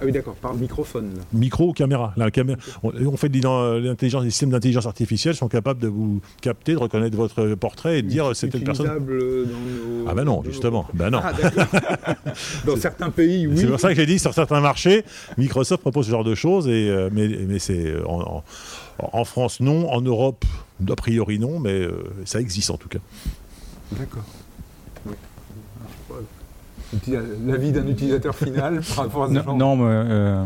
Ah 0.00 0.04
oui, 0.04 0.12
d'accord, 0.12 0.34
par 0.34 0.54
microphone. 0.54 1.10
Là. 1.16 1.22
Micro 1.32 1.70
ou 1.70 1.72
caméra. 1.72 2.12
La 2.16 2.30
caméra 2.30 2.58
on, 2.84 2.92
on, 2.94 3.16
fait 3.16 3.28
l'intelligence, 3.34 4.22
les 4.22 4.30
systèmes 4.30 4.50
d'intelligence 4.50 4.86
artificielle 4.86 5.34
sont 5.34 5.48
capables 5.48 5.80
de 5.80 5.88
vous 5.88 6.20
capter, 6.40 6.72
de 6.74 6.78
reconnaître 6.78 7.16
votre 7.16 7.54
portrait 7.56 7.98
et 7.98 8.02
de 8.02 8.08
dire 8.08 8.30
c'est 8.34 8.48
telle 8.48 8.62
personne. 8.62 8.86
Dans 8.86 8.94
nos, 8.94 10.08
ah 10.08 10.14
ben 10.14 10.24
non, 10.24 10.42
justement. 10.44 10.86
Ben 10.94 11.10
non. 11.10 11.20
Ah, 11.22 11.32
dans 12.66 12.76
certains 12.76 13.10
pays, 13.10 13.48
oui. 13.48 13.56
C'est 13.56 13.66
pour 13.66 13.80
ça 13.80 13.88
que 13.88 13.96
j'ai 13.96 14.06
dit 14.06 14.20
sur 14.20 14.32
certains 14.32 14.60
marchés, 14.60 15.04
Microsoft 15.36 15.82
propose 15.82 16.06
ce 16.06 16.12
genre 16.12 16.24
de 16.24 16.36
choses, 16.36 16.68
et, 16.68 16.88
euh, 16.88 17.08
mais, 17.12 17.28
mais 17.48 17.58
c'est 17.58 17.94
en, 18.98 19.24
France 19.24 19.60
non, 19.60 19.90
en 19.90 20.00
Europe 20.00 20.44
a 20.88 20.96
priori 20.96 21.38
non, 21.38 21.58
mais 21.58 21.72
euh, 21.72 22.04
ça 22.24 22.40
existe 22.40 22.70
en 22.70 22.76
tout 22.76 22.88
cas. 22.88 23.00
D'accord. 23.92 24.24
L'avis 27.46 27.72
d'un 27.72 27.86
utilisateur 27.86 28.34
final 28.34 28.80
par 28.96 29.04
rapport 29.04 29.24
à 29.24 29.28
ce 29.28 29.32
Non, 29.32 29.42
genre 29.42 29.56
non 29.56 29.76
mais, 29.76 29.84
euh, 29.88 30.44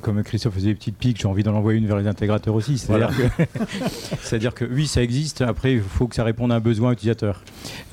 comme 0.00 0.22
Christophe 0.22 0.54
faisait 0.54 0.68
des 0.68 0.74
petites 0.74 0.96
piques, 0.96 1.20
j'ai 1.20 1.28
envie 1.28 1.42
d'en 1.42 1.54
envoyer 1.54 1.78
une 1.78 1.86
vers 1.86 1.96
les 1.96 2.06
intégrateurs 2.08 2.54
aussi. 2.54 2.78
C'est-à-dire 2.78 3.10
voilà. 3.10 4.50
que, 4.52 4.64
que, 4.66 4.72
oui, 4.72 4.86
ça 4.86 5.02
existe. 5.02 5.42
Après, 5.42 5.74
il 5.74 5.80
faut 5.80 6.08
que 6.08 6.14
ça 6.14 6.24
réponde 6.24 6.50
à 6.50 6.56
un 6.56 6.60
besoin 6.60 6.92
utilisateur. 6.92 7.42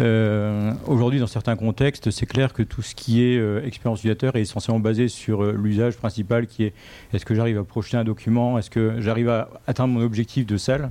Euh, 0.02 0.74
Aujourd'hui, 0.88 1.20
dans 1.20 1.28
certains 1.28 1.56
contextes, 1.56 2.10
c'est 2.10 2.26
clair 2.26 2.54
que 2.54 2.63
tout 2.63 2.82
ce 2.82 2.96
qui 2.96 3.24
est 3.24 3.38
euh, 3.38 3.66
expérience 3.66 4.00
utilisateur 4.00 4.36
est 4.36 4.42
essentiellement 4.42 4.80
basé 4.80 5.08
sur 5.08 5.44
l'usage 5.44 5.98
principal 5.98 6.48
qui 6.48 6.63
est 6.63 6.74
est-ce 7.13 7.26
que 7.26 7.36
j'arrive 7.36 7.60
à 7.60 7.63
projeter 7.63 7.98
un 7.98 8.04
document 8.04 8.58
Est-ce 8.58 8.70
que 8.70 8.96
j'arrive 9.00 9.30
à 9.30 9.50
atteindre 9.68 9.94
mon 9.94 10.02
objectif 10.02 10.46
de 10.46 10.58
salle 10.58 10.90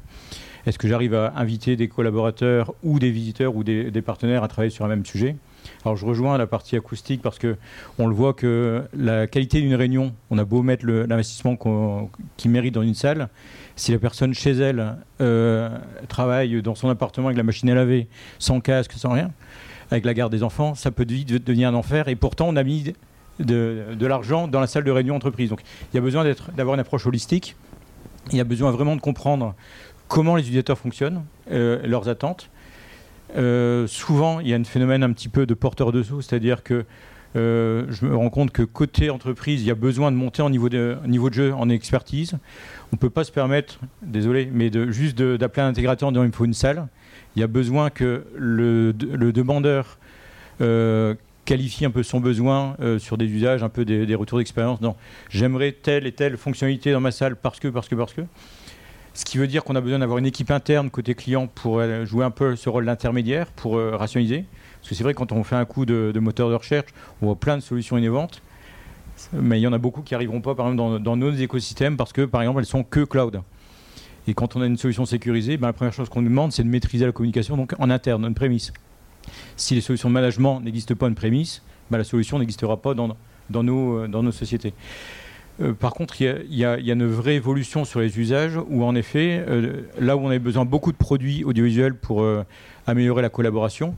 Est-ce 0.67 0.79
que 0.79 0.87
j'arrive 0.89 1.15
à 1.15 1.33
inviter 1.37 1.75
des 1.77 1.89
collaborateurs 1.89 2.75
ou 2.83 2.99
des 2.99 3.11
visiteurs 3.11 3.57
ou 3.57 3.65
des, 3.65 3.91
des 3.91 4.03
partenaires 4.03 4.45
à 4.45 4.49
travailler 4.49 4.71
sur 4.71 4.85
un 4.85 4.89
même 4.89 5.05
sujet 5.05 5.37
alors 5.85 5.97
je 5.97 6.05
rejoins 6.07 6.39
la 6.39 6.47
partie 6.47 6.77
acoustique 6.77 7.23
parce 7.23 7.39
que 7.39 7.57
on 7.99 8.07
le 8.07 8.15
voit 8.15 8.35
que 8.35 8.85
la 8.97 9.27
qualité 9.27 9.61
d'une 9.61 9.75
réunion, 9.75 10.13
on 10.31 10.39
a 10.39 10.45
beau 10.45 10.63
mettre 10.63 10.87
l'investissement 10.87 11.57
qu 11.57 11.69
qui 12.37 12.49
mérite 12.49 12.75
dans 12.75 12.83
une 12.83 12.95
salle, 12.95 13.29
si 13.77 13.93
la 13.93 13.99
personne 13.99 14.35
chez 14.35 14.53
elle 14.53 14.97
euh, 15.21 15.69
travaille 16.09 16.63
dans 16.63 16.75
son 16.75 16.89
appartement 16.89 17.29
avec 17.29 17.37
la 17.37 17.43
machine 17.43 17.69
à 17.71 17.75
laver, 17.75 18.09
sans 18.39 18.61
casque, 18.61 18.93
sans 18.93 19.13
rien, 19.13 19.31
avec 19.91 20.05
la 20.05 20.15
garde 20.15 20.33
des 20.33 20.43
enfants, 20.43 20.75
ça 20.75 20.91
peut 20.91 21.05
devenir 21.05 21.69
un 21.69 21.75
enfer. 21.75 22.09
Et 22.09 22.17
pourtant, 22.17 22.47
on 22.49 22.57
a 22.57 22.63
mis 22.63 22.95
de, 23.39 23.85
de 23.95 24.07
l'argent 24.07 24.49
dans 24.49 24.61
la 24.61 24.67
salle 24.67 24.85
de 24.85 24.91
réunion 24.91 25.15
entreprise. 25.15 25.51
Donc 25.51 25.61
il 25.93 25.97
y 25.97 25.99
a 25.99 26.03
besoin 26.03 26.25
d'avoir 26.57 26.75
une 26.75 26.81
approche 26.81 27.07
holistique. 27.07 27.57
Il 28.33 28.39
y 28.39 28.41
a 28.41 28.45
besoin 28.45 28.71
vraiment 28.73 28.97
de 28.97 29.01
comprendre 29.01 29.55
comment 30.09 30.37
les 30.37 30.43
utilisateurs 30.43 30.79
fonctionnent, 30.79 31.25
euh, 31.51 31.87
leurs 31.87 32.09
attentes. 32.09 32.51
Euh, 33.37 33.87
souvent, 33.87 34.41
il 34.41 34.49
y 34.49 34.55
a 34.55 34.57
un 34.57 34.65
phénomène 34.65 35.03
un 35.03 35.13
petit 35.13 35.29
peu 35.29 35.47
de 35.47 35.55
porteur 35.55 35.93
de 35.93 36.03
sous, 36.03 36.23
c'est-à-dire 36.23 36.63
que 36.63 36.85
euh, 37.35 37.85
je 37.91 38.07
me 38.07 38.17
rends 38.17 38.31
compte 38.31 38.51
que 38.51 38.63
côté 38.63 39.11
entreprise, 39.11 39.63
il 39.63 39.67
y 39.67 39.71
a 39.71 39.75
besoin 39.75 40.11
de 40.11 40.17
monter 40.17 40.41
en 40.41 40.49
niveau 40.49 40.69
de, 40.69 40.97
niveau 41.07 41.29
de 41.29 41.35
jeu, 41.35 41.55
en 41.55 41.69
expertise. 41.69 42.33
On 42.93 42.97
ne 42.97 42.99
peut 42.99 43.11
pas 43.11 43.25
se 43.25 43.33
permettre, 43.33 43.79
désolé, 44.03 44.49
mais 44.51 44.71
juste 44.91 45.21
d'appeler 45.21 45.63
un 45.63 45.69
intégrateur 45.69 46.09
en 46.09 46.13
disant 46.13 46.25
il 46.25 46.29
me 46.29 46.33
faut 46.33 46.47
une 46.47 46.55
salle. 46.55 46.87
Il 47.35 47.41
y 47.41 47.43
a 47.43 47.47
besoin 47.47 47.91
que 47.91 48.25
le, 48.35 48.93
demandeur 48.95 49.99
euh, 50.63 51.15
qualifie 51.45 51.85
un 51.85 51.91
peu 51.91 52.03
son 52.03 52.21
besoin 52.21 52.77
sur 52.99 53.19
des 53.19 53.27
usages, 53.27 53.63
un 53.63 53.69
peu 53.69 53.85
des, 53.85 54.07
des 54.07 54.15
retours 54.15 54.39
d'expérience. 54.39 54.79
J'aimerais 55.29 55.73
telle 55.73 56.07
et 56.07 56.13
telle 56.13 56.39
fonctionnalité 56.39 56.93
dans 56.93 57.01
ma 57.01 57.11
salle 57.11 57.37
parce 57.37 57.61
que, 57.61 57.69
parce 57.69 57.89
que, 57.89 57.95
parce 57.97 58.15
que. 58.15 58.23
Ce 59.17 59.25
qui 59.25 59.39
veut 59.39 59.47
dire 59.47 59.65
qu'on 59.65 59.75
a 59.77 59.81
besoin 59.81 59.99
d'avoir 59.99 60.19
une 60.19 60.27
équipe 60.27 60.51
interne 60.51 60.91
côté 60.91 61.15
client 61.15 61.47
pour 61.47 61.81
jouer 62.05 62.23
un 62.23 62.31
peu 62.31 62.55
ce 62.55 62.69
rôle 62.69 62.85
d'intermédiaire, 62.85 63.47
pour 63.47 63.79
euh, 63.79 63.97
rationaliser. 63.97 64.45
Parce 64.75 64.91
que 64.91 64.95
c'est 64.95 65.05
vrai, 65.05 65.15
quand 65.15 65.33
on 65.33 65.43
fait 65.43 65.57
un 65.57 65.65
coup 65.65 65.87
de, 65.87 66.13
moteur 66.21 66.51
de 66.51 66.55
recherche, 66.55 66.91
on 67.23 67.27
voit 67.27 67.37
plein 67.37 67.57
de 67.57 67.63
solutions 67.63 67.97
innovantes. 67.97 68.43
Mais 69.33 69.59
il 69.59 69.63
y 69.63 69.67
en 69.67 69.73
a 69.73 69.79
beaucoup 69.79 70.03
qui 70.03 70.13
n'arriveront 70.13 70.43
pas, 70.43 70.55
par 70.55 70.71
exemple, 70.71 71.03
dans, 71.03 71.17
nos 71.17 71.33
écosystèmes 71.33 71.97
parce 71.97 72.13
que, 72.13 72.27
par 72.27 72.43
exemple, 72.43 72.59
elles 72.59 72.67
sont 72.67 72.85
que 72.85 73.05
cloud. 73.05 73.41
Et 74.29 74.35
quand 74.35 74.55
on 74.55 74.61
a 74.61 74.67
une 74.67 74.77
solution 74.77 75.07
sécurisée, 75.07 75.57
ben, 75.57 75.69
la 75.69 75.73
première 75.73 75.95
chose 75.95 76.11
qu'on 76.11 76.21
nous 76.21 76.29
demande, 76.29 76.53
c'est 76.53 76.63
de 76.63 76.69
maîtriser 76.69 77.07
la 77.07 77.13
communication 77.13 77.57
donc 77.57 77.73
en 77.79 77.89
interne, 77.89 78.23
une 78.27 78.35
prémisse. 78.35 78.71
Si 79.57 79.75
les 79.75 79.81
solutions 79.81 80.11
de 80.11 80.15
management 80.15 80.61
n'existent 80.61 80.95
pas 80.95 81.09
en 81.09 81.15
prémisse, 81.15 81.63
ben, 81.91 81.97
la 81.97 82.05
solution 82.05 82.39
n'existera 82.39 82.77
pas 82.77 82.93
dans, 82.93 83.17
dans, 83.49 83.63
nos, 83.63 84.07
dans 84.09 84.23
nos 84.23 84.33
sociétés. 84.33 84.75
Euh, 85.63 85.73
par 85.73 85.95
contre, 85.95 86.21
il 86.21 86.45
y, 86.51 86.65
a 86.65 86.77
une 86.77 87.07
vraie 87.07 87.37
évolution 87.37 87.85
sur 87.85 88.01
les 88.01 88.19
usages 88.19 88.59
où, 88.69 88.85
en 88.85 88.95
effet, 88.95 89.45
euh, 89.49 89.83
là 89.99 90.17
où 90.17 90.21
on 90.21 90.29
avait 90.29 90.39
besoin 90.39 90.65
beaucoup 90.65 90.93
de 90.93 90.97
produits 90.97 91.45
audiovisuels 91.45 91.95
pour 91.95 92.23
euh, 92.23 92.45
améliorer 92.87 93.23
la 93.23 93.31
collaboration, 93.31 93.97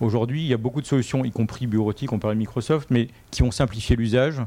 aujourd'hui, 0.00 0.42
il 0.42 0.48
y 0.48 0.54
a 0.54 0.56
beaucoup 0.56 0.80
de 0.80 0.86
solutions, 0.86 1.24
y 1.24 1.30
compris 1.30 1.66
bureautiques, 1.66 2.12
on 2.12 2.18
parlait 2.18 2.34
de 2.34 2.40
Microsoft, 2.40 2.90
mais 2.90 3.08
qui 3.30 3.42
ont 3.42 3.50
simplifié 3.50 3.94
l'usage. 3.96 4.42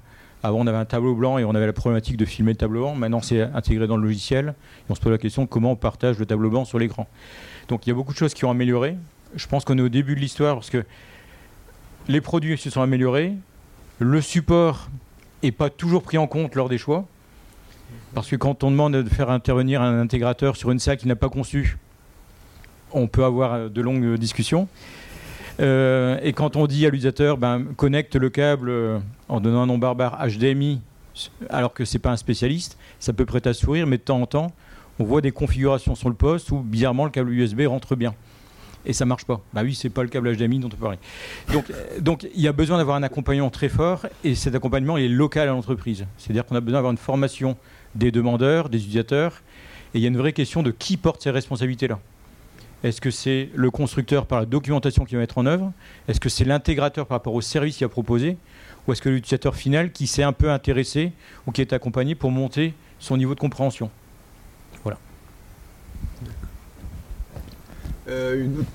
Avant, 0.45 0.59
on 0.59 0.67
avait 0.67 0.77
un 0.77 0.85
tableau 0.85 1.15
blanc 1.15 1.37
et 1.37 1.45
on 1.45 1.55
avait 1.55 1.67
la 1.67 1.73
problématique 1.73 2.17
de 2.17 2.25
filmer 2.25 2.51
le 2.51 2.57
tableau 2.57 2.81
blanc. 2.81 2.95
Maintenant, 2.95 3.21
c'est 3.21 3.41
intégré 3.41 3.87
dans 3.87 3.95
le 3.95 4.03
logiciel. 4.03 4.55
On 4.89 4.95
se 4.95 4.99
pose 4.99 5.13
la 5.13 5.17
question 5.17 5.47
comment 5.47 5.71
on 5.71 5.75
partage 5.77 6.19
le 6.19 6.25
tableau 6.25 6.49
blanc 6.49 6.65
sur 6.65 6.79
l'écran. 6.79 7.07
Donc, 7.69 7.87
il 7.87 7.89
y 7.89 7.93
a 7.93 7.95
beaucoup 7.95 8.11
de 8.11 8.17
choses 8.17 8.33
qui 8.33 8.43
ont 8.43 8.51
amélioré. 8.51 8.97
Je 9.35 9.47
pense 9.47 9.63
qu'on 9.63 9.77
est 9.77 9.81
au 9.81 9.89
début 9.89 10.15
de 10.15 10.19
l'histoire 10.19 10.55
parce 10.55 10.69
que 10.69 10.83
les 12.09 12.19
produits 12.19 12.57
se 12.57 12.69
sont 12.69 12.81
améliorés. 12.81 13.33
Le 13.99 14.19
support 14.19 14.89
et 15.43 15.51
pas 15.51 15.69
toujours 15.69 16.01
pris 16.01 16.17
en 16.17 16.25
compte 16.25 16.55
lors 16.55 16.69
des 16.69 16.79
choix. 16.79 17.05
Parce 18.15 18.27
que 18.29 18.35
quand 18.35 18.63
on 18.63 18.71
demande 18.71 18.95
de 18.95 19.09
faire 19.09 19.29
intervenir 19.29 19.81
un 19.81 19.99
intégrateur 19.99 20.55
sur 20.55 20.71
une 20.71 20.79
salle 20.79 20.97
qu'il 20.97 21.09
n'a 21.09 21.15
pas 21.15 21.29
conçue, 21.29 21.77
on 22.91 23.07
peut 23.07 23.23
avoir 23.23 23.69
de 23.69 23.81
longues 23.81 24.17
discussions. 24.17 24.67
Euh, 25.59 26.17
et 26.23 26.33
quand 26.33 26.55
on 26.55 26.65
dit 26.65 26.85
à 26.85 26.89
l'utilisateur, 26.89 27.37
ben, 27.37 27.63
connecte 27.75 28.15
le 28.15 28.29
câble 28.29 28.69
euh, 28.69 28.99
en 29.29 29.39
donnant 29.39 29.63
un 29.63 29.65
nom 29.67 29.77
barbare 29.77 30.17
HDMI, 30.27 30.81
alors 31.49 31.73
que 31.73 31.85
c'est 31.85 31.99
pas 31.99 32.11
un 32.11 32.17
spécialiste, 32.17 32.77
ça 32.99 33.13
peut 33.13 33.25
prêter 33.25 33.49
à 33.49 33.53
sourire, 33.53 33.85
mais 33.85 33.97
de 33.97 34.03
temps 34.03 34.19
en 34.19 34.25
temps, 34.25 34.51
on 34.99 35.03
voit 35.03 35.21
des 35.21 35.31
configurations 35.31 35.93
sur 35.93 36.09
le 36.09 36.15
poste 36.15 36.51
où 36.51 36.59
bizarrement 36.59 37.05
le 37.05 37.11
câble 37.11 37.31
USB 37.31 37.61
rentre 37.67 37.95
bien 37.95 38.15
et 38.85 38.93
ça 38.93 39.05
marche 39.05 39.25
pas. 39.25 39.41
Bah 39.53 39.61
oui, 39.63 39.75
c'est 39.75 39.89
pas 39.89 40.03
le 40.03 40.09
câble 40.09 40.35
HDMI 40.35 40.59
dont 40.59 40.69
on 40.73 40.77
parlait. 40.77 40.99
Donc, 41.51 41.71
donc 41.99 42.27
il 42.35 42.41
y 42.41 42.47
a 42.47 42.53
besoin 42.53 42.77
d'avoir 42.77 42.97
un 42.97 43.03
accompagnement 43.03 43.49
très 43.49 43.69
fort 43.69 44.05
et 44.23 44.35
cet 44.35 44.55
accompagnement 44.55 44.97
est 44.97 45.07
local 45.07 45.47
à 45.47 45.51
l'entreprise. 45.51 46.05
C'est-à-dire 46.17 46.45
qu'on 46.45 46.55
a 46.55 46.61
besoin 46.61 46.79
d'avoir 46.79 46.91
une 46.91 46.97
formation 46.97 47.57
des 47.95 48.11
demandeurs, 48.11 48.69
des 48.69 48.79
utilisateurs, 48.79 49.41
et 49.93 49.99
il 49.99 50.01
y 50.01 50.05
a 50.05 50.07
une 50.07 50.17
vraie 50.17 50.33
question 50.33 50.63
de 50.63 50.71
qui 50.71 50.97
porte 50.97 51.21
ces 51.21 51.29
responsabilités-là. 51.29 51.99
Est-ce 52.83 52.99
que 52.99 53.11
c'est 53.11 53.49
le 53.55 53.71
constructeur 53.71 54.25
par 54.25 54.39
la 54.39 54.45
documentation 54.45 55.05
qui 55.05 55.15
va 55.15 55.21
mettre 55.21 55.37
en 55.37 55.45
œuvre? 55.45 55.71
Est-ce 56.07 56.19
que 56.19 56.27
c'est 56.27 56.43
l'intégrateur 56.43 57.05
par 57.05 57.15
rapport 57.15 57.33
au 57.33 57.41
service 57.41 57.77
qu'il 57.77 57.85
a 57.85 57.89
proposé 57.89 58.37
Ou 58.85 58.91
est-ce 58.91 59.01
que 59.01 59.09
l'utilisateur 59.09 59.55
final 59.55 59.91
qui 59.91 60.05
s'est 60.05 60.23
un 60.23 60.33
peu 60.33 60.51
intéressé 60.51 61.13
ou 61.47 61.51
qui 61.51 61.61
est 61.61 61.71
accompagné 61.71 62.13
pour 62.13 62.31
monter 62.31 62.73
son 62.99 63.15
niveau 63.15 63.35
de 63.35 63.39
compréhension? 63.39 63.89
Voilà. 64.83 64.97
Euh, 68.09 68.43
une, 68.43 68.59
autre, 68.59 68.69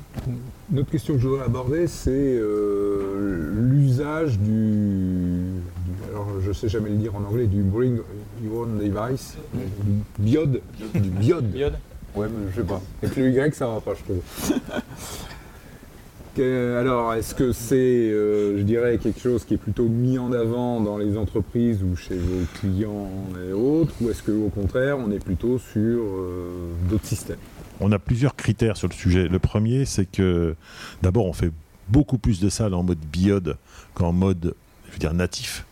une, 0.72 0.78
autre, 0.78 0.90
question 0.90 1.14
que 1.14 1.20
je 1.20 1.28
voudrais 1.28 1.44
aborder, 1.44 1.86
c'est 1.86 2.10
euh, 2.12 3.52
l'usage 3.70 4.38
du, 4.38 5.60
du, 5.84 6.10
Alors, 6.10 6.28
je 6.40 6.48
ne 6.48 6.52
sais 6.54 6.68
jamais 6.68 6.88
le 6.88 6.96
dire 6.96 7.14
en 7.14 7.22
anglais, 7.24 7.46
du 7.46 7.62
Bring 7.62 7.98
Your 8.42 8.62
Own 8.62 8.78
Device, 8.78 9.36
du 9.52 10.02
biode. 10.18 10.62
Du 10.94 11.10
biode. 11.10 11.44
biode. 11.44 11.74
Ouais, 12.14 12.26
mais 12.28 12.50
je 12.50 12.60
sais 12.62 12.66
pas. 12.66 12.80
Avec 13.02 13.16
le 13.16 13.30
Y, 13.30 13.54
ça 13.54 13.66
va 13.66 13.80
pas, 13.80 13.92
je 13.94 14.02
trouve. 14.04 14.22
Alors, 16.40 17.14
est-ce 17.14 17.34
que 17.34 17.50
c'est, 17.50 17.74
euh, 17.74 18.58
je 18.58 18.62
dirais, 18.62 18.98
quelque 18.98 19.18
chose 19.18 19.44
qui 19.44 19.54
est 19.54 19.58
plutôt 19.58 19.88
mis 19.88 20.18
en 20.18 20.32
avant 20.32 20.80
dans 20.80 20.96
les 20.96 21.18
entreprises 21.18 21.82
ou 21.82 21.96
chez 21.96 22.16
vos 22.16 22.44
clients 22.60 23.10
et 23.44 23.52
autres, 23.52 23.92
ou 24.00 24.08
est-ce 24.08 24.22
qu'au 24.22 24.48
contraire, 24.48 24.98
on 25.00 25.10
est 25.10 25.18
plutôt 25.18 25.58
sur 25.58 26.00
d'autres 26.88 27.06
systèmes? 27.06 27.38
On 27.80 27.92
a 27.92 27.98
plusieurs 27.98 28.34
critères 28.36 28.76
sur 28.76 28.88
le 28.88 28.94
sujet. 28.94 29.28
Le 29.28 29.38
premier, 29.38 29.84
c'est 29.84 30.06
que 30.06 30.56
d'abord, 31.02 31.26
on 31.26 31.32
fait 31.32 31.52
beaucoup 31.88 32.18
plus 32.18 32.40
de 32.40 32.48
salles 32.48 32.74
en 32.74 32.82
mode 32.82 32.98
biode 32.98 33.56
qu'en 33.94 34.12
mode, 34.12 34.54
je 35.00 35.08
natif 35.08 35.64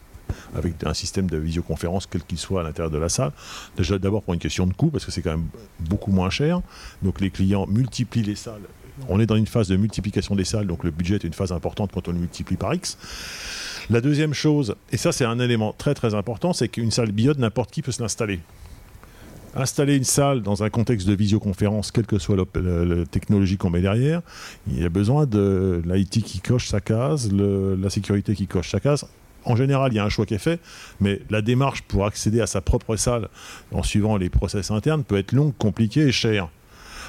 avec 0.57 0.83
un 0.85 0.95
système 0.95 1.29
de 1.29 1.37
visioconférence 1.37 2.07
quel 2.07 2.23
qu'il 2.23 2.39
soit 2.39 2.61
à 2.61 2.65
l'intérieur 2.65 2.91
de 2.91 2.99
la 2.99 3.09
salle. 3.09 3.33
Déjà 3.77 3.99
d'abord 3.99 4.23
pour 4.23 4.35
une 4.35 4.41
question 4.41 4.67
de 4.67 4.73
coût 4.73 4.91
parce 4.91 5.05
que 5.05 5.11
c'est 5.11 5.23
quand 5.23 5.31
même 5.31 5.49
beaucoup 5.81 6.11
moins 6.11 6.31
cher. 6.31 6.61
Donc 7.03 7.21
les 7.21 7.31
clients 7.31 7.67
multiplient 7.67 8.23
les 8.23 8.35
salles 8.35 8.63
on 9.09 9.21
est 9.21 9.27
dans 9.27 9.37
une 9.37 9.47
phase 9.47 9.69
de 9.69 9.77
multiplication 9.77 10.35
des 10.35 10.45
salles, 10.45 10.67
donc 10.67 10.85
le 10.85 10.91
budget 10.91 11.17
est 11.17 11.25
une 11.25 11.33
phase 11.33 11.53
importante 11.53 11.91
quand 11.93 12.09
on 12.09 12.13
le 12.13 12.19
multiplie 12.19 12.57
par 12.57 12.75
X. 12.75 12.99
La 13.91 14.01
deuxième 14.01 14.35
chose, 14.35 14.75
et 14.91 14.97
ça 14.97 15.13
c'est 15.13 15.25
un 15.25 15.39
élément 15.39 15.75
très 15.77 15.95
très 15.95 16.15
important, 16.15 16.53
c'est 16.53 16.69
qu'une 16.69 16.91
salle 16.91 17.13
biode, 17.13 17.39
n'importe 17.39 17.71
qui 17.71 17.83
peut 17.83 17.93
se 17.93 18.03
l'installer. 18.03 18.41
Installer 19.59 19.97
une 19.97 20.05
salle 20.05 20.43
dans 20.43 20.63
un 20.63 20.69
contexte 20.69 21.09
de 21.09 21.15
visioconférence, 21.15 21.91
quelle 21.91 22.05
que 22.05 22.19
soit 22.19 22.37
la 22.37 23.07
technologie 23.07 23.57
qu'on 23.57 23.71
met 23.71 23.81
derrière, 23.81 24.21
il 24.69 24.83
y 24.83 24.85
a 24.85 24.91
besoin 24.91 25.25
de 25.25 25.83
l'IT 25.87 26.23
qui 26.23 26.41
coche 26.41 26.69
sa 26.69 26.83
case, 26.83 27.33
la 27.33 27.89
sécurité 27.89 28.35
qui 28.35 28.47
coche 28.47 28.71
sa 28.71 28.81
case. 28.81 29.07
En 29.47 29.57
général, 29.57 29.93
il 29.93 29.97
y 29.97 29.99
a 29.99 30.05
un 30.05 30.11
choix 30.11 30.27
qui 30.27 30.35
est 30.35 30.39
fait, 30.39 30.61
mais 31.01 31.23
la 31.31 31.41
démarche 31.41 31.81
pour 31.83 32.05
accéder 32.05 32.43
à 32.43 32.47
sa 32.47 32.61
propre 32.61 32.97
salle 32.97 33.29
en 33.73 33.83
suivant 33.83 34.19
les 34.19 34.29
process 34.29 34.71
internes 34.71 35.05
peut 35.05 35.17
être 35.17 35.33
longue, 35.33 35.55
compliquée 35.57 36.03
et 36.03 36.13
chère. 36.13 36.49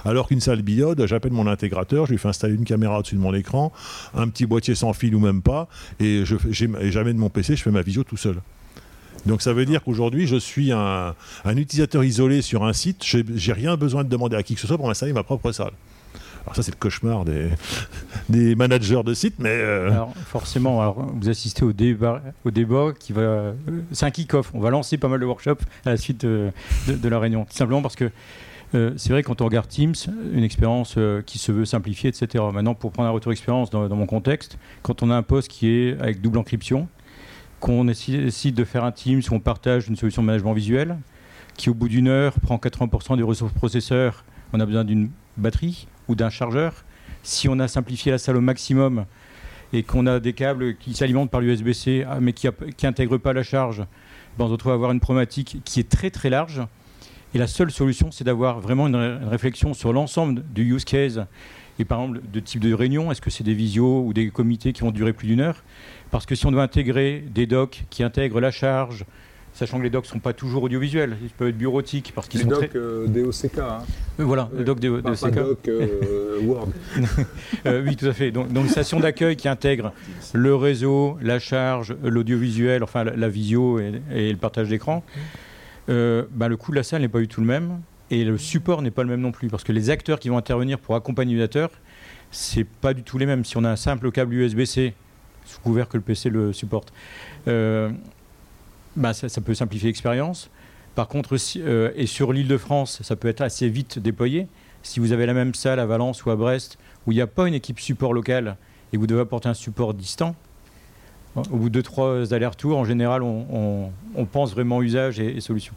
Alors 0.05 0.29
qu'une 0.29 0.39
salle 0.39 0.61
biode, 0.61 1.05
j'appelle 1.05 1.33
mon 1.33 1.47
intégrateur, 1.47 2.05
je 2.05 2.11
lui 2.11 2.17
fais 2.17 2.29
installer 2.29 2.53
une 2.53 2.63
caméra 2.63 2.99
au-dessus 2.99 3.15
de 3.15 3.19
mon 3.19 3.33
écran, 3.33 3.73
un 4.13 4.29
petit 4.29 4.45
boîtier 4.45 4.75
sans 4.75 4.93
fil 4.93 5.15
ou 5.15 5.19
même 5.19 5.41
pas, 5.41 5.67
et 5.99 6.23
j'amène 6.51 7.17
mon 7.17 7.29
PC, 7.29 7.57
je 7.57 7.63
fais 7.63 7.71
ma 7.71 7.81
visio 7.81 8.03
tout 8.03 8.15
seul. 8.15 8.37
Donc 9.25 9.41
ça 9.41 9.53
veut 9.53 9.65
dire 9.65 9.83
qu'aujourd'hui, 9.83 10.27
je 10.27 10.35
suis 10.37 10.71
un, 10.71 11.13
utilisateur 11.45 12.03
isolé 12.03 12.41
sur 12.41 12.63
un 12.63 12.73
site, 12.73 13.03
j'ai 13.03 13.53
rien 13.53 13.75
besoin 13.75 14.03
de 14.03 14.09
demander 14.09 14.35
à 14.35 14.43
qui 14.43 14.55
que 14.55 14.61
ce 14.61 14.67
soit 14.67 14.77
pour 14.77 14.87
m'installer 14.87 15.13
ma 15.13 15.23
propre 15.23 15.51
salle. 15.51 15.71
Alors 16.45 16.55
ça, 16.55 16.63
c'est 16.63 16.71
le 16.71 16.77
cauchemar 16.77 17.25
des, 17.25 17.49
managers 18.55 19.01
de 19.03 19.13
sites, 19.13 19.35
mais... 19.37 19.49
euh, 19.49 19.91
Alors 19.91 20.13
forcément, 20.27 20.95
vous 21.19 21.27
assistez 21.27 21.65
au 21.65 21.73
débat, 21.73 22.21
au 22.45 22.51
débat 22.51 22.93
qui 22.97 23.11
va. 23.11 23.21
euh, 23.21 23.53
C'est 23.91 24.05
un 24.05 24.11
kick-off. 24.11 24.51
On 24.53 24.61
va 24.61 24.69
lancer 24.69 24.97
pas 24.97 25.09
mal 25.09 25.19
de 25.19 25.25
workshops 25.25 25.63
à 25.85 25.89
la 25.89 25.97
suite 25.97 26.25
de, 26.25 26.51
de- 26.87 27.09
la 27.09 27.19
réunion. 27.19 27.43
Tout 27.43 27.57
simplement 27.57 27.81
parce 27.81 27.97
que 27.97 28.09
euh, 28.75 28.93
c'est 28.95 29.09
vrai 29.09 29.23
quand 29.23 29.41
on 29.41 29.45
regarde 29.45 29.67
Teams, 29.67 29.93
une 30.33 30.43
expérience 30.43 30.95
euh, 30.97 31.21
qui 31.21 31.37
se 31.37 31.51
veut 31.51 31.65
simplifiée, 31.65 32.09
etc. 32.09 32.41
Maintenant, 32.53 32.75
pour 32.75 32.93
prendre 32.93 33.09
un 33.09 33.11
retour 33.11 33.31
d'expérience 33.31 33.69
dans, 33.69 33.89
dans 33.89 33.95
mon 33.97 34.05
contexte, 34.05 34.57
quand 34.83 35.03
on 35.03 35.09
a 35.11 35.15
un 35.15 35.23
poste 35.23 35.49
qui 35.49 35.67
est 35.69 35.99
avec 35.99 36.21
double 36.21 36.37
encryption, 36.37 36.87
qu'on 37.59 37.85
décide 37.85 38.55
de 38.55 38.63
faire 38.63 38.83
un 38.83 38.91
Teams 38.91 39.21
où 39.31 39.33
on 39.33 39.39
partage 39.39 39.87
une 39.87 39.95
solution 39.95 40.21
de 40.21 40.27
management 40.27 40.53
visuel, 40.53 40.97
qui 41.55 41.69
au 41.69 41.73
bout 41.73 41.89
d'une 41.89 42.07
heure 42.07 42.39
prend 42.39 42.57
80% 42.57 43.17
des 43.17 43.23
ressources 43.23 43.53
processeurs, 43.53 44.23
on 44.53 44.59
a 44.59 44.65
besoin 44.65 44.83
d'une 44.83 45.09
batterie 45.37 45.87
ou 46.07 46.15
d'un 46.15 46.29
chargeur. 46.29 46.85
Si 47.23 47.49
on 47.49 47.59
a 47.59 47.67
simplifié 47.67 48.11
la 48.11 48.17
salle 48.17 48.37
au 48.37 48.41
maximum 48.41 49.05
et 49.73 49.83
qu'on 49.83 50.05
a 50.07 50.19
des 50.19 50.33
câbles 50.33 50.77
qui 50.77 50.93
s'alimentent 50.93 51.31
par 51.31 51.41
l'USB-C 51.41 52.05
ah, 52.07 52.19
mais 52.21 52.33
qui 52.33 52.47
n'intègrent 52.83 53.17
pas 53.17 53.33
la 53.33 53.43
charge, 53.43 53.79
ben 54.37 54.45
on 54.45 54.47
se 54.47 54.51
retrouve 54.53 54.71
à 54.71 54.75
avoir 54.75 54.91
une 54.91 54.99
problématique 54.99 55.57
qui 55.65 55.79
est 55.79 55.89
très 55.89 56.09
très 56.09 56.29
large. 56.29 56.61
Et 57.33 57.37
la 57.37 57.47
seule 57.47 57.71
solution, 57.71 58.11
c'est 58.11 58.23
d'avoir 58.23 58.61
vraiment 58.61 58.87
une, 58.87 58.95
une 58.95 59.27
réflexion 59.27 59.73
sur 59.73 59.91
l'ensemble 59.91 60.43
du 60.53 60.73
use 60.73 60.85
case. 60.85 61.25
Et 61.79 61.85
par 61.85 62.01
exemple, 62.01 62.21
de 62.31 62.39
type 62.39 62.61
de 62.61 62.73
réunion, 62.73 63.11
est-ce 63.11 63.21
que 63.21 63.29
c'est 63.29 63.43
des 63.43 63.53
visios 63.53 64.03
ou 64.05 64.13
des 64.13 64.29
comités 64.29 64.73
qui 64.73 64.81
vont 64.81 64.91
durer 64.91 65.13
plus 65.13 65.27
d'une 65.27 65.41
heure? 65.41 65.63
Parce 66.11 66.25
que 66.25 66.35
si 66.35 66.45
on 66.45 66.51
doit 66.51 66.63
intégrer 66.63 67.23
des 67.29 67.45
docs 67.47 67.83
qui 67.89 68.03
intègrent 68.03 68.39
la 68.39 68.51
charge, 68.51 69.05
sachant 69.53 69.77
que 69.79 69.83
les 69.83 69.89
docs 69.89 70.05
ne 70.05 70.09
sont 70.09 70.19
pas 70.19 70.33
toujours 70.33 70.63
audiovisuels, 70.63 71.17
ils 71.21 71.29
peuvent 71.29 71.49
être 71.49 71.57
bureautiques 71.57 72.11
parce 72.15 72.27
qu'ils 72.27 72.39
Les 72.41 72.43
sont 72.45 72.51
docs 72.51 72.69
très... 72.69 72.77
euh, 72.79 73.07
DOCK, 73.07 73.57
hein. 73.57 73.79
Euh, 74.19 74.23
Voilà, 74.23 74.49
les 74.57 74.63
docs 74.63 74.79
de, 74.79 75.01
Pas- 75.01 75.11
pas 75.15 75.31
DOCK. 75.31 75.35
doc 75.35 75.67
euh, 75.67 76.39
Word. 76.43 76.69
Euh, 77.65 77.83
oui, 77.85 77.95
tout 77.95 78.05
à 78.05 78.13
fait. 78.13 78.31
Donc, 78.31 78.51
donc 78.53 78.65
une 78.65 78.69
station 78.69 78.99
d'accueil 78.99 79.35
qui 79.35 79.47
intègre 79.49 79.91
le 80.33 80.55
réseau, 80.55 81.17
la 81.21 81.39
charge, 81.39 81.95
l'audiovisuel, 82.03 82.83
enfin 82.83 83.03
la, 83.03 83.15
la 83.15 83.29
visio 83.29 83.79
et, 83.79 84.01
et 84.13 84.31
le 84.31 84.37
partage 84.37 84.69
d'écran. 84.69 85.03
Ben, 85.87 86.47
le 86.47 86.55
coût 86.57 86.71
de 86.71 86.75
la 86.77 86.83
salle 86.83 87.01
n'est 87.01 87.07
pas 87.07 87.19
du 87.19 87.27
tout 87.27 87.41
le 87.41 87.47
même 87.47 87.79
et 88.11 88.23
le 88.25 88.37
support 88.37 88.81
n'est 88.81 88.91
pas 88.91 89.03
le 89.03 89.09
même 89.09 89.21
non 89.21 89.31
plus 89.31 89.47
parce 89.49 89.63
que 89.63 89.71
les 89.71 89.89
acteurs 89.89 90.19
qui 90.19 90.29
vont 90.29 90.37
intervenir 90.37 90.79
pour 90.79 90.95
accompagner 90.95 91.31
l'utilisateur, 91.33 91.69
c'est 92.31 92.65
pas 92.65 92.93
du 92.93 93.03
tout 93.03 93.17
les 93.17 93.25
mêmes. 93.25 93.43
Si 93.45 93.57
on 93.57 93.63
a 93.63 93.69
un 93.69 93.75
simple 93.77 94.11
câble 94.11 94.33
USB-C, 94.35 94.93
sous 95.47 95.59
couvert 95.61 95.87
que 95.89 95.97
le 95.97 96.03
PC 96.03 96.29
le 96.29 96.53
supporte, 96.53 96.93
euh, 97.47 97.89
ben, 98.95 99.13
ça, 99.13 99.29
ça 99.29 99.41
peut 99.41 99.53
simplifier 99.55 99.87
l'expérience. 99.89 100.49
Par 100.95 101.07
contre, 101.07 101.37
si- 101.37 101.61
euh, 101.61 101.91
et 101.95 102.05
sur 102.07 102.33
l'île 102.33 102.47
de 102.47 102.57
France, 102.57 102.99
ça 103.03 103.15
peut 103.15 103.27
être 103.27 103.41
assez 103.41 103.69
vite 103.69 103.99
déployé. 103.99 104.47
Si 104.83 104.99
vous 104.99 105.11
avez 105.11 105.25
la 105.25 105.33
même 105.33 105.53
salle 105.53 105.79
à 105.79 105.85
Valence 105.85 106.23
ou 106.25 106.29
à 106.31 106.35
Brest, 106.35 106.77
où 107.05 107.11
il 107.11 107.15
n'y 107.15 107.21
a 107.21 107.27
pas 107.27 107.47
une 107.47 107.53
équipe 107.53 107.79
support 107.79 108.13
locale 108.13 108.57
et 108.93 108.97
vous 108.97 109.07
devez 109.07 109.21
apporter 109.21 109.49
un 109.49 109.53
support 109.53 109.93
distant, 109.93 110.35
au 111.35 111.57
bout 111.57 111.69
de 111.69 111.81
2-3 111.81 112.33
allers-retours, 112.33 112.77
en 112.77 112.85
général, 112.85 113.21
on, 113.21 113.45
on- 113.51 113.91
on 114.15 114.25
pense 114.25 114.51
vraiment 114.53 114.81
usage 114.81 115.19
et, 115.19 115.37
et 115.37 115.41
solution. 115.41 115.73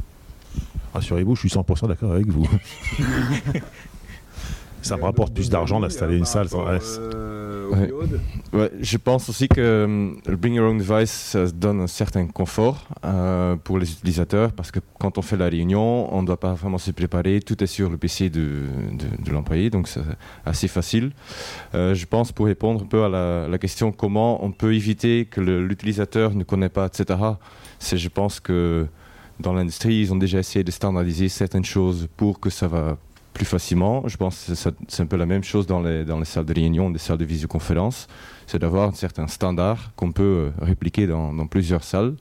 Rassurez-vous, 0.94 1.34
je 1.36 1.40
suis 1.40 1.48
100% 1.50 1.86
d'accord 1.88 2.12
avec 2.12 2.26
vous. 2.28 2.48
Ça 4.82 4.96
me 4.96 5.02
rapporte 5.02 5.34
plus 5.34 5.50
d'argent 5.50 5.78
d'installer 5.80 6.16
une 6.16 6.24
salle. 6.24 6.48
sans-. 6.48 6.64
Euh, 6.66 6.78
Ouais. 7.70 7.90
Ouais, 8.52 8.70
je 8.80 8.96
pense 8.96 9.28
aussi 9.28 9.48
que 9.48 9.60
euh, 9.60 10.10
le 10.26 10.36
Bring 10.36 10.54
Your 10.54 10.70
Own 10.70 10.78
Device 10.78 11.10
ça 11.10 11.46
donne 11.46 11.80
un 11.80 11.86
certain 11.86 12.26
confort 12.26 12.86
euh, 13.04 13.56
pour 13.56 13.78
les 13.78 13.90
utilisateurs 13.90 14.52
parce 14.52 14.70
que 14.70 14.80
quand 14.98 15.18
on 15.18 15.22
fait 15.22 15.36
la 15.36 15.46
réunion, 15.46 16.12
on 16.14 16.22
ne 16.22 16.26
doit 16.26 16.40
pas 16.40 16.54
vraiment 16.54 16.78
se 16.78 16.90
préparer, 16.90 17.40
tout 17.40 17.62
est 17.62 17.66
sur 17.66 17.88
le 17.90 17.96
PC 17.96 18.30
de, 18.30 18.66
de, 18.92 19.24
de 19.24 19.30
l'employé, 19.30 19.70
donc 19.70 19.88
c'est 19.88 20.00
assez 20.44 20.68
facile. 20.68 21.12
Euh, 21.74 21.94
je 21.94 22.06
pense 22.06 22.32
pour 22.32 22.46
répondre 22.46 22.82
un 22.82 22.86
peu 22.86 23.04
à 23.04 23.08
la, 23.08 23.48
la 23.48 23.58
question 23.58 23.92
comment 23.92 24.44
on 24.44 24.50
peut 24.50 24.74
éviter 24.74 25.26
que 25.26 25.40
l'utilisateur 25.40 26.34
ne 26.34 26.44
connaît 26.44 26.68
pas, 26.68 26.86
etc., 26.86 27.18
c'est 27.78 27.96
je 27.96 28.08
pense 28.08 28.40
que 28.40 28.86
dans 29.40 29.52
l'industrie, 29.54 30.00
ils 30.00 30.12
ont 30.12 30.16
déjà 30.16 30.38
essayé 30.38 30.62
de 30.64 30.70
standardiser 30.70 31.28
certaines 31.28 31.64
choses 31.64 32.08
pour 32.16 32.40
que 32.40 32.50
ça 32.50 32.68
va 32.68 32.98
plus 33.32 33.44
facilement. 33.44 34.06
Je 34.06 34.16
pense 34.16 34.46
que 34.46 34.54
c'est 34.54 35.02
un 35.02 35.06
peu 35.06 35.16
la 35.16 35.26
même 35.26 35.44
chose 35.44 35.66
dans 35.66 35.80
les, 35.80 36.04
dans 36.04 36.18
les 36.18 36.24
salles 36.24 36.44
de 36.44 36.54
réunion, 36.54 36.90
des 36.90 36.98
salles 36.98 37.18
de 37.18 37.24
visioconférence. 37.24 38.06
C'est 38.46 38.58
d'avoir 38.58 38.88
un 38.88 38.92
certain 38.92 39.26
standard 39.26 39.92
qu'on 39.96 40.12
peut 40.12 40.22
euh, 40.22 40.50
répliquer 40.60 41.06
dans, 41.06 41.32
dans 41.32 41.46
plusieurs 41.46 41.84
salles. 41.84 42.14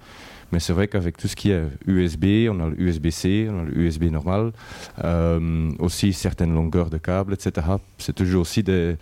Mais 0.51 0.60
c'est 0.60 0.74
vrai 0.74 0.88
qu'avec 0.88 1.18
tout 1.18 1.28
ce 1.28 1.36
qui 1.36 1.51
est 1.51 1.64
USB, 1.86 2.47
on 2.49 2.60
a 2.60 2.70
le 2.70 2.82
USB-C, 2.82 3.47
on 3.51 3.60
a 3.60 3.64
le 3.64 3.78
USB 3.78 4.05
normal, 4.05 4.51
euh, 5.03 5.70
aussi 5.78 6.12
certaines 6.12 6.53
longueurs 6.53 6.89
de 6.89 6.97
câbles, 6.97 7.34
etc. 7.34 7.68
C'est 7.99 8.16
toujours 8.16 8.41
aussi 8.41 8.64
des, 8.64 8.97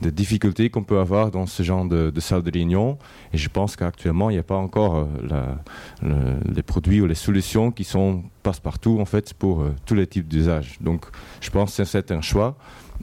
des 0.00 0.10
difficultés 0.10 0.70
qu'on 0.70 0.84
peut 0.84 0.98
avoir 0.98 1.30
dans 1.30 1.46
ce 1.46 1.62
genre 1.62 1.84
de, 1.86 2.10
de 2.10 2.20
salle 2.20 2.42
de 2.42 2.50
réunion. 2.50 2.98
Et 3.32 3.38
je 3.38 3.48
pense 3.48 3.76
qu'actuellement, 3.76 4.30
il 4.30 4.34
n'y 4.34 4.38
a 4.38 4.44
pas 4.44 4.56
encore 4.56 5.08
euh, 5.32 6.40
les 6.54 6.62
produits 6.62 7.00
ou 7.00 7.06
les 7.06 7.14
solutions 7.14 7.70
qui 7.70 7.84
sont 7.84 8.22
passe-partout 8.42 8.98
en 9.00 9.04
fait 9.04 9.34
pour 9.34 9.62
euh, 9.62 9.74
tous 9.86 9.94
les 9.94 10.06
types 10.06 10.28
d'usages. 10.28 10.76
Donc, 10.80 11.06
je 11.40 11.50
pense 11.50 11.76
que 11.76 11.84
c'est 11.84 12.10
un 12.10 12.20
choix 12.20 12.56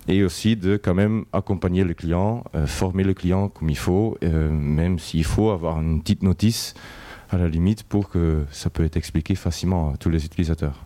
et 0.07 0.23
aussi 0.23 0.55
de 0.55 0.77
quand 0.77 0.93
même 0.93 1.25
accompagner 1.33 1.83
le 1.83 1.93
client, 1.93 2.43
euh, 2.55 2.67
former 2.67 3.03
le 3.03 3.13
client 3.13 3.49
comme 3.49 3.69
il 3.69 3.77
faut, 3.77 4.17
même 4.21 4.99
s'il 4.99 5.23
faut 5.23 5.51
avoir 5.51 5.79
une 5.81 6.01
petite 6.01 6.23
notice 6.23 6.73
à 7.29 7.37
la 7.37 7.47
limite 7.47 7.83
pour 7.83 8.09
que 8.09 8.45
ça 8.51 8.69
peut 8.69 8.83
être 8.83 8.97
expliqué 8.97 9.35
facilement 9.35 9.93
à 9.93 9.97
tous 9.97 10.09
les 10.09 10.25
utilisateurs. 10.25 10.85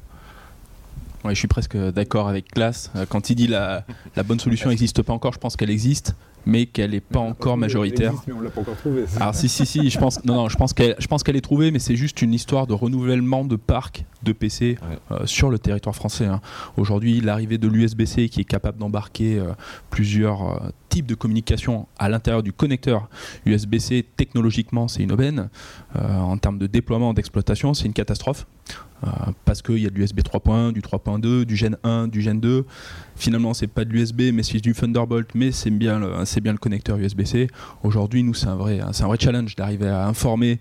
Ouais, 1.28 1.36
je 1.36 1.40
suis 1.40 1.48
presque 1.48 1.76
d'accord 1.78 2.28
avec 2.30 2.50
Classe. 2.52 2.90
Euh, 2.96 3.06
Quand 3.08 3.30
il 3.30 3.36
dit 3.36 3.48
la, 3.48 3.86
la 4.16 4.24
bonne 4.24 4.40
solution 4.40 4.70
n'existe 4.70 5.02
pas 5.02 5.14
encore, 5.14 5.34
je 5.34 5.40
pense 5.40 5.56
qu'elle 5.58 5.70
existe, 5.70 6.16
mais 6.46 6.66
qu'elle 6.66 6.92
n'est 6.92 7.02
pas 7.02 7.20
encore 7.20 7.58
majoritaire. 7.58 8.12
existe, 8.12 8.28
mais 8.28 8.34
on 8.34 8.40
l'a 8.42 8.50
pas 8.50 8.62
encore 8.62 8.78
trouvé. 8.78 9.04
Alors 9.20 9.36
si 9.36 9.50
si 9.50 9.66
si, 9.66 9.90
je 9.90 10.00
pense 10.00 10.24
non 10.24 10.36
non, 10.36 10.50
je 10.50 10.56
pense 10.56 10.72
qu'elle 10.74 10.96
je 10.98 11.08
pense 11.08 11.24
qu'elle 11.24 11.36
est 11.36 11.42
trouvée, 11.42 11.72
mais 11.72 11.80
c'est 11.80 11.98
juste 11.98 12.22
une 12.22 12.34
histoire 12.34 12.66
de 12.66 12.74
renouvellement 12.74 13.44
de 13.44 13.58
parc 13.58 14.06
de 14.24 14.32
PC 14.32 14.78
euh, 15.12 15.26
sur 15.26 15.50
le 15.50 15.60
territoire 15.60 15.96
français. 15.96 16.26
hein. 16.26 16.40
Aujourd'hui, 16.78 17.20
l'arrivée 17.20 17.58
de 17.58 17.68
l'USB-C 17.68 18.30
qui 18.30 18.40
est 18.42 18.46
capable 18.46 18.78
d'embarquer 18.80 19.38
euh, 19.38 19.52
plusieurs 19.90 20.42
euh, 20.64 20.70
types 20.90 21.06
de 21.08 21.16
communication 21.16 21.88
à 22.00 22.08
l'intérieur 22.08 22.42
du 22.44 22.54
connecteur 22.54 23.10
USB-C, 23.46 24.06
technologiquement, 24.16 24.88
c'est 24.88 25.04
une 25.04 25.12
aubaine. 25.12 25.50
Euh, 25.98 26.18
en 26.18 26.38
termes 26.38 26.58
de 26.58 26.68
déploiement, 26.68 27.14
d'exploitation, 27.14 27.74
c'est 27.74 27.86
une 27.86 27.94
catastrophe. 27.94 28.48
Euh, 29.04 29.10
parce 29.46 29.62
qu'il 29.62 29.78
y 29.78 29.86
a 29.86 29.92
de 29.92 29.96
l'USB 29.96 30.22
3.1, 30.22 30.72
du 30.72 30.82
3.2, 30.82 31.46
du 31.46 31.56
Gen 31.56 31.78
1, 31.84 32.08
du 32.08 32.22
Gen 32.22 32.40
2. 32.40 32.66
Finalement, 33.16 33.54
c'est 33.54 33.68
pas 33.68 33.86
de 33.86 33.92
l'USB, 33.92 34.32
mais 34.34 34.42
c'est 34.42 34.58
du 34.60 34.74
Thunderbolt, 34.74 35.30
mais 35.36 35.52
c'est 35.52 35.70
bien, 35.70 36.00
le- 36.00 36.24
connecteur 36.58 36.98
USB-C. 36.98 37.48
Aujourd'hui, 37.84 38.24
nous, 38.24 38.34
c'est 38.34 38.48
un 38.48 38.56
vrai, 38.56 38.80
un 38.80 38.92
vrai 39.06 39.18
challenge 39.20 39.56
d'arriver 39.56 39.88
à 39.88 40.08
informer. 40.08 40.60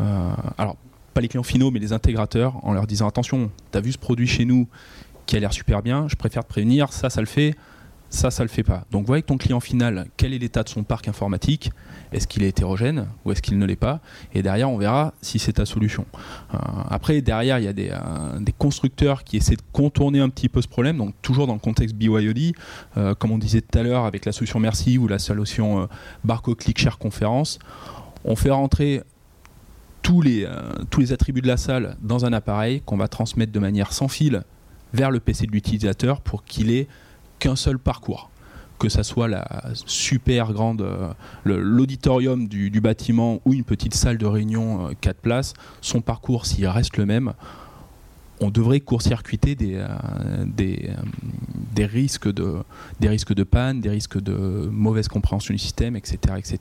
euh, 0.00 0.30
alors, 0.58 0.76
pas 1.14 1.22
les 1.22 1.28
clients 1.28 1.42
finaux, 1.42 1.70
mais 1.70 1.78
les 1.80 1.92
intégrateurs, 1.94 2.62
en 2.64 2.72
leur 2.74 2.86
disant 2.86 3.08
attention, 3.08 3.50
tu 3.72 3.78
as 3.78 3.80
vu 3.80 3.90
ce 3.92 3.98
produit 3.98 4.26
chez 4.28 4.44
nous 4.44 4.68
qui 5.26 5.36
a 5.36 5.40
l'air 5.40 5.52
super 5.52 5.82
bien, 5.82 6.06
je 6.08 6.14
préfère 6.14 6.44
te 6.44 6.48
prévenir, 6.48 6.92
ça, 6.92 7.10
ça 7.10 7.20
le 7.20 7.26
fait, 7.26 7.54
ça, 8.10 8.30
ça 8.30 8.42
le 8.42 8.48
fait 8.48 8.62
pas. 8.62 8.84
Donc, 8.90 9.06
vois 9.06 9.16
avec 9.16 9.26
ton 9.26 9.36
client 9.36 9.60
final 9.60 10.06
quel 10.16 10.32
est 10.32 10.38
l'état 10.38 10.62
de 10.62 10.68
son 10.68 10.82
parc 10.82 11.08
informatique, 11.08 11.70
est-ce 12.12 12.26
qu'il 12.26 12.42
est 12.42 12.48
hétérogène 12.48 13.08
ou 13.24 13.32
est-ce 13.32 13.42
qu'il 13.42 13.58
ne 13.58 13.66
l'est 13.66 13.76
pas, 13.76 14.00
et 14.34 14.42
derrière, 14.42 14.70
on 14.70 14.78
verra 14.78 15.12
si 15.20 15.38
c'est 15.38 15.54
ta 15.54 15.66
solution. 15.66 16.06
Euh, 16.54 16.58
après, 16.88 17.20
derrière, 17.20 17.58
il 17.58 17.64
y 17.64 17.68
a 17.68 17.72
des, 17.72 17.90
euh, 17.90 18.40
des 18.40 18.52
constructeurs 18.52 19.24
qui 19.24 19.36
essaient 19.36 19.56
de 19.56 19.62
contourner 19.72 20.20
un 20.20 20.30
petit 20.30 20.48
peu 20.48 20.62
ce 20.62 20.68
problème, 20.68 20.96
donc 20.96 21.14
toujours 21.22 21.46
dans 21.46 21.52
le 21.52 21.58
contexte 21.58 21.94
BYOD, 21.96 22.54
euh, 22.96 23.14
comme 23.14 23.30
on 23.30 23.38
disait 23.38 23.60
tout 23.60 23.78
à 23.78 23.82
l'heure 23.82 24.04
avec 24.04 24.24
la 24.24 24.32
solution 24.32 24.58
Merci 24.58 24.98
ou 24.98 25.06
la 25.06 25.18
solution 25.18 25.88
Barco 26.24 26.54
Click 26.54 26.78
Share 26.78 26.98
Conférence, 26.98 27.58
on 28.24 28.36
fait 28.36 28.50
rentrer 28.50 29.02
tous 30.02 30.22
les 30.22 30.46
attributs 31.12 31.42
de 31.42 31.46
la 31.46 31.58
salle 31.58 31.96
dans 32.00 32.24
un 32.24 32.32
appareil 32.32 32.80
qu'on 32.80 32.96
va 32.96 33.08
transmettre 33.08 33.52
de 33.52 33.58
manière 33.58 33.92
sans 33.92 34.08
fil 34.08 34.42
vers 34.94 35.10
le 35.10 35.20
PC 35.20 35.46
de 35.46 35.52
l'utilisateur 35.52 36.22
pour 36.22 36.44
qu'il 36.44 36.70
ait 36.70 36.88
qu'un 37.38 37.56
seul 37.56 37.78
parcours. 37.78 38.30
Que 38.78 38.88
ça 38.88 39.02
soit 39.02 39.26
la 39.26 39.44
super 39.86 40.52
grande, 40.52 40.82
euh, 40.82 41.12
l'auditorium 41.44 42.46
du, 42.46 42.80
bâtiment 42.80 43.40
ou 43.44 43.52
une 43.52 43.64
petite 43.64 43.94
salle 43.94 44.18
de 44.18 44.26
réunion 44.26 44.90
4 45.00 45.16
places, 45.16 45.54
son 45.80 46.00
parcours, 46.00 46.46
s'il 46.46 46.66
reste 46.68 46.96
le 46.96 47.04
même, 47.04 47.34
on 48.40 48.50
devrait 48.50 48.80
court-circuiter 48.80 49.54
des, 49.54 49.74
euh, 49.74 50.44
des, 50.46 50.90
euh, 51.78 51.86
risques 51.86 52.32
de, 52.32 52.56
des 53.00 53.08
risques 53.08 53.34
de 53.34 53.42
panne, 53.42 53.80
des 53.80 53.90
risques 53.90 54.20
de 54.20 54.68
mauvaise 54.70 55.08
compréhension 55.08 55.54
du 55.54 55.58
système, 55.58 55.96
etc. 55.96 56.18
etc. 56.36 56.58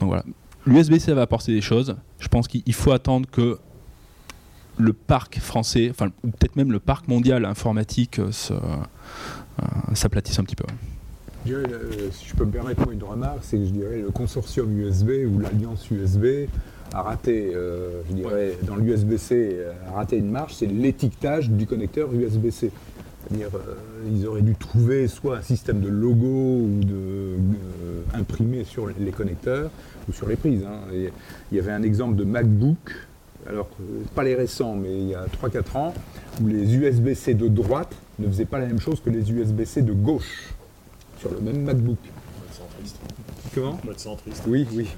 Donc 0.00 0.08
voilà. 0.08 0.24
L'USB-C 0.66 1.12
va 1.12 1.22
apporter 1.22 1.54
des 1.54 1.60
choses. 1.60 1.96
Je 2.18 2.28
pense 2.28 2.48
qu'il 2.48 2.62
il 2.66 2.74
faut 2.74 2.92
attendre 2.92 3.28
que 3.30 3.58
le 4.76 4.92
parc 4.92 5.38
français, 5.38 5.88
enfin, 5.90 6.10
ou 6.22 6.28
peut-être 6.28 6.56
même 6.56 6.72
le 6.72 6.78
parc 6.78 7.08
mondial 7.08 7.44
informatique 7.44 8.18
euh, 8.18 8.32
se, 8.32 8.54
euh, 9.60 9.94
s'aplatisse 9.94 10.38
un 10.38 10.44
petit 10.44 10.56
peu. 10.56 10.64
Je 11.46 11.54
dirais, 11.54 11.64
euh, 11.72 12.10
si 12.12 12.26
je 12.28 12.34
peux 12.34 12.44
me 12.44 12.50
permettre 12.50 12.84
moi, 12.84 12.92
une 12.92 13.02
remarque, 13.02 13.40
c'est 13.42 13.56
que 13.58 13.64
je 13.64 13.70
dirais 13.70 13.98
le 14.00 14.10
consortium 14.10 14.70
USB 14.78 15.10
ou 15.32 15.38
l'alliance 15.38 15.90
USB 15.90 16.46
a 16.92 17.02
raté, 17.02 17.52
euh, 17.54 18.00
je 18.08 18.14
dirais, 18.14 18.56
dans 18.62 18.76
l'USB-C, 18.76 19.58
a 19.88 19.92
raté 19.96 20.16
une 20.16 20.30
marche, 20.30 20.54
c'est 20.54 20.66
l'étiquetage 20.66 21.50
du 21.50 21.66
connecteur 21.66 22.12
USB-C. 22.14 22.70
C'est-à-dire, 23.28 23.48
euh, 23.54 23.74
ils 24.10 24.26
auraient 24.26 24.42
dû 24.42 24.54
trouver 24.54 25.06
soit 25.06 25.38
un 25.38 25.42
système 25.42 25.80
de 25.80 25.88
logo 25.88 26.24
ou 26.26 26.80
de 26.82 26.94
euh, 26.94 27.36
imprimé 28.14 28.64
sur 28.64 28.86
les 28.86 29.10
connecteurs 29.10 29.70
ou 30.08 30.12
sur 30.12 30.28
les 30.28 30.36
prises. 30.36 30.62
hein. 30.64 30.80
Et 30.94 31.10
il 31.52 31.56
y 31.56 31.60
avait 31.60 31.72
un 31.72 31.82
exemple 31.82 32.16
de 32.16 32.24
MacBook, 32.24 32.76
alors 33.46 33.68
pas 34.14 34.24
les 34.24 34.34
récents, 34.34 34.74
mais 34.74 34.96
il 34.98 35.08
y 35.08 35.14
a 35.14 35.26
3-4 35.42 35.76
ans, 35.76 35.94
où 36.42 36.46
les 36.46 36.74
USB-C 36.74 37.34
de 37.34 37.48
droite 37.48 37.94
ne 38.18 38.26
faisaient 38.28 38.44
pas 38.44 38.58
la 38.58 38.66
même 38.66 38.80
chose 38.80 39.00
que 39.00 39.10
les 39.10 39.30
USB-C 39.30 39.82
de 39.82 39.92
gauche 39.92 40.52
sur 41.18 41.30
le 41.30 41.40
même 41.40 41.62
MacBook. 41.62 41.98
Comment? 43.54 43.78
Mode 43.84 43.98
centriste. 43.98 44.44
oui, 44.46 44.66
oui. 44.74 44.88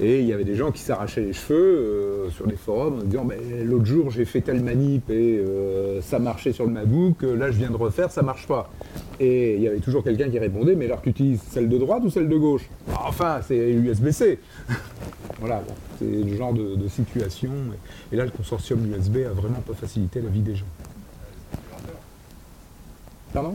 Et 0.00 0.20
il 0.20 0.26
y 0.26 0.32
avait 0.32 0.44
des 0.44 0.54
gens 0.54 0.70
qui 0.70 0.80
s'arrachaient 0.80 1.22
les 1.22 1.32
cheveux 1.32 1.56
euh, 1.56 2.30
sur 2.30 2.46
les 2.46 2.56
forums 2.56 3.00
en 3.00 3.04
disant 3.04 3.24
Mais 3.24 3.38
l'autre 3.64 3.86
jour 3.86 4.10
j'ai 4.10 4.24
fait 4.24 4.42
telle 4.42 4.62
manip 4.62 5.08
et 5.10 5.38
euh, 5.38 6.00
ça 6.02 6.18
marchait 6.18 6.52
sur 6.52 6.66
le 6.66 6.72
MacBook, 6.72 7.22
euh, 7.22 7.36
là 7.36 7.50
je 7.50 7.56
viens 7.56 7.70
de 7.70 7.76
refaire, 7.76 8.10
ça 8.10 8.22
marche 8.22 8.46
pas. 8.46 8.70
Et 9.18 9.56
il 9.56 9.62
y 9.62 9.68
avait 9.68 9.80
toujours 9.80 10.04
quelqu'un 10.04 10.28
qui 10.28 10.38
répondait 10.38 10.74
Mais 10.74 10.84
alors 10.84 11.00
tu 11.00 11.10
utilises 11.10 11.40
celle 11.50 11.68
de 11.68 11.78
droite 11.78 12.02
ou 12.04 12.10
celle 12.10 12.28
de 12.28 12.36
gauche? 12.36 12.68
Enfin, 12.94 13.40
c'est 13.46 13.56
USB-C. 13.56 14.38
voilà, 15.40 15.62
bon, 15.66 15.74
c'est 15.98 16.04
le 16.04 16.36
genre 16.36 16.52
de, 16.52 16.76
de 16.76 16.88
situation. 16.88 17.50
Et 18.12 18.16
là, 18.16 18.24
le 18.24 18.30
consortium 18.30 18.84
USB 18.92 19.18
a 19.26 19.32
vraiment 19.32 19.60
pas 19.60 19.74
facilité 19.74 20.20
la 20.20 20.28
vie 20.28 20.40
des 20.40 20.54
gens. 20.54 20.66
Pardon 23.36 23.54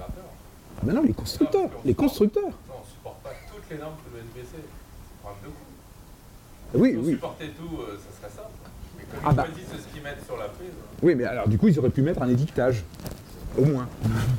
Ah 0.00 0.82
ben 0.82 0.94
non, 0.94 1.02
les 1.04 1.12
constructeurs, 1.12 1.70
les 1.84 1.94
constructeurs. 1.94 2.42
On 2.42 2.80
ne 2.80 2.86
supporte 2.92 3.22
pas 3.22 3.30
toutes 3.54 3.70
les 3.70 3.78
normes 3.78 3.94
de 4.12 4.18
l'USB-C. 4.18 4.56
Problème 5.22 5.42
de 5.44 5.48
coût. 5.48 6.82
Oui, 6.82 6.90
Si 6.90 6.96
on 6.96 7.02
oui. 7.02 7.12
supportait 7.12 7.48
tout, 7.56 7.82
euh, 7.82 7.98
ça 7.98 8.18
serait 8.18 8.34
simple. 8.34 8.50
Mais 8.98 9.04
comme 9.04 9.20
Ah 9.24 9.28
ils 9.30 9.36
bah. 9.36 9.44
choisissent 9.46 9.86
ce 9.86 9.94
qu'ils 9.94 10.02
mettent 10.02 10.26
sur 10.26 10.36
la 10.36 10.46
prise, 10.48 10.72
Oui, 11.04 11.14
mais 11.14 11.22
alors 11.22 11.46
du 11.46 11.56
coup, 11.56 11.68
ils 11.68 11.78
auraient 11.78 11.90
pu 11.90 12.02
mettre 12.02 12.20
un 12.20 12.28
étiquetage. 12.30 12.82
Au 13.56 13.64
moins. 13.64 13.86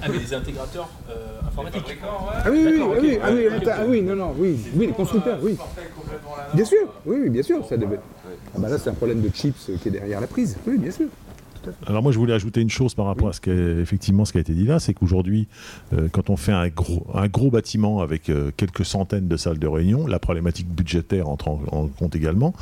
Ah, 0.02 0.08
mais 0.12 0.18
les 0.18 0.34
intégrateurs 0.34 0.90
euh, 1.10 1.40
les 1.44 1.48
informatiques. 1.48 1.88
ouais. 1.88 1.96
Ah 2.04 2.44
oui, 2.52 2.64
oui, 2.66 2.72
D'accord, 2.80 2.90
oui, 2.90 2.98
ok. 2.98 3.04
oui, 3.04 3.20
ah 3.24 3.30
oui, 3.32 3.48
ah 3.72 3.86
oui, 3.88 4.02
non, 4.02 4.16
non, 4.18 4.36
oui, 4.38 4.60
oui, 4.76 4.88
les 4.88 4.92
constructeurs, 4.94 5.38
oui. 5.42 5.52
la 5.52 5.58
norme, 5.60 6.56
Bien 6.56 6.66
sûr, 6.66 6.82
euh, 6.82 7.00
oui, 7.06 7.18
oui, 7.22 7.30
bien 7.30 7.44
sûr, 7.44 7.66
ça 7.66 7.78
devait. 7.78 8.00
Ah 8.54 8.58
bah 8.58 8.68
là, 8.68 8.78
c'est 8.78 8.90
un 8.90 8.94
problème 8.96 9.22
de 9.22 9.30
chips 9.30 9.72
qui 9.82 9.88
est 9.88 9.92
derrière 9.92 10.20
la 10.20 10.28
prise. 10.28 10.58
Oui, 10.68 10.78
bien 10.78 10.92
sûr. 10.92 11.08
Alors 11.88 12.04
moi 12.04 12.12
je 12.12 12.18
voulais 12.18 12.34
ajouter 12.34 12.62
une 12.62 12.70
chose 12.70 12.94
par 12.94 13.06
rapport 13.06 13.30
à 13.30 13.34
ce 13.34 13.42
qui 13.42 13.50
ce 13.50 14.32
qui 14.32 14.38
a 14.38 14.42
été 14.42 14.54
dit 14.54 14.66
là, 14.66 14.80
c'est 14.80 14.94
qu'aujourd'hui 14.94 15.48
euh, 15.94 16.08
quand 16.12 16.30
on 16.30 16.38
fait 16.38 16.52
un 16.52 16.68
gros, 16.70 17.52
bâtiment 17.52 18.02
avec 18.02 18.30
euh, 18.30 18.52
quelques 18.56 18.86
centaines 18.86 19.28
de 19.28 19.38
salles 19.38 19.60
de 19.60 19.68
réunion, 19.68 20.08
la 20.08 20.20
problématique 20.20 20.68
budgétaire 20.68 21.28
entre 21.28 21.50
en, 21.50 21.88
compte 21.88 22.16
également. 22.16 22.54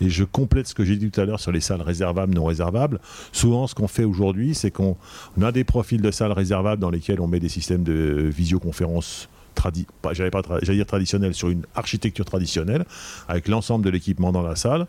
Et 0.00 0.08
je 0.08 0.24
complète 0.24 0.66
ce 0.66 0.74
que 0.74 0.84
j'ai 0.84 0.96
dit 0.96 1.10
tout 1.10 1.20
à 1.20 1.24
l'heure 1.24 1.40
sur 1.40 1.52
les 1.52 1.60
salles 1.60 1.82
réservables, 1.82 2.34
non 2.34 2.44
réservables. 2.44 3.00
Souvent 3.32 3.66
ce 3.66 3.74
qu'on 3.74 3.88
fait 3.88 4.04
aujourd'hui, 4.04 4.54
c'est 4.54 4.70
qu'on 4.70 4.96
on 5.36 5.42
a 5.42 5.52
des 5.52 5.64
profils 5.64 6.00
de 6.00 6.10
salles 6.10 6.32
réservables 6.32 6.80
dans 6.80 6.90
lesquels 6.90 7.20
on 7.20 7.26
met 7.26 7.40
des 7.40 7.48
systèmes 7.48 7.82
de 7.82 8.28
visioconférence 8.32 9.28
tradi- 9.54 9.86
j'allais 10.12 10.84
dire 10.84 11.34
sur 11.34 11.48
une 11.48 11.62
architecture 11.74 12.24
traditionnelle 12.24 12.84
avec 13.28 13.48
l'ensemble 13.48 13.84
de 13.84 13.90
l'équipement 13.90 14.32
dans 14.32 14.42
la 14.42 14.56
salle 14.56 14.86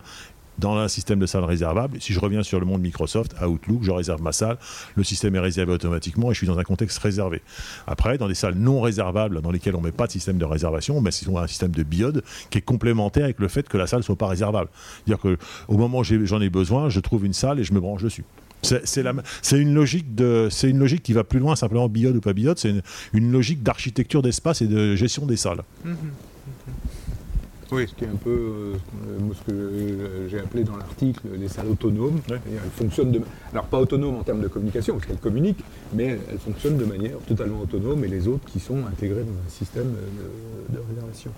dans 0.57 0.77
un 0.77 0.87
système 0.87 1.19
de 1.19 1.25
salle 1.25 1.43
réservable. 1.43 1.99
Si 2.01 2.13
je 2.13 2.19
reviens 2.19 2.43
sur 2.43 2.59
le 2.59 2.65
monde 2.65 2.81
Microsoft, 2.81 3.35
Outlook, 3.41 3.83
je 3.83 3.91
réserve 3.91 4.21
ma 4.21 4.31
salle, 4.31 4.57
le 4.95 5.03
système 5.03 5.35
est 5.35 5.39
réservé 5.39 5.73
automatiquement 5.73 6.31
et 6.31 6.33
je 6.33 6.39
suis 6.39 6.47
dans 6.47 6.59
un 6.59 6.63
contexte 6.63 6.99
réservé. 6.99 7.41
Après, 7.87 8.17
dans 8.17 8.27
des 8.27 8.35
salles 8.35 8.55
non 8.55 8.81
réservables, 8.81 9.41
dans 9.41 9.51
lesquelles 9.51 9.75
on 9.75 9.79
ne 9.79 9.85
met 9.85 9.91
pas 9.91 10.07
de 10.07 10.11
système 10.11 10.37
de 10.37 10.45
réservation, 10.45 10.97
on 10.97 11.11
sinon 11.11 11.37
un 11.37 11.47
système 11.47 11.71
de 11.71 11.83
biode 11.83 12.23
qui 12.49 12.57
est 12.57 12.61
complémentaire 12.61 13.25
avec 13.25 13.39
le 13.39 13.47
fait 13.47 13.67
que 13.67 13.77
la 13.77 13.87
salle 13.87 13.99
ne 13.99 14.03
soit 14.03 14.15
pas 14.15 14.27
réservable. 14.27 14.69
C'est-à-dire 15.05 15.21
qu'au 15.21 15.77
moment 15.77 15.99
où 15.99 16.03
j'en 16.03 16.41
ai 16.41 16.49
besoin, 16.49 16.89
je 16.89 16.99
trouve 16.99 17.25
une 17.25 17.33
salle 17.33 17.59
et 17.59 17.63
je 17.63 17.73
me 17.73 17.79
branche 17.79 18.03
dessus. 18.03 18.23
C'est 18.61 18.87
c'est 18.87 19.03
c'est 19.41 19.59
une 19.59 19.73
logique 19.73 20.05
c'est 20.49 21.01
qui 21.01 21.13
va 21.13 21.23
plus 21.23 21.39
loin 21.39 21.55
simplement 21.55 21.89
biode 21.89 22.15
ou 22.15 22.21
pas 22.21 22.33
biode. 22.33 22.59
C'est 22.59 22.69
une, 22.69 22.81
une 23.13 23.31
logique 23.31 23.63
d'architecture 23.63 24.21
d'espace 24.21 24.61
et 24.61 24.67
de 24.67 24.95
gestion 24.95 25.25
des 25.25 25.37
salles. 25.37 25.63
Oui, 27.71 27.87
ce 27.87 27.95
qui 27.95 28.03
est 28.03 28.07
un 28.09 28.15
peu 28.17 28.29
euh, 28.29 28.73
ce 29.33 29.49
que 29.49 29.55
euh, 29.55 30.27
j'ai 30.27 30.39
appelé 30.39 30.65
dans 30.65 30.75
l'article 30.75 31.21
les 31.39 31.47
salles 31.47 31.67
autonomes. 31.69 32.19
Elles 32.29 32.59
fonctionnent 32.75 33.13
de, 33.13 33.21
alors 33.53 33.65
pas 33.65 33.79
autonomes 33.79 34.15
en 34.15 34.23
termes 34.23 34.41
de 34.41 34.49
communication, 34.49 34.95
parce 34.95 35.05
qu'elles 35.05 35.17
communiquent, 35.19 35.63
mais 35.93 36.03
elles, 36.07 36.19
elles 36.31 36.39
fonctionnent 36.39 36.77
de 36.77 36.83
manière 36.83 37.17
totalement 37.19 37.61
autonome 37.61 38.03
et 38.03 38.09
les 38.09 38.27
autres 38.27 38.43
qui 38.45 38.59
sont 38.59 38.85
intégrées 38.85 39.23
dans 39.23 39.31
un 39.47 39.49
système 39.49 39.87
de, 39.87 40.75
de 40.77 40.83
réservation. 40.89 41.31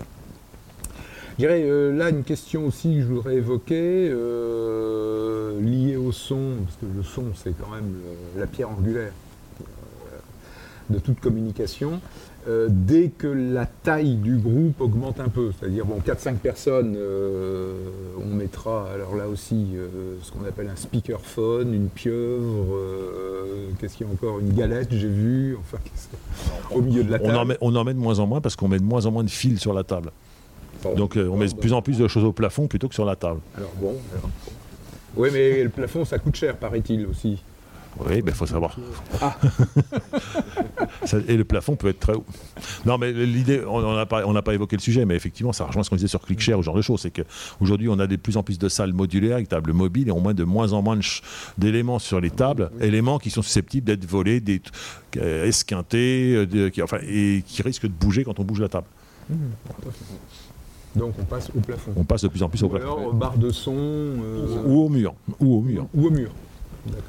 Je 1.32 1.36
dirais 1.44 1.62
euh, 1.64 1.96
là 1.96 2.10
une 2.10 2.24
question 2.24 2.66
aussi 2.66 2.96
que 2.96 3.02
je 3.02 3.06
voudrais 3.06 3.36
évoquer, 3.36 4.08
euh, 4.10 5.60
liée 5.60 5.96
au 5.96 6.10
son, 6.10 6.54
parce 6.64 6.76
que 6.78 6.86
le 6.96 7.02
son 7.04 7.26
c'est 7.36 7.54
quand 7.56 7.70
même 7.72 7.92
le- 8.34 8.40
la 8.40 8.46
pierre 8.48 8.70
angulaire 8.70 9.12
de 10.90 10.98
toute 10.98 11.18
communication. 11.20 12.00
Euh, 12.46 12.68
dès 12.70 13.08
que 13.08 13.26
la 13.26 13.64
taille 13.64 14.16
du 14.16 14.36
groupe 14.36 14.78
augmente 14.82 15.18
un 15.18 15.28
peu, 15.30 15.50
c'est-à-dire 15.58 15.86
bon 15.86 15.98
4-5 16.06 16.34
personnes, 16.34 16.94
euh, 16.94 17.72
on 18.22 18.34
mettra 18.34 18.86
alors 18.92 19.16
là 19.16 19.28
aussi 19.28 19.68
euh, 19.74 20.16
ce 20.22 20.30
qu'on 20.30 20.44
appelle 20.46 20.68
un 20.68 20.76
speakerphone, 20.76 21.72
une 21.72 21.88
pieuvre, 21.88 22.76
qu'est-ce 23.80 23.96
qu'il 23.96 24.06
y 24.06 24.10
a 24.10 24.12
encore, 24.12 24.40
une 24.40 24.52
galette 24.52 24.88
j'ai 24.90 25.08
vu, 25.08 25.56
enfin 25.58 25.78
qu'est-ce 25.82 26.08
que- 26.08 26.74
au 26.78 26.82
milieu 26.82 27.02
de 27.02 27.10
la 27.12 27.18
On 27.22 27.26
table. 27.28 27.36
en, 27.38 27.44
met, 27.46 27.58
on 27.62 27.74
en 27.76 27.84
met 27.84 27.94
de 27.94 27.98
moins 27.98 28.18
en 28.18 28.26
moins 28.26 28.42
parce 28.42 28.56
qu'on 28.56 28.68
met 28.68 28.78
de 28.78 28.84
moins 28.84 29.06
en 29.06 29.10
moins 29.10 29.24
de 29.24 29.30
fils 29.30 29.58
sur 29.58 29.72
la 29.72 29.82
table. 29.82 30.10
Bon, 30.82 30.94
Donc 30.96 31.14
on 31.16 31.24
bon, 31.28 31.36
met 31.38 31.48
de 31.48 31.54
plus 31.54 31.72
en 31.72 31.80
plus 31.80 31.96
de 31.96 32.06
choses 32.08 32.24
au 32.24 32.32
plafond 32.32 32.66
plutôt 32.66 32.88
que 32.88 32.94
sur 32.94 33.06
la 33.06 33.16
table. 33.16 33.40
Alors 33.56 33.72
bon, 33.80 33.94
alors. 34.12 34.28
Oui, 35.16 35.30
mais 35.32 35.62
le 35.62 35.70
plafond, 35.70 36.04
ça 36.04 36.18
coûte 36.18 36.36
cher, 36.36 36.56
paraît-il 36.56 37.06
aussi. 37.06 37.42
Oui, 38.06 38.22
il 38.26 38.32
faut 38.32 38.44
savoir. 38.44 38.76
Ah. 39.22 39.38
Ça- 41.06 41.18
et 41.28 41.36
le 41.36 41.44
plafond 41.44 41.76
peut 41.76 41.88
être 41.88 42.00
très 42.00 42.14
haut. 42.14 42.24
Non, 42.86 42.98
mais 42.98 43.12
l'idée, 43.12 43.62
on 43.66 43.94
n'a 43.94 44.06
pas, 44.06 44.26
on 44.26 44.34
pas 44.42 44.54
évoqué 44.54 44.76
le 44.76 44.80
sujet, 44.82 45.04
mais 45.04 45.14
effectivement, 45.16 45.52
ça 45.52 45.64
rejoint 45.64 45.82
ce 45.82 45.90
qu'on 45.90 45.96
disait 45.96 46.08
sur 46.08 46.20
ClickShare 46.20 46.58
ou 46.58 46.62
ce 46.62 46.66
genre 46.66 46.76
de 46.76 46.82
choses. 46.82 47.00
C'est 47.00 47.10
qu'aujourd'hui, 47.10 47.88
on 47.88 47.98
a 47.98 48.06
de 48.06 48.16
plus 48.16 48.36
en 48.36 48.42
plus 48.42 48.58
de 48.58 48.68
salles 48.68 48.92
modulaires 48.92 49.36
avec 49.36 49.48
tables 49.48 49.72
mobiles 49.72 50.08
et 50.08 50.12
on 50.12 50.20
met 50.20 50.34
de 50.34 50.44
moins 50.44 50.72
en 50.72 50.82
moins 50.82 50.98
d'éléments 51.58 51.98
sur 51.98 52.20
les 52.20 52.30
tables, 52.30 52.70
éléments 52.80 53.18
qui 53.18 53.30
sont 53.30 53.42
susceptibles 53.42 53.86
d'être 53.86 54.06
volés, 54.06 54.40
d'être 54.40 54.70
euh, 55.18 55.44
esquintés, 55.46 56.34
euh, 56.34 56.46
de- 56.46 56.68
qui, 56.68 56.82
enfin, 56.82 56.98
et 57.08 57.42
qui 57.46 57.62
risquent 57.62 57.86
de 57.86 57.92
bouger 57.92 58.24
quand 58.24 58.38
on 58.40 58.44
bouge 58.44 58.60
la 58.60 58.68
table. 58.68 58.86
Donc 60.94 61.14
on 61.18 61.24
passe 61.24 61.50
au 61.56 61.60
plafond. 61.60 61.92
On 61.96 62.04
passe 62.04 62.22
de 62.22 62.28
plus 62.28 62.42
en 62.42 62.48
plus 62.48 62.62
au 62.62 62.66
Ou 62.66 62.70
plafond. 62.70 62.86
alors 62.98 63.14
barre 63.14 63.36
de 63.36 63.50
son. 63.50 63.74
euh, 63.76 64.62
Ou 64.64 64.82
au 64.82 64.88
mur. 64.88 65.14
Ou 65.40 65.56
au 65.56 65.60
mur. 65.60 65.86
ou 65.94 66.06
au 66.06 66.10
mur. 66.10 66.30
D'accord. 66.86 67.02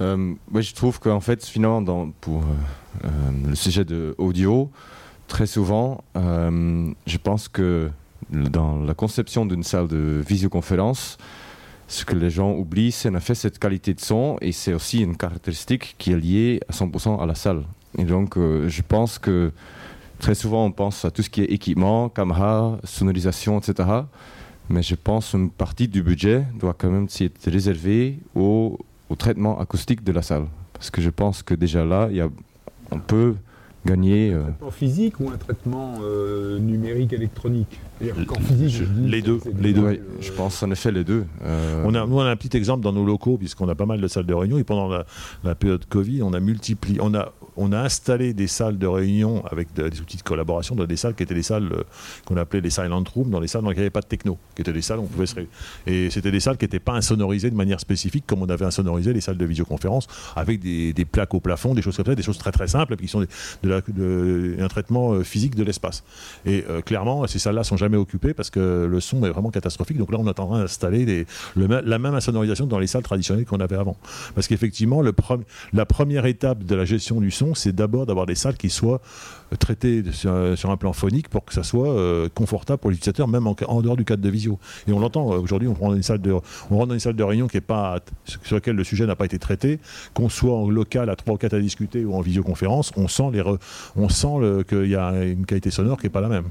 Euh, 0.00 0.34
ouais, 0.52 0.62
je 0.62 0.74
trouve 0.74 1.00
qu'en 1.00 1.20
fait, 1.20 1.44
finalement, 1.44 2.10
pour 2.20 2.42
euh, 2.42 2.46
euh, 3.04 3.08
le 3.48 3.54
sujet 3.54 3.84
de 3.84 4.14
audio, 4.18 4.70
très 5.28 5.46
souvent, 5.46 6.04
je 6.14 7.18
pense 7.18 7.48
que 7.48 7.90
dans 8.30 8.78
la 8.78 8.94
conception 8.94 9.46
d'une 9.46 9.62
salle 9.62 9.88
de 9.88 10.22
visioconférence, 10.26 11.18
ce 11.88 12.04
que 12.04 12.16
les 12.16 12.30
gens 12.30 12.52
oublient, 12.52 12.92
c'est 12.92 13.08
en 13.08 13.14
effet 13.14 13.34
cette 13.34 13.58
qualité 13.58 13.94
de 13.94 14.00
son 14.00 14.38
et 14.40 14.52
c'est 14.52 14.74
aussi 14.74 15.02
une 15.02 15.16
caractéristique 15.16 15.94
qui 15.98 16.12
est 16.12 16.16
liée 16.16 16.60
à 16.68 16.72
100% 16.72 17.22
à 17.22 17.26
la 17.26 17.34
salle. 17.34 17.62
Et 17.98 18.04
donc, 18.04 18.36
je 18.36 18.82
pense 18.82 19.18
que 19.18 19.52
très 20.18 20.34
souvent, 20.34 20.64
on 20.64 20.72
pense 20.72 21.04
à 21.04 21.10
tout 21.10 21.22
ce 21.22 21.30
qui 21.30 21.42
est 21.42 21.52
équipement, 21.52 22.08
caméra, 22.08 22.78
sonorisation, 22.84 23.58
etc. 23.58 23.88
Mais 24.68 24.82
je 24.82 24.96
pense 24.96 25.30
qu'une 25.30 25.50
partie 25.50 25.86
du 25.88 26.02
budget 26.02 26.44
doit 26.58 26.74
quand 26.76 26.90
même 26.90 27.06
être 27.20 27.50
réservée 27.50 28.18
au, 28.34 28.78
au 29.10 29.14
traitement 29.16 29.58
acoustique 29.60 30.02
de 30.04 30.12
la 30.12 30.22
salle. 30.22 30.46
Parce 30.72 30.90
que 30.90 31.00
je 31.00 31.10
pense 31.10 31.42
que 31.42 31.54
déjà 31.54 31.84
là, 31.84 32.08
il 32.10 32.16
y 32.16 32.20
a, 32.20 32.28
on 32.90 32.98
peut 32.98 33.34
gagner. 33.84 34.32
euh, 34.32 34.40
Un 34.40 34.44
traitement 34.50 34.70
physique 34.70 35.20
ou 35.20 35.30
un 35.30 35.36
traitement 35.36 35.94
euh, 36.02 36.58
numérique 36.58 37.12
électronique? 37.12 37.78
C'est-à-dire 38.00 38.26
qu'en 38.26 38.40
physique, 38.40 38.68
je- 38.68 38.84
je 38.84 38.90
dis, 38.90 39.08
les 39.08 39.22
deux, 39.22 39.40
les 39.60 39.72
deux. 39.72 39.82
ouais, 39.82 40.02
je 40.20 40.32
pense 40.32 40.62
en 40.62 40.70
effet 40.70 40.90
les 40.92 41.04
deux. 41.04 41.24
Euh, 41.44 41.82
On 41.86 41.94
a, 41.94 42.04
nous, 42.06 42.16
on 42.16 42.20
a 42.20 42.30
un 42.30 42.36
petit 42.36 42.56
exemple 42.56 42.82
dans 42.82 42.92
nos 42.92 43.04
locaux, 43.04 43.38
puisqu'on 43.38 43.68
a 43.68 43.74
pas 43.74 43.86
mal 43.86 44.00
de 44.00 44.08
salles 44.08 44.26
de 44.26 44.34
réunion. 44.34 44.58
Et 44.58 44.64
pendant 44.64 44.88
la, 44.88 45.06
la 45.44 45.54
période 45.54 45.84
Covid, 45.88 46.22
on 46.22 46.32
a 46.34 46.40
multiplié, 46.40 46.98
on 47.00 47.14
a, 47.14 47.32
on 47.56 47.72
a 47.72 47.78
installé 47.80 48.34
des 48.34 48.46
salles 48.46 48.78
de 48.78 48.86
réunion 48.86 49.44
avec 49.46 49.72
de- 49.74 49.88
des 49.88 50.00
outils 50.00 50.16
de 50.16 50.22
collaboration 50.22 50.74
dans 50.74 50.84
des 50.84 50.96
salles 50.96 51.14
qui 51.14 51.22
étaient 51.22 51.34
des 51.34 51.42
salles 51.42 51.70
euh, 51.72 51.82
qu'on 52.24 52.36
appelait 52.36 52.60
les 52.60 52.70
silent 52.70 53.02
rooms, 53.14 53.30
dans 53.30 53.40
les 53.40 53.48
salles 53.48 53.62
dans 53.62 53.68
lesquelles 53.70 53.82
il 53.82 53.84
n'y 53.84 53.86
avait 53.86 53.90
pas 53.90 54.00
de 54.00 54.06
techno, 54.06 54.38
qui 54.54 54.62
étaient 54.62 54.72
des 54.72 54.82
salles 54.82 54.98
où 54.98 55.02
on 55.02 55.06
pouvait 55.06 55.26
se 55.26 55.34
ré- 55.34 55.48
Et 55.86 56.10
c'était 56.10 56.30
des 56.30 56.40
salles 56.40 56.56
qui 56.56 56.64
n'étaient 56.64 56.78
pas 56.80 56.92
insonorisées 56.94 57.50
de 57.50 57.56
manière 57.56 57.80
spécifique, 57.80 58.24
comme 58.26 58.42
on 58.42 58.48
avait 58.48 58.64
insonorisé 58.64 59.12
les 59.12 59.20
salles 59.20 59.36
de 59.38 59.44
visioconférence, 59.44 60.06
avec 60.36 60.60
des, 60.60 60.92
plaques 61.04 61.34
au 61.34 61.40
plafond, 61.40 61.74
des 61.74 61.82
choses 61.82 61.96
comme 61.96 62.06
ça, 62.06 62.14
des 62.14 62.22
choses 62.22 62.38
très 62.38 62.52
très 62.52 62.68
simples, 62.68 62.96
qui 62.96 63.08
sont 63.08 63.20
des- 63.20 63.28
de 63.62 64.56
un 64.60 64.68
traitement 64.68 65.12
euh, 65.12 65.22
physique 65.22 65.54
de 65.54 65.62
l'espace. 65.64 66.04
Et 66.44 66.64
euh, 66.68 66.80
clairement, 66.82 67.26
ces 67.26 67.38
salles-là 67.38 67.64
sont 67.64 67.76
jamais 67.76 67.96
occupées 67.96 68.34
parce 68.34 68.50
que 68.50 68.86
le 68.90 69.00
son 69.00 69.24
est 69.24 69.30
vraiment 69.30 69.50
catastrophique. 69.50 69.96
Donc 69.98 70.12
là, 70.12 70.18
on 70.20 70.26
est 70.26 70.40
en 70.40 70.58
d'installer 70.58 71.26
la 71.56 71.98
même 71.98 72.14
insonorisation 72.14 72.66
dans 72.66 72.78
les 72.78 72.86
salles 72.86 73.02
traditionnelles 73.02 73.44
qu'on 73.46 73.60
avait 73.60 73.76
avant. 73.76 73.96
Parce 74.34 74.46
qu'effectivement, 74.46 75.02
la 75.72 75.86
première 75.86 76.26
étape 76.26 76.64
de 76.64 76.74
la 76.74 76.84
gestion 76.84 77.20
du 77.20 77.30
son, 77.30 77.45
solution, 77.46 77.54
c'est 77.54 77.74
d'abord 77.74 78.06
d'avoir 78.06 78.26
des 78.26 78.34
salles 78.34 78.56
qui 78.56 78.70
soient 78.70 79.00
euh, 79.52 79.56
traitées 79.56 80.02
sur, 80.12 80.32
sur 80.56 80.70
un 80.70 80.76
plan 80.76 80.92
phonique 80.92 81.28
pour 81.28 81.44
que 81.44 81.54
ça 81.54 81.62
soit 81.62 81.88
euh, 81.88 82.28
confortable 82.34 82.78
pour 82.80 82.90
l'utilisateur, 82.90 83.28
même 83.28 83.46
en, 83.46 83.54
en 83.68 83.82
dehors 83.82 83.96
du 83.96 84.04
cadre 84.04 84.22
de 84.22 84.28
visio. 84.28 84.58
Et 84.88 84.92
on 84.92 84.98
l'entend, 85.00 85.32
euh, 85.32 85.38
aujourd'hui, 85.38 85.68
on, 85.68 85.74
prend 85.74 85.94
une 85.94 86.02
salle 86.02 86.20
de- 86.20 86.32
on 86.32 86.76
rentre 86.76 86.88
dans 86.88 86.94
une 86.94 87.00
salle 87.00 87.16
de 87.16 87.22
réunion 87.22 87.46
qui 87.48 87.56
est 87.58 87.60
pas, 87.60 88.00
sur 88.24 88.56
laquelle 88.56 88.76
le 88.76 88.84
sujet 88.84 89.06
n'a 89.06 89.16
pas 89.16 89.24
été 89.24 89.38
traité, 89.38 89.78
qu'on 90.14 90.28
soit 90.28 90.54
en 90.54 90.68
local 90.70 91.10
à 91.10 91.16
3 91.16 91.34
ou 91.34 91.38
4 91.38 91.54
à 91.54 91.60
discuter 91.60 92.04
ou 92.04 92.14
en 92.14 92.20
visioconférence, 92.20 92.92
on 92.96 93.08
sent, 93.08 93.30
les 93.32 93.40
re- 93.40 93.58
on 93.96 94.08
sent 94.08 94.38
le- 94.40 94.62
qu'il 94.62 94.86
y 94.88 94.96
a 94.96 95.24
une 95.24 95.46
qualité 95.46 95.70
sonore 95.70 95.98
qui 95.98 96.06
n'est 96.06 96.10
pas 96.10 96.20
la 96.20 96.28
même. 96.28 96.44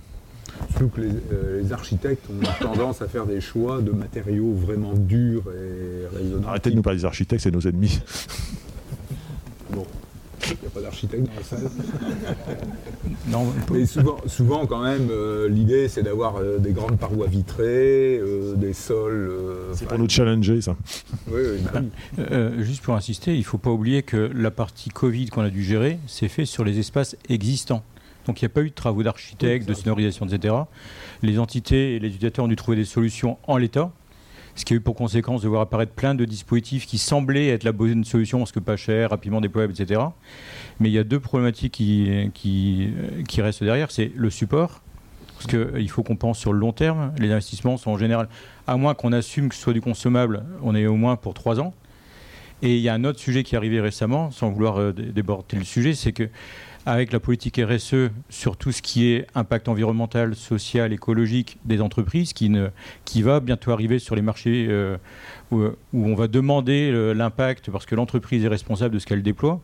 Surtout 0.69 0.87
que 0.87 1.01
les, 1.01 1.09
euh, 1.33 1.61
les 1.61 1.73
architectes 1.73 2.25
ont 2.29 2.63
tendance 2.63 3.01
à 3.01 3.09
faire 3.09 3.25
des 3.25 3.41
choix 3.41 3.81
de 3.81 3.91
matériaux 3.91 4.53
vraiment 4.53 4.93
durs 4.93 5.43
et 5.51 6.15
résonnants. 6.15 6.47
Arrêtez 6.47 6.69
de 6.71 6.75
nous 6.77 6.81
parler 6.81 6.99
des 6.99 7.05
architectes, 7.05 7.43
c'est 7.43 7.51
nos 7.51 7.59
ennemis. 7.59 7.99
Bon, 9.71 9.85
d'architecte 10.85 11.23
dans 11.27 11.35
la 11.35 11.43
salle. 11.43 11.69
Non, 13.27 13.47
Mais 13.71 13.85
souvent, 13.85 14.17
souvent 14.27 14.65
quand 14.67 14.83
même, 14.83 15.07
euh, 15.09 15.49
l'idée 15.49 15.87
c'est 15.87 16.03
d'avoir 16.03 16.37
euh, 16.37 16.57
des 16.59 16.71
grandes 16.73 16.97
parois 16.97 17.27
vitrées, 17.27 18.19
euh, 18.19 18.53
des 18.55 18.73
sols. 18.73 19.29
euh, 19.31 19.73
C'est 19.73 19.87
pour 19.87 19.97
nous 19.97 20.07
challenger, 20.09 20.61
ça. 20.61 20.75
oui, 21.27 21.41
oui, 21.53 21.59
bah 21.63 21.81
oui. 21.81 22.23
Euh, 22.31 22.61
juste 22.63 22.83
pour 22.83 22.93
insister, 22.95 23.33
il 23.33 23.39
ne 23.39 23.43
faut 23.43 23.57
pas 23.57 23.71
oublier 23.71 24.03
que 24.03 24.31
la 24.33 24.51
partie 24.51 24.89
Covid 24.89 25.27
qu'on 25.27 25.41
a 25.41 25.49
dû 25.49 25.63
gérer, 25.63 25.97
c'est 26.07 26.27
fait 26.27 26.45
sur 26.45 26.63
les 26.63 26.77
espaces 26.79 27.15
existants. 27.29 27.83
Donc 28.27 28.41
il 28.41 28.45
n'y 28.45 28.51
a 28.51 28.53
pas 28.53 28.61
eu 28.61 28.69
de 28.69 28.75
travaux 28.75 29.03
d'architecte, 29.03 29.67
de 29.67 29.73
sonorisation, 29.73 30.25
etc. 30.27 30.53
Les 31.21 31.37
entités 31.39 31.95
et 31.95 31.99
les 31.99 32.07
utilisateurs 32.09 32.45
ont 32.45 32.47
dû 32.47 32.55
trouver 32.55 32.77
des 32.77 32.85
solutions 32.85 33.37
en 33.47 33.57
l'état, 33.57 33.91
ce 34.55 34.63
qui 34.65 34.73
a 34.73 34.77
eu 34.77 34.79
pour 34.79 34.95
conséquence 34.95 35.41
de 35.41 35.47
voir 35.47 35.61
apparaître 35.61 35.91
plein 35.91 36.15
de 36.15 36.23
dispositifs 36.25 36.85
qui 36.85 36.97
semblaient 36.97 37.49
être 37.49 37.63
la 37.63 37.71
bonne 37.73 38.03
solution, 38.05 38.39
parce 38.39 38.51
que 38.51 38.59
pas 38.59 38.77
cher, 38.77 39.09
rapidement 39.09 39.41
déployable, 39.41 39.73
etc. 39.77 40.01
Mais 40.79 40.89
il 40.89 40.93
y 40.93 40.99
a 40.99 41.03
deux 41.03 41.19
problématiques 41.19 41.73
qui, 41.73 42.29
qui, 42.33 43.41
restent 43.41 43.63
derrière, 43.63 43.91
c'est 43.91 44.11
le 44.15 44.29
support, 44.29 44.81
parce 45.35 45.47
qu'il 45.47 45.89
faut 45.89 46.03
qu'on 46.03 46.15
pense 46.15 46.39
sur 46.39 46.53
le 46.53 46.59
long 46.59 46.71
terme. 46.71 47.13
Les 47.19 47.31
investissements 47.31 47.75
sont 47.77 47.91
en 47.91 47.97
général, 47.97 48.29
à 48.67 48.77
moins 48.77 48.93
qu'on 48.93 49.11
assume 49.11 49.49
que 49.49 49.55
ce 49.55 49.61
soit 49.61 49.73
du 49.73 49.81
consommable, 49.81 50.43
on 50.63 50.73
est 50.73 50.85
au 50.87 50.95
moins 50.95 51.17
pour 51.17 51.33
trois 51.33 51.59
ans. 51.59 51.73
Et 52.61 52.75
il 52.77 52.81
y 52.81 52.87
a 52.87 52.93
un 52.93 53.03
autre 53.03 53.19
sujet 53.19 53.43
qui 53.43 53.55
est 53.55 53.57
arrivé 53.57 53.81
récemment, 53.81 54.31
sans 54.31 54.49
vouloir 54.49 54.79
euh, 54.79 54.93
dé- 54.93 55.11
déborder 55.11 55.57
le 55.57 55.65
sujet, 55.65 55.93
c'est 55.93 56.13
que 56.13 56.29
avec 56.85 57.11
la 57.11 57.19
politique 57.19 57.59
RSE 57.59 58.11
sur 58.29 58.57
tout 58.57 58.71
ce 58.71 58.81
qui 58.81 59.07
est 59.07 59.25
impact 59.33 59.67
environnemental, 59.67 60.35
social, 60.35 60.93
écologique 60.93 61.57
des 61.65 61.81
entreprises, 61.81 62.33
qui, 62.33 62.49
ne, 62.49 62.69
va 63.21 63.39
bientôt 63.39 63.71
arriver 63.71 63.97
sur 63.97 64.15
les 64.15 64.21
marchés 64.21 64.67
euh, 64.69 64.97
où, 65.51 65.63
on 65.93 66.15
va 66.15 66.27
demander 66.27 66.91
euh, 66.91 67.13
l'impact 67.13 67.71
parce 67.71 67.85
que 67.85 67.95
l'entreprise 67.95 68.45
est 68.45 68.47
responsable 68.47 68.93
de 68.93 68.99
ce 68.99 69.07
qu'elle 69.07 69.23
déploie. 69.23 69.61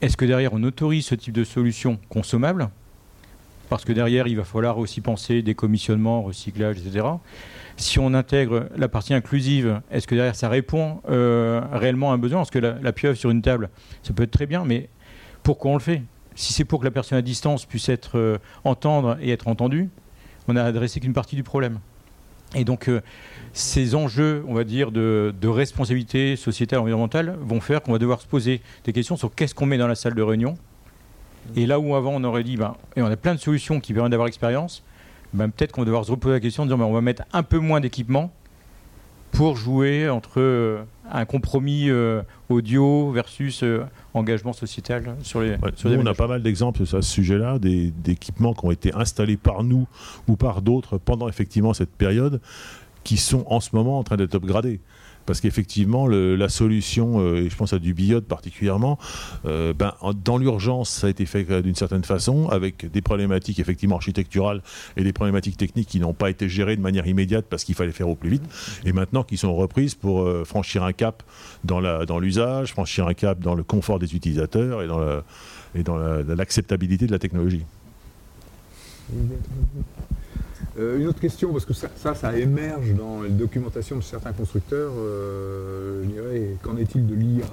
Est-ce 0.00 0.16
que 0.16 0.24
derrière 0.24 0.54
on 0.54 0.62
autorise 0.62 1.06
ce 1.06 1.14
type 1.14 1.34
de 1.34 1.44
solution 1.44 1.98
consommable? 2.08 2.70
Parce 3.68 3.84
que 3.84 3.92
derrière 3.92 4.26
il 4.26 4.36
va 4.36 4.44
falloir 4.44 4.78
aussi 4.78 5.00
penser 5.00 5.42
décommissionnement, 5.42 6.22
recyclage, 6.22 6.78
etc. 6.78 7.06
Si 7.76 7.98
on 7.98 8.14
intègre 8.14 8.68
la 8.76 8.88
partie 8.88 9.14
inclusive, 9.14 9.80
est-ce 9.90 10.06
que 10.06 10.14
derrière 10.14 10.34
ça 10.34 10.48
répond 10.48 11.00
euh, 11.08 11.60
réellement 11.72 12.10
à 12.10 12.14
un 12.14 12.18
besoin? 12.18 12.40
Parce 12.40 12.50
que 12.50 12.58
la, 12.58 12.78
la 12.80 12.92
pieuvre 12.92 13.16
sur 13.16 13.30
une 13.30 13.42
table, 13.42 13.70
ça 14.02 14.12
peut 14.12 14.22
être 14.22 14.30
très 14.30 14.46
bien, 14.46 14.64
mais 14.64 14.88
pourquoi 15.42 15.72
on 15.72 15.74
le 15.74 15.80
fait? 15.80 16.02
Si 16.34 16.52
c'est 16.52 16.64
pour 16.64 16.80
que 16.80 16.84
la 16.84 16.90
personne 16.90 17.18
à 17.18 17.22
distance 17.22 17.64
puisse 17.64 17.88
être 17.88 18.18
euh, 18.18 18.38
entendre 18.64 19.16
et 19.20 19.30
être 19.30 19.48
entendue, 19.48 19.90
on 20.48 20.54
n'a 20.54 20.64
adressé 20.64 21.00
qu'une 21.00 21.12
partie 21.12 21.36
du 21.36 21.42
problème. 21.42 21.78
Et 22.54 22.64
donc 22.64 22.88
euh, 22.88 23.00
ces 23.52 23.94
enjeux, 23.94 24.44
on 24.46 24.54
va 24.54 24.64
dire, 24.64 24.92
de, 24.92 25.32
responsabilité 25.44 26.36
sociétale, 26.36 26.80
environnementale, 26.80 27.36
vont 27.40 27.60
faire 27.60 27.82
qu'on 27.82 27.92
va 27.92 27.98
devoir 27.98 28.20
se 28.20 28.26
poser 28.26 28.60
des 28.84 28.92
questions 28.92 29.16
sur 29.16 29.34
qu'est-ce 29.34 29.54
qu'on 29.54 29.66
met 29.66 29.78
dans 29.78 29.88
la 29.88 29.94
salle 29.94 30.14
de 30.14 30.22
réunion. 30.22 30.54
Et 31.56 31.66
là 31.66 31.80
où 31.80 31.94
avant 31.94 32.12
on 32.12 32.24
aurait 32.24 32.44
dit, 32.44 32.56
ben, 32.56 32.76
et 32.96 33.02
on 33.02 33.06
a 33.06 33.16
plein 33.16 33.34
de 33.34 33.40
solutions 33.40 33.80
qui 33.80 33.92
permettent 33.92 34.12
d'avoir 34.12 34.26
l'expérience, 34.26 34.82
ben, 35.32 35.50
peut-être 35.50 35.72
qu'on 35.72 35.82
va 35.82 35.86
devoir 35.86 36.04
se 36.04 36.10
reposer 36.10 36.34
la 36.34 36.40
question 36.40 36.62
en 36.62 36.66
disant 36.66 36.78
ben, 36.78 36.84
on 36.84 36.92
va 36.92 37.00
mettre 37.00 37.24
un 37.32 37.42
peu 37.42 37.58
moins 37.58 37.80
d'équipement 37.80 38.32
pour 39.32 39.56
jouer 39.56 40.08
entre 40.08 40.40
euh, 40.40 40.84
un 41.10 41.24
compromis 41.24 41.90
euh, 41.90 42.22
audio 42.48 43.10
versus 43.10 43.62
euh, 43.62 43.84
engagement 44.14 44.52
sociétal 44.52 45.16
sur 45.22 45.40
les. 45.40 45.52
Ouais, 45.56 45.72
sur 45.74 45.90
nous, 45.90 45.96
les 45.96 46.02
on 46.02 46.06
a 46.06 46.14
pas 46.14 46.28
mal 46.28 46.42
d'exemples 46.42 46.82
à 46.82 46.86
ce 46.86 47.00
sujet-là, 47.00 47.58
d'équipements 47.58 48.54
qui 48.54 48.64
ont 48.66 48.70
été 48.70 48.94
installés 48.94 49.38
par 49.38 49.64
nous 49.64 49.88
ou 50.28 50.36
par 50.36 50.62
d'autres 50.62 50.98
pendant 50.98 51.28
effectivement 51.28 51.72
cette 51.74 51.90
période, 51.90 52.40
qui 53.04 53.16
sont 53.16 53.44
en 53.48 53.60
ce 53.60 53.70
moment 53.74 53.98
en 53.98 54.04
train 54.04 54.16
d'être 54.16 54.34
upgradés. 54.34 54.80
Parce 55.26 55.40
qu'effectivement, 55.40 56.06
la 56.08 56.48
solution, 56.48 57.20
euh, 57.20 57.36
et 57.44 57.50
je 57.50 57.56
pense 57.56 57.72
à 57.72 57.78
du 57.78 57.94
biode 57.94 58.24
particulièrement, 58.24 58.98
euh, 59.46 59.72
ben, 59.72 59.94
en- 60.00 60.12
dans 60.14 60.36
l'urgence, 60.38 60.90
ça 60.90 61.06
a 61.06 61.10
été 61.10 61.26
fait 61.26 61.48
euh, 61.50 61.62
d'une 61.62 61.74
certaine 61.74 62.04
façon, 62.04 62.48
avec 62.48 62.90
des 62.90 63.00
problématiques 63.02 63.58
effectivement 63.60 63.96
architecturales 63.96 64.62
et 64.96 65.04
des 65.04 65.12
problématiques 65.12 65.56
techniques 65.56 65.88
qui 65.88 66.00
n'ont 66.00 66.12
pas 66.14 66.28
été 66.30 66.48
gérées 66.48 66.76
de 66.76 66.82
manière 66.82 67.06
immédiate 67.06 67.46
parce 67.48 67.64
qu'il 67.64 67.74
fallait 67.74 67.92
faire 67.92 68.08
au 68.08 68.14
plus 68.16 68.30
vite, 68.30 68.42
et 68.84 68.92
maintenant 68.92 69.22
qui 69.22 69.36
sont 69.36 69.54
reprises 69.54 69.94
pour 69.94 70.28
franchir 70.44 70.82
un 70.82 70.92
cap 70.92 71.22
dans 71.64 72.18
l'usage, 72.18 72.72
franchir 72.72 73.06
un 73.06 73.14
cap 73.14 73.38
dans 73.40 73.54
le 73.54 73.62
confort 73.62 73.98
des 73.98 74.14
utilisateurs 74.14 74.82
et 75.74 75.82
dans 75.84 75.96
l'acceptabilité 76.36 77.06
de 77.06 77.12
la 77.12 77.18
technologie. 77.18 77.64
Euh, 80.78 80.98
une 80.98 81.06
autre 81.06 81.20
question, 81.20 81.52
parce 81.52 81.64
que 81.66 81.74
ça, 81.74 81.88
ça, 81.96 82.14
ça 82.14 82.36
émerge 82.38 82.94
dans 82.94 83.22
les 83.22 83.28
documentations 83.30 83.96
de 83.96 84.02
certains 84.02 84.32
constructeurs, 84.32 84.92
euh, 84.96 86.02
je 86.04 86.08
dirais, 86.08 86.56
qu'en 86.62 86.76
est-il 86.78 87.06
de 87.06 87.14
l'IA 87.14 87.44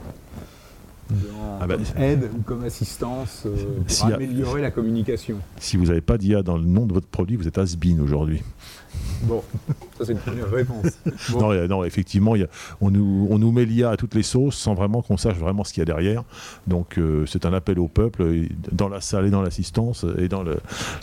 Ah 1.59 1.67
bah, 1.67 1.75
comme 1.75 2.01
aide 2.01 2.29
ou 2.37 2.41
comme 2.43 2.63
assistance 2.63 3.43
euh, 3.45 3.55
pour 3.79 3.91
S'il 3.91 4.09
y 4.09 4.11
a- 4.13 4.15
améliorer 4.15 4.61
la 4.61 4.71
communication? 4.71 5.37
Si 5.59 5.75
vous 5.75 5.85
n'avez 5.85 6.01
pas 6.01 6.17
d'IA 6.17 6.43
dans 6.43 6.57
le 6.57 6.63
nom 6.63 6.85
de 6.85 6.93
votre 6.93 7.07
produit, 7.07 7.35
vous 7.35 7.47
êtes 7.47 7.57
has-been 7.57 7.99
aujourd'hui. 7.99 8.41
Bon, 9.23 9.43
ça 9.97 10.05
c'est 10.05 10.13
une 10.13 10.17
première 10.19 10.49
réponse. 10.49 10.85
Bon. 11.31 11.39
Non, 11.53 11.67
non, 11.67 11.83
effectivement, 11.83 12.35
il 12.35 12.41
y 12.41 12.43
a- 12.43 12.49
on, 12.81 12.89
nous, 12.91 13.27
on 13.29 13.37
nous 13.39 13.51
met 13.51 13.65
l'IA 13.65 13.91
à 13.91 13.97
toutes 13.97 14.15
les 14.15 14.23
sauces 14.23 14.55
sans 14.57 14.73
vraiment 14.73 15.01
qu'on 15.01 15.17
sache 15.17 15.35
vraiment 15.37 15.63
ce 15.63 15.73
qu'il 15.73 15.81
y 15.81 15.83
a 15.83 15.85
derrière. 15.85 16.23
Donc 16.67 16.97
euh, 16.97 17.25
c'est 17.25 17.45
un 17.45 17.53
appel 17.53 17.79
au 17.79 17.87
peuple, 17.87 18.47
dans 18.71 18.87
la 18.89 19.01
salle 19.01 19.25
et 19.25 19.29
dans 19.29 19.41
l'assistance 19.41 20.05
et 20.17 20.27
dans 20.27 20.43
le, 20.43 20.57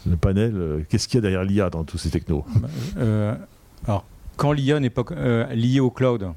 le 0.08 0.16
panel. 0.16 0.52
euh, 0.56 0.80
Qu'est-ce 0.88 1.08
qu'il 1.08 1.16
y 1.16 1.18
a 1.18 1.22
derrière 1.22 1.44
l'IA 1.44 1.70
dans 1.70 1.84
tous 1.84 1.98
ces 1.98 2.10
technos? 2.10 2.44
Euh, 2.98 3.34
alors, 3.86 4.04
quand 4.36 4.52
l'IA 4.52 4.80
n'est 4.80 4.90
pas 4.90 5.04
euh, 5.12 5.46
liée 5.54 5.80
au 5.80 5.90
cloud, 5.90 6.28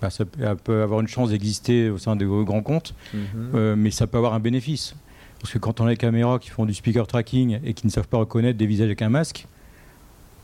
bah, 0.00 0.10
ça 0.10 0.24
peut, 0.24 0.40
elle 0.42 0.56
peut 0.56 0.82
avoir 0.82 1.00
une 1.00 1.08
chance 1.08 1.30
d'exister 1.30 1.90
au 1.90 1.98
sein 1.98 2.16
de 2.16 2.26
grands 2.26 2.62
comptes, 2.62 2.94
Mhm. 3.14 3.20
euh, 3.54 3.76
mais 3.76 3.90
ça 3.90 4.06
peut 4.06 4.18
avoir 4.18 4.34
un 4.34 4.40
bénéfice. 4.40 4.94
Parce 5.40 5.52
que 5.52 5.58
quand 5.58 5.80
on 5.80 5.86
a 5.86 5.90
des 5.90 5.96
caméras 5.98 6.38
qui 6.38 6.48
font 6.48 6.64
du 6.64 6.72
speaker 6.74 7.06
tracking 7.06 7.58
et 7.62 7.74
qui 7.74 7.86
ne 7.86 7.92
savent 7.92 8.08
pas 8.08 8.16
reconnaître 8.18 8.58
des 8.58 8.66
visages 8.66 8.86
avec 8.86 9.02
un 9.02 9.10
masque, 9.10 9.46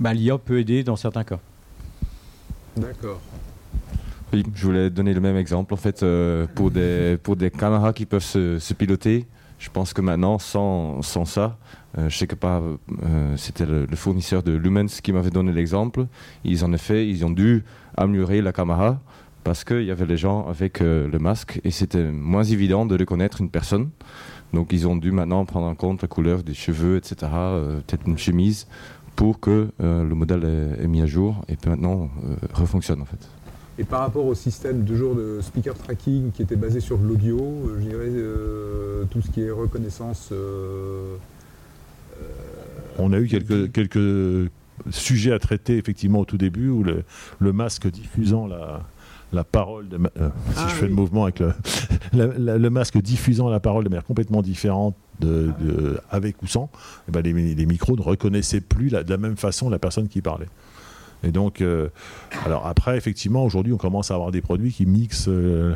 bah, 0.02 0.12
l'IA 0.12 0.36
peut 0.36 0.58
aider 0.58 0.82
dans 0.82 0.96
certains 0.96 1.24
cas. 1.24 1.38
D'accord. 2.76 3.20
Oui, 4.32 4.44
je 4.54 4.66
voulais 4.66 4.90
donner 4.90 5.14
le 5.14 5.20
même 5.20 5.36
exemple. 5.36 5.72
En 5.74 5.76
fait, 5.76 6.02
euh, 6.02 6.46
pour, 6.54 6.70
des, 6.70 7.18
pour 7.22 7.36
des 7.36 7.50
caméras 7.50 7.92
qui 7.92 8.06
peuvent 8.06 8.22
se, 8.22 8.58
se 8.58 8.74
piloter, 8.74 9.26
je 9.58 9.70
pense 9.70 9.92
que 9.92 10.00
maintenant, 10.00 10.38
sans, 10.38 11.02
sans 11.02 11.24
ça, 11.24 11.58
euh, 11.98 12.08
je 12.08 12.16
sais 12.16 12.26
que 12.26 12.34
pas, 12.34 12.60
euh, 13.04 13.36
c'était 13.36 13.66
le, 13.66 13.86
le 13.86 13.96
fournisseur 13.96 14.42
de 14.42 14.52
Lumens 14.52 15.00
qui 15.02 15.12
m'avait 15.12 15.30
donné 15.30 15.52
l'exemple. 15.52 16.06
Ils 16.44 16.64
en 16.64 16.72
effet, 16.72 17.08
ils 17.08 17.24
ont 17.24 17.30
dû 17.30 17.62
améliorer 17.96 18.40
la 18.40 18.52
caméra 18.52 19.00
parce 19.44 19.64
qu'il 19.64 19.82
y 19.82 19.90
avait 19.90 20.06
les 20.06 20.16
gens 20.16 20.46
avec 20.48 20.80
euh, 20.80 21.08
le 21.10 21.18
masque 21.18 21.60
et 21.64 21.70
c'était 21.70 22.10
moins 22.10 22.44
évident 22.44 22.86
de 22.86 22.96
reconnaître 22.96 23.40
une 23.40 23.50
personne. 23.50 23.90
Donc 24.52 24.72
ils 24.72 24.86
ont 24.86 24.96
dû 24.96 25.12
maintenant 25.12 25.44
prendre 25.44 25.66
en 25.66 25.74
compte 25.74 26.02
la 26.02 26.08
couleur 26.08 26.42
des 26.42 26.54
cheveux, 26.54 26.96
etc., 26.96 27.16
euh, 27.32 27.80
peut-être 27.86 28.06
une 28.06 28.18
chemise, 28.18 28.66
pour 29.16 29.40
que 29.40 29.68
euh, 29.80 30.04
le 30.04 30.14
modèle 30.14 30.44
est, 30.44 30.84
est 30.84 30.88
mis 30.88 31.02
à 31.02 31.06
jour 31.06 31.44
et 31.48 31.56
puis 31.56 31.70
maintenant 31.70 32.10
euh, 32.24 32.34
refonctionne 32.54 33.00
en 33.00 33.04
fait. 33.04 33.28
Et 33.78 33.84
par 33.84 34.00
rapport 34.00 34.26
au 34.26 34.34
système 34.34 34.84
de 34.84 34.94
jour 34.94 35.14
de 35.14 35.40
speaker 35.40 35.74
tracking 35.74 36.30
qui 36.32 36.42
était 36.42 36.56
basé 36.56 36.80
sur 36.80 36.98
de 36.98 37.06
l'audio, 37.06 37.38
euh, 37.38 37.76
je 37.80 37.88
dirais 37.88 38.10
euh, 38.10 39.04
tout 39.10 39.22
ce 39.22 39.30
qui 39.30 39.42
est 39.42 39.50
reconnaissance. 39.50 40.28
euh, 40.32 41.16
On 42.98 43.12
a 43.12 43.18
eu 43.18 43.28
quelques, 43.28 43.72
quelques 43.72 44.50
sujets 44.90 45.32
à 45.32 45.38
traiter 45.38 45.76
effectivement 45.78 46.20
au 46.20 46.24
tout 46.24 46.38
début 46.38 46.68
où 46.68 46.82
le, 46.82 47.04
le 47.38 47.52
masque 47.52 47.88
diffusant 47.90 48.46
la, 48.46 48.82
la 49.32 49.44
parole, 49.44 49.88
de 49.88 49.96
ma- 49.96 50.10
euh, 50.20 50.28
si 50.50 50.54
Ah 50.58 50.66
je 50.68 50.74
fais 50.74 50.82
oui. 50.82 50.88
le 50.90 50.94
mouvement 50.94 51.24
avec 51.24 51.40
le, 51.40 51.52
la- 52.12 52.26
la- 52.38 52.58
le 52.58 52.70
masque 52.70 52.98
diffusant 53.00 53.48
la 53.48 53.60
parole 53.60 53.84
de 53.84 53.88
manière 53.88 54.04
complètement 54.04 54.42
différente 54.42 54.94
de, 55.20 55.50
de- 55.60 55.98
avec 56.10 56.42
ou 56.42 56.46
sans, 56.46 56.70
eh 57.08 57.12
ben 57.12 57.22
les, 57.22 57.32
mi- 57.32 57.54
les 57.54 57.66
micros 57.66 57.96
ne 57.96 58.02
reconnaissaient 58.02 58.60
plus 58.60 58.88
la- 58.90 59.04
de 59.04 59.10
la 59.10 59.16
même 59.18 59.36
façon 59.36 59.70
la 59.70 59.78
personne 59.78 60.08
qui 60.08 60.20
parlait. 60.20 60.48
Et 61.24 61.30
donc, 61.30 61.60
euh, 61.60 61.88
alors 62.44 62.66
après, 62.66 62.96
effectivement, 62.96 63.44
aujourd'hui, 63.44 63.72
on 63.72 63.76
commence 63.78 64.10
à 64.10 64.14
avoir 64.14 64.32
des 64.32 64.40
produits 64.42 64.72
qui 64.72 64.86
mixent 64.86 65.28
euh, 65.28 65.74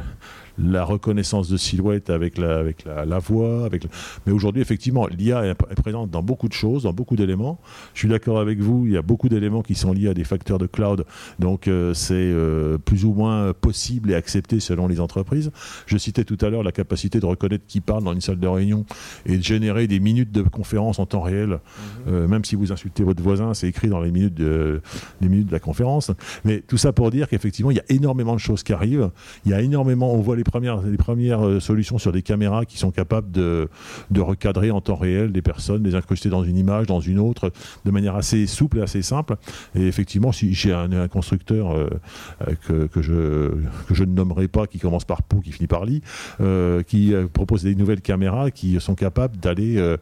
la 0.59 0.85
reconnaissance 0.85 1.49
de 1.49 1.57
silhouette 1.57 2.11
avec 2.11 2.39
la, 2.39 2.59
avec 2.59 2.85
la, 2.85 3.05
la 3.05 3.19
voix. 3.19 3.65
Avec 3.65 3.87
Mais 4.27 4.33
aujourd'hui, 4.33 4.63
effectivement, 4.63 5.07
l'IA 5.07 5.47
est, 5.47 5.55
présente 5.55 6.11
dans 6.11 6.23
beaucoup 6.23 6.49
de 6.49 6.53
choses, 6.53 6.85
dans 6.85 6.93
beaucoup 6.93 7.17
d'éléments. 7.17 7.59
Je 7.95 8.01
suis 8.01 8.09
d'accord 8.09 8.39
avec 8.39 8.59
vous, 8.61 8.87
il 8.87 8.93
y 8.93 8.97
a 8.97 9.03
beaucoup 9.03 9.29
d'éléments 9.29 9.63
qui 9.63 9.75
sont 9.75 9.93
liés 9.93 10.09
à 10.09 10.15
des 10.15 10.25
facteurs 10.25 10.59
de 10.59 10.67
cloud, 10.67 11.05
donc 11.39 11.69
euh, 11.69 11.95
c'est 11.95 12.15
euh, 12.15 12.79
plus 12.79 13.05
ou 13.05 13.13
moins 13.13 13.53
possible 13.53 14.11
et 14.11 14.15
accepté 14.15 14.61
selon 14.61 14.89
les 14.89 15.01
entreprises. 15.01 15.51
Je 15.87 15.97
citais 15.99 16.25
tout 16.25 16.39
à 16.41 16.51
l'heure 16.51 16.63
la 16.63 16.73
capacité 16.73 17.21
de 17.21 17.27
reconnaître 17.27 17.65
qui 17.67 17.81
parle 17.81 18.05
dans 18.05 18.13
une 18.13 18.21
salle 18.21 18.41
de 18.41 18.49
réunion 18.49 18.85
et 19.27 19.37
de 19.37 19.43
générer 19.43 19.87
des 19.87 20.01
minutes 20.01 20.33
de 20.33 20.43
conférence 20.43 20.99
en 20.99 21.07
temps 21.07 21.23
réel, 21.23 21.61
Euh, 22.09 22.29
même 22.29 22.45
si 22.45 22.55
vous 22.55 22.73
insultez 22.73 23.03
votre 23.03 23.23
voisin, 23.23 23.53
c'est 23.55 23.69
écrit 23.69 23.89
dans 23.89 24.01
les 24.01 24.11
minutes, 24.11 24.35
de, 24.35 24.81
les 25.21 25.29
minutes 25.29 25.49
de 25.49 25.53
la 25.53 25.59
conférence. 25.59 26.13
Mais 26.45 26.61
tout 26.61 26.77
ça 26.77 26.93
pour 26.93 27.11
dire 27.11 27.29
qu'effectivement, 27.29 27.71
il 27.71 27.77
y 27.77 27.81
a 27.81 27.85
énormément 27.89 28.35
de 28.35 28.41
choses 28.41 28.63
qui 28.63 28.73
arrivent. 28.73 29.11
Il 29.45 29.51
y 29.51 29.55
a 29.55 29.61
énormément, 29.61 30.13
on 30.15 30.21
voit 30.21 30.37
les 30.37 30.45
premières, 30.47 30.80
les 30.82 30.97
premières 30.97 31.47
euh, 31.47 31.61
solutions 31.61 31.99
sur 31.99 32.12
des 32.12 32.22
caméras 32.22 32.64
qui 32.64 32.78
sont 32.78 32.90
capables 32.90 33.30
de, 33.30 33.68
recadrer 34.16 34.70
en 34.70 34.80
temps 34.80 34.97
réel 34.97 35.32
des 35.32 35.42
personnes, 35.42 35.84
les 35.84 35.94
incruster 35.94 36.28
dans 36.28 36.42
une 36.42 36.57
image, 36.57 36.86
dans 36.86 37.01
une 37.01 37.18
autre, 37.18 37.53
de 37.84 37.90
manière 37.90 38.16
assez 38.16 38.47
souple 38.47 38.78
et 38.78 38.82
assez 38.82 39.03
simple. 39.03 39.36
Et 39.74 39.86
effectivement, 39.86 40.32
si 40.32 40.55
j'ai 40.55 40.72
un, 40.72 41.09
constructeur 41.09 41.72
euh, 41.72 41.88
euh, 42.70 42.88
que, 42.88 43.03
je, 43.03 44.05
ne 44.05 44.07
nommerai 44.07 44.49
pas, 44.49 44.66
qui 44.66 44.78
commence 44.78 45.05
par 45.05 45.22
Pou, 45.22 45.40
qui 45.40 45.53
finit 45.53 45.66
par 45.66 45.84
Li, 45.84 46.03
qui 46.86 47.14
propose 47.32 47.64
des 47.64 47.74
nouvelles 47.74 48.01
caméras 48.01 48.51
qui 48.51 48.80
sont 48.80 48.94
capables 48.94 49.36
d'aller 49.36 49.97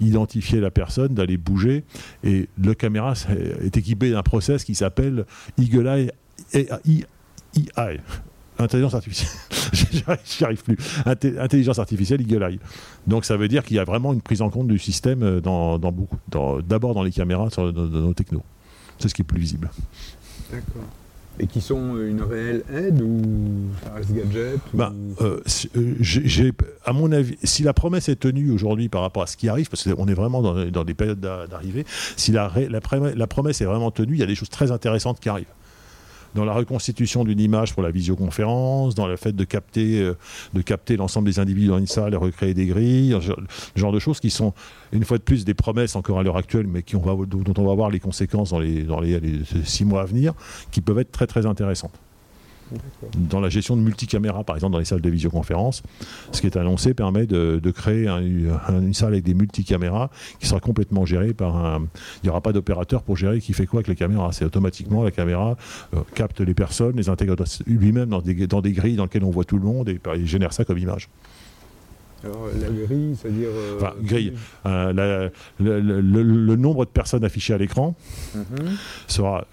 identifier 0.00 0.60
la 0.60 0.70
personne, 0.70 1.14
d'aller 1.14 1.36
bouger. 1.36 1.84
Et 2.24 2.48
le 2.62 2.74
caméra 2.74 3.14
est 3.62 3.76
équipé 3.76 4.10
d'un 4.10 4.22
process 4.22 4.64
qui 4.64 4.74
s'appelle 4.74 5.24
Eagle 5.58 5.86
Eye 5.86 6.10
AI. 6.54 8.00
Intelligence 8.60 8.94
artificielle. 8.94 9.30
J'y 10.24 10.44
arrive- 10.44 10.62
plus. 10.62 10.76
Inté- 11.06 11.38
Intelligence 11.38 11.78
artificielle 11.78 12.20
Eagle 12.20 12.42
Eye. 12.42 12.58
Donc 13.06 13.24
ça 13.24 13.36
veut 13.36 13.48
dire 13.48 13.64
qu'il 13.64 13.76
y 13.76 13.80
a 13.80 13.84
vraiment 13.84 14.12
une 14.12 14.20
prise 14.22 14.42
en 14.42 14.50
compte 14.50 14.68
du 14.68 14.78
système 14.78 15.22
euh, 15.22 15.40
dans, 15.40 15.78
dans 15.78 15.92
beaucoup, 15.92 16.16
d'abord 16.66 16.94
dans 16.94 17.02
les 17.02 17.10
caméras, 17.12 17.50
sur, 17.50 17.72
dans, 17.72 17.86
dans 17.86 17.98
nos 18.00 18.14
technos. 18.14 18.42
C'est 18.98 19.08
ce 19.08 19.14
qui 19.14 19.22
est 19.22 19.24
plus 19.24 19.40
visible. 19.40 19.70
D'accord. 20.50 20.82
Et 21.42 21.46
qui 21.46 21.62
sont 21.62 21.96
une 21.96 22.20
réelle 22.20 22.64
aide 22.70 23.00
ou 23.00 23.22
ça 23.82 23.94
reste 23.94 24.12
gadget 24.12 24.56
ou- 24.74 24.76
Bah, 24.76 24.92
euh, 25.22 25.40
euh, 25.76 25.94
j'ai- 26.00 26.52
à 26.84 26.92
mon 26.92 27.10
avis, 27.12 27.38
si 27.44 27.62
la 27.62 27.72
promesse 27.72 28.10
est 28.10 28.16
tenue 28.20 28.50
aujourd'hui 28.50 28.90
par 28.90 29.00
rapport 29.00 29.22
à 29.22 29.26
ce 29.26 29.38
qui 29.38 29.48
arrive, 29.48 29.70
parce 29.70 29.84
qu'on 29.90 30.06
est 30.06 30.12
vraiment 30.14 30.42
dans, 30.42 30.66
dans 30.66 30.84
des 30.84 30.92
périodes 30.92 31.20
d'a- 31.20 31.46
d'arrivée, 31.46 31.86
si 32.16 32.30
la 32.32 32.50
promesse 33.28 33.60
est 33.62 33.64
vraiment 33.64 33.90
tenue, 33.90 34.14
il 34.14 34.20
y 34.20 34.22
a 34.22 34.26
des 34.26 34.34
choses 34.34 34.50
très 34.50 34.70
intéressantes 34.70 35.18
qui 35.18 35.30
arrivent. 35.30 35.46
Dans 36.34 36.44
la 36.44 36.52
reconstitution 36.52 37.24
d'une 37.24 37.40
image 37.40 37.74
pour 37.74 37.82
la 37.82 37.90
visioconférence, 37.90 38.94
dans 38.94 39.06
le 39.06 39.16
fait 39.16 39.34
de 39.34 39.44
capter, 39.44 40.00
euh, 40.00 40.16
de 40.54 40.62
capter 40.62 40.96
l'ensemble 40.96 41.28
des 41.28 41.38
individus 41.40 41.68
dans 41.68 41.78
une 41.78 41.86
salle 41.86 42.14
et 42.14 42.16
recréer 42.16 42.54
des 42.54 42.66
grilles, 42.66 43.16
ce 43.20 43.34
genre- 43.80 43.92
de 43.92 43.98
choses 43.98 44.20
qui 44.20 44.30
sont, 44.30 44.52
une 44.92 45.04
fois 45.04 45.18
de 45.18 45.22
plus, 45.22 45.44
des 45.44 45.54
promesses 45.54 45.96
encore 45.96 46.18
à 46.20 46.22
l'heure 46.22 46.36
actuelle, 46.36 46.66
mais 46.66 46.84
on 46.94 47.24
dont 47.24 47.54
on 47.56 47.66
va 47.66 47.74
voir 47.74 47.90
les 47.90 48.00
conséquences 48.00 48.50
dans 48.50 48.60
les, 48.60 48.84
six 49.64 49.84
mois 49.84 50.02
à 50.02 50.04
venir, 50.04 50.34
qui 50.70 50.80
peuvent 50.80 50.98
être 50.98 51.10
très 51.26 51.46
intéressantes 51.46 51.98
dans 53.16 53.40
la 53.40 53.48
gestion 53.48 53.76
de 53.76 53.82
multicaméras, 53.82 54.44
par 54.44 54.56
exemple 54.56 54.72
dans 54.72 54.78
les 54.78 54.84
salles 54.84 55.00
de 55.00 55.10
visioconférence, 55.10 55.82
ce 56.32 56.40
qui 56.40 56.46
est 56.46 56.56
annoncé 56.56 56.94
permet 56.94 57.26
de, 57.26 57.60
de 57.62 57.70
créer 57.70 58.08
un- 58.08 58.22
un- 58.68 58.80
une 58.82 58.94
salle 58.94 59.12
avec 59.12 59.24
des 59.24 59.34
multicaméras 59.34 60.10
qui 60.38 60.46
sera 60.46 60.60
complètement 60.60 61.04
gérée 61.06 61.34
par 61.34 61.56
un. 61.56 61.86
Il 62.22 62.26
n'y 62.26 62.30
aura 62.30 62.40
pas 62.40 62.52
d'opérateur 62.52 63.02
pour 63.02 63.16
gérer 63.16 63.40
qui 63.40 63.52
fait 63.52 63.66
quoi 63.66 63.78
avec 63.78 63.88
les 63.88 63.96
caméras. 63.96 64.32
C'est 64.32 64.44
automatiquement 64.44 65.02
la 65.04 65.10
caméra 65.10 65.56
euh, 65.94 66.00
capte 66.14 66.40
les 66.40 66.54
personnes, 66.54 66.96
les 66.96 67.08
intègre 67.08 67.36
lui-même 67.66 68.08
dans 68.10 68.20
des, 68.22 68.46
dans 68.46 68.60
des 68.60 68.72
grilles 68.72 68.96
dans 68.96 69.04
lesquelles 69.04 69.24
on 69.24 69.30
voit 69.30 69.44
tout 69.44 69.58
le 69.58 69.64
monde 69.64 69.88
et, 69.88 70.00
et 70.14 70.26
génère 70.26 70.52
ça 70.52 70.64
comme 70.64 70.78
image. 70.78 71.08
Alors 72.22 72.48
la 72.60 72.68
grille, 72.68 73.16
c'est-à-dire. 73.20 73.48
euh, 73.50 73.76
Enfin, 73.78 73.92
grille. 74.02 74.34
Euh, 74.66 74.92
la- 74.92 75.30
le, 75.58 75.80
le- 75.80 76.00
le- 76.02 76.22
le 76.22 76.56
nombre 76.56 76.84
de 76.84 76.90
personnes 76.90 77.24
affichées 77.24 77.54
à 77.54 77.58
l'écran 77.58 77.94
Mhm. 78.34 78.42
sera 79.06 79.46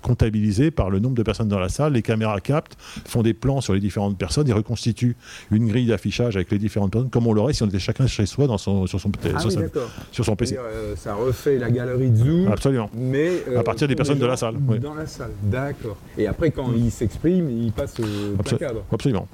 comptabilisé 0.00 0.70
par 0.70 0.90
le 0.90 0.98
nombre 0.98 1.14
de 1.14 1.22
personnes 1.22 1.48
dans 1.48 1.58
la 1.58 1.68
salle. 1.68 1.92
Les 1.92 2.02
caméras 2.02 2.40
captent, 2.40 2.76
font 3.06 3.22
des 3.22 3.34
plans 3.34 3.60
sur 3.60 3.74
les 3.74 3.80
différentes 3.80 4.16
personnes 4.18 4.48
et 4.48 4.52
reconstituent 4.52 5.16
une 5.50 5.68
grille 5.68 5.86
d'affichage 5.86 6.36
avec 6.36 6.50
les 6.50 6.58
différentes 6.58 6.90
personnes, 6.92 7.10
comme 7.10 7.26
on 7.26 7.32
l'aurait 7.32 7.52
si 7.52 7.62
on 7.62 7.66
était 7.66 7.78
chacun 7.78 8.06
chez 8.06 8.26
soi 8.26 8.46
dans 8.46 8.58
son, 8.58 8.86
sur, 8.86 9.00
son, 9.00 9.10
Ah 9.34 9.38
sur 9.40 9.48
oui, 9.48 9.54
sa- 9.54 9.60
d'accord. 9.60 9.90
sur 10.12 10.24
son 10.24 10.36
PC. 10.36 10.56
Euh, 10.58 10.94
ça 10.96 11.14
refait 11.14 11.58
la 11.58 11.70
galerie 11.70 12.10
de 12.10 12.16
zoom, 12.16 12.48
Absolument. 12.52 12.90
mais 12.94 13.30
euh, 13.48 13.58
À 13.58 13.62
partir 13.62 13.86
des 13.88 13.94
personnes 13.96 14.18
de 14.18 14.26
la 14.26 14.36
salle, 14.36 14.56
oui. 14.68 14.78
Dans 14.78 14.94
la 14.94 15.06
salle, 15.06 15.30
d'accord. 15.42 15.96
Et 16.18 16.26
après, 16.26 16.50
quand 16.50 16.72
il 16.76 16.90
s'exprime, 16.90 17.50
il 17.50 17.72
passe 17.72 17.98
au 18.00 18.04
Absol- 18.42 18.58
cadre. 18.58 18.84
Absolument. 18.92 19.28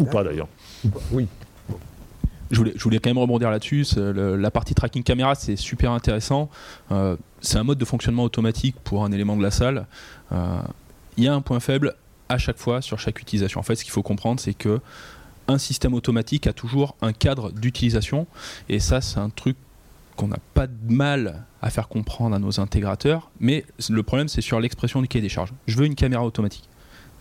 Ou 0.00 0.04
pas 0.04 0.24
d'ailleurs. 0.24 0.48
Oui. 1.12 1.26
Je 2.52 2.58
voulais, 2.58 2.98
quand 2.98 3.08
même 3.10 3.18
rebondir 3.18 3.50
là-dessus. 3.50 3.86
la 3.96 4.50
partie 4.50 4.74
tracking 4.74 5.02
caméra, 5.02 5.34
c'est 5.34 5.56
super 5.56 5.90
intéressant. 5.90 6.50
Euh, 6.90 7.16
c'est 7.40 7.56
un 7.56 7.64
mode 7.64 7.78
de 7.78 7.84
fonctionnement 7.84 8.24
automatique 8.24 8.76
pour 8.84 9.04
un 9.04 9.12
élément 9.12 9.36
de 9.36 9.42
la 9.42 9.50
salle. 9.50 9.86
Euh, 10.32 10.60
Il 11.16 11.24
y 11.24 11.28
a 11.28 11.34
un 11.34 11.40
point 11.40 11.60
faible 11.60 11.94
à 12.28 12.38
chaque 12.38 12.58
fois 12.58 12.82
sur 12.82 12.98
chaque 12.98 13.20
utilisation. 13.20 13.58
En 13.58 13.62
fait, 13.62 13.74
ce 13.74 13.84
qu'il 13.84 13.92
faut 13.92 14.02
comprendre, 14.02 14.38
c'est 14.38 14.54
que 14.54 14.80
un 15.48 15.58
système 15.58 15.94
automatique 15.94 16.46
a 16.46 16.52
toujours 16.52 16.94
un 17.00 17.12
cadre 17.12 17.50
d'utilisation. 17.52 18.26
Et 18.68 18.80
ça, 18.80 19.00
c'est 19.00 19.18
un 19.18 19.30
truc 19.30 19.56
qu'on 20.16 20.28
n'a 20.28 20.38
pas 20.54 20.66
de 20.66 20.92
mal 20.92 21.44
à 21.62 21.70
faire 21.70 21.88
comprendre 21.88 22.36
à 22.36 22.38
nos 22.38 22.60
intégrateurs. 22.60 23.30
Mais 23.40 23.64
le 23.88 24.02
problème, 24.02 24.28
c'est 24.28 24.42
sur 24.42 24.60
l'expression 24.60 25.00
du 25.00 25.08
cahier 25.08 25.22
des 25.22 25.28
charges. 25.28 25.52
Je 25.66 25.76
veux 25.76 25.86
une 25.86 25.94
caméra 25.94 26.24
automatique. 26.24 26.68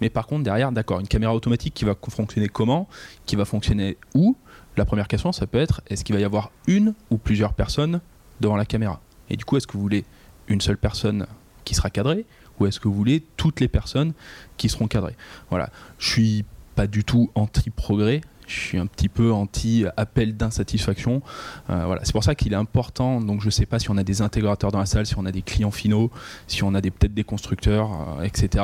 Mais 0.02 0.10
par 0.10 0.28
contre, 0.28 0.44
derrière, 0.44 0.72
d'accord, 0.72 1.00
une 1.00 1.08
caméra 1.08 1.34
automatique 1.34 1.74
qui 1.74 1.86
va 1.86 1.96
fonctionner 2.10 2.50
comment? 2.50 2.90
Qui 3.26 3.36
va 3.36 3.46
fonctionner 3.46 3.98
où? 4.16 4.36
La 4.78 4.86
première 4.86 5.08
question, 5.08 5.32
ça 5.32 5.48
peut 5.48 5.60
être 5.60 5.82
est-ce 5.88 6.04
qu'il 6.04 6.16
va 6.16 6.22
y 6.22 6.24
avoir 6.24 6.52
une 6.68 6.94
ou 7.10 7.18
plusieurs 7.18 7.54
personnes 7.54 8.00
devant 8.40 8.56
la 8.56 8.66
caméra? 8.66 9.02
Et 9.30 9.36
du 9.36 9.46
coup, 9.46 9.58
est-ce 9.58 9.68
que 9.68 9.74
vous 9.74 9.82
voulez 9.82 10.06
une 10.48 10.62
seule 10.62 10.78
personne 10.78 11.28
qui 11.66 11.76
sera 11.76 11.90
cadrée 11.90 12.26
ou 12.60 12.66
est-ce 12.66 12.80
que 12.80 12.88
vous 12.88 12.94
voulez 12.94 13.24
toutes 13.38 13.60
les 13.60 13.68
personnes 13.68 14.14
qui 14.58 14.70
seront 14.70 14.88
cadrées? 14.88 15.16
Voilà. 15.50 15.70
Je 15.98 16.10
suis 16.10 16.46
pas 16.76 16.88
du 16.88 17.04
tout 17.04 17.30
anti-progrès. 17.36 18.22
Je 18.48 18.60
suis 18.60 18.78
un 18.78 18.86
petit 18.86 19.08
peu 19.08 19.32
anti-appel 19.32 20.36
d'insatisfaction. 20.36 21.22
Euh, 21.70 21.86
voilà. 21.86 22.04
C'est 22.04 22.12
pour 22.12 22.24
ça 22.24 22.36
qu'il 22.36 22.54
est 22.54 22.58
important. 22.58 23.22
Donc, 23.22 23.42
je 23.42 23.46
ne 23.46 23.52
sais 23.52 23.66
pas 23.66 23.80
si 23.80 23.90
on 23.90 23.98
a 23.98 24.04
des 24.04 24.22
intégrateurs 24.22 24.72
dans 24.72 24.80
la 24.80 24.86
salle, 24.86 25.06
si 25.06 25.16
on 25.18 25.26
a 25.26 25.32
des 25.32 25.42
clients 25.42 25.72
finaux, 25.72 26.12
si 26.48 26.64
on 26.64 26.74
a 26.76 26.82
peut-être 26.82 27.14
des 27.14 27.24
constructeurs, 27.24 28.20
euh, 28.20 28.24
etc. 28.24 28.64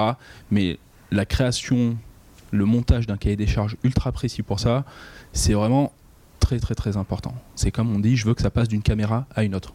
Mais 0.52 0.80
la 1.12 1.26
création, 1.26 1.98
le 2.52 2.66
montage 2.66 3.08
d'un 3.08 3.18
cahier 3.18 3.36
des 3.36 3.48
charges 3.48 3.78
ultra 3.84 4.12
précis 4.12 4.44
pour 4.44 4.60
ça, 4.60 4.84
c'est 5.32 5.54
vraiment 5.54 5.94
très 6.48 6.60
très 6.62 6.76
très 6.76 6.96
important. 6.96 7.36
C'est 7.56 7.72
comme 7.72 7.94
on 7.94 8.00
dit, 8.00 8.16
je 8.16 8.26
veux 8.26 8.34
que 8.34 8.42
ça 8.42 8.50
passe 8.50 8.70
d'une 8.70 8.82
caméra 8.82 9.26
à 9.36 9.44
une 9.44 9.54
autre. 9.54 9.74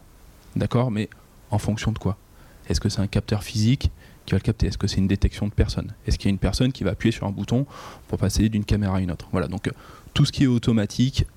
D'accord? 0.55 0.89
Mais 0.89 1.07
en 1.51 1.59
fonction 1.59 1.91
de 1.91 1.99
quoi? 1.99 2.17
Est-ce 2.67 2.81
que 2.81 2.89
c'est 2.89 3.01
un 3.01 3.07
capteur 3.07 3.43
physique 3.43 3.91
qui 4.25 4.31
va 4.31 4.39
le 4.39 4.43
capter? 4.43 4.67
Est-ce 4.67 4.79
que 4.79 4.87
c'est 4.87 4.97
une 4.97 5.07
détection 5.07 5.45
de 5.47 5.51
personne? 5.53 5.93
Est-ce 6.07 6.17
qu'il 6.17 6.29
y 6.29 6.31
a 6.31 6.33
une 6.33 6.39
personne 6.39 6.71
qui 6.71 6.83
va 6.83 6.91
appuyer 6.91 7.11
sur 7.11 7.27
un 7.27 7.29
bouton 7.29 7.67
pour 8.07 8.17
passer 8.17 8.49
d'une 8.49 8.65
caméra 8.65 8.97
à 8.97 9.01
une 9.01 9.11
autre? 9.11 9.27
Voilà, 9.31 9.47
donc 9.47 9.67
euh, 9.67 9.71
tout 10.15 10.25
ce 10.25 10.31
qui 10.31 10.45
est 10.45 10.47
automatique, 10.47 11.27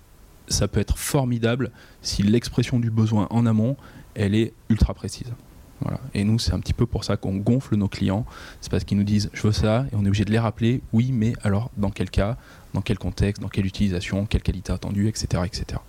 ça 0.49 0.69
peut 0.69 0.81
être 0.81 0.97
formidable 0.97 1.71
si 2.01 2.23
l'expression 2.23 2.81
du 2.81 2.91
besoin 2.91 3.27
en 3.29 3.45
amont, 3.45 3.77
elle 4.15 4.35
est 4.35 4.55
ultra 4.71 4.95
précise. 4.95 5.35
Voilà. 5.81 6.01
Et 6.15 6.25
nous, 6.25 6.39
c'est 6.39 6.55
un 6.55 6.61
petit 6.61 6.73
peu 6.73 6.87
pour 6.87 7.05
ça 7.05 7.19
qu'on 7.19 7.37
gonfle 7.37 7.77
nos 7.77 7.89
clients. 7.89 8.25
C'est 8.63 8.71
parce 8.71 8.85
qu'ils 8.85 8.97
nous 8.97 9.05
disent 9.05 9.29
je 9.35 9.43
veux 9.43 9.53
ça, 9.53 9.85
et 9.93 9.97
on 9.97 10.05
est 10.05 10.09
obligé 10.09 10.25
de 10.25 10.33
les 10.33 10.39
rappeler. 10.39 10.81
Oui, 10.95 11.13
mais 11.13 11.35
alors 11.43 11.71
dans 11.77 11.91
quel 11.91 12.09
cas, 12.09 12.39
dans 12.77 12.83
quel 12.83 12.99
contexte, 12.99 13.43
dans 13.43 13.49
quelle 13.49 13.67
utilisation, 13.67 14.27
quelle 14.27 14.43
qualité 14.43 14.71
attendue, 14.73 15.09
etc. 15.09 15.43
etc. 15.47 15.81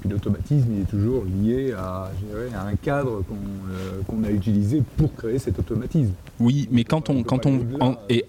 Puis 0.00 0.08
l'automatisme, 0.08 0.68
il 0.72 0.82
est 0.82 0.90
toujours 0.90 1.24
lié 1.24 1.72
à, 1.72 2.10
je 2.20 2.26
dirais, 2.26 2.54
à 2.56 2.64
un 2.64 2.76
cadre 2.76 3.22
qu'on 3.22 3.34
euh, 3.34 4.00
qu'on 4.06 4.24
a 4.24 4.30
utilisé 4.30 4.82
pour 4.96 5.14
créer 5.14 5.38
cet 5.38 5.58
automatisme. 5.58 6.12
Oui, 6.40 6.68
mais 6.70 6.84
quand 6.84 7.10
On 7.10 7.22
quand 7.24 7.46
on, 7.46 7.60
et 8.08 8.24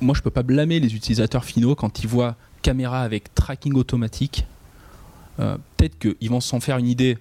moi 0.00 0.14
je 0.14 0.22
peux 0.22 0.30
pas 0.30 0.42
blâmer 0.42 0.80
les 0.80 0.94
utilisateurs 0.94 1.44
finaux 1.44 1.74
quand 1.74 2.00
ils 2.00 2.08
voient 2.08 2.36
caméra 2.62 3.02
avec 3.02 3.34
tracking 3.34 3.74
automatique. 3.74 4.46
Euh, 5.38 5.56
peut-être 5.76 5.98
qu'ils 5.98 6.30
vont 6.30 6.40
s'en 6.40 6.60
faire 6.60 6.78
une 6.78 6.88
idée 6.88 7.18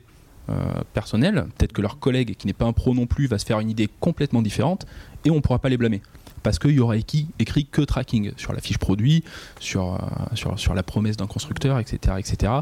euh, 0.49 0.53
personnelle, 0.93 1.45
peut-être 1.57 1.73
que 1.73 1.81
leur 1.81 1.99
collègue 1.99 2.35
qui 2.37 2.47
n'est 2.47 2.53
pas 2.53 2.65
un 2.65 2.73
pro 2.73 2.93
non 2.93 3.05
plus 3.05 3.27
va 3.27 3.37
se 3.37 3.45
faire 3.45 3.59
une 3.59 3.69
idée 3.69 3.89
complètement 3.99 4.41
différente 4.41 4.85
et 5.25 5.29
on 5.29 5.41
pourra 5.41 5.59
pas 5.59 5.69
les 5.69 5.77
blâmer. 5.77 6.01
Parce 6.45 6.59
qu'il 6.59 6.73
y 6.73 6.79
aura 6.79 6.95
écrit, 6.95 7.27
que 7.71 7.81
tracking 7.81 8.31
sur 8.37 8.53
la 8.53 8.61
fiche 8.61 8.77
produit, 8.77 9.23
sur, 9.59 9.95
euh, 9.95 10.55
sur, 10.57 10.75
la 10.75 10.83
promesse 10.83 11.17
d'un 11.17 11.25
constructeur, 11.25 11.79
etc., 11.79 12.17
etc. 12.19 12.53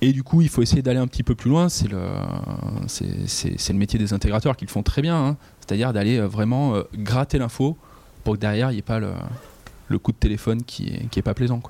Et 0.00 0.14
du 0.14 0.22
coup, 0.22 0.40
il 0.40 0.48
faut 0.48 0.62
essayer 0.62 0.80
d'aller 0.80 0.98
un 0.98 1.06
petit 1.06 1.22
peu 1.22 1.34
plus 1.34 1.50
loin. 1.50 1.68
C'est 1.68 1.88
le, 1.88 3.74
métier 3.74 3.98
des 3.98 4.14
intégrateurs 4.14 4.56
qui 4.56 4.64
le 4.64 4.70
font 4.70 4.82
très 4.82 5.02
bien. 5.02 5.14
hein. 5.14 5.36
C'est-à-dire 5.60 5.92
d'aller 5.92 6.16
euh, 6.16 6.26
vraiment 6.26 6.74
euh, 6.74 6.84
gratter 6.94 7.36
l'info 7.36 7.76
pour 8.24 8.36
que 8.36 8.38
derrière, 8.38 8.70
il 8.70 8.76
n'y 8.76 8.78
ait 8.78 8.82
pas 8.82 8.98
le, 8.98 9.98
coup 9.98 10.12
de 10.12 10.16
téléphone 10.16 10.62
qui 10.62 10.88
est, 10.88 11.10
qui 11.10 11.18
est 11.18 11.22
pas 11.22 11.34
plaisant. 11.34 11.60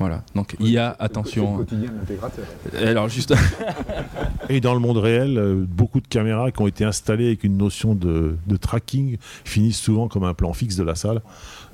Voilà. 0.00 0.24
Donc 0.34 0.56
il 0.58 0.70
y 0.70 0.78
a 0.78 0.92
C'est 0.96 0.98
le 0.98 1.04
attention. 1.04 1.56
quotidien 1.56 1.90
de 1.90 1.96
l'intégrateur. 1.98 2.44
Alors 2.76 3.08
juste. 3.08 3.32
Et 4.48 4.60
dans 4.60 4.74
le 4.74 4.80
monde 4.80 4.98
réel, 4.98 5.38
euh, 5.38 5.64
beaucoup 5.66 6.00
de 6.00 6.08
caméras 6.08 6.50
qui 6.50 6.60
ont 6.62 6.66
été 6.66 6.84
installées 6.84 7.26
avec 7.28 7.44
une 7.44 7.56
notion 7.56 7.94
de, 7.94 8.36
de 8.46 8.56
tracking 8.56 9.18
finissent 9.44 9.78
souvent 9.80 10.08
comme 10.08 10.24
un 10.24 10.34
plan 10.34 10.52
fixe 10.52 10.76
de 10.76 10.82
la 10.82 10.94
salle 10.96 11.22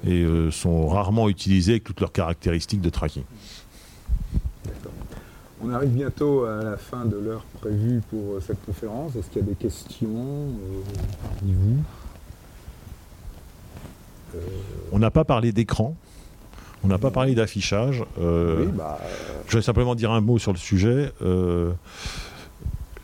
et 0.07 0.23
euh, 0.23 0.51
sont 0.51 0.87
rarement 0.87 1.29
utilisées 1.31 1.73
avec 1.73 1.85
toutes 1.85 2.01
leurs 2.01 2.13
caractéristiques 2.13 2.83
de 2.83 2.91
tracking. 2.91 3.25
On 5.63 5.71
arrive 5.71 5.91
bientôt 5.91 6.45
à 6.45 6.63
la 6.63 6.77
fin 6.79 7.05
de 7.05 7.17
l'heure 7.17 7.45
prévue 7.61 8.01
pour 8.11 8.35
euh, 8.37 8.41
cette 8.47 8.65
conférence. 8.65 9.15
Est-ce 9.17 9.29
qu'il 9.29 9.43
y 9.43 9.45
a 9.45 9.49
des 9.49 9.55
questions 9.55 10.09
euh, 10.09 10.83
parmi 11.23 11.53
vous? 11.53 11.77
Euh, 14.37 14.39
On 14.93 14.99
n'a 14.99 15.11
pas 15.11 15.25
parlé 15.25 15.53
d'écran, 15.53 15.95
on 16.85 16.89
n'a 16.89 16.99
pas 16.99 17.11
parlé 17.11 17.35
d'affichage. 17.35 18.05
euh, 18.21 18.65
Oui, 18.67 18.73
bah, 18.75 18.99
Je 19.49 19.57
vais 19.57 19.63
simplement 19.63 19.95
dire 19.95 20.11
un 20.11 20.21
mot 20.21 20.39
sur 20.39 20.53
le 20.53 20.59
sujet. 20.59 21.13
Euh, 21.23 21.73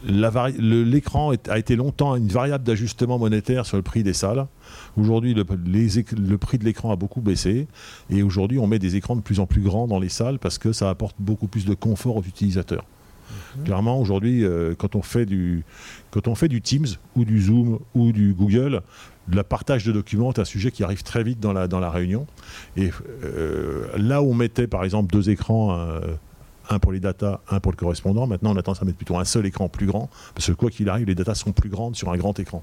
L'écran 0.09 1.33
a 1.49 1.59
été 1.59 1.75
longtemps 1.75 2.15
une 2.15 2.29
variable 2.29 2.63
d'ajustement 2.65 3.19
monétaire 3.19 3.67
sur 3.67 3.77
le 3.77 3.83
prix 3.83 4.03
des 4.05 4.13
salles. 4.13 4.47
Aujourd'hui, 4.97 5.35
le, 5.35 5.45
prix 6.39 6.59
de 6.59 6.65
l'écran 6.65 6.93
a 6.93 6.97
beaucoup 6.97 7.21
baissé. 7.21 7.67
Et 8.11 8.23
aujourd'hui, 8.23 8.59
on 8.59 8.67
met 8.69 8.79
des 8.79 8.95
écrans 8.97 9.17
de 9.17 9.21
plus 9.21 9.41
en 9.41 9.47
plus 9.47 9.63
grands 9.63 9.89
dans 9.89 9.99
les 9.99 10.09
salles 10.09 10.39
parce 10.39 10.59
que 10.59 10.73
ça 10.73 10.91
apporte 10.91 11.17
beaucoup 11.19 11.49
plus 11.49 11.65
de 11.65 11.75
confort 11.75 12.17
aux 12.17 12.23
utilisateurs. 12.23 12.85
Clairement, 13.65 13.99
aujourd'hui, 14.01 14.45
euh, 14.45 14.75
quand, 14.79 14.95
on 14.95 15.03
fait 15.03 15.27
du- 15.27 15.65
quand 16.13 16.29
on 16.29 16.35
fait 16.37 16.49
du 16.49 16.61
Teams 16.63 16.87
ou 17.17 17.25
du 17.25 17.41
Zoom 17.41 17.81
ou 17.95 18.13
du 18.13 18.33
Google, 18.35 18.83
le 19.29 19.43
partage 19.43 19.85
de 19.85 19.93
documents 19.93 20.33
est 20.33 20.39
un 20.39 20.45
sujet 20.45 20.71
qui 20.71 20.85
arrive 20.85 21.03
très 21.03 21.23
vite 21.23 21.41
dans 21.41 21.53
la, 21.53 21.69
dans 21.69 21.81
réunion. 21.91 22.27
Et 22.77 22.91
euh, 23.25 23.87
là 23.97 24.23
où 24.23 24.31
on 24.31 24.35
mettait 24.35 24.67
par 24.67 24.85
exemple 24.85 25.13
deux 25.13 25.31
écrans, 25.31 25.77
euh, 25.79 26.01
un 26.71 26.79
pour 26.79 26.93
les 26.93 27.01
datas, 27.01 27.41
un 27.51 27.61
pour 27.61 27.73
le 27.73 27.77
correspondant, 27.77 28.27
maintenant 28.27 28.53
on 28.53 28.57
a 28.57 28.63
tendance 28.63 28.83
à 28.83 28.85
mettre 28.85 28.97
plutôt 28.97 29.19
un 29.19 29.25
seul 29.25 29.47
écran 29.47 29.69
plus 29.69 29.87
grand, 29.87 30.11
parce 30.35 30.47
que 30.47 30.53
quoi 30.53 30.71
qu'il 30.71 30.89
arrive, 30.89 31.07
les 31.07 31.15
datas 31.15 31.35
sont 31.35 31.53
plus 31.53 31.69
grandes 31.69 31.97
sur 31.97 32.11
un 32.11 32.17
grand 32.17 32.39
écran. 32.39 32.63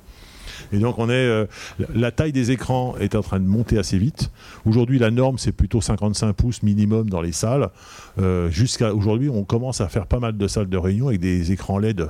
Et 0.72 0.78
donc 0.80 1.00
on 1.00 1.10
est, 1.10 1.14
euh, 1.14 1.46
la 1.94 2.12
taille 2.12 2.34
des 2.34 2.52
écrans 2.52 2.96
est 3.00 3.16
en 3.16 3.22
train 3.22 3.40
de 3.40 3.46
monter 3.46 3.78
assez 3.78 3.98
vite. 3.98 4.30
Aujourd'hui 4.66 5.00
la 5.00 5.10
norme 5.10 5.38
c'est 5.38 5.54
plutôt 5.54 5.82
55 5.82 6.34
pouces 6.34 6.64
minimum 6.64 7.10
dans 7.10 7.22
les 7.22 7.32
salles. 7.32 7.70
Jusqu'à 8.50 8.94
aujourd'hui 8.94 9.30
on 9.30 9.44
commence 9.44 9.82
à 9.82 9.88
faire 9.88 10.06
pas 10.06 10.20
mal 10.20 10.38
de 10.38 10.48
salles 10.48 10.70
de 10.70 10.78
réunion 10.78 11.08
avec 11.08 11.20
des 11.20 11.52
écrans 11.52 11.78
LED 11.78 12.10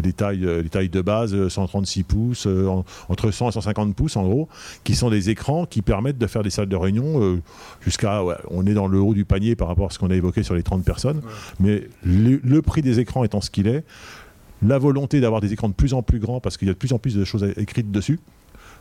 des 0.00 0.12
tailles, 0.12 0.44
euh, 0.46 0.62
des 0.62 0.68
tailles 0.68 0.88
de 0.88 1.00
base, 1.00 1.34
euh, 1.34 1.48
136 1.48 2.02
pouces, 2.04 2.46
euh, 2.46 2.66
en- 2.68 2.84
entre 3.08 3.30
100 3.30 3.48
et 3.48 3.52
150 3.52 3.94
pouces 3.96 4.16
en 4.16 4.22
gros, 4.22 4.48
qui 4.84 4.94
sont 4.94 5.10
des 5.10 5.30
écrans 5.30 5.66
qui 5.66 5.82
permettent 5.82 6.18
de 6.18 6.26
faire 6.26 6.42
des 6.42 6.50
salles 6.50 6.68
de 6.68 6.76
réunion 6.76 7.22
euh, 7.22 7.40
jusqu'à. 7.80 8.22
ouais, 8.24 8.36
on 8.50 8.66
est 8.66 8.74
dans 8.74 8.86
le 8.86 8.98
haut 9.00 9.14
du 9.14 9.24
panier 9.24 9.56
par 9.56 9.68
rapport 9.68 9.86
à 9.86 9.90
ce 9.90 9.98
qu'on 9.98 10.10
a 10.10 10.14
évoqué 10.14 10.42
sur 10.42 10.54
les 10.54 10.62
30 10.62 10.84
personnes, 10.84 11.20
mais 11.58 11.82
le, 12.04 12.40
le 12.42 12.62
prix 12.62 12.82
des 12.82 13.00
écrans 13.00 13.24
étant 13.24 13.40
ce 13.40 13.50
qu'il 13.50 13.66
est, 13.66 13.84
la 14.62 14.78
volonté 14.78 15.20
d'avoir 15.20 15.40
des 15.40 15.52
écrans 15.52 15.68
de 15.68 15.74
plus 15.74 15.94
en 15.94 16.02
plus 16.02 16.18
grands 16.18 16.40
parce 16.40 16.56
qu'il 16.56 16.68
y 16.68 16.70
a 16.70 16.74
de 16.74 16.78
plus 16.78 16.92
en 16.92 16.98
plus 16.98 17.14
de 17.16 17.24
choses 17.24 17.44
écrites 17.56 17.90
dessus, 17.90 18.20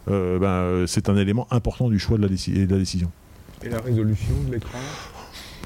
euh, 0.10 0.38
ben, 0.40 0.48
euh, 0.48 0.88
c'est 0.88 1.10
un 1.10 1.16
élément 1.18 1.48
important 1.52 1.90
du 1.90 2.00
choix 2.00 2.18
de 2.18 2.24
la, 2.24 2.28
déci- 2.30 2.54
de 2.68 2.72
la 2.74 2.80
décision. 2.80 3.12
et 3.64 3.70
la 3.70 3.80
résolution 3.80 4.34
de 4.48 4.54
l'écran? 4.54 4.78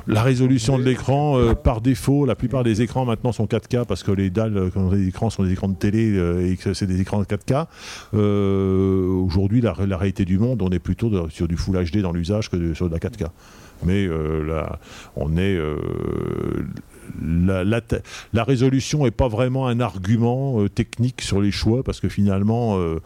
La 0.08 0.22
résolution 0.22 0.78
de 0.78 0.84
l'écran, 0.84 1.38
euh, 1.38 1.54
par 1.54 1.80
défaut, 1.80 2.26
la 2.26 2.36
plupart 2.36 2.64
des 2.64 2.82
écrans 2.82 3.06
maintenant 3.06 3.32
sont 3.32 3.46
4K 3.46 3.86
parce 3.86 4.04
que 4.04 4.12
les 4.12 4.30
dalles, 4.30 4.58
euh, 4.58 4.70
quand 4.74 4.82
on 4.82 4.94
écrans, 4.94 5.30
sont 5.30 5.44
des 5.44 5.54
écrans 5.54 5.70
de 5.70 5.76
télé 5.76 6.12
euh, 6.12 6.52
et 6.52 6.58
que 6.58 6.74
c'est 6.74 6.88
des 6.88 7.00
écrans 7.00 7.20
de 7.20 7.26
4K. 7.26 7.68
Euh, 8.14 9.08
Aujourd'hui, 9.08 9.62
la, 9.62 9.74
réalité 9.74 10.26
du 10.26 10.40
monde, 10.40 10.62
on 10.62 10.70
est 10.70 10.80
plutôt 10.80 11.30
sur 11.30 11.48
du 11.48 11.56
Full 11.56 11.82
HD 11.86 12.00
dans 12.00 12.12
l'usage 12.12 12.50
que 12.50 12.74
sur 12.74 12.90
de 12.90 12.94
la 12.94 13.00
4K. 13.00 13.28
Mais 13.86 14.08
là, 14.08 14.80
on 15.16 15.38
est. 15.38 15.60
la, 17.22 18.44
résolution 18.44 19.04
n'est 19.04 19.12
pas 19.12 19.28
vraiment 19.28 19.68
un 19.68 19.80
argument 19.80 20.62
euh, 20.62 20.70
technique 20.70 21.22
sur 21.22 21.42
les 21.42 21.52
choix 21.52 21.84
parce 21.84 22.00
que 22.00 22.10
finalement, 22.10 22.78
euh, 22.80 23.00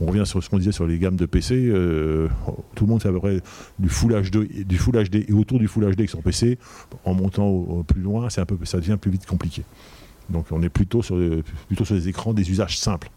on 0.00 0.06
revient 0.06 0.26
sur 0.26 0.42
ce 0.42 0.50
qu'on 0.50 0.58
disait 0.58 0.72
sur 0.72 0.86
les 0.86 0.98
gammes 0.98 1.16
de 1.16 1.26
PC. 1.26 1.54
euh, 1.68 2.28
tout 2.74 2.84
le 2.84 2.90
monde 2.90 3.02
fait 3.02 3.08
à 3.08 3.12
peu 3.12 3.20
près 3.20 3.40
du 3.78 3.88
Full 3.88 4.12
HD, 4.30 4.64
du 4.66 4.78
Full 4.78 5.08
HD 5.08 5.24
et 5.28 5.32
autour 5.32 5.58
du 5.58 5.68
Full 5.68 5.84
HD 5.84 5.98
avec 6.00 6.10
son 6.10 6.22
PC. 6.22 6.58
En 7.04 7.14
montant 7.14 7.84
plus 7.86 8.00
loin, 8.00 8.30
c'est 8.30 8.40
un 8.40 8.46
peu, 8.46 8.56
ça 8.64 8.78
devient 8.78 8.98
plus 9.00 9.10
vite 9.10 9.26
compliqué. 9.26 9.62
Donc 10.30 10.46
on 10.50 10.62
est 10.62 10.68
plutôt 10.68 11.02
sur, 11.02 11.16
des- 11.18 12.08
écrans, 12.08 12.34
des 12.34 12.50
usages 12.50 12.78
simples. 12.78 13.10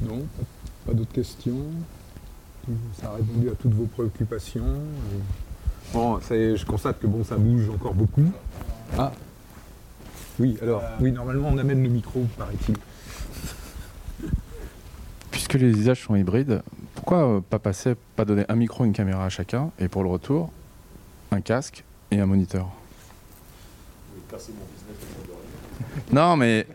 Non 0.00 0.24
Pas 0.86 0.94
d'autres 0.94 1.12
questions? 1.12 1.64
Ça 3.00 3.10
a 3.10 3.16
répondu 3.16 3.48
à 3.48 3.52
toutes 3.54 3.72
vos 3.72 3.86
préoccupations. 3.86 4.62
Bon, 5.92 6.20
je 6.20 6.64
constate 6.64 7.00
que 7.00 7.06
bon, 7.06 7.24
ça 7.24 7.36
bouge 7.36 7.68
encore 7.70 7.94
beaucoup. 7.94 8.30
Ah 8.96 9.12
Oui, 10.38 10.58
alors, 10.62 10.82
oui, 11.00 11.12
normalement 11.12 11.48
on 11.48 11.58
amène 11.58 11.82
le 11.82 11.88
micro, 11.88 12.26
paraît-il. 12.36 12.76
Puisque 15.30 15.54
les 15.54 15.70
usages 15.70 16.04
sont 16.04 16.14
hybrides, 16.14 16.62
pourquoi 16.94 17.26
euh, 17.26 17.40
pas 17.40 17.58
passer, 17.58 17.94
pas 18.16 18.24
donner 18.24 18.44
un 18.48 18.56
micro, 18.56 18.84
une 18.84 18.92
caméra 18.92 19.24
à 19.24 19.28
chacun, 19.28 19.70
et 19.78 19.88
pour 19.88 20.02
le 20.02 20.10
retour, 20.10 20.50
un 21.30 21.40
casque 21.40 21.84
et 22.10 22.20
un 22.20 22.26
moniteur? 22.26 22.68
Non, 26.12 26.36
mais 26.36 26.66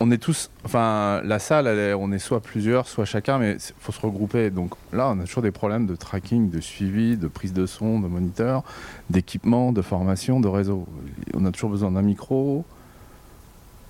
on 0.00 0.10
est 0.10 0.18
tous, 0.18 0.50
enfin, 0.64 1.20
la 1.24 1.38
salle, 1.38 1.94
on 1.98 2.12
est 2.12 2.18
soit 2.18 2.40
plusieurs, 2.40 2.86
soit 2.88 3.04
chacun, 3.04 3.38
mais 3.38 3.52
il 3.52 3.74
faut 3.78 3.92
se 3.92 4.00
regrouper. 4.00 4.50
Donc 4.50 4.74
là, 4.92 5.08
on 5.08 5.20
a 5.20 5.24
toujours 5.24 5.42
des 5.42 5.50
problèmes 5.50 5.86
de 5.86 5.96
tracking, 5.96 6.50
de 6.50 6.60
suivi, 6.60 7.16
de 7.16 7.28
prise 7.28 7.52
de 7.52 7.66
son, 7.66 8.00
de 8.00 8.06
moniteur, 8.06 8.62
d'équipement, 9.10 9.72
de 9.72 9.82
formation, 9.82 10.40
de 10.40 10.48
réseau. 10.48 10.86
On 11.34 11.44
a 11.46 11.50
toujours 11.50 11.70
besoin 11.70 11.90
d'un 11.90 12.02
micro, 12.02 12.64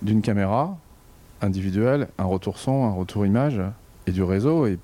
d'une 0.01 0.21
caméra 0.21 0.77
individuelle, 1.41 2.07
un 2.17 2.25
retour 2.25 2.57
son, 2.57 2.85
un 2.85 2.93
retour 2.93 3.25
image 3.25 3.61
et 4.05 4.11
du 4.11 4.23
réseau 4.23 4.65
et 4.65 4.79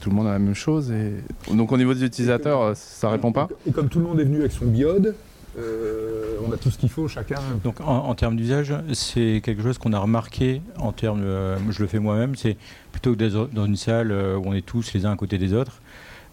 tout 0.00 0.10
le 0.10 0.16
monde 0.16 0.26
a 0.26 0.32
la 0.32 0.38
même 0.38 0.54
chose 0.54 0.90
et 0.90 1.12
donc 1.52 1.72
au 1.72 1.76
niveau 1.76 1.92
des 1.92 2.04
utilisateurs 2.04 2.74
ça 2.74 3.10
répond 3.10 3.32
pas? 3.32 3.48
Et 3.66 3.70
comme 3.70 3.88
tout 3.88 3.98
le 3.98 4.06
monde 4.06 4.20
est 4.20 4.24
venu 4.24 4.40
avec 4.40 4.52
son 4.52 4.66
biode, 4.66 5.14
euh, 5.60 6.36
on 6.46 6.52
a 6.52 6.56
tout 6.56 6.70
ce 6.70 6.78
qu'il 6.78 6.88
faut, 6.88 7.08
chacun. 7.08 7.40
Donc 7.64 7.80
en, 7.80 8.14
termes 8.14 8.36
d'usage, 8.36 8.74
c'est 8.92 9.40
quelque 9.44 9.62
chose 9.62 9.78
qu'on 9.78 9.92
a 9.92 9.98
remarqué 9.98 10.62
en 10.78 10.92
termes, 10.92 11.22
euh, 11.22 11.56
je 11.70 11.80
le 11.80 11.88
fais 11.88 11.98
moi-même, 11.98 12.34
c'est 12.34 12.56
plutôt 12.92 13.14
que 13.14 13.46
dans 13.52 13.66
une 13.66 13.76
salle 13.76 14.10
euh, 14.10 14.36
où 14.36 14.42
on 14.46 14.54
est 14.54 14.64
tous 14.64 14.92
les 14.94 15.06
uns 15.06 15.12
à 15.12 15.16
côté 15.16 15.38
des 15.38 15.52
autres. 15.52 15.80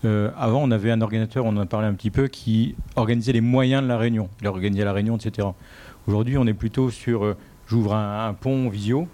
avant, 0.03 0.61
on 0.63 0.71
avait 0.71 0.91
un 0.91 1.01
organisateur, 1.01 1.45
on 1.45 1.49
en 1.49 1.61
a 1.61 1.65
parlé 1.65 1.87
un 1.87 1.93
petit 1.93 2.11
peu, 2.11 2.27
qui 2.27 2.75
organisait 2.95 3.33
les 3.33 3.41
moyens 3.41 3.83
de 3.83 3.87
la 3.87 3.97
réunion. 3.97 4.29
Il 4.41 4.47
organisait 4.47 4.85
la 4.85 4.93
réunion, 4.93 5.17
etc. 5.17 5.47
Aujourd'hui, 6.07 6.37
on 6.37 6.47
est 6.47 6.53
plutôt 6.53 6.89
sur, 6.89 7.35
j'ouvre 7.67 7.95
un, 7.95 8.27
un 8.27 8.33
pont 8.33 8.69
visio 8.69 9.07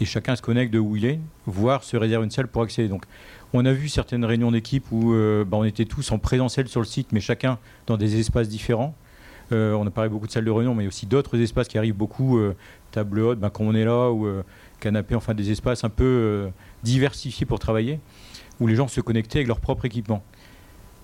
et 0.00 0.04
chacun 0.04 0.34
se 0.34 0.42
connecte 0.42 0.72
de 0.72 0.80
où 0.80 0.96
il 0.96 1.04
est, 1.04 1.20
voire 1.46 1.84
se 1.84 1.96
réserve 1.96 2.24
une 2.24 2.30
salle 2.30 2.48
pour 2.48 2.62
accéder. 2.62 2.88
Donc, 2.88 3.04
on 3.52 3.64
a 3.64 3.72
vu 3.72 3.88
certaines 3.88 4.24
réunions 4.24 4.50
d'équipe 4.50 4.90
où 4.90 5.12
bah, 5.46 5.56
on 5.56 5.64
était 5.64 5.84
tous 5.84 6.10
en 6.10 6.18
présentiel 6.18 6.66
sur 6.66 6.80
le 6.80 6.86
site, 6.86 7.12
mais 7.12 7.20
chacun 7.20 7.58
dans 7.86 7.96
des 7.96 8.18
espaces 8.18 8.48
différents. 8.48 8.96
Euh, 9.52 9.72
on 9.74 9.86
a 9.86 9.90
parlé 9.90 10.08
beaucoup 10.10 10.26
de 10.26 10.32
salles 10.32 10.44
de 10.44 10.50
réunion, 10.50 10.74
mais 10.74 10.86
aussi 10.86 11.06
d'autres 11.06 11.38
espaces 11.40 11.68
qui 11.68 11.76
arrivent 11.78 11.94
beaucoup, 11.96 12.38
euh, 12.38 12.54
table 12.92 13.20
haute, 13.20 13.38
ben, 13.38 13.50
quand 13.50 13.64
on 13.64 13.74
est 13.74 13.84
là, 13.84 14.10
ou 14.10 14.26
euh, 14.26 14.42
canapé, 14.80 15.14
enfin 15.14 15.34
des 15.34 15.50
espaces 15.50 15.84
un 15.84 15.88
peu 15.90 16.48
diversifiés 16.82 17.46
pour 17.46 17.58
travailler, 17.58 18.00
où 18.60 18.66
les 18.66 18.74
gens 18.74 18.88
se 18.88 19.00
connectaient 19.00 19.38
avec 19.38 19.48
leur 19.48 19.60
propre 19.60 19.84
équipement. 19.84 20.22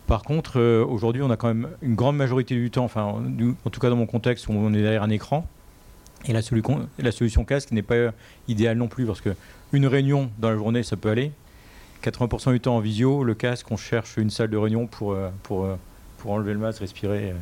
Par 0.06 0.22
contre, 0.22 0.60
aujourd'hui, 0.82 1.22
on 1.22 1.30
a 1.30 1.36
quand 1.36 1.48
même 1.48 1.68
une 1.82 1.94
grande 1.94 2.16
majorité 2.16 2.54
du 2.56 2.70
temps, 2.70 2.84
enfin, 2.84 3.02
en 3.04 3.70
tout 3.70 3.78
cas 3.80 3.90
dans 3.90 3.96
mon 3.96 4.06
contexte, 4.06 4.48
où 4.48 4.52
on 4.52 4.72
est 4.72 4.82
derrière 4.82 5.02
un 5.02 5.10
écran, 5.10 5.46
et 6.26 6.32
la, 6.32 6.40
solu- 6.42 6.62
la 6.98 7.12
solution 7.12 7.44
casque 7.44 7.70
n'est 7.72 7.82
pas 7.82 8.12
idéale 8.48 8.76
non 8.76 8.88
plus, 8.88 9.06
parce 9.06 9.20
que 9.20 9.30
une 9.72 9.86
réunion 9.86 10.30
dans 10.38 10.50
la 10.50 10.56
journée, 10.56 10.82
ça 10.82 10.96
peut 10.96 11.10
aller. 11.10 11.30
80% 12.02 12.52
du 12.52 12.60
temps 12.60 12.76
en 12.76 12.80
visio, 12.80 13.22
le 13.22 13.34
casque, 13.34 13.70
on 13.70 13.76
cherche 13.76 14.16
une 14.16 14.30
salle 14.30 14.48
de 14.50 14.56
réunion 14.56 14.86
pour, 14.86 15.16
pour, 15.42 15.68
pour 16.18 16.32
enlever 16.32 16.54
le 16.54 16.58
masque, 16.58 16.80
respirer. 16.80 17.34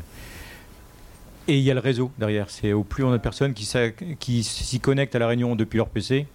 Et 1.48 1.56
il 1.56 1.62
y 1.64 1.70
a 1.70 1.74
le 1.74 1.80
réseau 1.80 2.10
derrière. 2.18 2.50
C'est 2.50 2.72
au 2.72 2.84
plus 2.84 3.04
on 3.04 3.10
a 3.10 3.16
de 3.16 3.22
personnes 3.22 3.54
qui, 3.54 3.64
s'y 4.44 4.80
connectent 4.80 5.14
à 5.16 5.18
la 5.18 5.26
réunion 5.28 5.56
depuis 5.56 5.78
leur 5.78 5.88
PC, 5.88 6.26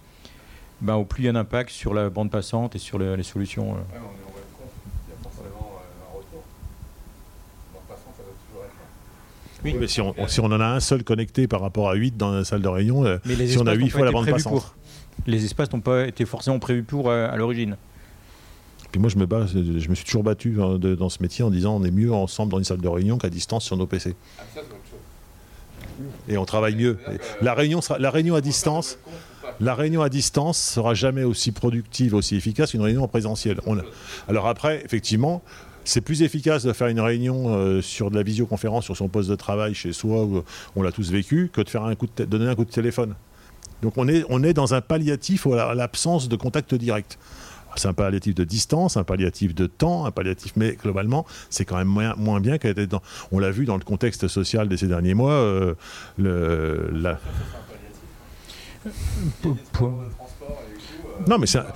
ben, 0.80 0.94
au 0.96 1.04
plus 1.04 1.22
il 1.22 1.26
y 1.26 1.28
a 1.28 1.32
un 1.32 1.36
impact 1.36 1.70
sur 1.70 1.94
la 1.94 2.10
bande 2.10 2.30
passante 2.30 2.74
et 2.74 2.78
sur 2.78 2.98
le- 2.98 3.14
les 3.14 3.22
solutions. 3.22 3.74
euh. 3.74 3.78
Oui, 9.64 9.74
mais 9.80 9.86
si 9.86 10.00
on, 10.02 10.14
si 10.28 10.40
on 10.40 10.46
en 10.46 10.60
a 10.60 10.66
un 10.66 10.80
seul 10.80 11.04
connecté 11.04 11.48
par 11.48 11.60
rapport 11.62 11.88
à 11.88 11.94
8 11.94 12.16
dans 12.18 12.32
la 12.32 12.44
salle 12.44 12.60
de 12.60 12.68
réunion, 12.68 13.04
euh, 13.06 13.16
Mais 13.24 13.34
les 13.34 13.48
si 13.48 13.58
on 13.58 13.66
a 13.66 13.72
espaces 13.72 13.78
8 13.78 13.84
n'ont 13.84 13.90
fois 13.90 14.04
la 14.04 14.12
bande 14.12 14.26
passante. 14.28 14.52
pour. 14.52 14.74
Les 15.26 15.44
espaces 15.44 15.72
n'ont 15.72 15.80
pas 15.80 16.06
été 16.06 16.26
forcément 16.26 16.58
prévus 16.58 16.82
pour 16.82 17.08
euh, 17.08 17.30
à 17.30 17.36
l'origine. 17.36 17.76
Puis 18.92 19.00
moi, 19.00 19.08
je 19.08 19.16
me, 19.16 19.24
bats, 19.26 19.46
je 19.46 19.88
me 19.88 19.94
suis 19.94 20.04
toujours 20.04 20.22
battu 20.22 20.60
hein, 20.60 20.76
de- 20.78 20.94
dans 20.94 21.08
ce 21.08 21.22
métier 21.22 21.42
en 21.44 21.50
disant 21.50 21.76
on 21.76 21.84
est 21.84 21.90
mieux 21.90 22.12
ensemble 22.12 22.52
dans 22.52 22.58
une 22.58 22.64
salle 22.64 22.80
de 22.80 22.88
réunion 22.88 23.16
qu'à 23.16 23.30
distance 23.30 23.64
sur 23.64 23.76
nos 23.78 23.86
PC. 23.86 24.14
Et 26.28 26.36
on 26.36 26.44
travaille 26.44 26.74
mieux. 26.74 26.98
La 27.40 27.54
réunion, 27.54 27.80
à 28.34 28.40
distance, 28.40 28.98
la 29.60 29.74
sera 30.56 30.94
jamais 30.94 31.24
aussi 31.24 31.52
productive, 31.52 32.14
aussi 32.14 32.36
efficace 32.36 32.72
qu'une 32.72 32.82
réunion 32.82 33.04
en 33.04 33.08
présentiel. 33.08 33.60
On 33.66 33.78
Alors 34.28 34.48
après, 34.48 34.82
effectivement, 34.84 35.42
c'est 35.84 36.00
plus 36.00 36.22
efficace 36.22 36.64
de 36.64 36.72
faire 36.72 36.88
une 36.88 37.00
réunion 37.00 37.54
euh, 37.54 37.82
sur 37.82 38.10
de 38.10 38.16
la 38.16 38.22
visioconférence 38.22 38.84
sur 38.84 38.96
son 38.96 39.08
poste 39.08 39.28
de 39.28 39.36
travail 39.36 39.74
chez 39.74 39.92
soi, 39.92 40.24
où 40.24 40.42
on 40.76 40.82
l'a 40.82 40.92
tous 40.92 41.10
vécu, 41.10 41.50
que 41.52 41.60
de 41.60 41.68
faire 41.68 41.82
donner 42.26 42.48
un 42.48 42.54
coup 42.54 42.64
de 42.64 42.70
téléphone. 42.70 43.14
Donc 43.82 43.98
on 43.98 44.08
est, 44.08 44.24
on 44.30 44.42
est 44.42 44.54
dans 44.54 44.72
un 44.72 44.80
palliatif 44.80 45.46
à 45.46 45.74
l'absence 45.74 46.28
de 46.28 46.36
contact 46.36 46.74
direct. 46.74 47.18
C'est 47.76 47.88
un 47.88 47.92
palliatif 47.94 48.34
de 48.34 48.44
distance, 48.44 48.96
un 48.96 49.04
palliatif 49.04 49.54
de 49.54 49.66
temps, 49.66 50.06
un 50.06 50.10
palliatif, 50.10 50.52
mais 50.56 50.76
globalement, 50.82 51.26
c'est 51.50 51.64
quand 51.64 51.76
même 51.76 51.88
moins, 51.88 52.14
moins 52.16 52.40
bien 52.40 52.58
qu'elle 52.58 52.72
était 52.72 52.86
dans. 52.86 53.02
On 53.32 53.38
l'a 53.38 53.50
vu 53.50 53.64
dans 53.64 53.76
le 53.76 53.84
contexte 53.84 54.28
social 54.28 54.68
de 54.68 54.76
ces 54.76 54.86
derniers 54.86 55.14
mois. 55.14 55.32
euh, 55.32 55.74
le, 56.18 56.90
la- 56.92 57.18
Pour- 59.42 59.56
pour- 59.72 60.02
Non, 61.28 61.38
mais 61.38 61.46
c'est 61.46 61.58
un- 61.58 61.66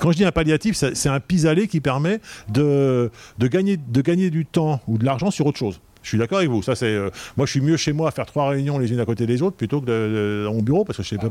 quand 0.00 0.12
je 0.12 0.16
dis 0.18 0.24
un 0.24 0.32
palliatif, 0.32 0.76
c'est 0.76 1.08
un 1.08 1.20
pis-aller 1.20 1.66
qui 1.68 1.80
permet 1.80 2.20
de, 2.48 3.10
de, 3.38 3.46
gagner, 3.48 3.76
de 3.76 4.00
gagner 4.00 4.30
du 4.30 4.46
temps 4.46 4.80
ou 4.86 4.96
de 4.96 5.04
l'argent 5.04 5.30
sur 5.30 5.46
autre 5.46 5.58
chose. 5.58 5.80
Je 6.02 6.08
suis 6.08 6.18
d'accord 6.18 6.38
avec 6.38 6.48
vous. 6.50 6.62
Ça, 6.62 6.74
c'est, 6.74 6.86
euh, 6.86 7.10
moi, 7.36 7.44
je 7.46 7.50
suis 7.50 7.60
mieux 7.60 7.76
chez 7.76 7.92
moi 7.92 8.08
à 8.08 8.10
faire 8.10 8.24
trois 8.26 8.48
réunions 8.48 8.78
les 8.78 8.90
unes 8.92 9.00
à 9.00 9.04
côté 9.04 9.26
des 9.26 9.42
autres 9.42 9.56
plutôt 9.56 9.80
que 9.82 9.86
de- 9.86 9.90
de- 9.92 10.44
dans 10.46 10.54
mon 10.54 10.62
bureau 10.62 10.84
parce 10.84 10.96
que 10.96 11.02
je 11.02 11.08
sais 11.10 11.18
pas. 11.18 11.30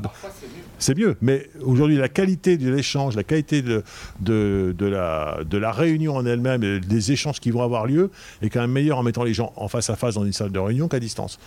C'est 0.79 0.97
mieux. 0.97 1.15
Mais 1.21 1.49
aujourd'hui, 1.61 1.97
la 1.97 2.09
qualité 2.09 2.57
de 2.57 2.69
l'échange, 2.73 3.15
la 3.15 3.23
qualité 3.23 3.61
de, 3.61 3.83
de, 4.21 4.73
de 4.77 4.85
la, 4.85 5.39
de 5.47 5.57
la 5.57 5.71
réunion 5.71 6.15
en 6.15 6.25
elle-même, 6.25 6.63
et 6.63 6.79
des 6.79 7.11
échanges 7.11 7.39
qui 7.39 7.51
vont 7.51 7.61
avoir 7.61 7.85
lieu, 7.85 8.09
est 8.41 8.49
quand 8.49 8.61
même 8.61 8.71
meilleure 8.71 8.97
en 8.97 9.03
mettant 9.03 9.23
les 9.23 9.33
gens 9.33 9.51
en 9.57 9.67
face 9.67 9.89
à 9.89 9.95
face 9.95 10.15
dans 10.15 10.25
une 10.25 10.33
salle 10.33 10.51
de 10.51 10.59
réunion 10.59 10.87
qu'à 10.87 10.99
distance. 10.99 11.37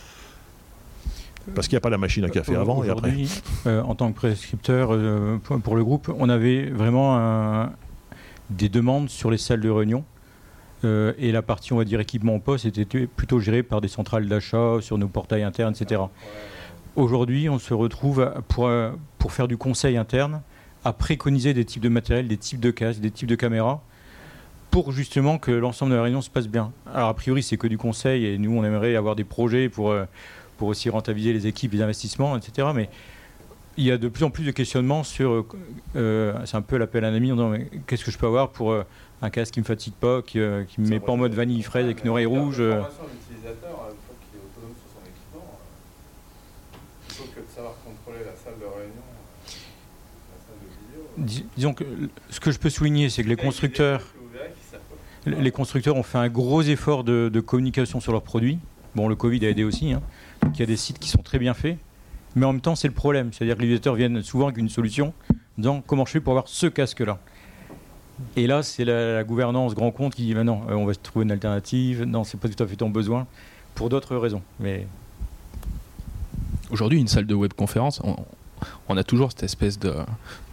Parce 1.55 1.67
qu'il 1.67 1.75
n'y 1.75 1.79
a 1.79 1.81
pas 1.81 1.91
la 1.91 1.99
machine 1.99 2.25
à 2.25 2.29
café 2.31 2.55
avant 2.55 2.85
et 2.85 2.89
après. 2.91 3.09
Aujourd'hui, 3.09 3.41
euh, 3.67 3.83
en 3.83 3.95
tant 3.97 4.13
que 4.13 4.17
prescripteur 4.17 4.91
euh, 4.93 5.39
pour, 5.43 5.61
pour 5.61 5.75
le 5.77 5.83
groupe, 5.83 6.09
on 6.17 6.29
avait 6.29 6.71
vraiment 6.71 7.17
un- 7.19 7.73
des 8.51 8.69
demandes 8.69 9.09
sur 9.09 9.31
les 9.31 9.39
salles 9.39 9.61
de 9.61 9.71
réunion. 9.71 10.05
Euh, 10.85 11.13
et 11.19 11.33
la 11.33 11.43
partie, 11.43 11.73
on 11.73 11.77
va 11.79 11.85
dire, 11.85 12.01
équipement 12.01 12.35
au 12.35 12.39
poste 12.39 12.65
était 12.67 12.85
plutôt 13.07 13.41
gérée 13.41 13.63
par 13.63 13.81
des 13.81 13.89
centrales 13.89 14.29
d'achat 14.29 14.77
sur 14.81 14.99
nos 14.99 15.09
portails 15.09 15.43
internes, 15.45 15.75
etc. 15.81 16.03
Aujourd'hui, 16.95 17.49
on 17.49 17.59
se 17.59 17.73
retrouve 17.73 18.31
pour, 18.49 18.67
euh, 18.67 18.91
pour 19.19 19.33
faire 19.33 19.49
du 19.49 19.57
conseil 19.57 19.97
interne, 19.97 20.43
à 20.85 20.93
préconiser 20.93 21.55
des 21.55 21.65
types 21.65 21.83
de 21.83 21.89
matériel, 21.89 22.29
des 22.29 22.37
types 22.37 22.61
de 22.61 22.71
casques, 22.71 23.01
des 23.01 23.11
types 23.11 23.29
de 23.29 23.35
caméras, 23.35 23.81
pour 24.71 24.93
justement 24.93 25.39
que 25.39 25.51
l'ensemble 25.53 25.93
de 25.93 25.97
la 25.97 26.03
réunion 26.03 26.21
se 26.21 26.29
passe 26.29 26.49
bien. 26.49 26.73
Alors, 26.93 27.09
a 27.09 27.15
priori, 27.15 27.43
c'est 27.43 27.57
que 27.57 27.67
du 27.67 27.79
conseil, 27.79 28.27
et 28.27 28.37
nous, 28.39 28.53
on 28.57 28.65
aimerait 28.65 28.95
avoir 28.95 29.17
des 29.17 29.25
projets 29.25 29.69
pour, 29.71 29.91
euh, 29.91 30.05
pour 30.59 30.69
aussi 30.69 30.91
rentabiliser 30.91 31.33
les 31.33 31.47
équipes, 31.47 31.73
les 31.73 31.83
investissements, 31.83 32.37
etc. 32.37 32.69
Mais 32.75 32.91
il 33.79 33.85
y 33.85 33.91
a 33.91 33.97
de 33.97 34.09
plus 34.09 34.25
en 34.25 34.31
plus 34.31 34.45
de 34.45 34.51
questionnements 34.51 35.03
sur. 35.03 35.47
euh, 35.97 36.35
c'est 36.45 36.57
un 36.57 36.63
peu 36.63 36.77
l'appel 36.77 37.07
à 37.07 37.09
un 37.09 37.15
ami 37.15 37.33
en 37.33 37.37
disant 37.37 37.49
mais 37.49 37.71
qu'est-ce 37.87 38.05
que 38.05 38.11
je 38.11 38.19
peux 38.19 38.27
avoir 38.27 38.51
pour 38.51 38.73
euh, 38.73 38.85
un 39.23 39.31
casque 39.31 39.55
qui 39.55 39.61
me 39.61 39.65
fatigue 39.65 39.95
pas, 39.95 40.21
qui, 40.21 40.41
qui 40.69 40.81
me 40.83 40.89
met 40.89 41.01
pas 41.01 41.13
en 41.13 41.17
mode 41.17 41.33
vanille 41.33 41.63
fraise 41.63 41.87
avec 41.87 42.05
une 42.05 42.11
oreille 42.11 42.27
rouge. 42.27 42.57
euh. 42.61 42.83
Plutôt 47.09 47.25
que 47.35 47.41
de 47.41 47.55
savoir 47.55 47.75
contrôler 47.85 48.25
la 48.25 48.35
salle 48.37 48.59
de 48.59 48.65
réunion, 48.65 49.03
la 50.33 50.39
salle 50.47 50.57
de 50.63 50.69
vidéo. 50.69 51.09
Dis- 51.17 51.47
disons 51.57 51.75
que 51.75 51.85
ce 52.31 52.41
que 52.41 52.51
je 52.51 52.59
peux 52.59 52.71
souligner, 52.71 53.11
c'est 53.11 53.23
que 53.23 53.29
les 53.29 53.37
constructeurs, 53.37 54.03
les 55.27 55.51
constructeurs 55.51 55.97
ont 55.97 56.03
fait 56.03 56.19
un 56.19 56.29
gros 56.29 56.63
effort 56.63 57.05
de, 57.05 57.29
de 57.33 57.41
communication 57.41 58.01
sur 58.01 58.13
leurs 58.13 58.23
produits. 58.23 58.59
Bon, 58.95 59.09
le 59.09 59.17
Covid 59.17 59.45
a 59.47 59.51
aidé 59.51 59.65
aussi. 59.65 59.93
hein. 59.93 60.03
Donc 60.43 60.57
il 60.57 60.61
y 60.61 60.63
a 60.63 60.67
des 60.67 60.77
sites 60.77 60.99
qui 60.99 61.09
sont 61.09 61.23
très 61.23 61.39
bien 61.39 61.55
faits. 61.55 61.79
Mais 62.35 62.47
en 62.47 62.53
même 62.53 62.63
temps, 62.63 62.75
c'est 62.75 62.89
le 62.89 62.95
problème. 62.95 63.31
C'est-à-dire 63.33 63.57
que 63.57 63.61
les 63.61 63.67
utilisateurs 63.67 63.95
viennent 63.95 64.23
souvent 64.23 64.47
avec 64.47 64.57
une 64.59 64.69
solution 64.71 65.13
disant 65.59 65.83
comment 65.87 66.07
je 66.07 66.13
fais 66.13 66.21
pour 66.21 66.33
avoir 66.33 66.49
ce 66.49 66.67
casque-là? 66.67 67.19
Et 68.37 68.47
là, 68.47 68.63
c'est 68.63 68.85
la, 68.85 69.15
la 69.17 69.25
gouvernance 69.25 69.75
grand 69.75 69.91
compte 69.91 70.15
qui 70.15 70.23
dit 70.23 70.35
bah 70.35 70.45
non, 70.45 70.63
euh, 70.69 70.75
on 70.75 70.87
va 70.87 70.95
se 70.95 70.99
trouver 70.99 71.25
une 71.25 71.33
alternative. 71.33 72.05
Non, 72.05 72.25
c'est 72.25 72.39
pas 72.39 72.49
tout 72.49 72.63
à 72.63 72.67
fait 72.67 72.77
ton 72.77 72.89
besoin 72.89 73.27
pour 73.75 73.89
d'autres 73.89 74.17
raisons. 74.17 74.43
Mais 74.61 74.87
Aujourd'hui, 76.73 76.99
une 76.99 77.09
salle 77.09 77.27
de 77.27 77.35
webconférence, 77.35 78.01
on, 78.03 78.17
on 78.89 78.97
a 78.97 79.05
toujours 79.05 79.31
cette 79.31 79.43
espèce 79.43 79.79
de, 79.79 79.93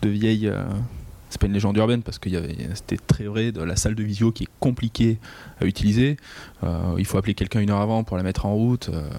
vieille. 0.03 0.47
euh, 0.47 0.63
c'est 1.29 1.39
pas 1.39 1.47
une 1.47 1.53
légende 1.53 1.77
urbaine 1.77 2.01
parce 2.01 2.19
que 2.19 2.29
c'était 2.73 2.97
très 2.97 3.25
vrai 3.25 3.53
de 3.53 3.61
la 3.61 3.77
salle 3.77 3.95
de 3.95 4.03
visio 4.03 4.33
qui 4.33 4.43
est 4.43 4.49
compliquée 4.59 5.17
à 5.61 5.65
utiliser. 5.65 6.17
Euh, 6.63 6.95
il 6.97 7.05
faut 7.05 7.17
appeler 7.17 7.35
quelqu'un 7.35 7.61
une 7.61 7.69
heure 7.69 7.79
avant 7.79 8.03
pour 8.03 8.17
la 8.17 8.23
mettre 8.23 8.45
en 8.45 8.53
route. 8.53 8.89
euh. 8.89 9.09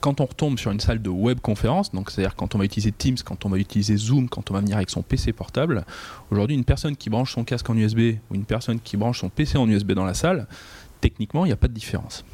Quand 0.00 0.20
on 0.20 0.26
retombe 0.26 0.58
sur 0.58 0.70
une 0.70 0.80
salle 0.80 1.00
de 1.00 1.08
webconférence, 1.10 1.92
donc 1.92 2.10
c'est-à-dire 2.10 2.34
quand 2.34 2.54
on 2.54 2.58
va 2.58 2.64
utiliser 2.64 2.90
Teams, 2.92 3.16
quand 3.24 3.46
on 3.46 3.48
va 3.48 3.58
utiliser 3.58 3.96
Zoom, 3.96 4.28
quand 4.28 4.50
on 4.50 4.54
va 4.54 4.60
venir 4.60 4.76
avec 4.76 4.90
son 4.90 5.02
PC 5.02 5.32
portable, 5.32 5.84
aujourd'hui 6.30 6.56
une 6.56 6.64
personne 6.64 6.96
qui 6.96 7.08
branche 7.10 7.34
son 7.34 7.44
casque 7.44 7.68
en 7.70 7.76
USB 7.76 8.16
ou 8.30 8.34
une 8.34 8.44
personne 8.44 8.80
qui 8.80 8.96
branche 8.96 9.20
son 9.20 9.28
PC 9.28 9.56
en 9.58 9.68
USB 9.68 9.92
dans 9.92 10.06
la 10.06 10.14
salle, 10.14 10.46
techniquement 11.00 11.44
il 11.44 11.48
n'y 11.48 11.52
a 11.52 11.56
pas 11.56 11.68
de 11.68 11.74
différence. 11.74 12.24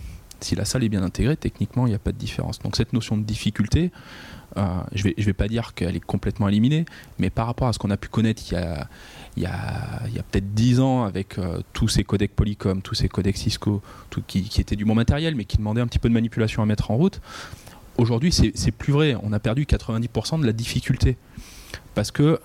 Si 0.40 0.54
la 0.54 0.64
salle 0.64 0.84
est 0.84 0.88
bien 0.88 1.02
intégrée, 1.02 1.36
techniquement 1.36 1.86
il 1.86 1.90
n'y 1.90 1.96
a 1.96 1.98
pas 1.98 2.12
de 2.12 2.18
différence. 2.18 2.58
Donc 2.58 2.76
cette 2.76 2.92
notion 2.92 3.16
de 3.16 3.22
difficulté, 3.22 3.90
euh, 4.56 4.64
je 4.94 5.08
je 5.16 5.24
vais 5.24 5.32
pas 5.32 5.48
dire 5.48 5.74
qu'elle 5.74 5.96
est 5.96 6.04
complètement 6.04 6.48
éliminée, 6.48 6.84
mais 7.18 7.30
par 7.30 7.46
rapport 7.46 7.68
à 7.68 7.72
ce 7.72 7.78
qu'on 7.78 7.90
a 7.90 7.96
pu 7.96 8.08
connaître 8.08 8.42
il 8.50 9.42
y 9.42 9.46
a, 9.46 10.22
peut-être 10.30 10.54
10 10.54 10.80
ans 10.80 11.04
avec 11.04 11.38
euh, 11.38 11.60
tous 11.72 11.88
ces 11.88 12.04
codecs 12.04 12.34
Polycom, 12.34 12.82
tous 12.82 12.94
ces 12.94 13.08
codecs 13.08 13.36
Cisco, 13.36 13.82
qui, 14.26 14.42
qui 14.42 14.60
étaient 14.60 14.76
du 14.76 14.84
bon 14.84 14.94
matériel, 14.94 15.34
mais 15.34 15.44
qui 15.44 15.56
demandaient 15.56 15.80
un 15.80 15.86
petit 15.86 15.98
peu 15.98 16.08
de 16.08 16.14
manipulation 16.14 16.62
à 16.62 16.66
mettre 16.66 16.90
en 16.90 16.96
route, 16.96 17.20
aujourd'hui 17.98 18.32
c'est 18.32 18.70
plus 18.72 18.92
vrai. 18.92 19.16
On 19.22 19.32
a 19.32 19.38
perdu 19.38 19.64
90% 19.64 20.40
de 20.40 20.46
la 20.46 20.52
difficulté. 20.52 21.16
Parce 21.94 22.10
que 22.10 22.38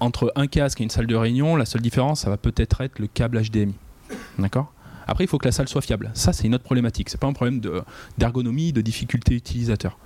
entre 0.00 0.32
un 0.36 0.46
casque 0.46 0.80
et 0.80 0.84
une 0.84 0.90
salle 0.90 1.06
de 1.06 1.14
réunion, 1.14 1.56
la 1.56 1.64
seule 1.64 1.80
différence, 1.80 2.20
ça 2.20 2.30
va 2.30 2.36
peut-être 2.36 2.80
être 2.82 2.98
le 2.98 3.06
câble 3.06 3.40
HDMI. 3.42 3.74
D'accord? 4.38 4.72
Après, 5.06 5.24
il 5.24 5.26
faut 5.28 5.38
que 5.38 5.44
la 5.46 5.52
salle 5.52 5.68
soit 5.68 5.82
fiable. 5.82 6.10
Ça, 6.14 6.32
c'est 6.32 6.46
une 6.46 6.54
autre 6.54 6.64
problématique. 6.64 7.08
C'est 7.10 7.20
pas 7.20 7.26
un 7.28 7.32
problème 7.32 7.60
de- 7.60 7.82
d'ergonomie, 8.18 8.72
de, 8.72 8.80
difficulté 8.80 9.34
utilisateur. 9.34 9.98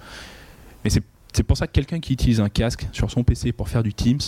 Mais 0.84 0.90
c'est 0.90 1.42
pour 1.42 1.56
ça 1.56 1.66
que 1.66 1.72
quelqu'un 1.72 2.00
qui 2.00 2.12
utilise 2.12 2.40
un 2.40 2.48
casque 2.48 2.86
sur 2.92 3.10
son 3.10 3.24
PC 3.24 3.52
pour 3.52 3.68
faire 3.68 3.82
du 3.82 3.94
Teams, 3.94 4.20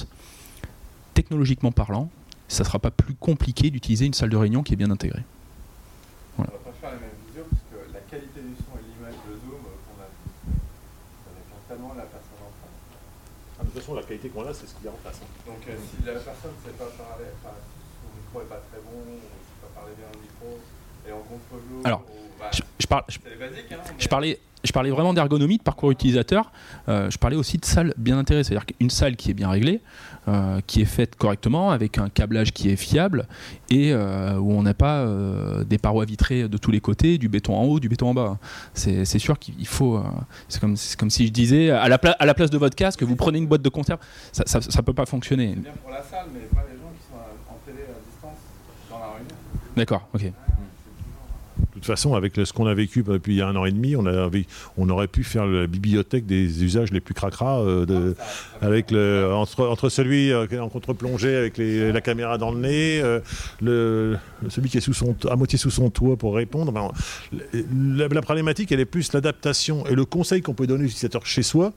technologiquement 1.14 1.72
parlant, 1.72 2.10
ça 2.48 2.64
sera 2.64 2.78
pas 2.78 2.90
plus 2.90 3.14
compliqué 3.14 3.70
d'utiliser 3.70 4.06
une 4.06 4.14
salle 4.14 4.30
de 4.30 4.36
réunion 4.36 4.62
qui 4.62 4.72
est 4.74 4.76
bien 4.76 4.90
intégrée. 4.90 5.24
On 6.38 6.42
va 6.42 6.48
pas 6.48 6.72
faire 6.80 6.92
les 6.92 7.00
mêmes 7.00 7.20
visios 7.28 7.44
parce 7.48 7.62
que 7.68 7.92
la 7.92 8.00
qualité 8.08 8.40
du 8.40 8.56
son 8.56 8.76
et 8.80 8.84
l'image 8.88 9.16
de 9.28 9.32
Zoom 9.40 9.60
euh, 9.60 9.76
qu'on 9.84 10.00
a 10.00 10.08
ça 10.08 11.30
dépend 11.36 11.60
tellement 11.68 11.92
de 11.92 12.00
la 12.00 12.08
personne 12.08 12.40
en 12.40 12.52
face. 12.60 12.76
de 13.60 13.68
toute 13.68 13.76
façon, 13.80 13.94
la 13.96 14.02
qualité 14.04 14.28
qu'on 14.32 14.44
a, 14.48 14.52
c'est 14.56 14.68
ce 14.68 14.74
qu'il 14.76 14.84
y 14.84 14.88
a 14.88 14.96
en 14.96 15.00
face. 15.04 15.20
Donc 15.44 15.60
euh, 15.68 15.76
si 15.76 16.00
la 16.04 16.16
personne 16.16 16.52
ne 16.56 16.60
sait 16.64 16.76
pas 16.76 16.88
parler, 16.96 17.28
enfin, 17.40 17.52
si 17.56 17.84
son 18.00 18.08
micro 18.16 18.40
est 18.40 18.48
pas 18.52 18.60
très 18.72 18.80
bon, 18.80 18.96
ou 18.96 19.16
ne 19.16 19.28
sait 19.28 19.60
pas 19.60 19.72
parler 19.76 19.92
bien 19.96 20.08
au 20.08 20.16
micro, 20.16 20.31
Alors, 21.84 22.04
bah, 22.38 22.50
Je, 22.52 22.62
je 22.78 22.86
parle, 22.86 23.02
je- 23.08 23.18
c'est 23.22 23.30
les 23.30 23.36
basiques, 23.36 23.72
hein, 23.72 23.76
je 23.98 24.08
parlais, 24.08 24.38
je 24.64 24.72
parlais 24.72 24.90
vraiment 24.90 25.12
d'ergonomie, 25.14 25.58
de 25.58 25.62
parcours 25.62 25.90
utilisateur. 25.90 26.52
Euh, 26.88 27.10
je 27.10 27.18
parlais 27.18 27.36
aussi 27.36 27.58
de 27.58 27.64
salle 27.64 27.94
bien 27.96 28.18
intégrée, 28.18 28.44
c'est-à-dire 28.44 28.66
qu'une 28.66 28.90
salle 28.90 29.16
qui 29.16 29.30
est 29.30 29.34
bien 29.34 29.48
réglée, 29.50 29.80
euh, 30.28 30.60
qui 30.66 30.82
est 30.82 30.86
faite 30.86 31.16
correctement, 31.16 31.70
avec 31.72 31.98
un 31.98 32.08
câblage 32.08 32.52
qui 32.52 32.70
est 32.70 32.76
fiable 32.76 33.26
et 33.70 33.92
euh, 33.92 34.36
où 34.38 34.52
on 34.52 34.62
n'a 34.62 34.74
pas 34.74 35.04
des 35.64 35.78
parois 35.78 36.04
vitrées 36.04 36.48
de 36.48 36.56
tous 36.58 36.70
les 36.70 36.80
côtés, 36.80 37.18
du 37.18 37.28
béton 37.28 37.56
en 37.56 37.64
haut, 37.64 37.80
du 37.80 37.88
béton 37.88 38.08
en 38.10 38.14
bas. 38.14 38.38
C'est 38.74 39.04
c'est 39.04 39.18
sûr 39.18 39.38
qu'il 39.38 39.66
faut. 39.66 40.00
c'est 40.48 40.60
comme, 40.60 40.76
c'est 40.76 40.96
comme 40.98 41.10
si 41.10 41.26
je 41.26 41.32
disais 41.32 41.70
à 41.70 41.88
la, 41.88 41.98
pla- 41.98 42.16
à 42.18 42.26
la 42.26 42.34
place 42.34 42.50
de 42.50 42.58
votre 42.58 42.76
casque, 42.76 43.02
vous 43.02 43.16
prenez 43.16 43.38
une 43.38 43.46
boîte 43.48 43.62
de 43.62 43.68
conserve. 43.68 43.98
Ça, 44.32 44.44
ça 44.46 44.82
peut 44.82 44.94
pas 44.94 45.06
fonctionner. 45.06 45.54
C'est 45.54 45.60
bien 45.62 45.72
pour 45.82 45.90
la 45.90 46.02
salle, 46.04 46.26
mais 46.32 46.40
pas 46.54 46.64
les 46.70 46.78
gens 46.78 46.90
qui 46.96 47.04
sont 47.10 47.16
à- 47.18 47.52
en 47.52 47.58
télé 47.66 47.82
à 47.82 47.98
distance 48.08 48.38
dans 48.90 48.98
la 49.00 49.06
réunion. 49.14 49.34
D'accord, 49.76 50.08
ok. 50.14 50.22
De 51.58 51.64
toute 51.74 51.86
façon, 51.86 52.14
avec 52.14 52.34
ce 52.36 52.52
qu'on 52.52 52.66
a 52.66 52.74
vécu 52.74 53.02
depuis 53.02 53.34
y 53.36 53.42
a 53.42 53.48
un 53.48 53.56
an 53.56 53.64
et 53.64 53.72
demi, 53.72 53.94
on, 53.96 54.06
avait- 54.06 54.46
on 54.78 54.88
aurait 54.88 55.06
pu 55.08 55.22
faire 55.24 55.46
la 55.46 55.66
bibliothèque 55.66 56.26
des 56.26 56.62
usages 56.64 56.92
les 56.92 57.00
plus 57.00 57.12
cracra, 57.14 57.60
euh, 57.60 57.84
de- 57.86 58.14
avec 58.60 58.90
le, 58.90 59.30
entre, 59.34 59.66
entre 59.66 59.88
celui 59.88 60.30
euh, 60.32 60.46
en 60.62 60.68
contre-plongée 60.68 61.34
avec 61.36 61.58
la 61.58 62.00
caméra 62.00 62.38
dans 62.38 62.52
le 62.52 62.58
nez, 62.60 63.00
euh, 63.02 64.16
celui 64.48 64.70
qui 64.70 64.78
est 64.78 65.28
à 65.30 65.36
moitié 65.36 65.58
sous 65.58 65.70
son 65.70 65.90
toit 65.90 66.16
pour 66.16 66.34
répondre. 66.36 66.72
Ben, 66.72 66.90
la 68.08 68.22
problématique, 68.22 68.70
elle 68.72 68.80
est 68.80 68.84
plus 68.86 69.12
l'adaptation 69.12 69.86
et 69.86 69.94
le 69.94 70.04
conseil 70.04 70.40
qu'on 70.42 70.54
peut 70.54 70.66
donner 70.66 70.84
aux 70.84 70.88
utilisateurs 70.88 71.26
chez 71.26 71.42
soi. 71.42 71.72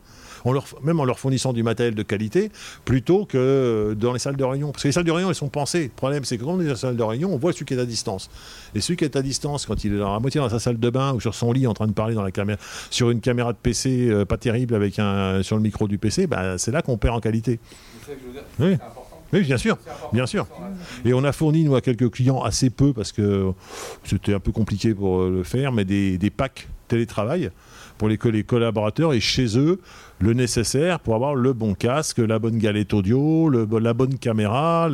Même 0.84 1.00
en 1.00 1.06
leur 1.06 1.20
fournissant 1.20 1.54
du 1.54 1.64
matériel 1.64 1.96
de 1.96 2.04
qualité, 2.04 2.52
plutôt 2.84 3.26
que 3.26 3.38
euh, 3.38 3.96
dans 3.96 4.14
les 4.14 4.20
salles 4.20 4.36
de 4.36 4.44
réunion. 4.44 4.72
Parce 4.72 4.84
que 4.84 4.88
les 4.88 4.92
salles 4.92 5.04
de 5.04 5.12
réunion, 5.12 5.30
elles 5.30 5.36
sont 5.36 5.50
pensées. 5.50 5.84
Le 5.84 5.90
problème, 5.90 6.24
c'est 6.26 6.38
que 6.38 6.44
quand 6.44 6.52
on 6.52 6.62
est 6.62 6.66
dans 6.66 6.72
les 6.72 6.76
salles 6.76 6.98
de 6.98 7.04
réunion, 7.04 7.34
on 7.34 7.38
voit 7.38 7.54
celui 7.54 7.66
qui 7.66 7.74
est 7.74 7.80
à 7.80 7.86
distance. 7.86 8.30
Et 8.74 8.82
celui 8.82 8.98
qui 8.98 9.06
est 9.06 9.16
à 9.16 9.22
distance, 9.22 9.66
quand 9.66 9.84
il 9.84 9.96
est 9.96 10.02
à 10.02 10.20
moitié 10.20 10.40
dans 10.40 10.50
sa 10.50 10.60
salle 10.60 10.80
de 10.80 10.90
bain 10.90 11.14
ou 11.14 11.22
sur 11.22 11.34
son 11.34 11.52
lit 11.52 11.68
en 11.68 11.74
train 11.74 11.88
de 11.88 11.94
parler 11.94 12.16
dans 12.16 12.24
la 12.24 12.32
caméra, 12.32 12.60
sur 12.90 13.10
une 13.10 13.22
caméra 13.22 13.54
de 13.54 13.58
PC 13.58 14.10
euh, 14.10 14.26
pas 14.26 14.38
terrible 14.38 14.76
avec 14.76 15.00
un, 15.00 15.42
sur 15.44 15.56
le 15.56 15.62
micro 15.62 15.88
du 15.88 15.98
PC, 15.98 16.28
bah, 16.28 16.58
c'est 16.58 16.72
là 16.72 16.82
qu'on 16.82 16.98
perd 16.98 17.16
en 17.16 17.20
qualité. 17.20 17.60
Oui. 18.60 18.78
Oui, 19.34 19.42
bien 19.42 19.58
sûr. 19.58 19.78
Bien 20.14 20.28
sûr. 20.28 20.48
la 20.50 20.66
salle. 20.68 20.76
Et 21.06 21.14
on 21.14 21.24
a 21.24 21.32
fourni, 21.32 21.64
nous, 21.64 21.76
à 21.76 21.82
quelques 21.82 22.10
clients 22.12 22.44
assez 22.44 22.70
peu, 22.70 22.94
parce 22.94 23.12
que 23.12 23.52
c'était 24.04 24.36
un 24.36 24.40
peu 24.40 24.52
compliqué 24.52 24.94
pour 24.94 25.22
euh, 25.22 25.32
le 25.38 25.44
faire, 25.44 25.72
mais 25.72 25.84
des 25.84 26.32
packs 26.36 26.68
télétravail 26.88 27.50
pour 27.98 28.10
les, 28.10 28.20
les 28.32 28.44
collaborateurs 28.44 29.14
aient 29.14 29.20
chez 29.20 29.58
eux 29.58 29.80
le 30.20 30.34
nécessaire 30.34 31.00
pour 31.00 31.16
avoir 31.16 31.36
le 31.36 31.54
bon 31.54 31.74
casque, 31.74 32.20
la 32.20 32.40
bonne 32.40 32.58
galette 32.58 32.94
audio, 32.94 33.50
la 33.50 33.94
bonne 33.94 34.18
caméra, 34.18 34.90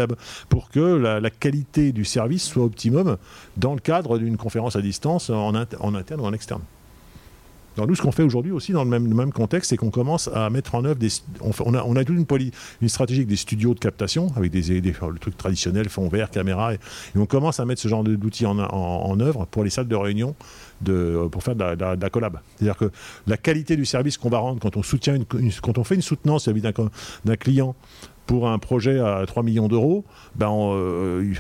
pour 0.50 0.70
que 0.70 0.80
la, 0.80 1.30
qualité 1.30 1.92
du 1.92 2.06
service 2.06 2.44
soit 2.44 2.64
optimum 2.64 3.18
dans 3.58 3.74
le 3.74 3.80
cadre 3.80 4.18
d'une 4.18 4.38
conférence 4.38 4.76
à 4.76 4.82
distance 4.82 5.30
en 5.30 5.54
interne 5.56 6.22
ou 6.22 6.26
en 6.26 6.34
externe. 6.34 6.62
Alors 7.78 7.88
nous, 7.88 7.96
ce 7.96 8.02
qu'on 8.02 8.12
fait 8.12 8.24
aujourd'hui 8.24 8.52
aussi 8.52 8.74
dans 8.74 8.84
le 8.84 9.00
même, 9.00 9.32
contexte, 9.32 9.70
c'est 9.70 9.78
qu'on 9.78 9.92
commence 9.92 10.30
à 10.34 10.50
mettre 10.50 10.76
en 10.76 10.84
œuvre 10.84 11.00
des... 11.00 11.10
On, 11.42 11.96
a, 11.96 12.04
toute 12.04 12.18
une, 12.82 12.90
stratégie 12.90 13.22
avec 13.22 13.30
des 13.30 13.36
studios 13.38 13.74
de 13.74 13.80
captation, 13.80 14.32
avec 14.36 14.52
des, 14.52 14.82
des- 14.82 14.92
le 14.92 15.20
truc 15.20 15.38
traditionnel, 15.38 15.88
fond 15.88 16.10
vert, 16.10 16.30
et, 16.36 16.80
on 17.16 17.26
commence 17.26 17.60
à 17.60 17.66
mettre 17.66 17.82
ce 17.82 17.88
genre 17.88 18.04
d'outils 18.04 18.46
en, 18.46 19.20
œuvre 19.20 19.46
pour 19.46 19.64
les 19.64 19.70
salles 19.70 19.88
de 19.88 19.96
réunion 19.96 20.36
pour 20.84 21.44
faire 21.44 21.56
de 21.56 21.64
la, 21.64 22.10
collab. 22.10 22.40
C'est-à-dire 22.58 22.78
que 22.78 22.92
la 23.28 23.38
qualité 23.38 23.76
du 23.76 23.86
service 23.86 24.18
qu'on 24.18 24.30
va 24.30 24.40
rendre 24.40 24.60
quand 24.60 24.76
on, 24.78 25.84
fait 25.84 25.96
une 25.96 26.02
soutenance 26.02 26.48
vis-à-vis 26.48 26.62
d'un 27.26 27.36
client 27.36 27.76
pour 28.32 28.48
un 28.48 28.60
projet 28.60 28.98
à 28.98 29.26
3 29.28 29.44
millions 29.44 29.68
d'euros, 29.68 30.06
ben 30.36 30.50
euh, 30.50 31.34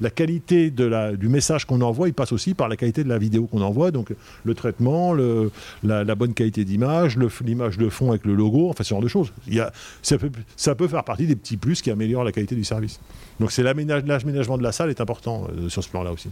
la 0.00 0.10
qualité 0.10 0.72
de 0.72 0.84
la, 0.84 1.14
du 1.14 1.28
message 1.28 1.64
qu'on 1.64 1.80
envoie, 1.80 2.08
il 2.08 2.12
passe 2.12 2.32
aussi 2.32 2.54
par 2.54 2.68
la 2.68 2.76
qualité 2.76 3.04
de 3.04 3.08
la 3.08 3.18
vidéo 3.18 3.46
qu'on 3.46 3.60
envoie, 3.60 3.92
donc 3.92 4.12
le 4.44 4.54
traitement, 4.54 5.12
le, 5.12 5.52
la, 5.84 6.02
bonne 6.16 6.34
qualité 6.34 6.64
d'image, 6.64 7.16
l'image 7.44 7.78
de 7.78 7.88
fond 7.88 8.10
avec 8.10 8.24
le 8.24 8.34
logo, 8.34 8.68
enfin 8.68 8.82
ce 8.82 8.88
genre 8.90 9.00
de 9.00 9.06
choses. 9.06 9.32
Il 9.46 9.54
y 9.54 9.60
a, 9.60 9.72
ça, 10.02 10.18
peut, 10.18 10.32
ça 10.56 10.74
peut 10.74 10.88
faire 10.88 11.04
partie 11.04 11.28
des 11.28 11.36
petits 11.36 11.56
plus 11.56 11.80
qui 11.82 11.92
améliorent 11.92 12.24
la 12.24 12.32
qualité 12.32 12.56
du 12.56 12.64
service. 12.64 12.98
Donc 13.38 13.52
c'est 13.52 13.62
l'aménage- 13.62 14.04
l'aménagement 14.06 14.58
de 14.58 14.64
la 14.64 14.72
salle 14.72 14.90
est 14.90 15.00
important 15.00 15.46
euh, 15.56 15.68
sur 15.68 15.84
ce 15.84 15.88
plan-là 15.90 16.10
aussi. 16.12 16.30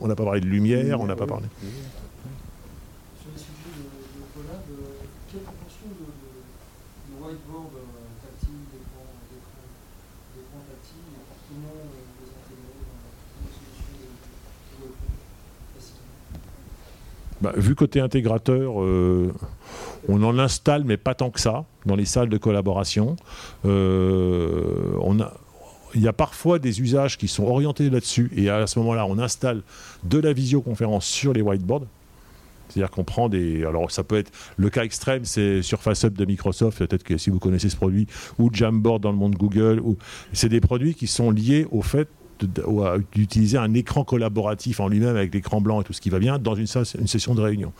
On 0.00 0.06
n'a 0.06 0.14
pas 0.14 0.22
parlé 0.24 0.40
de 0.40 0.46
lumière, 0.46 1.00
on 1.00 1.06
n'a 1.06 1.16
pas 1.16 1.26
parlé. 1.26 1.46
Sur 1.60 1.66
les 3.34 3.38
sujets 3.40 3.74
de, 3.74 3.82
de 3.82 4.24
collab, 4.30 4.62
euh, 4.70 5.02
quelle 5.32 5.40
proportion 5.42 5.88
de, 5.90 6.06
de, 6.06 6.28
de 7.08 7.14
whiteboard 7.18 7.72
euh, 7.72 8.20
tactile, 8.20 8.60
d'écran, 8.68 9.04
d'écran, 9.32 9.64
d'écran 10.36 10.60
tactile 10.68 11.08
est 11.16 11.24
fortement 11.24 11.72
euh, 11.72 11.88
les 12.20 12.28
intégrer 12.36 12.84
dans 12.84 13.00
dans 13.00 13.44
les 13.48 13.54
solutions 13.56 13.96
de, 13.96 14.12
de 14.12 14.76
webcam 14.84 15.16
facilement 15.72 16.20
Bah, 17.42 17.52
vu 17.56 17.74
côté 17.74 17.98
intégrateur, 17.98 18.80
euh, 18.80 19.32
on 20.08 20.22
en 20.22 20.38
installe, 20.38 20.84
mais 20.84 20.96
pas 20.96 21.16
tant 21.16 21.30
que 21.30 21.40
ça, 21.40 21.64
dans 21.86 21.96
les 21.96 22.04
salles 22.04 22.28
de 22.28 22.38
collaboration. 22.38 23.16
Euh, 23.64 24.94
il 25.94 26.00
y 26.00 26.06
a 26.06 26.12
parfois 26.12 26.60
des 26.60 26.80
usages 26.80 27.18
qui 27.18 27.26
sont 27.26 27.44
orientés 27.44 27.90
là-dessus, 27.90 28.30
et 28.36 28.48
à 28.48 28.68
ce 28.68 28.78
moment-là, 28.78 29.06
on 29.06 29.18
installe 29.18 29.62
de 30.04 30.18
la 30.18 30.32
visioconférence 30.32 31.04
sur 31.04 31.32
les 31.32 31.42
whiteboards. 31.42 31.86
C'est-à-dire 32.68 32.92
qu'on 32.92 33.04
prend 33.04 33.28
des. 33.28 33.64
Alors, 33.64 33.90
ça 33.90 34.04
peut 34.04 34.16
être. 34.16 34.30
Le 34.56 34.70
cas 34.70 34.84
extrême, 34.84 35.24
c'est 35.24 35.62
Surface 35.62 36.04
Hub 36.04 36.14
de 36.14 36.24
Microsoft, 36.24 36.78
peut-être 36.78 37.02
que 37.02 37.18
si 37.18 37.28
vous 37.28 37.40
connaissez 37.40 37.68
ce 37.68 37.76
produit, 37.76 38.06
ou 38.38 38.50
Jamboard 38.52 39.02
dans 39.02 39.10
le 39.10 39.18
monde 39.18 39.34
Google. 39.34 39.80
Ou... 39.80 39.98
C'est 40.32 40.48
des 40.48 40.60
produits 40.60 40.94
qui 40.94 41.08
sont 41.08 41.32
liés 41.32 41.66
au 41.72 41.82
fait 41.82 42.08
d'utiliser 43.12 43.58
un 43.58 43.72
écran 43.74 44.04
collaboratif 44.04 44.80
en 44.80 44.88
lui-même 44.88 45.16
avec 45.16 45.32
l'écran 45.34 45.60
blanc 45.60 45.80
et 45.80 45.84
tout 45.84 45.92
ce 45.92 46.00
qui 46.00 46.10
va 46.10 46.18
bien 46.18 46.38
dans 46.38 46.54
une, 46.54 46.66
session 46.66 47.34
de 47.34 47.40
réunion. 47.40 47.72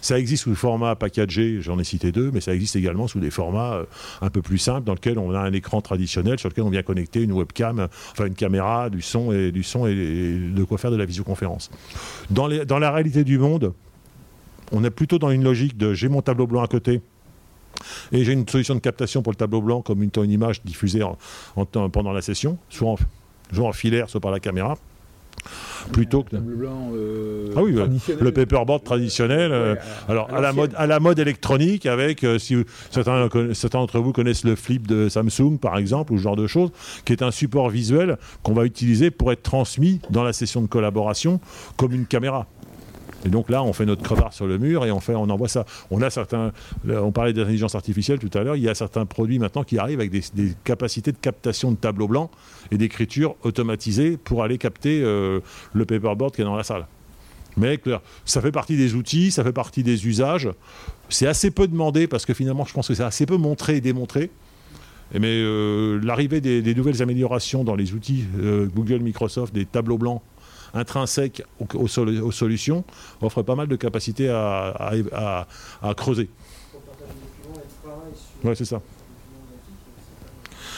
Ça 0.00 0.18
existe 0.18 0.44
sous 0.44 0.50
le 0.50 0.56
format 0.56 0.94
packagé, 0.96 1.60
j'en 1.60 1.78
ai 1.78 1.84
cité 1.84 2.12
deux, 2.12 2.30
mais 2.32 2.40
ça 2.40 2.54
existe 2.54 2.76
également 2.76 3.08
sous 3.08 3.20
des 3.20 3.30
formats 3.30 3.74
euh, 3.74 3.84
un 4.22 4.30
peu 4.30 4.42
plus 4.42 4.58
simples 4.58 4.86
dans 4.86 4.94
lequel 4.94 5.18
on 5.18 5.32
a 5.32 5.40
un 5.40 5.52
écran 5.52 5.80
traditionnel 5.80 6.38
sur 6.38 6.48
lequel 6.48 6.64
on 6.64 6.70
vient 6.70 6.82
connecter 6.82 7.22
une 7.22 7.32
webcam, 7.32 7.88
enfin 8.12 8.26
une 8.26 8.34
caméra, 8.34 8.90
du 8.90 9.02
son 9.02 9.32
et 9.32 9.52
du 9.52 9.62
son 9.62 9.86
et, 9.86 9.94
de 9.94 10.64
quoi 10.64 10.78
faire 10.78 10.90
de 10.90 10.96
la 10.96 11.04
visioconférence. 11.04 11.70
Dans, 12.30 12.48
la 12.48 12.90
réalité 12.90 13.24
du 13.24 13.38
monde, 13.38 13.72
on 14.72 14.84
est 14.84 14.90
plutôt 14.90 15.18
dans 15.18 15.30
une 15.30 15.44
logique 15.44 15.76
de 15.76 15.94
j'ai 15.94 16.08
mon 16.08 16.22
tableau 16.22 16.46
blanc 16.46 16.62
à 16.62 16.68
côté. 16.68 17.00
Et 18.10 18.24
j'ai 18.24 18.32
une 18.32 18.48
solution 18.48 18.74
de 18.74 18.80
captation 18.80 19.22
pour 19.22 19.32
le 19.32 19.36
tableau 19.36 19.60
blanc, 19.60 19.82
comme 19.82 20.02
une, 20.02 20.10
image 20.30 20.62
diffusée 20.64 21.02
pendant 21.92 22.12
la 22.12 22.22
session, 22.22 22.58
soit 23.52 23.66
en 23.68 23.72
filaire, 23.72 24.08
soit 24.08 24.20
par 24.20 24.30
la 24.30 24.40
caméra. 24.40 24.76
Plutôt 25.92 26.24
que. 26.24 26.34
Blanc, 26.36 26.90
euh, 26.94 27.52
Ah 27.56 27.62
oui, 27.62 27.76
le- 28.20 28.32
paperboard 28.32 28.82
traditionnel. 28.82 29.52
euh, 29.52 29.74
Ouais, 29.74 29.80
alors, 30.08 30.28
à 30.34 30.40
la, 30.40 30.52
mode, 30.52 30.72
à 30.76 30.86
la 30.88 30.98
mode 30.98 31.20
électronique, 31.20 31.86
avec, 31.86 32.24
euh, 32.24 32.38
si 32.40 32.56
vous- 32.56 32.64
certains, 32.90 33.28
certains 33.52 33.78
d'entre 33.78 34.00
vous 34.00 34.12
connaissent 34.12 34.42
le 34.42 34.56
flip 34.56 34.88
de 34.88 35.08
Samsung, 35.08 35.58
par 35.60 35.78
exemple, 35.78 36.12
ou 36.12 36.18
ce 36.18 36.22
genre 36.24 36.34
de 36.34 36.48
choses, 36.48 36.70
qui 37.04 37.12
est 37.12 37.22
un 37.22 37.30
support 37.30 37.68
visuel 37.70 38.16
qu'on 38.42 38.54
va 38.54 38.64
utiliser 38.64 39.12
pour 39.12 39.30
être 39.30 39.42
transmis 39.44 40.00
dans 40.10 40.24
la 40.24 40.32
session 40.32 40.60
de 40.60 40.66
collaboration 40.66 41.38
comme 41.76 41.92
une 41.92 42.06
caméra. 42.06 42.46
Et 43.26 43.28
donc 43.28 43.50
là, 43.50 43.64
on 43.64 43.72
fait 43.72 43.86
notre 43.86 44.04
crevard 44.04 44.32
sur 44.32 44.46
le 44.46 44.56
mur 44.56 44.86
et 44.86 44.92
on, 44.92 45.00
fait, 45.00 45.16
on 45.16 45.28
envoie 45.28 45.48
ça. 45.48 45.66
On 45.90 45.98
parlait 47.10 47.32
d'intelligence 47.32 47.74
artificielle 47.74 48.20
tout 48.20 48.30
à 48.38 48.44
l'heure, 48.44 48.54
il 48.54 48.62
y 48.62 48.68
a 48.68 48.74
certains 48.74 49.04
produits 49.04 49.40
maintenant 49.40 49.64
qui 49.64 49.78
arrivent 49.78 49.98
avec 49.98 50.12
des, 50.12 50.52
capacités 50.62 51.10
de 51.10 51.16
captation 51.16 51.72
de 51.72 51.76
tableau 51.76 52.06
blanc 52.06 52.30
et 52.70 52.78
d'écriture 52.78 53.34
automatisée 53.42 54.16
pour 54.16 54.44
aller 54.44 54.58
capter 54.58 55.02
euh, 55.02 55.40
le 55.72 55.84
paperboard 55.84 56.36
qui 56.36 56.42
est 56.42 56.44
dans 56.44 56.56
la 56.56 56.62
salle. 56.62 56.86
Mais 57.56 57.80
ça 58.24 58.40
fait 58.40 58.52
partie 58.52 58.76
des 58.76 58.94
outils, 58.94 59.32
ça 59.32 59.42
fait 59.42 59.52
partie 59.52 59.82
des 59.82 60.06
usages. 60.06 60.48
C'est 61.08 61.26
assez 61.26 61.50
peu 61.50 61.66
demandé 61.66 62.06
parce 62.06 62.26
que 62.26 62.34
finalement, 62.34 62.64
je 62.64 62.72
pense 62.72 62.86
que 62.86 62.94
c'est 62.94 63.02
assez 63.02 63.26
peu 63.26 63.38
montré 63.38 63.76
et 63.76 63.80
démontré. 63.80 64.30
Mais 65.14 65.40
euh, 65.42 65.98
l'arrivée 66.02 66.40
des, 66.40 66.62
des 66.62 66.74
nouvelles 66.74 67.02
améliorations 67.02 67.64
dans 67.64 67.74
les 67.74 67.92
outils 67.92 68.24
euh, 68.38 68.66
Google, 68.66 69.00
Microsoft, 69.00 69.52
des 69.54 69.64
tableaux 69.64 69.98
blancs 69.98 70.22
intrinsèques 70.76 71.42
aux, 71.58 71.66
aux 71.76 71.88
solu- 71.88 72.20
aux 72.20 72.32
solutions, 72.32 72.84
offre 73.20 73.42
pas 73.42 73.54
mal 73.54 73.66
de 73.68 73.76
capacités 73.76 74.28
à, 74.28 75.46
creuser. 75.96 76.28
Ouais, 78.44 78.54
c'est 78.54 78.64
ça. 78.64 78.80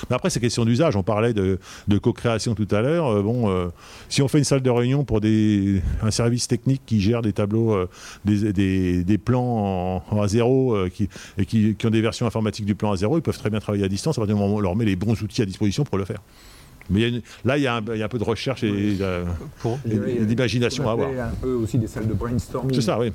Mais 0.08 0.16
après, 0.16 0.30
c'est 0.30 0.40
question 0.40 0.64
d'usage. 0.64 0.96
On 0.96 1.02
parlait 1.02 1.32
de, 1.34 1.58
co-création 2.00 2.54
tout 2.54 2.68
à 2.70 2.80
l'heure. 2.80 3.06
Euh, 3.08 3.22
bon, 3.22 3.50
euh, 3.50 3.68
si 4.08 4.22
on 4.22 4.28
fait 4.28 4.38
une 4.38 4.44
salle 4.44 4.62
de 4.62 4.70
réunion 4.70 5.04
pour 5.04 5.20
des, 5.20 5.82
un 6.02 6.10
service 6.10 6.46
technique 6.46 6.82
qui 6.86 7.00
gère 7.00 7.22
des 7.22 7.32
tableaux, 7.32 7.72
euh, 7.72 7.88
des, 8.24 9.18
plans 9.18 10.02
en, 10.10 10.16
en 10.16 10.24
A0 10.24 10.74
euh, 10.74 10.88
qui, 10.88 11.08
et 11.36 11.46
qui, 11.46 11.74
qui 11.74 11.86
ont 11.86 11.90
des 11.90 12.00
versions 12.00 12.26
informatiques 12.26 12.66
du 12.66 12.74
plan 12.74 12.94
A0, 12.94 13.16
ils 13.16 13.22
peuvent 13.22 13.38
très 13.38 13.50
bien 13.50 13.60
travailler 13.60 13.84
à 13.84 13.88
distance 13.88 14.16
à 14.18 14.20
partir 14.20 14.36
du 14.36 14.40
moment 14.40 14.54
où 14.54 14.58
on 14.58 14.60
leur 14.60 14.76
met 14.76 14.84
les 14.84 14.96
bons 14.96 15.20
outils 15.20 15.42
à 15.42 15.46
disposition 15.46 15.84
pour 15.84 15.98
le 15.98 16.04
faire. 16.04 16.20
Mais 16.90 17.00
il 17.00 17.02
y 17.02 17.04
a 17.04 17.08
une- 17.16 17.22
là, 17.44 17.56
il 17.58 17.62
y, 17.62 17.66
a 17.66 17.76
un, 17.76 17.82
il 17.92 17.98
y 17.98 18.02
a 18.02 18.06
un 18.06 18.08
peu 18.08 18.18
de 18.18 18.24
recherche 18.24 18.62
et, 18.64 18.96
euh, 19.00 19.24
Pour, 19.60 19.78
et- 19.86 20.22
et 20.22 20.24
d'imagination 20.24 20.88
à 20.88 20.92
avoir. 20.92 21.08
un 21.10 21.34
peu 21.40 21.52
aussi 21.52 21.78
des 21.78 21.86
salles 21.86 22.08
de 22.08 22.14
brainstorming. 22.14 22.74
C'est 22.74 22.80
ça, 22.80 22.98
oui. 22.98 23.12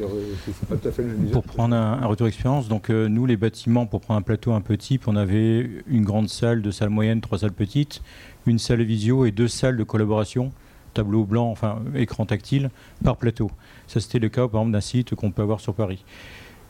Euh, 0.00 0.06
C'est 0.44 0.52
c'est 0.52 0.68
pas 0.68 0.76
tout 0.76 0.88
à 0.88 0.90
fait 0.92 1.02
le 1.02 1.08
même 1.08 1.22
usage. 1.22 1.32
Pour 1.32 1.42
prendre 1.44 1.74
un, 1.74 2.00
un 2.02 2.06
retour 2.06 2.26
d'expérience, 2.26 2.68
donc 2.68 2.88
euh, 2.90 3.08
nous 3.08 3.26
les 3.26 3.36
bâtiments, 3.36 3.86
pour 3.86 4.00
prendre 4.00 4.18
un 4.18 4.22
plateau 4.22 4.52
un 4.52 4.60
peu 4.60 4.76
type, 4.76 5.06
on 5.06 5.16
avait 5.16 5.68
une 5.88 6.04
grande 6.04 6.28
salle, 6.28 6.62
deux 6.62 6.72
salles 6.72 6.88
moyennes, 6.90 7.20
trois 7.20 7.38
salles 7.38 7.52
petites, 7.52 8.02
une 8.46 8.58
salle 8.58 8.82
visio 8.82 9.26
et 9.26 9.30
deux 9.32 9.48
salles 9.48 9.76
de 9.76 9.84
collaboration, 9.84 10.50
tableau 10.94 11.24
blanc, 11.24 11.50
enfin 11.50 11.78
écran 11.94 12.24
tactile, 12.26 12.70
par 13.04 13.16
plateau. 13.16 13.50
Ça 13.86 14.00
c'était 14.00 14.18
le 14.18 14.28
cas 14.28 14.48
par 14.48 14.60
exemple 14.62 14.72
d'un 14.72 14.80
site 14.80 15.14
qu'on 15.14 15.30
peut 15.30 15.42
avoir 15.42 15.60
sur 15.60 15.74
Paris. 15.74 16.04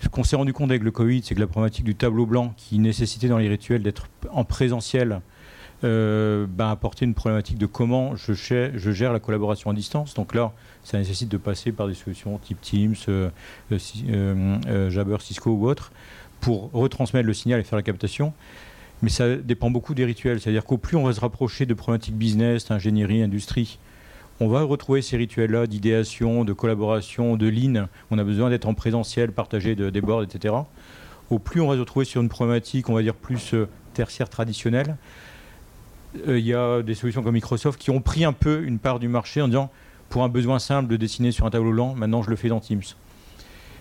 Ce 0.03 0.09
qu'on 0.09 0.25
s'est 0.25 0.37
rendu 0.37 0.53
compte 0.55 0.71
avec 0.71 0.83
le 0.83 0.91
Covid, 0.91 1.21
c'est 1.23 1.35
que 1.35 1.41
la 1.41 1.47
problématique 1.47 1.85
du 1.85 1.95
tableau 1.95 2.25
blanc, 2.27 2.55
qui 2.57 2.79
nécessitait 2.79 3.29
dans 3.29 3.37
les 3.39 3.49
rituels 3.49 3.83
d'être 3.83 4.09
en 4.33 4.45
présentiel, 4.45 5.21
ben, 5.83 6.71
apportait 6.71 7.05
une 7.05 7.15
problématique 7.15 7.59
de 7.59 7.67
comment 7.67 8.15
je, 8.17 8.33
gère- 8.33 9.13
la 9.13 9.21
collaboration 9.21 9.71
à 9.71 9.75
distance. 9.75 10.15
Donc 10.15 10.35
là, 10.35 10.53
ça 10.85 10.99
nécessite 10.99 11.29
de 11.29 11.37
passer 11.37 11.73
par 11.73 11.89
des 11.89 11.95
solutions 11.95 12.39
type 12.39 12.61
Teams, 12.61 12.95
euh, 13.09 13.31
euh, 13.73 14.91
Jabber, 14.91 15.17
Cisco 15.21 15.51
ou 15.51 15.67
autre, 15.69 15.93
pour 16.41 16.71
retransmettre 16.73 17.27
le 17.27 17.35
signal 17.35 17.61
et 17.61 17.65
faire 17.65 17.77
la 17.77 17.83
captation. 17.83 18.33
Mais 19.03 19.09
ça 19.11 19.37
dépend 19.37 19.71
beaucoup 19.71 19.95
des 19.95 20.05
rituels. 20.05 20.41
C'est-à-dire 20.41 20.65
qu'au 20.65 20.77
plus 20.79 20.97
on 20.97 21.05
va 21.05 21.13
se 21.13 21.21
rapprocher 21.21 21.65
de 21.67 21.75
problématiques 21.75 22.17
business, 22.17 22.71
ingénierie, 22.71 23.23
industrie, 23.23 23.79
on 24.41 24.49
va 24.49 24.63
retrouver 24.63 25.03
ces 25.03 25.17
rituels-là 25.19 25.67
d'idéation, 25.67 26.45
de 26.45 26.53
collaboration, 26.55 27.37
de 27.37 27.47
ligne. 27.47 27.87
On 28.11 28.19
a 28.19 28.25
besoin 28.25 28.49
d'être 28.51 28.67
en 28.67 28.75
présentiel, 28.75 29.33
partager 29.33 29.75
de- 29.75 29.91
des 29.91 30.01
boards, 30.01 30.23
etc. 30.23 30.55
Au 31.31 31.39
plus 31.39 31.61
on 31.61 31.69
va 31.69 31.75
se 31.75 31.81
retrouver 31.81 32.05
sur 32.05 32.21
une 32.23 32.29
problématique, 32.29 32.89
on 32.89 32.95
va 32.95 33.03
dire 33.03 33.15
plus 33.15 33.55
tertiaire 33.95 34.29
traditionnelle, 34.29 34.97
euh, 36.29 36.39
il 36.39 36.45
y 36.47 36.55
a 36.55 36.83
des 36.83 36.95
solutions 36.95 37.23
comme 37.23 37.35
Microsoft 37.35 37.81
qui 37.81 37.91
ont 37.91 38.01
pris 38.01 38.25
un 38.25 38.33
peu 38.33 38.63
une 38.65 38.79
part 38.79 38.99
du 38.99 39.09
marché 39.09 39.41
en 39.43 39.47
disant 39.49 39.71
pour 40.09 40.23
un 40.25 40.29
besoin 40.29 40.59
simple 40.59 40.89
de 40.89 40.97
dessiner 40.97 41.31
sur 41.33 41.47
un 41.47 41.51
tableau 41.51 41.71
blanc, 41.73 41.95
maintenant 41.95 42.23
je 42.23 42.31
le 42.31 42.37
fais 42.37 42.49
dans 42.49 42.61
Teams. 42.61 42.83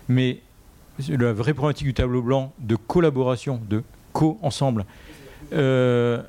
Mais 0.08 0.38
la 1.08 1.32
vraie 1.32 1.54
problématique 1.54 1.86
du 1.86 1.94
tableau 1.94 2.22
blanc 2.22 2.52
de 2.60 2.76
collaboration, 2.76 3.60
de 3.68 3.82
co-ensemble, 4.12 4.84
euh, 5.52 6.22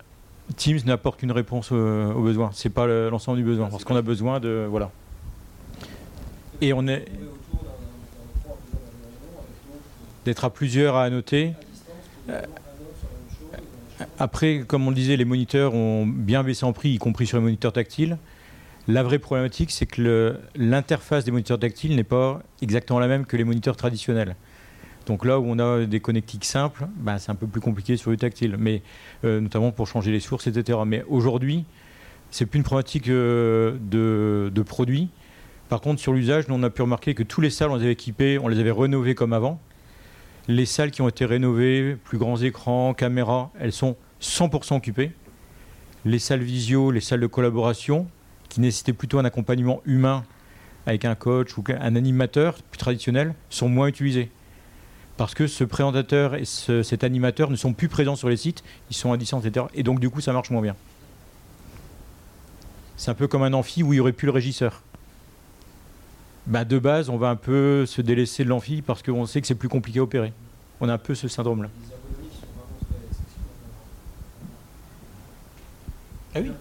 Teams 0.58 0.80
n'apporte 0.86 1.20
qu'une 1.20 1.32
réponse 1.32 1.70
euh, 1.72 2.12
aux 2.14 2.22
besoins. 2.24 2.50
C'est 2.54 2.70
pas 2.70 2.86
le- 2.88 3.10
l'ensemble 3.10 3.38
du 3.38 3.44
besoin, 3.44 3.70
parce 3.70 3.84
qu'on 3.84 3.96
a 3.96 4.02
besoin 4.02 4.40
de 4.40 4.66
voilà. 4.70 4.92
Et 6.62 6.74
on 6.74 6.88
est 6.88 7.06
d'être 10.26 10.46
à 10.46 10.50
plusieurs 10.50 10.96
à 10.96 11.04
annoter. 11.04 11.54
Après, 14.20 14.64
comme 14.68 14.88
on 14.88 14.92
disait, 14.92 15.18
les 15.18 15.26
moniteurs 15.26 15.74
ont 15.74 16.06
bien 16.06 16.44
baissé 16.44 16.66
en 16.66 16.74
prix, 16.74 16.92
y 16.92 16.98
compris 16.98 17.28
sur 17.28 17.38
les 17.38 17.44
moniteurs 17.44 17.74
tactiles. 17.74 18.18
La 18.88 19.04
vraie 19.04 19.20
problématique, 19.20 19.72
c'est 19.72 19.86
que 19.86 20.40
l'interface 20.56 21.24
des 21.24 21.32
moniteurs 21.32 21.60
tactiles 21.60 21.96
n'est 21.96 22.04
pas 22.04 22.42
exactement 22.62 23.00
la 23.00 23.08
même 23.08 23.26
que 23.26 23.38
les 23.38 23.44
moniteurs 23.44 23.78
traditionnels. 23.78 24.36
Donc 25.06 25.26
là 25.26 25.40
où 25.40 25.46
on 25.48 25.60
a 25.60 25.86
des 25.86 26.00
connectiques 26.00 26.46
simples, 26.46 26.88
bah, 26.98 27.20
c'est 27.20 27.32
un 27.32 27.36
peu 27.36 27.48
plus 27.48 27.62
compliqué 27.62 27.98
sur 27.98 28.12
le 28.12 28.18
tactile, 28.18 28.56
mais 28.58 28.82
euh, 29.24 29.40
notamment 29.40 29.72
pour 29.72 29.88
changer 29.88 30.12
les 30.12 30.20
sources, 30.20 30.48
etc. 30.48 30.80
Mais 30.86 31.04
aujourd'hui, 31.08 31.66
c'est 32.30 32.46
plus 32.46 32.58
une 32.58 32.64
problématique 32.64 33.10
euh, 33.10 33.78
de, 33.82 34.52
de 34.54 34.62
produits. 34.62 35.10
Par 35.70 35.82
contre, 35.82 36.02
sur 36.02 36.14
l'usage, 36.14 36.46
on 36.50 36.64
a 36.64 36.70
pu 36.70 36.82
remarquer 36.82 37.14
que 37.14 37.24
tous 37.24 37.42
les 37.42 37.50
salles, 37.50 37.72
on 37.72 37.76
les 37.76 37.84
avait 37.84 37.94
équipées, 37.94 38.38
on 38.40 38.48
les 38.48 38.60
avait 38.60 38.72
rénovées 38.72 39.16
comme 39.16 39.34
avant. 39.34 39.60
Les 40.48 40.66
salles 40.66 40.92
qui 40.92 41.02
ont 41.02 41.08
été 41.08 41.26
rénovées, 41.26 41.96
plus 42.04 42.18
grands 42.18 42.38
écrans, 42.42 42.94
caméras, 42.94 43.52
elles 43.60 43.72
sont 43.72 43.96
100% 44.22 44.76
occupées. 44.76 45.12
Les 46.04 46.20
salles 46.20 46.42
visio, 46.42 46.92
les 46.92 47.00
salles 47.02 47.20
de 47.20 47.28
collaboration, 47.28 48.08
qui 48.50 48.60
nécessitaient 48.60 48.94
plutôt 48.94 49.20
un 49.20 49.26
accompagnement 49.26 49.82
humain 49.86 50.24
avec 50.88 51.06
un 51.06 51.14
coach 51.16 51.58
ou 51.58 51.64
un 51.70 51.96
animateur 51.96 52.58
plus 52.72 52.80
traditionnel, 52.80 53.36
sont 53.50 53.70
moins 53.70 53.88
utilisées. 53.88 54.32
Parce 55.16 55.36
que 55.36 55.46
ce 55.46 55.64
présentateur 55.64 56.34
et 56.34 56.46
ce- 56.46 56.82
cet 56.82 57.04
animateur 57.04 57.52
ne 57.52 57.56
sont 57.56 57.74
plus 57.74 57.88
présents 57.88 58.16
sur 58.16 58.28
les 58.30 58.38
sites, 58.38 58.64
ils 58.90 58.96
sont 58.96 59.14
à 59.14 59.18
distance, 59.18 59.46
etc. 59.46 59.68
Et 59.76 59.84
donc 59.84 60.00
du 60.00 60.10
coup, 60.10 60.22
ça 60.22 60.34
marche 60.34 60.50
moins 60.50 60.62
bien. 60.64 60.76
C'est 62.98 63.12
un 63.12 63.14
peu 63.14 63.28
comme 63.28 63.44
un 63.44 63.54
amphi 63.54 63.84
où 63.84 63.94
il 63.94 63.98
n'y 63.98 64.00
aurait 64.00 64.12
plus 64.12 64.26
le 64.26 64.32
régisseur. 64.32 64.82
Bah, 66.52 66.66
de 66.66 66.80
base, 66.80 67.08
on 67.08 67.16
va 67.16 67.30
un 67.30 67.38
peu 67.38 67.86
se 67.86 68.02
délaisser 68.02 68.44
de 68.44 68.50
l'amphi 68.50 68.82
parce 68.82 69.02
qu'on 69.02 69.26
sait 69.26 69.40
que 69.40 69.48
c'est 69.48 69.56
plus 69.56 69.70
compliqué 69.70 70.00
à 70.00 70.04
opérer. 70.04 70.34
On 70.82 70.90
a 70.90 70.94
un 70.94 70.98
peu 70.98 71.16
ce 71.16 71.30
syndrome-là. 71.30 71.70
Ah 76.36 76.40
oui. 76.42 76.52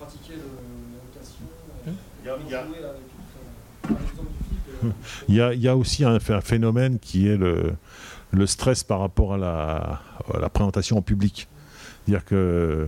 Il 5.28 5.34
y 5.34 5.40
a, 5.40 5.52
Il 5.52 5.56
y 5.56 5.58
il 5.58 5.62
y 5.64 5.68
aussi 5.68 6.04
un, 6.04 6.18
un 6.28 6.40
phénomène 6.40 7.00
qui 7.00 7.26
est 7.26 7.36
le, 7.36 7.72
le 8.30 8.46
stress 8.46 8.84
par 8.84 9.00
rapport 9.00 9.34
à 9.34 9.38
la, 9.38 10.00
à 10.32 10.38
la 10.40 10.48
présentation 10.50 10.98
en 10.98 11.02
public. 11.02 11.48
C'est-à-dire 12.06 12.24
que 12.24 12.86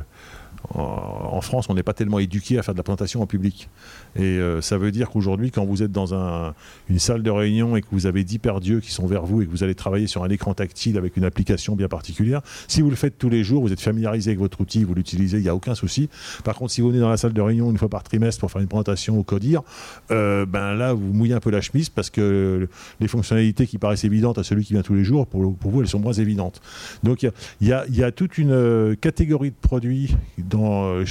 en, 0.71 1.41
France, 1.41 1.67
on 1.69 1.75
n'est 1.75 1.83
pas 1.83 1.93
tellement 1.93 2.19
éduqué 2.19 2.59
à 2.59 2.63
faire 2.63 2.75
de 2.75 2.79
la 2.79 2.83
présentation 2.85 3.21
en 3.21 3.27
public. 3.27 3.69
Et 4.17 4.23
euh, 4.23 4.61
ça 4.61 4.79
veut 4.79 4.93
dire 4.93 5.11
qu'aujourd'hui, 5.11 5.51
quand 5.51 5.65
vous 5.65 5.83
êtes 5.83 5.91
dans 5.93 6.15
un- 6.15 6.55
une 6.89 6.99
salle 6.99 7.23
de 7.23 7.31
réunion 7.31 7.77
et 7.77 7.83
que 7.83 7.89
vous 7.91 8.07
avez 8.07 8.23
10 8.25 8.39
paires 8.39 8.61
d'yeux 8.61 8.81
qui 8.81 8.91
sont 8.93 9.07
vers 9.07 9.25
vous 9.25 9.43
et 9.43 9.47
que 9.47 9.51
vous 9.51 9.65
allez 9.65 9.75
travailler 9.75 10.07
sur 10.07 10.23
un 10.25 10.29
écran 10.29 10.55
tactile 10.55 10.97
avec 10.99 11.17
une 11.17 11.25
application 11.25 11.75
bien 11.75 11.89
particulière, 11.89 12.43
si 12.69 12.81
vous 12.81 12.91
le 12.91 12.97
faites 12.97 13.19
tous 13.19 13.29
les 13.29 13.43
jours, 13.45 13.63
vous 13.63 13.73
êtes 13.73 13.81
familiarisé 13.81 14.31
avec 14.31 14.39
votre 14.39 14.61
outil, 14.61 14.85
vous 14.85 14.95
l'utilisez, 14.95 15.39
il 15.39 15.43
n'y 15.43 15.49
a 15.49 15.55
aucun 15.55 15.75
souci. 15.75 16.09
Par 16.45 16.55
contre, 16.55 16.73
si 16.73 16.81
vous 16.81 16.89
venez 16.89 17.01
dans 17.01 17.11
la 17.11 17.17
salle 17.17 17.33
de 17.33 17.41
réunion 17.41 17.71
une 17.71 17.79
fois 17.79 17.89
par 17.89 18.03
trimestre 18.03 18.41
pour 18.41 18.51
faire 18.51 18.63
une 18.63 18.69
présentation 18.69 19.19
au 19.19 19.25
CODIR, 19.25 19.63
euh, 20.11 20.47
ben 20.47 20.75
là, 20.75 20.93
vous 20.95 21.13
mouillez 21.13 21.35
un 21.35 21.41
peu 21.41 21.51
la 21.51 21.61
chemise 21.61 21.89
parce 21.89 22.11
que 22.11 22.69
les 23.01 23.09
fonctionnalités 23.09 23.67
qui 23.67 23.79
paraissent 23.79 24.05
évidentes 24.05 24.39
à 24.39 24.45
celui 24.45 24.65
qui 24.65 24.75
vient 24.75 24.83
tous 24.83 24.95
les 24.95 25.05
jours, 25.05 25.27
pour, 25.27 25.43
vous, 25.61 25.81
elles 25.81 25.89
sont 25.89 25.99
moins 25.99 26.13
évidentes. 26.13 26.61
Donc 27.03 27.27
il 27.61 27.69
y 27.69 27.73
a 27.73 28.13
toute 28.13 28.39
une 28.39 28.53
euh, 28.53 28.95
catégorie 28.95 29.51
de 29.51 29.57
produits. 29.61 30.15
Euh, 30.55 31.05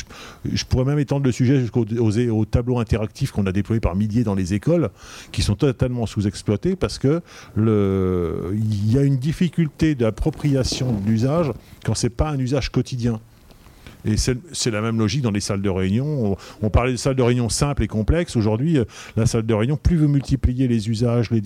je, 0.46 0.66
pourrais 0.66 0.86
même 0.86 1.00
étendre 1.00 1.26
le 1.26 1.32
sujet 1.32 1.60
jusqu'au 1.60 1.86
aux- 2.00 2.18
au 2.30 2.46
tableau 2.46 2.80
interactif 2.80 3.32
qu'on 3.32 3.46
a 3.46 3.52
déployé 3.52 3.80
par 3.80 3.96
milliers 3.96 4.24
dans 4.24 4.36
les 4.36 4.54
écoles, 4.54 4.90
qui 5.32 5.42
sont 5.42 5.56
totalement 5.56 6.06
sous-exploités 6.06 6.76
parce 6.76 6.98
que 7.00 7.22
il 7.58 8.92
y 8.92 8.98
a 8.98 9.02
une 9.04 9.18
difficulté 9.18 9.96
d'appropriation 9.96 10.94
de 10.94 11.08
l'usage 11.10 11.52
quand 11.86 11.96
c'est 11.96 12.10
pas 12.10 12.30
un 12.30 12.40
usage 12.40 12.70
quotidien. 12.72 13.20
Et 14.06 14.15
c'est 14.18 14.72
la 14.72 14.82
même 14.82 14.98
logique 14.98 15.22
dans 15.22 15.32
les 15.32 15.40
salles 15.40 15.61
de 15.61 15.69
réunion. 15.69 16.38
On, 16.61 16.69
parlait 16.69 16.94
de 16.94 16.98
salles 16.98 17.15
de 17.15 17.22
réunion 17.22 17.49
simples 17.49 17.84
et 17.84 17.88
complexes. 17.88 18.36
Aujourd'hui, 18.36 18.78
euh, 18.78 18.86
la 19.15 19.26
salle 19.26 19.45
de 19.45 19.53
réunion, 19.53 19.78
plus 19.78 19.98
vous 19.98 20.07
multipliez 20.07 20.68
les 20.68 20.90
usages, 20.90 21.30
les, 21.32 21.41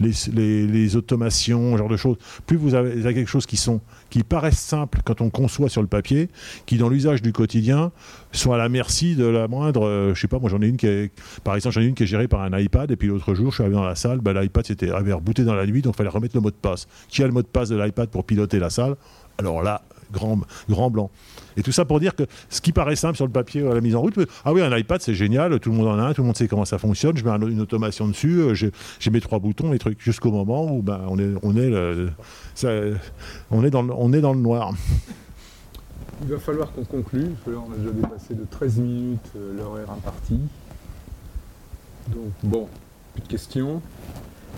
les, 0.00 0.66
les, 0.66 0.96
automations, 0.96 1.76
genre 1.76 1.88
de 1.88 1.96
choses, 1.96 2.16
plus 2.46 2.56
vous 2.56 2.74
avez, 2.74 3.02
quelque 3.14 3.28
chose 3.28 3.46
qui, 3.46 3.56
sont, 3.56 3.80
qui 4.10 4.22
paraissent 4.22 4.58
simples 4.58 5.00
quand 5.04 5.20
on 5.20 5.30
conçoit 5.30 5.68
sur 5.68 5.82
le 5.82 5.88
papier, 5.88 6.28
qui 6.66 6.78
dans 6.78 6.88
l'usage 6.88 7.22
du 7.22 7.32
quotidien 7.32 7.92
sont 8.32 8.52
à 8.52 8.58
la 8.58 8.68
merci 8.68 9.16
de 9.16 9.24
la 9.24 9.48
moindre. 9.48 9.86
euh, 9.86 10.14
je 10.14 10.20
sais 10.20 10.28
pas, 10.28 10.38
moi 10.38 10.50
j'en 10.50 10.60
ai 10.62 10.66
une 10.66 10.76
qui 10.76 10.86
est, 10.86 11.12
par 11.44 11.54
exemple, 11.54 11.74
j'en 11.74 11.80
ai 11.80 11.86
une 11.86 11.94
qui 11.94 12.04
est 12.04 12.06
gérée 12.06 12.28
par 12.28 12.42
un 12.42 12.58
iPad. 12.58 12.90
Et 12.90 12.96
puis 12.96 13.08
l'autre 13.08 13.34
jour, 13.34 13.50
je 13.50 13.56
suis 13.56 13.62
arrivé 13.62 13.76
dans 13.76 13.84
la 13.84 13.94
salle, 13.94 14.20
bah, 14.20 14.32
l'iPad 14.32 14.66
avait 14.94 15.12
rebooté 15.12 15.44
dans 15.44 15.54
la 15.54 15.66
nuit, 15.66 15.82
donc 15.82 15.94
il 15.94 15.98
fallait 15.98 16.08
remettre 16.08 16.36
le 16.36 16.40
mot 16.40 16.50
de 16.50 16.56
passe. 16.56 16.86
Qui 17.08 17.22
a 17.22 17.26
le 17.26 17.32
mot 17.32 17.42
de 17.42 17.46
passe 17.46 17.68
de 17.68 17.76
l'iPad 17.76 18.08
pour 18.08 18.24
piloter 18.24 18.58
la 18.58 18.70
salle? 18.70 18.96
Alors 19.38 19.62
là, 19.62 19.82
grand, 20.12 20.90
blanc. 20.90 21.10
Et 21.56 21.62
tout 21.62 21.72
ça 21.72 21.84
pour 21.84 22.00
dire 22.00 22.14
que 22.14 22.24
ce 22.50 22.60
qui 22.60 22.72
paraît 22.72 22.96
simple 22.96 23.16
sur 23.16 23.26
le 23.26 23.32
papier 23.32 23.66
à 23.66 23.74
la 23.74 23.80
mise 23.80 23.94
en 23.96 24.00
route, 24.00 24.18
ah 24.44 24.52
oui, 24.52 24.62
un 24.62 24.76
iPad 24.76 25.00
c'est 25.00 25.14
génial, 25.14 25.58
tout 25.60 25.70
le 25.70 25.76
monde 25.76 25.88
en 25.88 25.98
a 25.98 26.02
un, 26.02 26.12
tout 26.14 26.22
le 26.22 26.26
monde 26.26 26.36
sait 26.36 26.48
comment 26.48 26.64
ça 26.64 26.78
fonctionne, 26.78 27.16
je 27.16 27.24
mets 27.24 27.30
un- 27.30 27.40
une 27.40 27.60
automation 27.60 28.06
dessus, 28.08 28.40
euh, 28.40 28.54
j'ai 28.54 29.10
mes 29.10 29.20
trois 29.20 29.38
boutons, 29.38 29.72
les 29.72 29.78
trucs, 29.78 30.00
jusqu'au 30.00 30.30
moment 30.30 30.70
où 30.70 30.84
on, 31.02 31.18
est, 31.18 31.30
dans 33.70 34.32
le, 34.32 34.38
noir. 34.38 34.72
Il 36.22 36.28
va 36.32 36.38
falloir 36.38 36.72
qu'on 36.72 36.84
conclue, 36.84 37.30
on 37.46 37.72
a 37.72 37.76
déjà 37.76 37.90
dépassé 37.92 38.34
de 38.34 38.44
13 38.50 38.78
minutes 38.78 39.20
euh, 39.36 39.56
l'horaire 39.56 39.90
imparti. 39.90 40.40
Donc 42.08 42.32
bon, 42.42 42.68
plus 43.14 43.22
de 43.22 43.28
questions. 43.28 43.80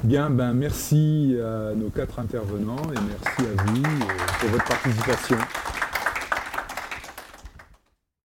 Bien, 0.02 0.30
ben 0.30 0.54
merci 0.54 1.36
à 1.38 1.74
nos 1.74 1.90
quatre 1.90 2.18
intervenants 2.18 2.82
et 2.90 2.98
merci 3.06 3.50
à 3.50 3.62
vous 3.62 3.82
euh, 3.82 4.06
pour 4.40 4.48
votre 4.48 4.64
participation. 4.64 5.36